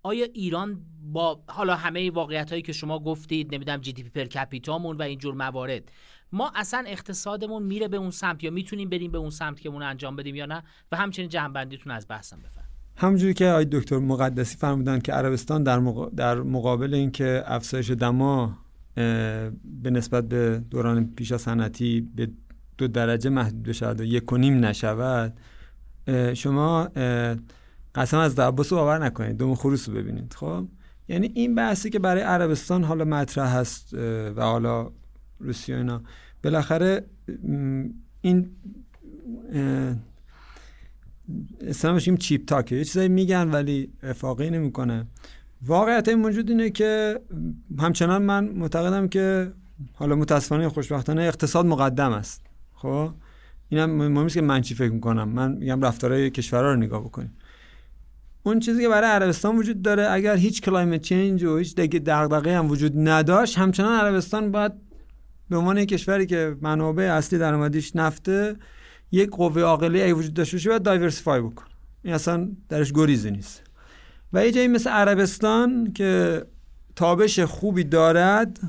آیا 0.07 0.25
ایران 0.33 0.77
با 1.13 1.43
حالا 1.47 1.75
همه 1.75 2.11
واقعیت 2.11 2.49
هایی 2.49 2.61
که 2.61 2.73
شما 2.73 2.99
گفتید 2.99 3.55
نمی‌دونم 3.55 3.81
جی 3.81 3.93
دی 3.93 4.03
پی 4.03 4.09
پر 4.09 4.23
کپیتامون 4.23 4.97
و 4.97 5.01
اینجور 5.01 5.33
موارد 5.33 5.91
ما 6.31 6.51
اصلا 6.55 6.83
اقتصادمون 6.87 7.63
میره 7.63 7.87
به 7.87 7.97
اون 7.97 8.11
سمت 8.11 8.43
یا 8.43 8.51
می‌تونیم 8.51 8.89
بریم 8.89 9.11
به 9.11 9.17
اون 9.17 9.29
سمت 9.29 9.61
که 9.61 9.69
اون 9.69 9.81
انجام 9.81 10.15
بدیم 10.15 10.35
یا 10.35 10.45
نه؟ 10.45 10.63
و 10.91 10.97
همچنین 10.97 11.29
جنبندیتون 11.29 11.91
از 11.91 12.05
بحثم 12.09 12.37
بفرمایید. 12.37 12.73
همونجوری 12.97 13.33
که 13.33 13.47
آقای 13.47 13.65
دکتر 13.65 13.97
مقدسی 13.97 14.57
فرمودن 14.57 14.99
که 14.99 15.11
عربستان 15.11 15.63
در, 15.63 15.79
در 16.15 16.35
مقابل 16.35 16.93
اینکه 16.93 17.43
افزایش 17.45 17.91
دما 17.91 18.57
به 19.83 19.89
نسبت 19.91 20.29
به 20.29 20.63
دوران 20.71 21.05
پیش 21.15 21.31
از 21.31 21.45
به 22.15 22.29
دو 22.77 22.87
درجه 22.87 23.29
محدود 23.29 23.63
بشود 23.63 24.01
و 24.01 24.03
یک 24.03 24.33
و 24.33 24.37
نیم 24.37 24.65
نشود 24.65 25.37
شما 26.33 26.89
قسم 27.97 28.17
از 28.17 28.35
دعباس 28.35 28.71
رو 28.73 28.77
باور 28.77 29.05
نکنید. 29.05 29.37
دوم 29.37 29.55
خروس 29.55 29.89
رو 29.89 29.95
ببینید. 29.95 30.33
خب؟ 30.33 30.65
یعنی 31.07 31.31
این 31.33 31.55
بحثی 31.55 31.89
که 31.89 31.99
برای 31.99 32.21
عربستان 32.21 32.83
حالا 32.83 33.05
مطرح 33.05 33.55
هست 33.55 33.93
و 34.35 34.41
حالا 34.41 34.91
روسیه 35.39 35.77
اینا 35.77 36.01
بالاخره 36.43 37.05
این 38.21 38.49
اصلا 41.61 41.76
همش 41.76 42.07
این 42.07 42.17
cheap 42.17 42.45
talk 42.45 42.65
ه. 42.65 42.75
یه 42.75 42.83
چیزایی 42.83 43.09
میگن 43.09 43.51
ولی 43.51 43.89
افاقی 44.03 44.49
نمی‌کنه. 44.49 45.05
واقعیت 45.65 46.07
این 46.07 46.19
موجود 46.19 46.49
اینه 46.49 46.69
که 46.69 47.19
همچنان 47.79 48.21
من 48.21 48.45
معتقدم 48.47 49.07
که 49.07 49.51
حالا 49.93 50.15
متاسفانه 50.15 50.69
خوشبختانه 50.69 51.21
اقتصاد 51.21 51.65
مقدم 51.65 52.11
است. 52.11 52.45
خب؟ 52.73 53.11
اینم 53.69 54.07
مهم 54.07 54.27
که 54.27 54.41
من 54.41 54.61
چی 54.61 54.75
فکر 54.75 54.91
می‌کنم. 54.91 55.29
من 55.29 55.51
میگم 55.51 55.81
رفتارهای 55.81 56.29
کشورها 56.29 56.71
رو 56.71 56.75
نگاه 56.75 57.03
بکنیم. 57.03 57.33
اون 58.47 58.59
چیزی 58.59 58.81
که 58.81 58.89
برای 58.89 59.09
عربستان 59.09 59.57
وجود 59.57 59.81
داره 59.81 60.11
اگر 60.11 60.35
هیچ 60.35 60.61
کلایمت 60.61 61.01
چینج 61.01 61.43
و 61.43 61.57
هیچ 61.57 61.75
دغدغه 61.75 62.57
هم 62.57 62.69
وجود 62.69 62.93
نداشت 62.95 63.57
همچنان 63.57 63.99
عربستان 63.99 64.51
باید 64.51 64.71
به 65.49 65.57
عنوان 65.57 65.85
کشوری 65.85 66.25
که 66.25 66.55
منابع 66.61 67.03
اصلی 67.03 67.39
درآمدیش 67.39 67.95
نفته 67.95 68.55
یک 69.11 69.29
قوه 69.29 69.61
عاقله 69.61 69.99
ای 69.99 70.11
وجود 70.11 70.33
داشته 70.33 70.57
باشه 70.57 70.69
باید 70.69 70.83
دایورسیفای 70.83 71.41
بکن 71.41 71.65
این 72.03 72.13
اصلا 72.13 72.49
درش 72.69 72.93
گریزی 72.93 73.31
نیست. 73.31 73.63
و 74.33 74.45
یه 74.45 74.51
جایی 74.51 74.67
مثل 74.67 74.89
عربستان 74.89 75.93
که 75.93 76.43
تابش 76.95 77.39
خوبی 77.39 77.83
دارد 77.83 78.59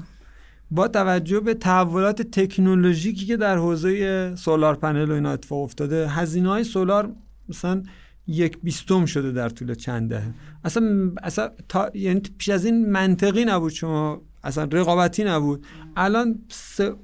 با 0.70 0.88
توجه 0.88 1.40
به 1.40 1.54
تحولات 1.54 2.22
تکنولوژیکی 2.22 3.26
که 3.26 3.36
در 3.36 3.56
حوزه 3.56 4.36
سولار 4.36 4.74
پنل 4.74 5.10
و 5.10 5.14
اینا 5.14 5.30
اتفاق 5.30 5.62
افتاده 5.62 6.08
هزینه 6.08 6.48
های 6.48 6.64
سولار 6.64 7.12
مثلا 7.48 7.82
یک 8.28 8.58
بیستم 8.62 9.06
شده 9.06 9.32
در 9.32 9.48
طول 9.48 9.74
چند 9.74 10.10
دهه. 10.10 10.30
اصلا 10.64 11.12
اصلا 11.22 11.50
تا 11.68 11.90
یعنی 11.94 12.22
پیش 12.38 12.48
از 12.48 12.64
این 12.64 12.90
منطقی 12.90 13.44
نبود 13.44 13.72
شما 13.72 14.22
اصلا 14.44 14.64
رقابتی 14.64 15.24
نبود. 15.24 15.66
الان 15.96 16.38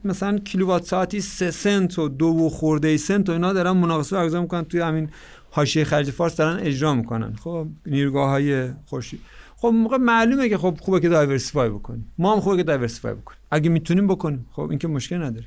مثلا 0.04 0.38
کیلووات 0.38 0.84
ساعتی 0.84 1.20
سه 1.20 1.50
سنت 1.50 1.98
و 1.98 2.08
دو 2.08 2.26
و 2.26 2.48
خورده 2.48 2.96
سنت 2.96 3.28
و 3.28 3.32
اینا 3.32 3.52
دارن 3.52 3.70
مناقصه 3.70 4.16
برگزار 4.16 4.40
می‌کنن 4.40 4.62
توی 4.62 4.80
همین 4.80 5.10
حاشیه 5.50 5.84
خلیج 5.84 6.10
فارس 6.10 6.36
دارن 6.36 6.58
اجرا 6.60 6.94
می‌کنن. 6.94 7.36
خب 7.36 7.68
نیروگاه 7.86 8.30
های 8.30 8.70
خورشید. 8.86 9.20
خب 9.56 9.68
موقع 9.68 9.96
معلومه 9.96 10.48
که 10.48 10.58
خب 10.58 10.78
خوبه 10.80 11.00
که 11.00 11.08
diversify 11.08 11.68
بکنیم. 11.68 12.12
ما 12.18 12.34
هم 12.34 12.40
خوبه 12.40 12.56
که 12.56 12.62
diversify 12.62 13.14
بکنیم. 13.14 13.40
اگه 13.50 13.70
می‌تونیم 13.70 14.06
بکنیم. 14.06 14.46
خب 14.52 14.70
این 14.70 14.78
که 14.78 14.88
مشکل 14.88 15.22
نداره 15.22 15.46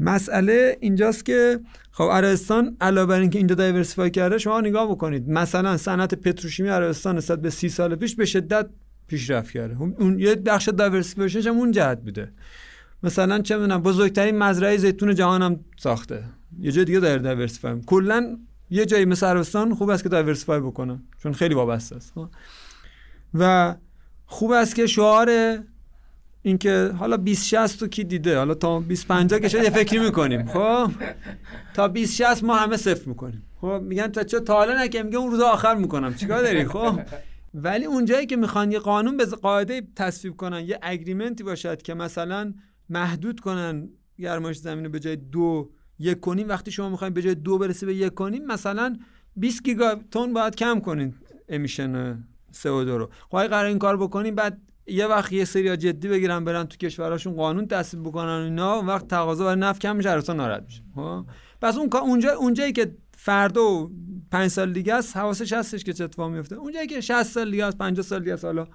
مسئله 0.00 0.78
اینجاست 0.80 1.24
که 1.24 1.60
خب 1.90 2.04
عربستان 2.04 2.76
علاوه 2.80 3.06
بر 3.06 3.20
اینکه 3.20 3.38
اینجا 3.38 3.54
diversify 3.54 4.10
کرده 4.10 4.38
شما 4.38 4.60
نگاه 4.60 4.90
بکنید. 4.90 5.28
مثلا 5.28 5.76
صنعت 5.76 6.14
پتروشیمی 6.14 6.68
عربستان 6.68 7.16
نسبت 7.16 7.40
به 7.40 7.50
سی 7.50 7.68
سال 7.68 7.94
پیش 7.94 8.16
به 8.16 8.24
شدت 8.24 8.66
پیشرفت 9.06 9.50
کرده. 9.50 9.76
اون 9.80 10.18
یه 10.18 10.34
بخش 10.34 10.68
diversification 10.68 11.37
ش 11.37 11.46
هم 11.46 11.56
اون 11.56 11.70
جهت 11.70 12.00
بوده. 12.00 12.32
مثلا 13.02 13.38
چه 13.38 13.56
می‌دونم 13.56 13.82
بزرگترین 13.82 14.38
مزرعه 14.38 14.76
زیتون 14.76 15.14
جهان 15.14 15.42
هم 15.42 15.60
ساخته. 15.78 16.24
یه 16.60 16.72
جای 16.72 16.84
دیگه 16.84 17.00
داره 17.00 17.22
diversify 17.22 17.80
کلا 17.86 18.38
یه 18.70 18.86
جایی 18.86 19.04
مثل 19.04 19.26
عربستان 19.26 19.74
خوب 19.74 19.90
است 19.90 20.02
که 20.02 20.08
diversify 20.08 20.60
بکنه 20.60 20.98
چون 21.22 21.32
خیلی 21.32 21.54
وابسته 21.54 21.96
است. 21.96 22.12
خب؟ 22.14 22.28
و 23.34 23.74
خوب 24.26 24.50
است 24.50 24.74
که 24.74 24.86
شعار 24.86 25.58
اینکه 26.42 26.92
حالا 26.98 27.16
20 27.16 27.46
60 27.46 27.80
تو 27.80 27.86
کی 27.86 28.04
دیده؟ 28.04 28.38
حالا 28.38 28.54
تا 28.54 28.80
20 28.80 29.06
50 29.06 29.40
که 29.40 29.48
شاید 29.48 29.64
یه 29.64 29.70
فکری 29.70 29.98
می‌کنیم. 29.98 30.46
خب؟ 30.46 30.90
تا 31.74 31.88
20 31.88 32.14
60 32.14 32.44
ما 32.44 32.56
همه 32.56 32.76
صفر 32.76 33.08
می‌کنیم. 33.08 33.42
خب؟ 33.60 33.80
میگن 33.82 34.08
تا 34.08 34.22
چه؟ 34.22 34.40
تا 34.40 34.54
حالا 34.54 34.82
نکه. 34.84 35.02
میگه 35.02 35.18
اون 35.18 35.30
روز 35.30 35.40
آخر 35.40 35.74
می‌کنم. 35.74 36.14
چیکار 36.14 36.42
داری؟ 36.42 36.64
خب؟ 36.64 37.00
ولی 37.54 37.84
اونجایی 37.84 38.26
که 38.26 38.36
می‌خوان 38.36 38.72
یه 38.72 38.78
قانون 38.78 39.16
به 39.16 39.24
قاعده 39.24 39.82
تصویب 39.96 40.36
کنن 40.36 40.64
یه 40.64 40.78
اگریمنتی 40.82 41.42
باشد 41.42 41.82
که 41.82 41.94
مثلا 41.94 42.54
محدود 42.88 43.40
کنن 43.40 43.88
گرمایش 44.18 44.56
زمین 44.56 44.84
رو 44.84 44.90
به 44.90 45.00
جای 45.00 45.16
دو 45.16 45.70
یک 45.98 46.20
کنیم 46.20 46.48
وقتی 46.48 46.70
شما 46.70 46.88
می‌خواین 46.88 47.14
به 47.14 47.22
جای 47.22 47.34
دو 47.34 47.58
برسه 47.58 47.86
به 47.86 47.94
یک 47.94 48.14
کنیم 48.14 48.46
مثلا 48.46 48.96
20 49.36 49.64
گیگاتون 49.64 50.32
باید 50.32 50.54
کم 50.54 50.80
کنین 50.80 51.14
امیشن 51.48 52.14
CO2 52.52 52.66
رو. 52.66 53.10
خب 53.30 53.46
قرار 53.46 53.64
این 53.64 53.78
کار 53.78 53.96
بکنیم 53.96 54.34
بعد 54.34 54.58
یه 54.86 55.06
وقت 55.06 55.32
یه 55.32 55.44
سری 55.44 55.76
جدی 55.76 56.08
بگیرن 56.08 56.44
برن 56.44 56.64
تو 56.64 56.76
کشورهاشون 56.76 57.34
قانون 57.34 57.66
تصویب 57.66 58.02
بکنن 58.02 58.28
اینا 58.28 58.74
اون 58.74 58.86
وقت 58.86 59.08
تقاضا 59.08 59.44
برای 59.44 59.60
نفت 59.60 59.80
کم 59.80 59.96
میشه 59.96 60.10
اصلا 60.10 60.34
ناراحت 60.34 60.62
میشه. 60.62 60.82
خب؟ 60.94 61.24
پس 61.62 61.78
اون 61.78 61.90
اونجا 61.92 62.32
اونجایی 62.32 62.72
که 62.72 62.94
فردا 63.12 63.62
و 63.62 63.90
پنج 64.30 64.50
سال 64.50 64.72
دیگه 64.72 64.94
است 64.94 65.16
حواسش 65.16 65.52
هستش 65.52 65.84
که 65.84 65.92
چه 65.92 66.04
اتفاقی 66.04 66.32
میفته. 66.32 66.56
اونجایی 66.56 66.86
که 66.86 67.00
60 67.00 67.22
سال 67.22 67.50
دیگه 67.50 67.64
است 67.64 67.78
50 67.78 68.02
سال 68.02 68.20
دیگه 68.20 68.32
است 68.32 68.44
حالا 68.44 68.66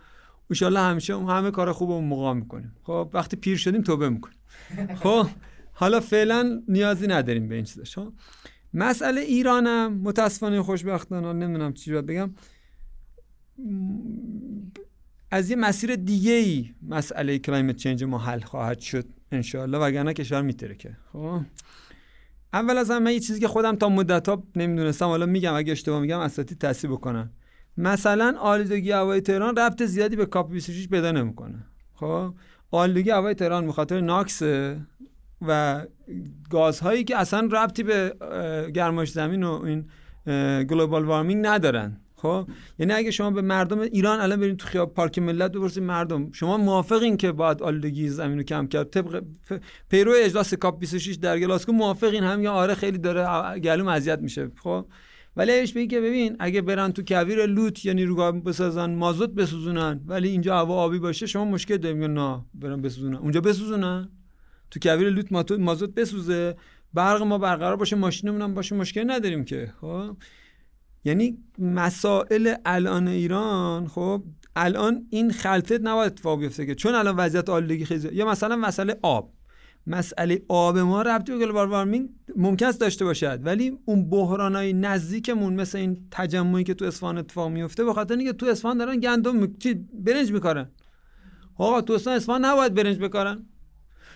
ان 0.61 0.77
همیشه 0.77 1.17
همه 1.17 1.51
کار 1.51 1.71
خوب 1.71 1.91
اون 1.91 2.03
موقع 2.03 2.33
می‌کنیم. 2.33 2.75
خب؟ 2.83 3.09
وقتی 3.13 3.37
پیر 3.37 3.57
شدیم 3.57 3.81
توبه 3.81 4.09
می‌کنیم. 4.09 4.37
خب؟ 4.95 5.27
حالا 5.73 5.99
فعلا 5.99 6.63
نیازی 6.67 7.07
نداریم 7.07 7.47
به 7.47 7.55
این 7.55 7.63
چیزا. 7.63 7.83
خب؟ 8.01 8.13
مسئله 8.73 9.21
ایرانم 9.21 9.93
متاسفانه 9.93 10.61
خوشبختانه 10.61 11.33
نمی‌دونم 11.33 11.73
چی 11.73 11.91
بگم. 11.91 12.33
از 15.35 15.49
یه 15.49 15.55
مسیر 15.55 15.95
دیگه 15.95 16.31
ای 16.31 16.69
مسئله 16.89 17.39
کلایمت 17.39 17.75
چنج 17.75 18.03
ما 18.03 18.17
حل 18.17 18.39
خواهد 18.39 18.79
شد 18.79 19.05
انشاءالله 19.31 19.77
وگرنه 19.77 20.13
کشور 20.13 20.41
میترکه. 20.41 20.97
خب؟ 21.13 21.41
اول 22.53 22.77
از 22.77 22.91
همه 22.91 23.13
یه 23.13 23.19
چیزی 23.19 23.39
که 23.39 23.47
خودم 23.47 23.75
تا 23.75 23.89
مدت 23.89 24.29
ها 24.29 24.43
نمی‌دونستم 24.55 25.05
حالا 25.05 25.25
میگم 25.25 25.53
اگه 25.53 25.71
اشتباه 25.71 26.01
میگم 26.01 26.19
اساتید 26.19 26.57
تصحیح 26.57 26.93
بکنن 26.93 27.29
مثلا 27.77 28.35
آلودگی 28.39 28.91
هوای 28.91 29.21
تهران 29.21 29.55
ربط 29.57 29.83
زیادی 29.83 30.15
به 30.15 30.25
COP 30.25 30.51
26 30.51 30.87
پیدا 30.87 31.11
نمی‌کنه. 31.11 31.65
خب؟ 31.93 32.33
آلودگی 32.71 33.09
هوای 33.09 33.33
تهران 33.33 33.65
به 33.65 33.71
خاطر 33.71 34.01
NOx 34.01 34.41
و 35.41 35.85
گازهایی 36.49 37.03
که 37.03 37.17
اصلا 37.17 37.49
ربطی 37.51 37.83
به 37.83 38.15
گرمایش 38.73 39.11
زمین 39.11 39.43
و 39.43 39.51
این 39.63 39.85
global 40.63 41.05
warming 41.05 41.45
ندارن. 41.47 41.97
خب؟ 42.15 42.47
یعنی 42.79 42.93
اگه 42.93 43.11
شما 43.11 43.31
به 43.31 43.41
مردم 43.41 43.79
ایران 43.79 44.19
الان 44.19 44.39
برید 44.39 44.57
تو 44.57 44.67
خیاب 44.67 44.93
پارک 44.93 45.19
ملت 45.19 45.51
بپرسید 45.51 45.83
مردم 45.83 46.31
شما 46.31 46.57
موافقین 46.57 47.17
که 47.17 47.31
باید 47.31 47.61
آلودگی 47.61 48.09
زمین 48.09 48.37
رو 48.37 48.43
کم 48.43 48.67
کرد؟ 48.67 48.89
طبق 48.89 49.23
پیرو 49.89 50.13
اجلاس 50.15 50.53
COP 50.53 50.79
26 50.79 51.15
در 51.15 51.39
گلاسکو 51.39 51.71
موافقین 51.71 52.23
هم؟ 52.23 52.43
یا 52.43 52.53
آره 52.53 52.75
خیلی 52.75 52.97
داره 52.97 53.59
گلوم 53.59 53.87
اذیت 53.87 54.19
میشه 54.19 54.51
خب؟ 54.63 54.85
ولی 55.37 55.51
ایش 55.51 55.73
بگی 55.73 55.87
که 55.87 56.01
ببین 56.01 56.35
اگه 56.39 56.61
برن 56.61 56.91
تو 56.91 57.03
کویر 57.07 57.45
لوت 57.45 57.85
یعنی 57.85 58.01
نیروگاه 58.01 58.31
بسازن 58.31 58.95
مازوت 58.95 59.29
بسوزونن 59.29 60.01
ولی 60.07 60.29
اینجا 60.29 60.57
هوا 60.57 60.75
آبی 60.75 60.99
باشه 60.99 61.25
شما 61.25 61.45
مشکل 61.45 61.77
داریم 61.77 62.19
نه 62.19 62.45
برن 62.53 62.81
بسوزونن. 62.81 63.15
اونجا 63.15 63.41
بسوزونن؟ 63.41 64.09
تو 64.71 64.79
کویر 64.79 65.09
لوت 65.09 65.51
مازوت 65.51 65.93
بسوزه 65.93 66.55
برق 66.93 67.21
ما 67.21 67.37
برقرار 67.37 67.75
باشه 67.75 67.95
ماشینمون 67.95 68.53
باشه 68.53 68.75
مشکل 68.75 69.11
نداریم 69.11 69.45
که 69.45 69.73
خب؟ 69.81 70.17
یعنی 71.05 71.37
مسائل 71.59 72.55
الان 72.65 73.07
ایران 73.07 73.87
خب 73.87 74.23
الان 74.55 75.07
این 75.09 75.31
خلطه 75.31 75.77
نباید 75.77 76.11
اتفاق 76.11 76.39
بیفته 76.39 76.65
که 76.65 76.75
چون 76.75 76.95
الان 76.95 77.15
وضعیت 77.15 77.49
آلودگی 77.49 77.85
خیلی 77.85 78.15
یا 78.15 78.25
مثلا 78.25 78.55
مسئله 78.55 78.99
آب. 79.01 79.31
مسئله 79.87 80.41
آب 80.47 80.77
ما 80.77 81.01
ربطی 81.01 81.31
به 81.31 81.37
گلوبال 81.37 81.69
وارمینگ 81.69 82.09
ممکن 82.35 82.65
است 82.65 82.81
داشته 82.81 83.05
باشد 83.05 83.39
ولی 83.43 83.77
اون 83.85 84.09
بحرانای 84.09 84.73
نزدیکمون 84.73 85.53
مثل 85.53 85.77
این 85.77 86.07
تجمعی 86.11 86.63
که 86.63 86.73
تو 86.73 86.85
اصفهان 86.85 87.17
اتفاق 87.17 87.51
میفته 87.51 87.83
به 87.83 87.93
خاطر 87.93 88.15
اینکه 88.15 88.33
تو 88.33 88.45
اصفهان 88.45 88.77
دارن 88.77 88.99
گندم 88.99 89.47
برنج 89.93 90.31
میکارن. 90.31 90.69
آقا 91.57 91.81
تو 91.81 91.93
اصفهان 91.93 92.45
نباید 92.45 92.73
برنج 92.73 92.99
بکارن. 92.99 93.45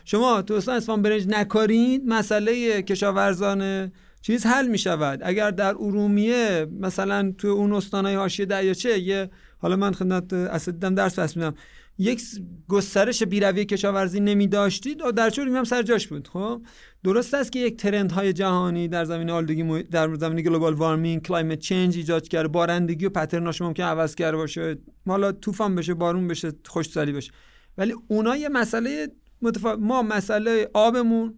شما 0.06 0.42
تو 0.42 0.54
اصفهان 0.54 1.02
برنج 1.02 1.28
نکارید 1.28 2.04
مسئله 2.08 2.82
کشاورزان 2.82 3.92
چیز 4.22 4.46
حل 4.46 4.68
می 4.68 4.78
شود 4.78 5.20
اگر 5.24 5.52
در 5.52 5.70
ارومیه 5.70 6.68
مثلا 6.80 7.34
تو 7.38 7.48
اون 7.48 7.74
استانهای 7.74 8.16
حاشیه 8.16 8.46
دریاچه 8.46 9.00
یه 9.00 9.30
حالا 9.58 9.76
من 9.76 9.92
خدمت 9.92 10.34
اسد 10.34 10.72
دیدم 10.72 10.96
درس 10.96 11.20
پس 11.20 11.38
میدم. 11.38 11.56
یک 11.98 12.22
گسترش 12.68 13.24
بی‌رویه 13.24 13.66
کشاورزی 13.66 14.20
نمی 14.20 14.48
داشتید 14.48 15.02
دریاچه 15.02 15.30
ارومیه 15.30 15.52
هم 15.52 15.64
سر 15.64 15.82
جاش 15.82 16.08
بود. 16.08 16.28
خب؟ 16.28 16.62
درست 17.04 17.34
است 17.34 17.52
که 17.52 17.60
یک 17.60 17.78
trend 17.78 18.12
های 18.12 18.34
جهانی 18.34 18.88
در 18.88 19.06
زمین 19.06 19.30
آلودگی 19.30 19.84
در 19.84 20.16
زمین 20.16 20.42
global 20.46 20.74
warming 20.74 21.22
climate 21.22 21.60
change 21.60 21.98
ایجاد 21.98 22.28
کرده 22.28 22.48
بارندگی 22.48 23.06
و 23.06 23.10
pattern 23.10 23.50
اش 23.50 23.62
ممکن 23.62 23.84
عوض 23.84 24.16
کرده 24.16 24.38
باشه. 24.38 24.78
حالا 25.08 25.32
طوفان 25.32 25.76
بشه 25.76 25.94
بارون 25.94 26.28
بشه 26.28 26.52
خشکسالی 26.66 27.12
بشه. 27.12 27.32
ولی 27.78 27.94
اونا 28.08 28.36
یه 28.36 28.50
مسئله 28.50 29.08
متفا... 29.42 29.76
ما 29.76 30.02
مسئله 30.02 30.70
آبمون 30.74 31.38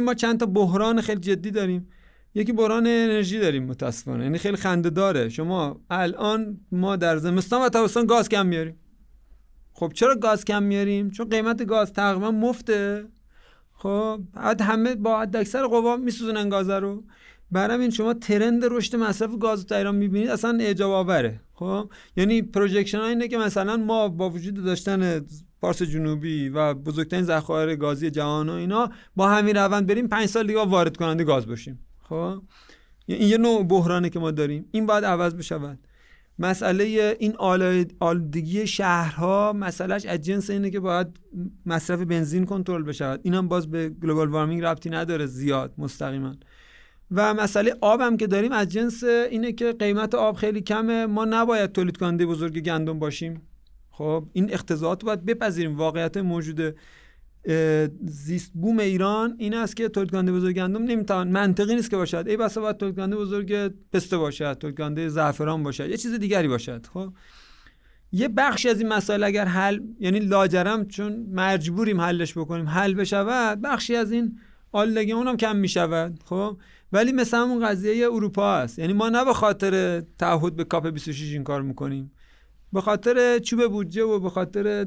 ما 0.00 0.14
چند 0.14 0.40
تا 0.40 0.46
بحران 0.46 1.00
خیلی 1.00 1.20
جدی 1.20 1.50
داریم. 1.50 1.88
یکی 2.34 2.52
بحران 2.52 2.86
انرژی 2.86 3.38
داریم 3.38 3.64
متاسفانه. 3.64 4.24
یعنی 4.24 4.38
خیلی 4.38 4.56
خنده 4.56 4.90
داره. 4.90 5.28
شما 5.28 5.80
الان 5.90 6.60
ما 6.72 6.96
در 6.96 7.16
زمستان 7.16 7.62
و 7.62 7.68
تابستان 7.68 8.06
گاز 8.06 8.28
کم 8.28 8.46
میاریم. 8.46 8.76
خب 9.72 9.92
چرا 9.94 10.14
گاز 10.14 10.44
کم 10.44 10.62
میاریم؟ 10.62 11.10
چون 11.10 11.28
قیمت 11.28 11.66
گاز 11.66 11.92
تقریبا 11.92 12.30
مفته. 12.30 13.04
خب 13.72 14.20
بعد 14.34 14.60
همه 14.60 14.94
با 14.94 15.20
حد 15.20 15.36
اکثر 15.36 15.66
قوا 15.66 15.96
میسوزونن 15.96 16.48
گاز 16.48 16.70
رو. 16.70 17.04
برام 17.52 17.80
این 17.80 17.90
شما 17.90 18.14
trend 18.14 18.64
رشد 18.64 18.96
مصرف 18.96 19.30
گاز 19.38 19.66
در 19.66 19.78
ایران 19.78 19.94
می‌بینید 19.94 20.28
اصلا 20.28 20.58
اعجاب 20.60 20.92
آوره. 20.92 21.40
خب؟ 21.54 21.90
یعنی 22.16 22.42
projection 22.42 23.00
اینه 23.00 23.28
که 23.28 23.38
مثلا 23.38 23.76
ما 23.76 24.08
با 24.08 24.30
وجود 24.30 24.64
داشتن 24.64 25.26
پارس 25.60 25.82
جنوبی 25.82 26.48
و 26.48 26.74
بزرگترین 26.74 27.24
ذخایر 27.24 27.76
گازی 27.76 28.10
جهان 28.10 28.48
و 28.48 28.52
اینا 28.52 28.90
با 29.16 29.28
همین 29.28 29.56
روند 29.56 29.86
بریم 29.86 30.08
پنج 30.08 30.26
سال 30.26 30.46
دیگه 30.46 30.60
وارد 30.60 30.96
کننده 30.96 31.24
گاز 31.24 31.46
باشیم. 31.46 31.78
خب؟ 32.08 32.42
این 33.06 33.28
یه 33.28 33.38
نوع 33.38 33.62
بحرانه 33.62 34.10
که 34.10 34.18
ما 34.18 34.30
داریم. 34.30 34.68
این 34.70 34.86
باید 34.86 35.04
عوض 35.04 35.34
بشود. 35.34 35.78
مسئله 36.38 37.16
این 37.20 37.36
آلودگی 38.00 38.66
شهرها 38.66 39.52
مسئلهش 39.52 40.06
از 40.06 40.20
جنس 40.20 40.50
اینه 40.50 40.70
که 40.70 40.80
باید 40.80 41.06
مصرف 41.66 42.00
بنزین 42.00 42.44
کنترل 42.44 42.82
بشود. 42.82 43.20
این 43.22 43.34
هم 43.34 43.48
باز 43.48 43.70
به 43.70 43.88
گلوبال 43.88 44.28
وارمینگ 44.28 44.62
ربطی 44.62 44.90
نداره 44.90 45.26
زیاد 45.26 45.74
مستقیما. 45.78 46.34
و 47.14 47.34
مسئله 47.34 47.76
آب 47.80 48.00
هم 48.00 48.16
که 48.16 48.26
داریم 48.26 48.52
از 48.52 48.68
جنس 48.68 49.04
اینه 49.04 49.52
که 49.52 49.72
قیمت 49.72 50.14
آب 50.14 50.36
خیلی 50.36 50.60
کمه. 50.60 51.06
ما 51.06 51.24
نباید 51.24 51.72
تولید 51.72 51.96
کننده 51.96 52.26
بزرگ 52.26 52.60
گندم 52.60 52.98
باشیم. 52.98 53.42
خب 53.90 54.24
این 54.32 54.52
اختزاعات 54.52 55.04
باید 55.04 55.24
بپذیریم. 55.24 55.76
واقعیت 55.76 56.16
موجوده 56.16 56.74
زیست 58.04 58.52
بوم 58.54 58.78
ایران 58.78 59.36
این 59.38 59.54
است 59.54 59.76
که 59.76 59.88
تولید 59.88 60.10
کننده 60.10 60.32
بزرگ 60.32 60.56
گندم 60.56 60.84
نمی‌توان 60.84 61.28
منطقی 61.28 61.74
نیست 61.74 61.90
که 61.90 61.96
باشد. 61.96 62.24
ای 62.28 62.36
بسا 62.36 62.60
باید 62.60 62.76
تولید 62.76 62.96
کننده 62.96 63.16
بزرگ 63.16 63.72
پسته 63.92 64.18
باشد 64.18 64.52
تولید 64.52 64.76
کننده 64.76 65.08
زعفران 65.08 65.62
باشد. 65.62 65.90
یه 65.90 65.96
چیز 65.96 66.14
دیگری 66.14 66.48
باشد. 66.48 66.86
خب 66.94 67.12
یه 68.12 68.28
بخشی 68.28 68.68
از 68.68 68.80
این 68.80 68.88
مسائل 68.88 69.24
اگر 69.24 69.44
حل 69.44 69.80
یعنی 70.00 70.18
لاجرم 70.18 70.88
چون 70.88 71.26
مجبوریم 71.32 72.00
حلش 72.00 72.38
بکنیم 72.38 72.68
حل 72.68 72.94
بشود 72.94 73.60
بخشی 73.60 73.96
از 73.96 74.12
این 74.12 74.38
آلودگی 74.72 75.12
اونم 75.12 75.36
کم 75.36 75.56
می‌شود. 75.56 76.20
خب 76.24 76.56
ولی 76.92 77.12
مثل 77.12 77.36
همون 77.36 77.66
قضیه 77.66 78.06
اروپا 78.06 78.54
است 78.54 78.78
یعنی 78.78 78.92
ما 78.92 79.08
نه 79.08 79.24
به 79.24 79.32
خاطر 79.32 80.00
تعهد 80.18 80.56
به 80.56 80.64
کاپ 80.64 80.86
26 80.86 81.32
این 81.32 81.44
کار 81.44 81.62
می‌کنیم. 81.62 82.12
به 82.72 82.80
خاطر 82.80 83.38
چوب 83.38 83.68
بودجه 83.68 84.02
و 84.02 84.18
به 84.18 84.30
خاطر 84.30 84.86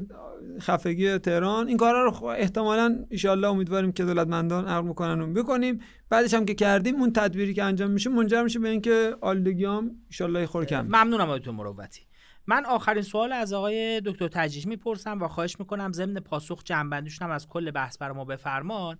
خفگی 0.60 1.18
تهران 1.18 1.68
این 1.68 1.76
کارا 1.76 2.04
رو 2.04 2.10
خب 2.10 2.24
احتمالا 2.24 3.04
ایشالله 3.10 3.48
امیدواریم 3.48 3.92
که 3.92 4.04
دولتمندان 4.04 4.66
عقل 4.66 4.88
می‌کنن 4.88 5.20
و 5.20 5.32
بکنیم. 5.32 5.80
بعدش 6.10 6.34
هم 6.34 6.44
که 6.44 6.54
کردیم 6.54 6.96
اون 6.96 7.12
تدبیری 7.12 7.54
که 7.54 7.64
انجام 7.64 7.90
میشه 7.90 8.10
منجر 8.10 8.42
میشه 8.42 8.58
به 8.58 8.68
اینکه 8.68 9.16
آلودگی 9.20 9.64
هم 9.64 9.90
ایشالله 10.08 10.46
خور 10.46 10.64
کم 10.64 10.86
ممنونم 10.86 11.30
آقای 11.30 11.52
مروتی. 11.52 12.00
من 12.46 12.64
آخرین 12.64 13.02
سوال 13.02 13.32
از 13.32 13.52
آقای 13.52 14.00
دکتر 14.04 14.28
تجیش 14.28 14.66
می‌پرسم 14.66 15.22
و 15.22 15.28
خواهش 15.28 15.56
می‌کنم 15.60 15.92
ضمن 15.92 16.14
پاسخ 16.14 16.62
جنبندیشون 16.64 17.30
از 17.30 17.48
کل 17.48 17.70
بحث 17.70 17.98
برای 17.98 18.16
ما 18.16 18.24
بفرمان 18.24 18.98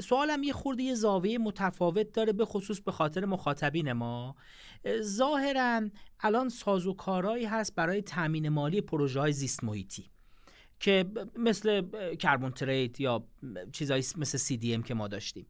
سوالم 0.00 0.42
یه 0.42 0.52
خورده 0.52 0.82
یه 0.82 0.94
زاویه 0.94 1.38
متفاوت 1.38 2.12
داره 2.12 2.32
به 2.32 2.44
خصوص 2.44 2.80
به 2.80 2.92
خاطر 2.92 3.24
مخاطبین 3.24 3.92
ما. 3.92 4.36
ظاهرا 5.00 5.88
الان 6.20 6.48
سازوکارهایی 6.48 7.44
هست 7.44 7.74
برای 7.74 8.02
تامین 8.02 8.48
مالی 8.48 8.80
پروژه 8.80 9.20
های 9.20 9.32
زیست 9.32 9.64
محیطی 9.64 10.10
که 10.80 11.04
مثل 11.36 11.82
کربون 12.16 12.50
ترید 12.50 13.00
یا 13.00 13.26
چیزایی 13.72 14.04
مثل 14.16 14.38
CDM 14.38 14.84
که 14.86 14.94
ما 14.94 15.08
داشتیم. 15.08 15.46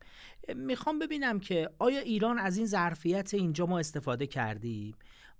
می‌خوام 0.54 0.98
ببینم 0.98 1.40
که 1.40 1.70
آیا 1.78 2.00
ایران 2.00 2.38
از 2.38 2.56
این 2.56 2.66
ظرفیت 2.66 3.34
اینجا 3.34 3.66
ما 3.66 3.78
استفاده 3.78 4.26
کردیم؟ 4.26 4.94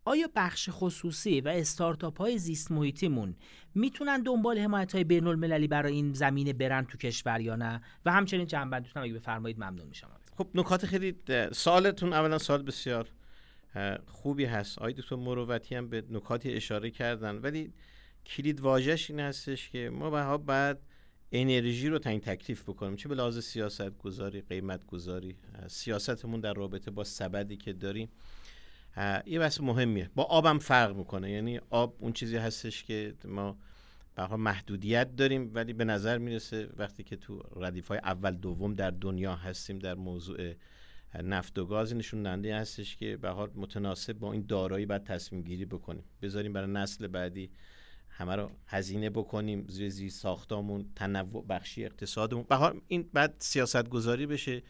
آیا 0.09 0.29
بخش 0.37 0.69
خصوصی 0.73 1.41
و 1.41 1.49
استارتاپ 1.49 2.19
های 2.19 2.39
زیست 2.39 2.73
محیطیمون 2.73 3.37
می‌تونن 3.75 4.23
دنبال 4.23 4.59
حمایت 4.59 4.95
های 4.95 5.05
بین 5.05 5.27
المللی 5.27 5.69
برای 5.69 5.93
این 5.93 6.13
زمینه 6.13 6.53
برن 6.53 6.85
تو 6.85 6.99
کشور 6.99 7.41
یا 7.41 7.57
نه؟ 7.57 7.81
و 8.05 8.13
همچنین 8.13 8.47
جنبندتون 8.47 9.03
اگه 9.03 9.15
بفرمایید 9.15 9.59
ممنون 9.59 9.87
میشم. 9.87 10.09
خب 10.39 10.49
نکات 10.55 10.87
خیلی 10.87 11.15
سوالتون 11.53 12.13
اولا 12.13 12.39
سوال 12.39 12.63
بسیار 12.63 13.09
خوبی 14.07 14.45
هست. 14.45 14.79
آقای 14.79 14.93
دکتر 14.93 15.17
مروتی 15.17 15.75
هم 15.75 15.89
به 15.89 16.05
نکاتی 16.11 16.53
اشاره 16.53 16.91
کردن. 16.91 17.37
ولی 17.37 17.73
کلید 18.27 18.61
واژش 18.61 19.11
این 19.11 19.21
هستش 19.21 19.71
که 19.71 19.91
ما 19.91 20.11
بها 20.11 20.39
بعد 20.39 20.83
انرژی 21.33 21.89
رو 21.89 21.99
تعیین 21.99 22.21
تکلیف 22.21 22.63
بکنیم. 22.63 22.97
چه 22.97 23.09
به 23.09 23.15
لحاظ 23.15 23.39
سیاست 23.39 23.99
گذاری 23.99 24.41
قیمت 24.41 24.87
گذاری 24.87 25.37
سیاستمون 25.67 26.41
در 26.41 26.55
رابطه 26.55 26.91
با 26.91 27.05
سبدی 27.05 27.57
که 27.57 27.73
داریم. 27.73 28.09
یه 29.27 29.39
بحث 29.39 29.61
مهمیه. 29.61 30.11
با 30.15 30.23
آبم 30.23 30.59
فرق 30.59 30.97
می‌کنه. 30.97 31.31
یعنی 31.31 31.61
آب 31.71 31.97
اون 31.99 32.13
چیزی 32.13 32.37
هستش 32.37 32.85
که 32.85 33.15
ما 33.25 33.59
به 34.15 34.37
محدودیت 34.37 35.17
داریم 35.17 35.51
ولی 35.55 35.73
به 35.73 35.85
نظر 35.85 36.19
می‌رسه 36.19 36.69
وقتی 36.77 37.03
که 37.05 37.17
تو 37.17 37.43
ردیف 37.57 37.89
های 37.89 37.99
اول 37.99 38.37
دوم 38.37 38.75
در 38.75 38.91
دنیا 38.91 39.37
هستیم 39.37 39.79
در 39.79 39.95
موضوع 39.95 40.55
نفت 41.23 41.59
و 41.59 41.67
گاز 41.67 41.95
نشون 41.95 42.23
دهنده 42.23 42.57
هستش 42.57 42.97
که 42.97 43.17
به 43.17 43.29
حال 43.29 43.51
متناسب 43.55 44.13
با 44.13 44.33
این 44.33 44.45
دارایی 44.49 44.87
باید 44.87 45.05
تصمیم 45.05 45.43
گیری 45.43 45.65
بکنیم. 45.65 46.05
بذاریم 46.23 46.53
برای 46.53 46.71
نسل 46.71 47.07
بعدی 47.07 47.51
همه 48.09 48.37
رو 48.37 48.51
هزینه 48.67 49.11
بکنیم 49.11 49.67
زیر 49.69 49.89
زیر 49.89 50.11
ساختامون 50.11 50.87
تنوع 50.97 51.47
بخشی 51.47 51.85
اقتصادمون. 51.85 52.45
به 52.49 52.73
این 52.89 53.11
بعد 53.13 53.35
سیاست 53.39 53.89
گذاری 53.89 54.27
بشه. 54.27 54.63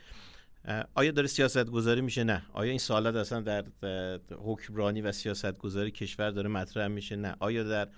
آیا 0.94 1.10
داره 1.10 1.28
سیاست 1.28 1.64
گذاری 1.64 2.00
میشه؟ 2.00 2.24
نه. 2.24 2.42
آیا 2.52 2.70
این 2.70 2.78
سوالات 2.78 3.14
اصلا 3.14 3.40
در 3.40 3.64
حکمرانی 4.30 5.00
و 5.00 5.12
سیاست 5.12 5.58
گذاری 5.58 5.90
کشور 5.90 6.30
داره 6.30 6.48
مطرح 6.48 6.86
میشه؟ 6.86 7.16
نه. 7.16 7.36
آیا 7.38 7.64
در 7.64 7.88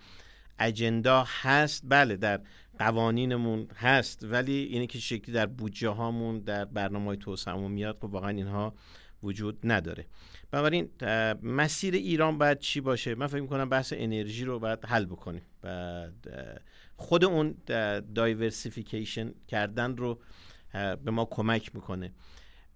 اجندا 0.59 1.25
هست؟ 1.41 1.83
بله 1.89 2.17
در 2.17 2.41
قوانینمون 2.79 3.69
هست 3.75 4.25
ولی 4.25 4.53
اینه 4.53 4.87
که 4.87 4.99
شکلی 4.99 5.35
در 5.35 5.47
بودجه 5.47 5.89
هامون 5.89 6.39
در 6.39 6.65
برنامه 6.65 7.05
های 7.05 7.19
میاد. 7.69 7.99
خب 8.01 8.05
واقعا 8.05 8.31
اینها 8.31 8.75
وجود 9.23 9.59
نداره. 9.65 10.07
بنابراین 10.51 10.91
مسیر 11.43 11.95
ایران 11.95 12.39
باید 12.39 12.59
چی 12.59 12.81
باشه؟ 12.81 13.15
من 13.15 13.27
فکر 13.27 13.41
می‌کنم 13.41 13.69
بحث 13.69 13.93
انرژی 13.97 14.45
رو 14.45 14.59
باید 14.59 14.85
حل 14.85 15.05
بکنیم 15.05 15.43
بعد 15.63 16.63
خود 16.97 17.25
اون 17.25 17.55
diversification 18.15 19.35
کردن 19.49 19.97
رو 19.97 20.21
به 21.05 21.11
ما 21.11 21.25
کمک 21.25 21.75
می‌کنه. 21.75 22.13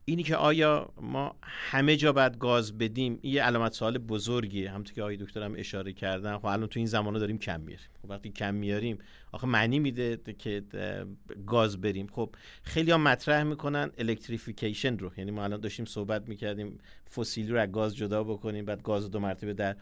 اینی 0.04 0.22
که 0.22 0.36
آیا 0.36 0.92
ما 1.00 1.36
همه 1.42 1.96
جا 1.96 2.12
باید 2.12 2.38
گاز 2.38 2.78
بدیم 2.78 3.18
این 3.22 3.34
یه 3.34 3.42
علامت 3.42 3.72
سوال 3.72 3.98
بزرگیه. 3.98 4.70
همونطور 4.70 4.94
که 4.94 5.02
آقای 5.02 5.16
دکتر 5.16 5.42
هم 5.42 5.54
اشاره 5.56 5.92
کردن 5.92 6.38
خب 6.38 6.46
الان 6.46 6.68
تو 6.68 6.78
این 6.78 6.86
زمانه 6.86 7.18
داریم 7.18 7.38
کم 7.38 7.60
میاریم. 7.60 7.86
خب 8.02 8.10
وقتی 8.10 8.30
کم 8.30 8.54
میاریم 8.54 8.98
آخه 9.32 9.46
معنی 9.46 9.78
میده 9.78 10.20
که 10.38 10.62
گاز 11.46 11.80
بریم. 11.80 12.06
خب 12.06 12.34
خیلی 12.62 12.90
ها 12.90 12.98
مطرح 12.98 13.42
می‌کنن 13.42 13.90
electrification 13.98 14.98
رو. 14.98 15.10
یعنی 15.16 15.30
ما 15.30 15.44
الان 15.44 15.60
داشتیم 15.60 15.84
صحبت 15.84 16.28
می‌کردیم 16.28 16.78
فسیلی 17.16 17.48
رو 17.48 17.60
از 17.60 17.72
گاز 17.72 17.96
جدا 17.96 18.24
بکنیم 18.24 18.64
بعد 18.64 18.82
گاز 18.82 19.10
دو 19.10 19.20
مرتبه 19.20 19.54
در 19.54 19.76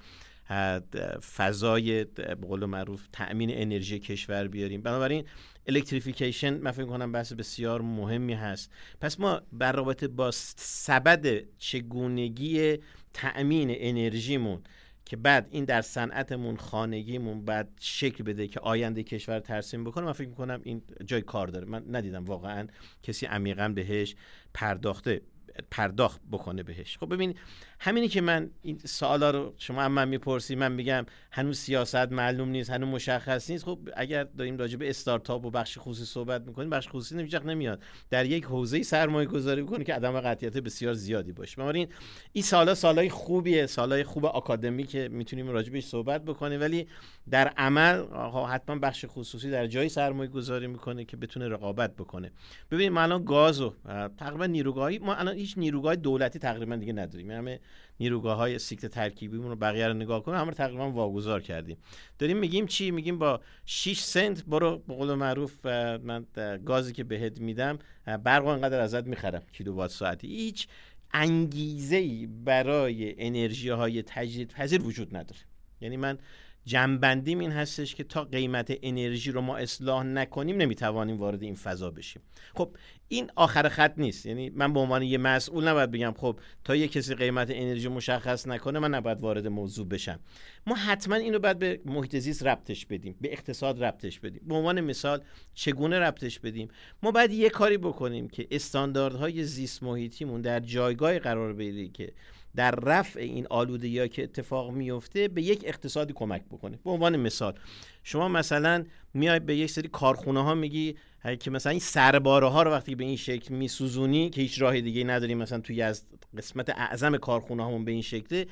فضای 1.36 2.04
به 2.04 2.34
قول 2.34 2.64
معروف 2.64 3.06
تأمین 3.12 3.50
انرژی 3.52 3.98
کشور 3.98 4.48
بیاریم. 4.48 4.82
بنابراین 4.82 5.24
الکتریفیکیشن 5.66 6.54
من 6.54 6.70
فکر 6.70 6.86
کنم 6.86 7.12
بحث 7.12 7.32
بسیار 7.32 7.80
مهمی 7.80 8.34
هست. 8.34 8.70
پس 9.00 9.20
ما 9.20 9.42
بر 9.52 9.72
رابطه 9.72 10.08
با 10.08 10.30
سبد 10.30 11.44
چگونگی 11.58 12.78
تأمین 13.14 13.68
انرژیمون 13.70 14.62
که 15.04 15.16
بعد 15.16 15.48
این 15.50 15.64
در 15.64 15.82
صنعتمون 15.82 16.56
خانگیمون 16.56 17.44
بعد 17.44 17.68
شکل 17.80 18.24
بده 18.24 18.48
که 18.48 18.60
آینده 18.60 19.02
کشور 19.02 19.40
ترسیم 19.40 19.84
بکنه 19.84 20.04
من 20.04 20.12
فکر 20.12 20.28
می‌کنم 20.28 20.60
این 20.64 20.82
جای 21.04 21.22
کار 21.22 21.46
داره. 21.46 21.66
من 21.66 21.84
ندیدم 21.90 22.24
واقعا 22.24 22.66
کسی 23.02 23.26
عمیقا 23.26 23.68
بهش 23.68 24.14
پرداخته 24.54 25.22
پرداخت 25.70 26.20
بکنه 26.32 26.62
بهش. 26.62 26.98
خب 26.98 27.14
ببین 27.14 27.34
همینی 27.82 28.08
که 28.08 28.20
من 28.20 28.50
این 28.62 28.78
سوالا 28.78 29.30
رو 29.30 29.54
شما 29.58 29.82
هم 29.82 29.92
من 29.92 30.08
می‌پرسی 30.08 30.54
من 30.54 30.72
میگم 30.72 31.06
هنوز 31.32 31.58
سیاست 31.58 32.12
معلوم 32.12 32.48
نیست 32.48 32.70
هنوز 32.70 32.88
مشخص 32.88 33.50
نیست. 33.50 33.64
خب 33.64 33.78
اگر 33.96 34.24
داریم 34.24 34.58
راجع 34.58 34.76
به 34.76 34.90
استارتاپ 34.90 35.44
و 35.44 35.50
بخش 35.50 35.78
خصوصی 35.80 36.04
صحبت 36.04 36.46
می‌کنیم 36.46 36.70
بخش 36.70 36.88
خصوصی 36.88 37.14
نمیجاق 37.16 37.46
نمیاد. 37.46 37.82
در 38.10 38.26
یک 38.26 38.44
حوزه 38.44 38.82
سرمایه 38.82 39.28
گذاری 39.28 39.64
کنه 39.64 39.84
که 39.84 39.94
عدم 39.94 40.20
قطعیت 40.20 40.56
بسیار 40.56 40.94
زیادی 40.94 41.32
باشه. 41.32 41.56
بنابراین 41.56 41.88
این 42.32 42.44
سالا 42.44 42.74
سالای 42.74 43.08
خوبیه 43.08 43.66
سالای 43.66 44.04
خوب 44.04 44.26
آکادمی 44.26 44.84
که 44.84 45.08
می‌تونیم 45.08 45.48
راجع 45.48 45.72
بهش 45.72 45.84
صحبت 45.84 46.24
بکنیم. 46.24 46.60
ولی 46.60 46.88
در 47.30 47.48
عمل 47.48 48.04
حتما 48.48 48.78
بخش 48.78 49.04
خصوصی 49.08 49.50
در 49.50 49.66
جای 49.66 49.88
سرمایه 49.88 50.30
گذاری 50.30 50.66
می‌کنه 50.66 51.04
که 51.04 51.16
بتونه 51.16 51.48
رقابت 51.48 51.96
بکنه. 51.96 52.32
ببینید 52.70 52.92
ما 52.92 53.00
الان 53.00 53.24
گاز 53.24 53.60
و 53.60 53.74
تقریبا 54.18 54.46
نیروگاهی 54.46 54.98
ما 54.98 55.14
الان 55.14 55.34
هیچ 55.34 55.58
نیروگاه 55.58 55.96
دولتی 55.96 56.38
تقریبا 56.38 56.76
دیگه 56.76 56.92
نداریم. 56.92 57.30
همه 57.30 57.60
نیروگاه 58.00 58.36
های 58.36 58.58
سیکت 58.58 58.86
ترکیبیمون 58.86 59.48
رو 59.48 59.56
بقیه 59.56 59.88
رو 59.88 59.94
نگاه 59.94 60.22
کنیم 60.22 60.38
همه 60.38 60.52
تقریبا 60.52 60.90
واگذار 60.90 61.40
کردیم. 61.40 61.76
داریم 62.18 62.36
میگیم 62.36 62.66
چی؟ 62.66 62.90
میگیم 62.90 63.18
با 63.18 63.40
6 63.66 64.00
سنت 64.00 64.44
برو 64.44 64.78
به 64.78 64.94
قول 64.94 65.14
معروف 65.14 65.66
من 65.66 66.26
گازی 66.64 66.92
که 66.92 67.04
بهت 67.04 67.40
میدم 67.40 67.78
برق 68.24 68.46
انقدر 68.46 68.80
ازت 68.80 69.06
می‌خرم 69.06 69.42
کیلووات 69.52 69.90
ساعتی. 69.90 70.26
هیچ 70.28 70.68
انگیزه 71.12 71.96
ای 71.96 72.26
برای 72.26 73.14
انرژی 73.18 73.68
های 73.68 74.02
تجدید 74.02 74.48
پذیر 74.48 74.82
وجود 74.82 75.16
نداره. 75.16 75.40
یعنی 75.80 75.96
من 75.96 76.18
جنبندیم 76.64 77.38
این 77.38 77.52
هستش 77.52 77.94
که 77.94 78.04
تا 78.04 78.24
قیمت 78.24 78.78
انرژی 78.82 79.32
رو 79.32 79.40
ما 79.40 79.56
اصلاح 79.56 80.02
نکنیم 80.04 80.56
نمی‌توانیم 80.56 81.18
وارد 81.18 81.42
این 81.42 81.54
فضا 81.54 81.90
بشیم. 81.90 82.22
خب 82.54 82.76
این 83.08 83.30
آخر 83.36 83.68
خط 83.68 83.94
نیست. 83.96 84.26
یعنی 84.26 84.50
من 84.50 84.72
به 84.72 84.80
عنوان 84.80 85.02
یه 85.02 85.18
مسئول 85.18 85.68
نباید 85.68 85.90
بگم 85.90 86.14
خب 86.16 86.40
تا 86.64 86.76
یه 86.76 86.88
کسی 86.88 87.14
قیمت 87.14 87.48
انرژی 87.50 87.88
مشخص 87.88 88.46
نکنه 88.46 88.78
من 88.78 88.94
نباید 88.94 89.20
وارد 89.20 89.46
موضوع 89.46 89.86
بشم. 89.86 90.20
ما 90.66 90.74
حتما 90.74 91.14
اینو 91.14 91.38
باید 91.38 91.58
به 91.58 91.80
محیط 91.84 92.16
زیست 92.16 92.46
ربطش 92.46 92.86
بدیم 92.86 93.16
به 93.20 93.32
اقتصاد 93.32 93.84
ربطش 93.84 94.20
بدیم. 94.20 94.42
به 94.46 94.54
عنوان 94.54 94.80
مثال 94.80 95.20
چگونه 95.54 95.98
ربطش 95.98 96.38
بدیم؟ 96.38 96.68
ما 97.02 97.10
باید 97.10 97.32
یه 97.32 97.50
کاری 97.50 97.78
بکنیم 97.78 98.28
که 98.28 98.46
استانداردهای 98.50 99.44
زیست 99.44 99.82
محیطیمون 99.82 100.40
در 100.40 100.60
جایگاه 100.60 101.18
قرار 101.18 101.52
بگیره 101.52 101.88
که 101.88 102.12
در 102.56 102.70
رفع 102.70 103.20
این 103.20 103.46
آلودگی 103.50 104.08
که 104.08 104.22
اتفاق 104.22 104.70
میفته 104.70 105.28
به 105.28 105.42
یک 105.42 105.62
اقتصادی 105.64 106.12
کمک 106.12 106.42
بکنه. 106.50 106.78
به 106.84 106.90
عنوان 106.90 107.16
مثال 107.16 107.54
شما 108.02 108.28
مثلا 108.28 108.84
میای 109.14 109.40
به 109.40 109.56
یک 109.56 109.70
سری 109.70 109.88
کارخونه 109.88 110.42
ها 110.42 110.54
میگی 110.54 110.96
که 111.40 111.50
مثلا 111.50 111.70
این 111.70 111.80
سرباره 111.80 112.46
ها 112.46 112.62
رو 112.62 112.70
وقتی 112.70 112.94
به 112.94 113.04
این 113.04 113.16
شکل 113.16 113.54
میسوزونی 113.54 114.30
که 114.30 114.40
هیچ 114.40 114.62
راه 114.62 114.80
دیگه 114.80 115.04
نداریم 115.04 115.38
مثلا 115.38 115.60
توی 115.60 115.82
از 115.82 116.04
قسمت 116.38 116.70
اعظم 116.70 117.16
کارخونه 117.16 117.64
همون 117.64 117.84
به 117.84 117.92
این 117.92 118.02
شکله 118.02 118.46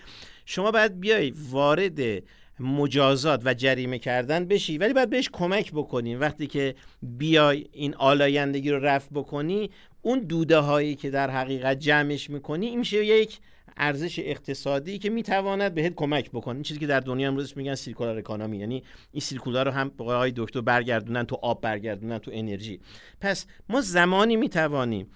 شما 0.45 0.71
باید 0.71 1.01
بیای 1.01 1.33
وارد 1.51 2.23
مجازات 2.61 3.43
و 3.45 3.55
جریمه 3.55 3.99
کردن 3.99 4.45
بشی 4.45 4.79
ولی 4.79 4.93
باید 4.93 5.11
بهش 5.11 5.29
کمک 5.33 5.73
بکنی. 5.73 6.17
وقتی 6.17 6.47
که 6.47 6.75
بیای 7.03 7.67
این 7.73 7.95
آلایندگی 7.95 8.71
رو 8.71 8.79
رفع 8.79 9.11
بکنی 9.15 9.71
اون 10.03 10.19
دوده 10.19 10.59
هایی 10.59 10.95
که 10.95 11.11
در 11.11 11.31
حقیقت 11.31 11.79
جمعش 11.79 12.31
می‌کنی 12.31 12.67
این 12.67 12.79
میشه 12.79 13.05
یک 13.05 13.39
ارزش 13.79 14.19
اقتصادی 14.19 14.99
که 14.99 15.11
می‌تواند 15.11 15.75
بهت 15.75 15.95
کمک 15.95 16.31
بکنه. 16.31 16.55
این 16.55 16.63
چیزی 16.63 16.81
که 16.81 16.87
در 16.87 17.01
دنیا 17.01 17.29
امروزش 17.29 17.57
میگن 17.57 17.75
سیرکولار 17.75 18.19
اکانومی 18.19 18.59
یعنی 18.59 18.83
این 19.13 19.21
سیرکولار 19.21 19.67
رو 19.67 19.73
هم 19.73 19.89
به 19.89 20.33
دکتر 20.37 20.61
برگردونن 20.61 21.25
تو 21.25 21.39
آب 21.43 21.61
برگردونن 21.61 22.19
تو 22.19 22.31
انرژی. 22.35 22.81
پس 23.21 23.47
ما 23.69 23.81
زمانی 23.81 24.37
می‌توانیم 24.37 25.07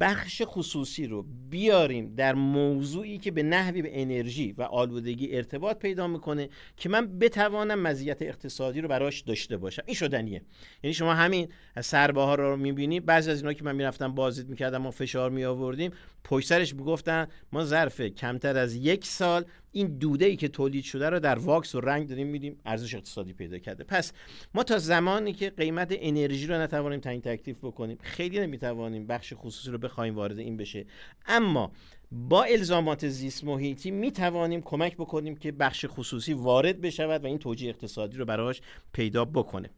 بخش 0.00 0.42
خصوصی 0.44 1.06
رو 1.06 1.26
بیاریم 1.50 2.14
در 2.14 2.34
موضوعی 2.34 3.18
که 3.18 3.30
به 3.30 3.42
نحوی 3.42 3.82
به 3.82 4.02
انرژی 4.02 4.52
و 4.52 4.62
آلودگی 4.62 5.36
ارتباط 5.36 5.78
پیدا 5.78 6.06
می‌کنه 6.06 6.48
که 6.76 6.88
من 6.88 7.18
بتوانم 7.18 7.78
مزیت 7.78 8.22
اقتصادی 8.22 8.80
رو 8.80 8.88
براش 8.88 9.20
داشته 9.20 9.56
باشم. 9.56 9.82
این 9.86 9.94
شدنیه. 9.94 10.42
یعنی 10.82 10.94
شما 10.94 11.14
همین 11.14 11.48
سرباها 11.80 12.34
رو 12.34 12.56
می‌بینی. 12.56 13.00
بعضی 13.00 13.30
از 13.30 13.40
اینا 13.40 13.52
که 13.52 13.64
من 13.64 13.76
می‌رفتم 13.76 14.14
بازدید 14.14 14.48
می‌کردم 14.48 14.78
ما 14.78 14.90
فشار 14.90 15.30
می 15.30 15.44
آوردیم 15.44 15.90
پشت 16.24 16.48
سرش 16.48 16.74
می‌گفتن 16.74 17.26
ما 17.52 17.64
ظرف 17.64 18.00
کمتر 18.00 18.58
از 18.58 18.74
یک 18.74 19.04
سال 19.06 19.44
این 19.74 19.98
دوده 19.98 20.24
ای 20.24 20.36
که 20.36 20.48
تولید 20.48 20.84
شده 20.84 21.10
رو 21.10 21.20
در 21.20 21.38
واکس 21.38 21.74
و 21.74 21.80
رنگ 21.80 22.08
داریم 22.08 22.26
میدیم 22.26 22.60
ارزش 22.64 22.94
اقتصادی 22.94 23.32
پیدا 23.32 23.58
کرده. 23.58 23.84
پس 23.84 24.12
ما 24.54 24.62
تا 24.62 24.78
زمانی 24.78 25.32
که 25.32 25.50
قیمت 25.50 25.88
انرژی 25.90 26.46
رو 26.46 26.54
نتوانیم 26.54 27.00
تعیین 27.00 27.20
تکلیف 27.20 27.58
بکنیم 27.64 27.98
خیلی 28.02 28.40
نمی‌توانیم 28.40 29.06
بخش 29.06 29.32
خصوصی 29.36 29.70
رو 29.70 29.78
بخوایم 29.78 30.14
وارد 30.14 30.38
این 30.38 30.56
بشه. 30.56 30.86
اما 31.26 31.72
با 32.12 32.44
الزامات 32.44 33.08
زیست 33.08 33.44
محیطی 33.44 33.90
می 33.90 34.12
توانیم 34.12 34.62
کمک 34.62 34.94
بکنیم 34.96 35.36
که 35.36 35.52
بخش 35.52 35.84
خصوصی 35.88 36.32
وارد 36.32 36.80
بشود 36.80 37.24
و 37.24 37.26
این 37.26 37.38
توجیه 37.38 37.68
اقتصادی 37.68 38.16
رو 38.16 38.24
براش 38.24 38.60
پیدا 38.92 39.24
بکنه. 39.24 39.70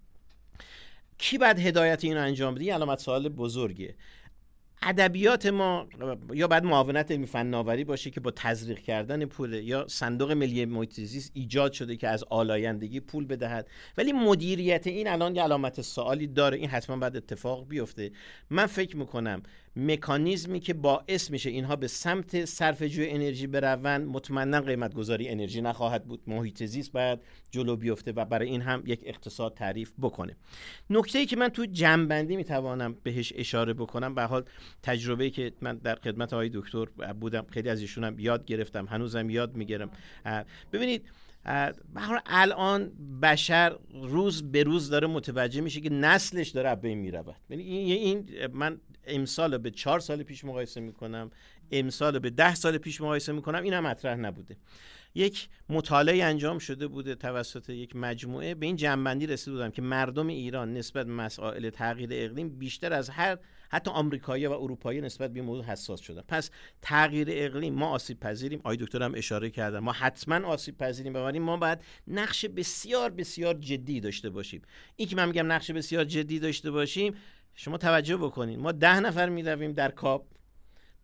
کی 1.18 1.38
بعد 1.38 1.58
هدایت 1.58 2.04
اینو 2.04 2.20
انجام 2.20 2.54
بده؟ 2.54 2.74
علامت 2.74 2.98
سوال 2.98 3.28
بزرگیه. 3.28 3.94
ادبیات 4.82 5.46
ما 5.46 5.86
یا 6.34 6.48
بعد 6.48 6.64
معاونت 6.64 7.10
علمی 7.10 7.26
فناوری 7.26 7.84
باشه 7.84 8.10
که 8.10 8.20
با 8.20 8.30
تزریق 8.30 8.78
کردن 8.78 9.24
پول 9.24 9.52
یا 9.52 9.88
صندوق 9.88 10.32
ملی 10.32 10.64
محیط 10.64 11.00
ایجاد 11.34 11.72
شده 11.72 11.96
که 11.96 12.08
از 12.08 12.24
آلایندگی 12.24 13.00
پول 13.00 13.26
بدهد. 13.26 13.68
ولی 13.98 14.12
مدیریت 14.12 14.86
این 14.86 15.08
الان 15.08 15.36
یه 15.36 15.42
علامت 15.42 15.80
سوالی 15.80 16.26
داره. 16.26 16.58
این 16.58 16.68
حتما 16.68 16.96
بعد 16.96 17.16
اتفاق 17.16 17.68
بیفته. 17.68 18.10
من 18.50 18.66
فکر 18.66 18.96
می‌کنم 18.96 19.42
مکانیزمی 19.76 20.60
که 20.60 20.74
باعث 20.74 21.30
میشه 21.30 21.50
اینها 21.50 21.76
به 21.76 21.88
سمت 21.88 22.44
صرف 22.44 22.82
جوی 22.82 23.10
انرژی 23.10 23.46
بروند 23.46 24.06
مطمئنا 24.06 24.60
قیمت 24.60 24.94
گذاری 24.94 25.28
انرژی 25.28 25.60
نخواهد 25.60 26.04
بود. 26.04 26.20
محیط 26.26 26.64
زیست 26.64 26.92
باید 26.92 27.18
جلو 27.50 27.76
بیفته 27.76 28.12
و 28.12 28.24
برای 28.24 28.48
این 28.48 28.60
هم 28.60 28.82
یک 28.86 29.00
اقتصاد 29.06 29.54
تعریف 29.54 29.92
بکنه. 30.02 30.36
نکته 30.90 31.18
ای 31.18 31.26
که 31.26 31.36
من 31.36 31.48
تو 31.48 31.66
جنبندی 31.66 32.36
می‌توانم 32.36 32.96
بهش 33.02 33.32
اشاره 33.36 33.72
بکنم 33.72 34.14
به 34.14 34.22
حال 34.22 34.44
تجربه 34.82 35.30
که 35.30 35.52
من 35.60 35.76
در 35.76 35.94
خدمت 35.94 36.32
آقای 36.32 36.50
دکتر 36.54 36.84
بودم 37.20 37.46
خیلی 37.50 37.68
از 37.68 37.80
ایشونم 37.80 38.18
یاد 38.18 38.44
گرفتم 38.44 38.86
هنوزم 38.86 39.30
یاد 39.30 39.56
می‌گیرم. 39.56 39.90
ببینید 40.72 41.06
به 41.94 42.22
الان 42.26 42.92
بشر 43.22 43.76
روز 44.02 44.52
به 44.52 44.62
روز 44.62 44.90
داره 44.90 45.06
متوجه 45.06 45.60
میشه 45.60 45.80
که 45.80 45.90
نسلش 45.90 46.48
داره 46.48 46.68
از 46.68 46.80
بین 46.80 46.98
می‌رود. 46.98 47.36
یعنی 47.50 47.62
این 47.92 48.28
من 48.52 48.80
امسال 49.06 49.58
به 49.58 49.70
چهار 49.70 50.00
سال 50.00 50.22
پیش 50.22 50.44
مقایسه 50.44 50.80
می‌کنم. 50.80 51.30
امسال 51.70 52.18
به 52.18 52.30
ده 52.30 52.54
سال 52.54 52.78
پیش 52.78 53.00
مقایسه 53.00 53.32
می‌کنم. 53.32 53.62
این 53.62 53.72
هم 53.72 53.86
مطرح 53.86 54.16
نبوده. 54.16 54.56
یک 55.14 55.48
مطالعه 55.68 56.24
انجام 56.24 56.58
شده 56.58 56.86
بوده 56.86 57.14
توسط 57.14 57.70
یک 57.70 57.96
مجموعه. 57.96 58.54
به 58.54 58.66
این 58.66 58.76
جنبندی 58.76 59.26
رسیده 59.26 59.52
بودم 59.52 59.70
که 59.70 59.82
مردم 59.82 60.26
ایران 60.26 60.72
نسبت 60.72 61.06
مسائل 61.06 61.70
تغییر 61.70 62.10
اقلیم 62.12 62.48
بیشتر 62.48 62.92
از 62.92 63.10
هر 63.10 63.38
حتی 63.68 63.90
آمریکایی 63.90 64.46
و 64.46 64.52
اروپایی 64.52 65.00
نسبت 65.00 65.32
به 65.32 65.42
موضوع 65.42 65.64
حساس 65.64 66.00
شدن. 66.00 66.22
پس 66.28 66.50
تغییر 66.82 67.28
اقلیم 67.30 67.74
ما 67.74 67.88
آسیب 67.88 68.20
پذیریم. 68.20 68.60
دکتر 68.64 69.02
هم 69.02 69.12
اشاره 69.16 69.50
کردن. 69.50 69.78
ما 69.78 69.92
حتما 69.92 70.46
آسیب 70.46 70.78
پذیریم. 70.78 71.12
بنابراین 71.12 71.42
ما 71.42 71.56
باید 71.56 71.78
نقش 72.08 72.46
بسیار 72.46 73.10
بسیار 73.10 73.54
جدی 73.54 74.00
داشته 74.00 74.30
باشیم. 74.30 74.62
این 74.96 75.08
که 75.08 75.16
من 75.16 75.26
میگم 75.26 75.52
نقش 75.52 75.70
بسیار 75.70 76.04
جدی 76.04 76.38
داشته 76.38 76.70
باشیم 76.70 77.14
شما 77.56 77.78
توجه 77.78 78.16
بکنید 78.16 78.58
ما 78.58 78.72
ده 78.72 79.00
نفر 79.00 79.28
می‌رویم 79.28 79.72
در 79.72 79.90
کاپ. 79.90 80.26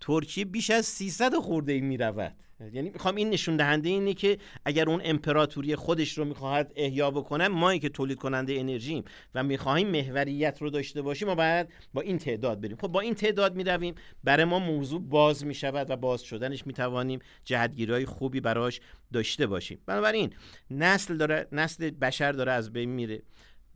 ترکیه 0.00 0.44
بیش 0.44 0.70
از 0.70 0.86
300 0.86 1.34
خورده 1.34 1.72
ای 1.72 1.80
می‌رود. 1.80 2.32
یعنی 2.72 2.90
می‌خوام 2.90 3.14
این 3.14 3.30
نشون 3.30 3.56
دهنده 3.56 3.88
اینه 3.88 4.14
که 4.14 4.38
اگر 4.64 4.90
اون 4.90 5.00
امپراتوری 5.04 5.76
خودش 5.76 6.18
رو 6.18 6.24
می‌خواهد 6.24 6.72
احیا 6.76 7.10
بکنه 7.10 7.48
ما 7.48 7.76
که 7.76 7.88
تولید 7.88 8.18
کننده 8.18 8.52
انرژیم 8.52 9.04
و 9.34 9.42
می‌خواهیم 9.42 9.88
محوریت 9.88 10.62
رو 10.62 10.70
داشته 10.70 11.02
باشیم 11.02 11.28
ما 11.28 11.34
باید 11.34 11.68
با 11.94 12.00
این 12.00 12.18
تعداد 12.18 12.60
بریم. 12.60 12.76
خب 12.76 12.88
با 12.88 13.00
این 13.00 13.14
تعداد 13.14 13.56
می‌رویم 13.56 13.94
برای 14.24 14.44
ما 14.44 14.58
موضوع 14.58 15.00
باز 15.00 15.46
می‌شود 15.46 15.90
و 15.90 15.96
باز 15.96 16.22
شدنش 16.22 16.66
می‌توانیم 16.66 17.18
جهتگیری 17.44 18.06
خوبی 18.06 18.40
براش 18.40 18.80
داشته 19.12 19.46
باشیم. 19.46 19.78
بنابراین 19.86 20.32
نسل 20.70 21.16
داره 21.16 21.48
نسل 21.52 21.90
بشر 21.90 22.32
داره 22.32 22.52
از 22.52 22.72
بین 22.72 22.90
میره. 22.90 23.22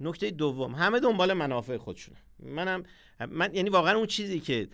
نکته 0.01 0.31
دوم 0.31 0.75
همه 0.75 1.01
دنبال 1.01 1.33
منافع 1.33 1.77
خودشونه. 1.77 2.19
منم 2.39 2.83
من 3.29 3.55
یعنی 3.55 3.71
واقعا 3.71 3.97
اون 3.97 4.07
چیزی 4.07 4.41
که 4.41 4.69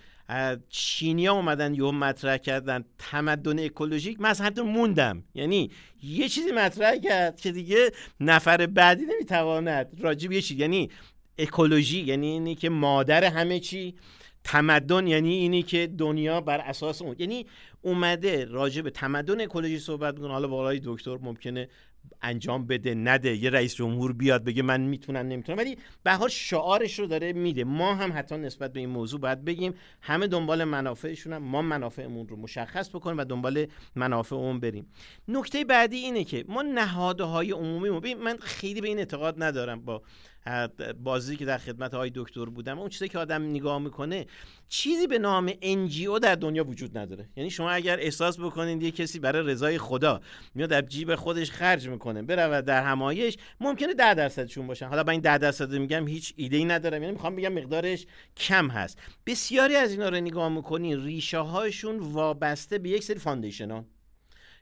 چینیا 0.69 1.33
اومدن 1.33 1.75
یه 1.75 1.91
مطرح 1.91 2.37
کردن 2.37 2.85
تمدن 2.99 3.65
اکولوژیک 3.65 4.21
من 4.21 4.31
اصلا 4.31 4.63
موندم. 4.63 5.25
یعنی 5.35 5.71
یه 6.03 6.29
چیزی 6.29 6.53
مطرح 6.53 6.97
کرد 6.97 7.41
که 7.41 7.53
دیگه 7.53 7.91
نفر 8.21 8.67
بعدی 8.67 9.05
نمی‌تواند 9.05 9.97
راجب 10.01 10.33
یه 10.33 10.43
چیز 10.43 10.59
یعنی 10.59 10.91
اکولوژی 11.39 12.01
یعنی 12.01 12.27
اینی 12.27 12.55
که 12.55 12.69
مادر 12.69 13.25
همه 13.25 13.61
چی 13.61 13.95
تمدن 14.45 15.07
یعنی 15.07 15.35
اینی 15.35 15.63
که 15.63 15.87
دنیا 15.99 16.41
بر 16.41 16.61
اساس 16.61 17.03
اون. 17.03 17.17
یعنی 17.19 17.47
اومده 17.83 18.45
راجع 18.45 18.83
به 18.83 18.91
تمدن 18.91 19.41
اکولوژی 19.41 19.79
صحبت 19.79 20.15
می‌کنه. 20.15 20.33
حالا 20.33 20.49
بالای 20.49 20.81
دکتر 20.85 21.19
ممکنه 21.19 21.69
انجام 22.23 22.67
بده 22.67 22.95
نده. 22.95 23.37
یه 23.37 23.51
رئیس 23.51 23.75
جمهور 23.75 24.13
بیاد 24.13 24.45
بگه 24.45 24.63
من 24.63 24.81
می‌تونم 24.81 25.27
نمی‌تونم. 25.27 25.59
ولی 25.59 25.79
به 26.03 26.13
حال 26.13 26.29
شعارش 26.29 26.99
رو 26.99 27.07
داره 27.07 27.33
میده. 27.33 27.65
ما 27.65 27.95
هم 27.95 28.13
حتی 28.17 28.37
نسبت 28.37 28.73
به 28.73 28.81
این 28.81 28.89
موضوع 28.89 29.21
باید 29.21 29.45
بگیم 29.45 29.75
همه 30.01 30.27
دنبال 30.27 30.65
منافعشون 30.65 31.33
هم 31.33 31.43
ما 31.43 31.63
منافعمون 31.63 32.29
رو 32.29 32.37
مشخص 32.37 32.89
بکنیم 32.89 33.19
و 33.19 33.25
دنبال 33.25 33.67
منافع 33.97 34.37
اون 34.37 34.61
بریم. 34.61 34.87
نکته 35.29 35.65
بعدی 35.65 35.97
اینه 35.97 36.25
که 36.25 36.45
ما 36.49 36.63
نهادهای 36.63 37.51
عمومی 37.51 38.15
من 38.15 38.37
خیلی 38.37 38.81
به 38.81 38.89
این 38.89 38.99
اعتقاد 38.99 39.43
ندارم 39.43 39.81
با 39.81 40.03
بازی 41.05 41.37
که 41.37 41.45
در 41.45 41.59
خدمت 41.59 41.95
های 41.95 42.11
دکتر 42.15 42.45
بودم 42.45 42.79
اون 42.79 42.89
چیزی 42.89 43.09
که 43.09 43.19
آدم 43.19 43.43
نگاه 43.43 43.79
می‌کنه 43.79 44.27
چیزی 44.69 45.07
به 45.07 45.19
نام 45.19 45.51
NGO 45.51 46.21
در 46.23 46.35
دنیا 46.35 46.65
وجود 46.65 46.99
نداره. 46.99 47.29
یعنی 47.37 47.51
شما 47.51 47.71
اگر 47.71 48.01
احساس 48.01 48.41
بکنید 48.41 48.83
یه 48.83 48.91
کسی 48.91 49.19
برای 49.19 49.47
رضای 49.47 49.79
خدا 49.79 50.21
میاد 50.55 50.71
در 50.71 50.83
جیب 50.83 51.15
خودش 51.15 51.51
خرج 51.51 51.89
می‌کنه 51.89 52.23
برود 52.23 52.65
در 52.65 52.83
همایش 52.83 53.37
ممکنه 53.61 53.95
10 53.95 54.15
درصدشون 54.15 54.67
باشن. 54.67 54.87
حالا 54.87 55.05
با 55.05 55.13
این 55.13 55.21
10 55.21 55.39
درصد 55.39 55.73
میگم 55.73 56.09
هیچ 56.09 56.35
ایده 56.37 56.57
ای 56.57 56.65
ندارم. 56.65 57.03
یعنی 57.03 57.13
می‌خوام 57.13 57.37
بگم 57.37 57.53
مقدارش 57.53 58.07
کم 58.37 58.69
هست. 58.69 58.99
بسیاری 59.27 59.77
از 59.77 59.93
اینا 59.93 60.09
رو 60.09 60.17
نگاه 60.17 60.49
می‌کنین 60.49 61.05
ریشه 61.05 61.39
هاشون 61.39 61.99
وابسته 61.99 62.79
به 62.79 62.89
یک 62.89 63.05
سری 63.05 63.19
foundation 63.19 63.71
ها 63.71 63.85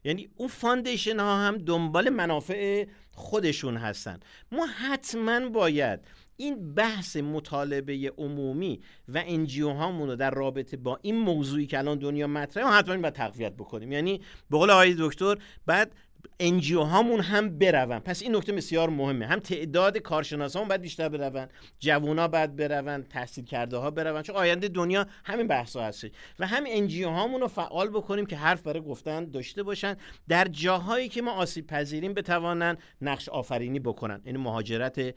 یعنی 0.04 0.28
اون 0.36 0.48
foundation 0.48 1.20
ها 1.20 1.36
هم 1.36 1.58
دنبال 1.58 2.10
منافع 2.10 2.86
خودشون 3.12 3.76
هستن. 3.76 4.20
ما 4.52 4.66
حتما 4.66 5.48
باید 5.48 6.00
این 6.36 6.74
بحث 6.74 7.16
مطالبه 7.16 8.12
عمومی 8.18 8.80
و 9.08 9.22
NGO 9.26 9.70
هامون 9.70 10.08
رو 10.08 10.16
در 10.16 10.30
رابطه 10.30 10.76
با 10.76 10.98
این 11.02 11.16
موضوعی 11.16 11.66
که 11.66 11.78
الان 11.78 11.98
دنیا 11.98 12.26
مطرحه 12.26 12.66
حتما 12.66 12.96
باید 12.96 13.14
تقویت 13.14 13.52
بکنیم. 13.52 13.92
یعنی 13.92 14.20
به 14.50 14.58
قول 14.58 14.70
آقای 14.70 14.96
دکتر 14.98 15.36
بعد 15.66 15.94
NGO 16.40 16.82
هامون 16.82 17.20
هم 17.20 17.58
برون 17.58 17.98
پس 17.98 18.22
این 18.22 18.36
نکته 18.36 18.52
بسیار 18.52 18.90
مهمه. 18.90 19.26
هم 19.26 19.38
تعداد 19.38 19.98
کارشناسان 19.98 20.68
باید 20.68 20.80
بیشتر 20.80 21.08
برون 21.08 21.48
جوونا 21.78 22.28
باید 22.28 22.56
برون 22.56 23.02
تحصیل 23.02 23.44
کرده 23.44 23.76
ها 23.76 23.90
برون 23.90 24.22
چون 24.22 24.36
آینده 24.36 24.68
دنیا 24.68 25.06
همین 25.24 25.46
بحث 25.46 25.76
ها 25.76 25.82
هست 25.82 26.04
و 26.38 26.46
هم 26.46 26.64
انجیو 26.66 27.08
هامون 27.08 27.40
رو 27.40 27.48
فعال 27.48 27.88
بکنیم 27.88 28.26
که 28.26 28.36
حرف 28.36 28.62
برای 28.62 28.80
گفتن 28.80 29.24
داشته 29.24 29.62
باشن. 29.62 29.96
در 30.28 30.44
جاهایی 30.44 31.08
که 31.08 31.22
ما 31.22 31.32
آسیب 31.32 31.66
پذیریم 31.66 32.14
بتوانن 32.14 32.76
نقش 33.00 33.28
آفرینی 33.28 33.78
بکنن. 33.78 34.20
این 34.24 34.36
مهاجرت 34.36 35.14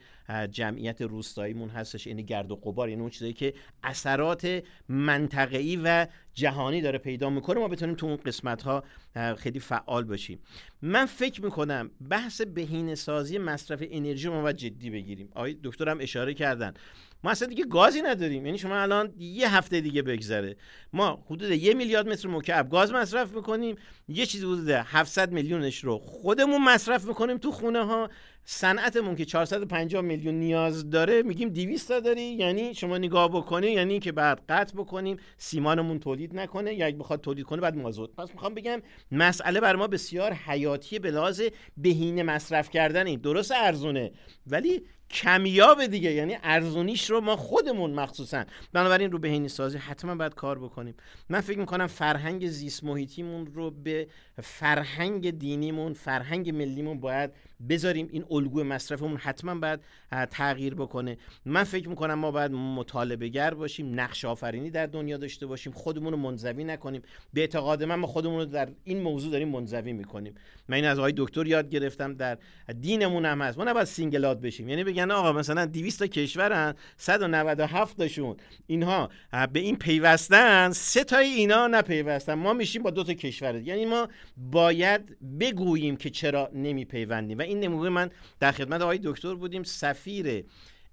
جمعیت 0.50 1.02
روستاییمون 1.02 1.68
هستش. 1.68 2.06
این 2.06 2.16
گرد 2.16 2.50
و 2.50 2.56
غبار. 2.56 2.88
یعنی 2.88 3.00
اون 3.00 3.10
چیزایی 3.10 3.32
که 3.32 3.54
اثرات 3.82 4.62
منطقه‌ای 4.88 5.76
و 5.76 6.06
جهانی 6.34 6.80
داره 6.80 6.98
پیدا 6.98 7.30
می‌کنه 7.30 7.60
ما 7.60 7.68
بتونیم 7.68 7.94
تو 7.94 8.06
اون 8.06 8.16
قسمت 8.16 8.62
ها 8.62 8.84
خیلی 9.36 9.60
فعال 9.60 10.04
باشیم. 10.04 10.38
من 10.82 11.06
فکر 11.06 11.44
می‌کنم 11.44 11.90
بحث 12.10 12.40
بهینه 12.40 12.94
سازی 12.94 13.38
مصرف 13.38 13.82
انرژی 13.90 14.28
ما 14.28 14.42
باید 14.42 14.56
جدی 14.56 14.90
بگیریم. 14.90 15.28
آقای 15.34 15.56
دکترم 15.64 15.98
اشاره 16.00 16.34
کردن. 16.34 16.74
ما 17.24 17.30
اصلا 17.30 17.48
دیگه 17.48 17.64
گازی 17.64 18.02
نداریم. 18.02 18.46
یعنی 18.46 18.58
شما 18.58 18.76
الان 18.76 19.14
یه 19.18 19.56
هفته 19.56 19.80
دیگه 19.80 20.02
بگذره. 20.02 20.56
ما 20.92 21.24
حدود 21.26 21.50
یه 21.50 21.74
میلیارد 21.74 22.08
متر 22.08 22.28
مکعب 22.28 22.70
گاز 22.70 22.92
مصرف 22.92 23.34
می‌کنیم. 23.34 23.76
یه 24.08 24.26
چیزی 24.26 24.44
حدود 24.44 24.68
700 24.68 25.32
میلیونش 25.32 25.84
رو 25.84 25.98
خودمون 25.98 26.64
مصرف 26.64 27.04
می‌کنیم 27.04 27.38
تو 27.38 27.52
خونه 27.52 27.84
ها 27.84 28.10
صنعتمون 28.44 29.16
که 29.16 29.24
450 29.24 30.02
میلیون 30.02 30.34
نیاز 30.34 30.90
داره 30.90 31.22
میگیم 31.22 31.48
200 31.48 31.88
تا 31.88 32.00
داری. 32.00 32.22
یعنی 32.22 32.74
شما 32.74 32.98
نگاه 32.98 33.28
بکنی 33.28 33.66
یعنی 33.66 34.00
که 34.00 34.12
بعد 34.12 34.42
قطع 34.48 34.74
بکنیم. 34.74 35.16
سیمانمون 35.36 35.98
تولید 35.98 36.36
نکنه. 36.36 36.74
یا 36.74 36.86
اگه 36.86 36.96
بخواد 36.96 37.20
تولید 37.20 37.44
کنه 37.44 37.60
بعد 37.60 37.76
مازوت. 37.76 38.10
پس 38.16 38.30
می‌خوام 38.30 38.54
بگم 38.54 38.82
مسئله 39.12 39.60
بر 39.60 39.76
ما 39.76 39.86
بسیار 39.86 40.32
حیاتی 40.32 40.98
به 40.98 41.10
لحاظ 41.10 41.42
بهینه 41.76 42.22
مصرف 42.22 42.70
کردن 42.70 43.04
درست 43.04 43.52
ارزونه. 43.52 44.12
ولی 44.46 44.82
کمیاب 45.10 45.86
دیگه 45.86 46.12
یعنی 46.12 46.36
ارزونیش 46.42 47.10
رو 47.10 47.20
ما 47.20 47.36
خودمون 47.36 47.90
مخصوصا. 47.90 48.44
بنابراین 48.72 49.12
رو 49.12 49.18
بهینی 49.18 49.48
سازی 49.48 49.78
حتما 49.78 50.14
باید 50.14 50.34
کار 50.34 50.58
بکنیم. 50.58 50.94
من 51.28 51.40
فکر 51.40 51.58
می‌کنم 51.58 51.86
فرهنگ 51.86 52.48
زیست 52.48 52.84
محیطیمون 52.84 53.46
رو 53.46 53.70
به 53.70 54.08
فرهنگ 54.42 55.38
دینیمون 55.38 55.92
فرهنگ 55.92 56.50
ملیمون 56.50 57.00
باید 57.00 57.30
بذاریم 57.68 58.08
این 58.12 58.24
الگوی 58.30 58.62
مصرفمون 58.62 59.16
حتما 59.16 59.54
باید 59.54 59.80
تغییر 60.30 60.74
بکنه. 60.74 61.16
من 61.44 61.64
فکر 61.64 61.88
می‌کنم 61.88 62.14
ما 62.14 62.30
باید 62.30 62.52
مطالبه 62.52 63.28
گر 63.28 63.54
باشیم 63.54 64.00
نقش 64.00 64.24
آفرینی 64.24 64.70
در 64.70 64.86
دنیا 64.86 65.16
داشته 65.16 65.46
باشیم 65.46 65.72
خودمون 65.72 66.12
رو 66.12 66.18
منزوی 66.18 66.64
نکنیم. 66.64 67.02
به 67.32 67.40
اعتقاد 67.40 67.84
من 67.84 67.94
ما 67.94 68.06
خودمون 68.06 68.38
رو 68.38 68.44
در 68.44 68.68
این 68.84 69.02
موضوع 69.02 69.32
داریم 69.32 69.48
منزوی 69.48 69.92
می‌کنیم. 69.92 70.34
من 70.68 70.76
این 70.76 70.84
از 70.84 70.98
آقای 70.98 71.12
دکتر 71.16 71.46
یاد 71.46 71.70
گرفتم 71.70 72.14
در 72.14 72.38
دینمون 72.80 73.26
هم 73.26 73.42
هست. 73.42 73.58
ما 73.58 73.64
نباید 73.64 73.86
single 73.86 74.22
out 74.22 74.40
بشیم. 74.40 74.68
یعنی 74.68 74.84
بگن 74.84 75.10
آقا 75.10 75.32
مثلا 75.32 75.66
200 75.66 75.98
تا 75.98 76.06
کشورن 76.06 76.74
197 76.96 77.96
تاشون. 77.96 78.36
اینها 78.66 79.10
به 79.52 79.60
این 79.60 79.76
پیوستن 79.76 80.70
سه 80.70 81.04
تای 81.04 81.26
اینا 81.26 81.66
نپیوستن. 81.66 82.34
ما 82.34 82.52
میشیم 82.52 82.82
با 82.82 82.90
دو 82.90 83.04
تا 83.04 83.14
کشور. 83.14 83.54
یعنی 83.54 83.84
ما 83.84 84.08
باید 84.36 85.16
بگوییم 85.40 85.96
که 85.96 86.10
چرا 86.10 86.50
نمیپیوندیم. 86.54 87.40
این 87.44 87.60
نمونه 87.60 87.88
من 87.88 88.10
در 88.40 88.52
خدمت 88.52 88.80
آقای 88.80 89.00
دکتر 89.04 89.34
بودیم. 89.34 89.62
سفیر 89.62 90.44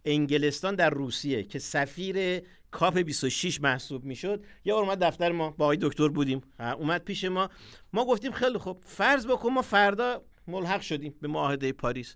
انگلستان 0.06 0.76
در 0.76 0.90
روسیه 0.90 1.44
که 1.44 1.60
سفیر 1.60 2.42
COP 2.72 2.98
26 2.98 3.62
محسوب 3.62 4.04
می‌شد. 4.06 4.44
یا 4.66 4.78
اومد 4.80 5.04
دفتر 5.04 5.32
ما 5.32 5.50
با 5.52 5.66
آقای 5.66 5.78
دکتر 5.82 6.08
بودیم. 6.08 6.42
اومد 6.60 7.04
پیش 7.04 7.24
ما. 7.24 7.50
ما 7.94 8.06
گفتیم 8.06 8.32
خیلی 8.32 8.58
خوب 8.58 8.84
فرض 8.86 9.28
بکن 9.28 9.50
ما 9.50 9.62
فردا 9.62 10.24
ملحق 10.48 10.82
شدیم 10.82 11.16
به 11.22 11.28
معاهده 11.28 11.72
پاریس. 11.72 12.16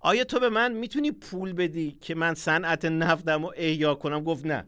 آیا 0.00 0.24
تو 0.24 0.40
به 0.40 0.48
من 0.48 0.72
می‌تونی 0.72 1.12
پول 1.12 1.52
بدی 1.52 1.98
که 2.00 2.14
من 2.14 2.34
صنعت 2.34 2.84
نفتم 2.84 3.42
رو 3.42 3.52
احیا 3.56 3.94
کنم؟ 3.94 4.24
گفت 4.24 4.46
نه. 4.46 4.66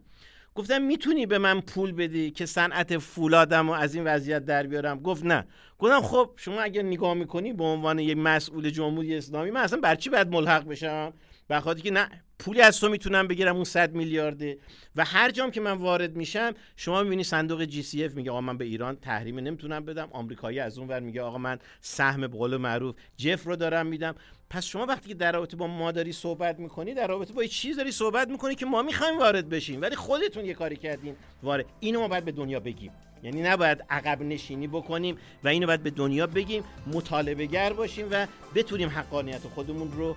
گفتم 0.59 0.83
می‌تونی 0.83 1.27
به 1.27 1.39
من 1.39 1.61
پول 1.61 1.93
بدی 1.93 2.31
که 2.31 2.47
صنعت 2.47 2.99
فولادم 2.99 3.69
و 3.69 3.73
از 3.73 3.95
این 3.95 4.05
وضعیت 4.05 4.45
در 4.45 4.67
بیارم؟ 4.67 4.99
گفت 4.99 5.25
نه. 5.25 5.47
گفتم 5.79 6.01
خب 6.01 6.31
شما 6.37 6.61
اگر 6.61 6.83
نگاه 6.83 7.15
می‌کنی 7.15 7.53
به 7.53 7.65
عنوان 7.65 7.99
یک 7.99 8.17
مسئول 8.17 8.71
جمهوری 8.71 9.17
اسلامی 9.17 9.51
من 9.51 9.61
اصلا 9.61 9.81
بر 9.81 9.95
چی 9.95 10.11
باید 10.11 10.29
ملحق 10.29 10.69
بشم؟ 10.69 11.13
بخاطر 11.51 11.81
که 11.81 11.91
نه 11.91 12.09
پولی 12.39 12.61
از 12.61 12.81
تو 12.81 12.89
می‌تونم 12.89 13.29
بگیرم 13.29 13.55
اون 13.55 13.65
100 13.65 13.95
میلیارده. 13.95 14.59
و 14.97 15.05
هر 15.05 15.31
جام 15.31 15.51
که 15.51 15.61
من 15.61 15.73
وارد 15.73 16.17
میشم 16.17 16.53
شما 16.77 17.03
می‌بینی 17.03 17.25
صندوق 17.25 17.65
جی 17.65 17.83
سی 17.83 18.05
اف 18.05 18.15
میگه 18.15 18.31
آقا 18.31 18.41
من 18.41 18.59
به 18.59 18.65
ایران 18.65 18.97
تحریم 18.97 19.39
نمی‌تونم 19.39 19.85
بدم. 19.85 20.09
آمریکایی 20.13 20.61
از 20.61 20.79
اون 20.79 20.89
ور 20.89 21.01
میگه 21.01 21.23
آقا 21.23 21.39
من 21.39 21.59
سهم 21.81 22.27
به 22.27 22.59
معروف 22.59 22.95
جف 23.17 23.45
رو 23.45 23.57
دارم 23.57 23.87
میدم. 23.87 24.15
پس 24.51 24.65
شما 24.65 24.87
وقتی 24.87 25.09
که 25.09 25.15
در 25.15 25.33
رابطه 25.33 25.57
با 25.57 25.67
ما 25.67 25.93
داری 25.93 26.13
صحبت 26.13 26.59
می‌کنی 26.59 26.95
در 26.95 27.07
رابطه 27.07 27.33
با 27.33 27.45
چیز 27.45 27.77
داری 27.77 27.93
صحبت 27.93 28.29
می‌کنی 28.29 28.55
که 28.55 28.67
ما 28.67 28.83
می‌خوایم 28.83 29.19
وارد 29.19 29.49
بشیم 29.49 29.81
ولی 29.81 29.97
خودتون 29.97 30.45
یه 30.45 30.55
کاری 30.55 30.77
کردین. 30.77 31.17
وارد 31.43 31.67
اینو 31.81 32.01
ما 32.01 32.09
باید 32.09 32.25
به 32.25 32.33
دنیا 32.33 32.61
بگیم. 32.61 32.93
یعنی 33.23 33.43
نباید 33.43 33.85
عقب 33.91 34.23
نشینی 34.23 34.67
بکنیم 34.67 35.19
و 35.45 35.49
اینو 35.49 35.67
باید 35.67 35.83
به 35.83 35.91
دنیا 35.91 36.27
بگیم 36.27 36.65
مطالبه 36.87 37.47
گر 37.47 37.73
باشیم 37.73 38.07
و 38.11 38.27
بتونیم 38.55 38.89
حقانیت 38.89 39.41
خودمون 39.55 39.93
رو 39.93 40.17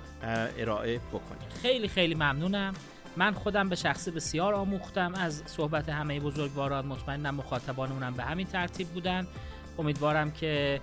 ارائه 0.57 0.97
بکنیم. 0.97 1.49
خیلی 1.61 1.87
خیلی 1.87 2.15
ممنونم. 2.15 2.73
من 3.17 3.33
خودم 3.33 3.69
به 3.69 3.75
شخصی 3.75 4.11
بسیار 4.11 4.53
آموختم 4.53 5.13
از 5.15 5.43
صحبت 5.45 5.89
همه 5.89 6.19
بزرگواران. 6.19 6.85
مطمئنم 6.85 7.35
مخاطبانمونم 7.35 8.13
به 8.13 8.23
همین 8.23 8.47
ترتیب 8.47 8.87
بودن. 8.87 9.27
امیدوارم 9.79 10.31
که 10.31 10.79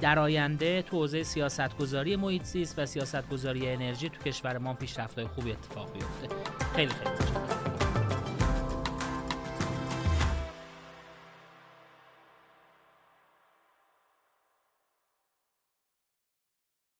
در 0.00 0.18
آینده 0.18 0.82
تو 0.82 0.96
حوزه 0.96 1.22
سیاست 1.22 1.78
گذاری 1.78 2.16
محیط 2.16 2.42
زیست 2.42 2.78
و 2.78 2.86
سیاست 2.86 3.28
گذاری 3.28 3.68
انرژی 3.68 4.08
تو 4.08 4.22
کشور 4.22 4.58
ما 4.58 4.74
پیشرفت‌های 4.74 5.26
خوبی 5.26 5.52
اتفاق 5.52 5.92
بیفته. 5.92 6.36
خیلی 6.76 6.92
خیلی 6.92 7.95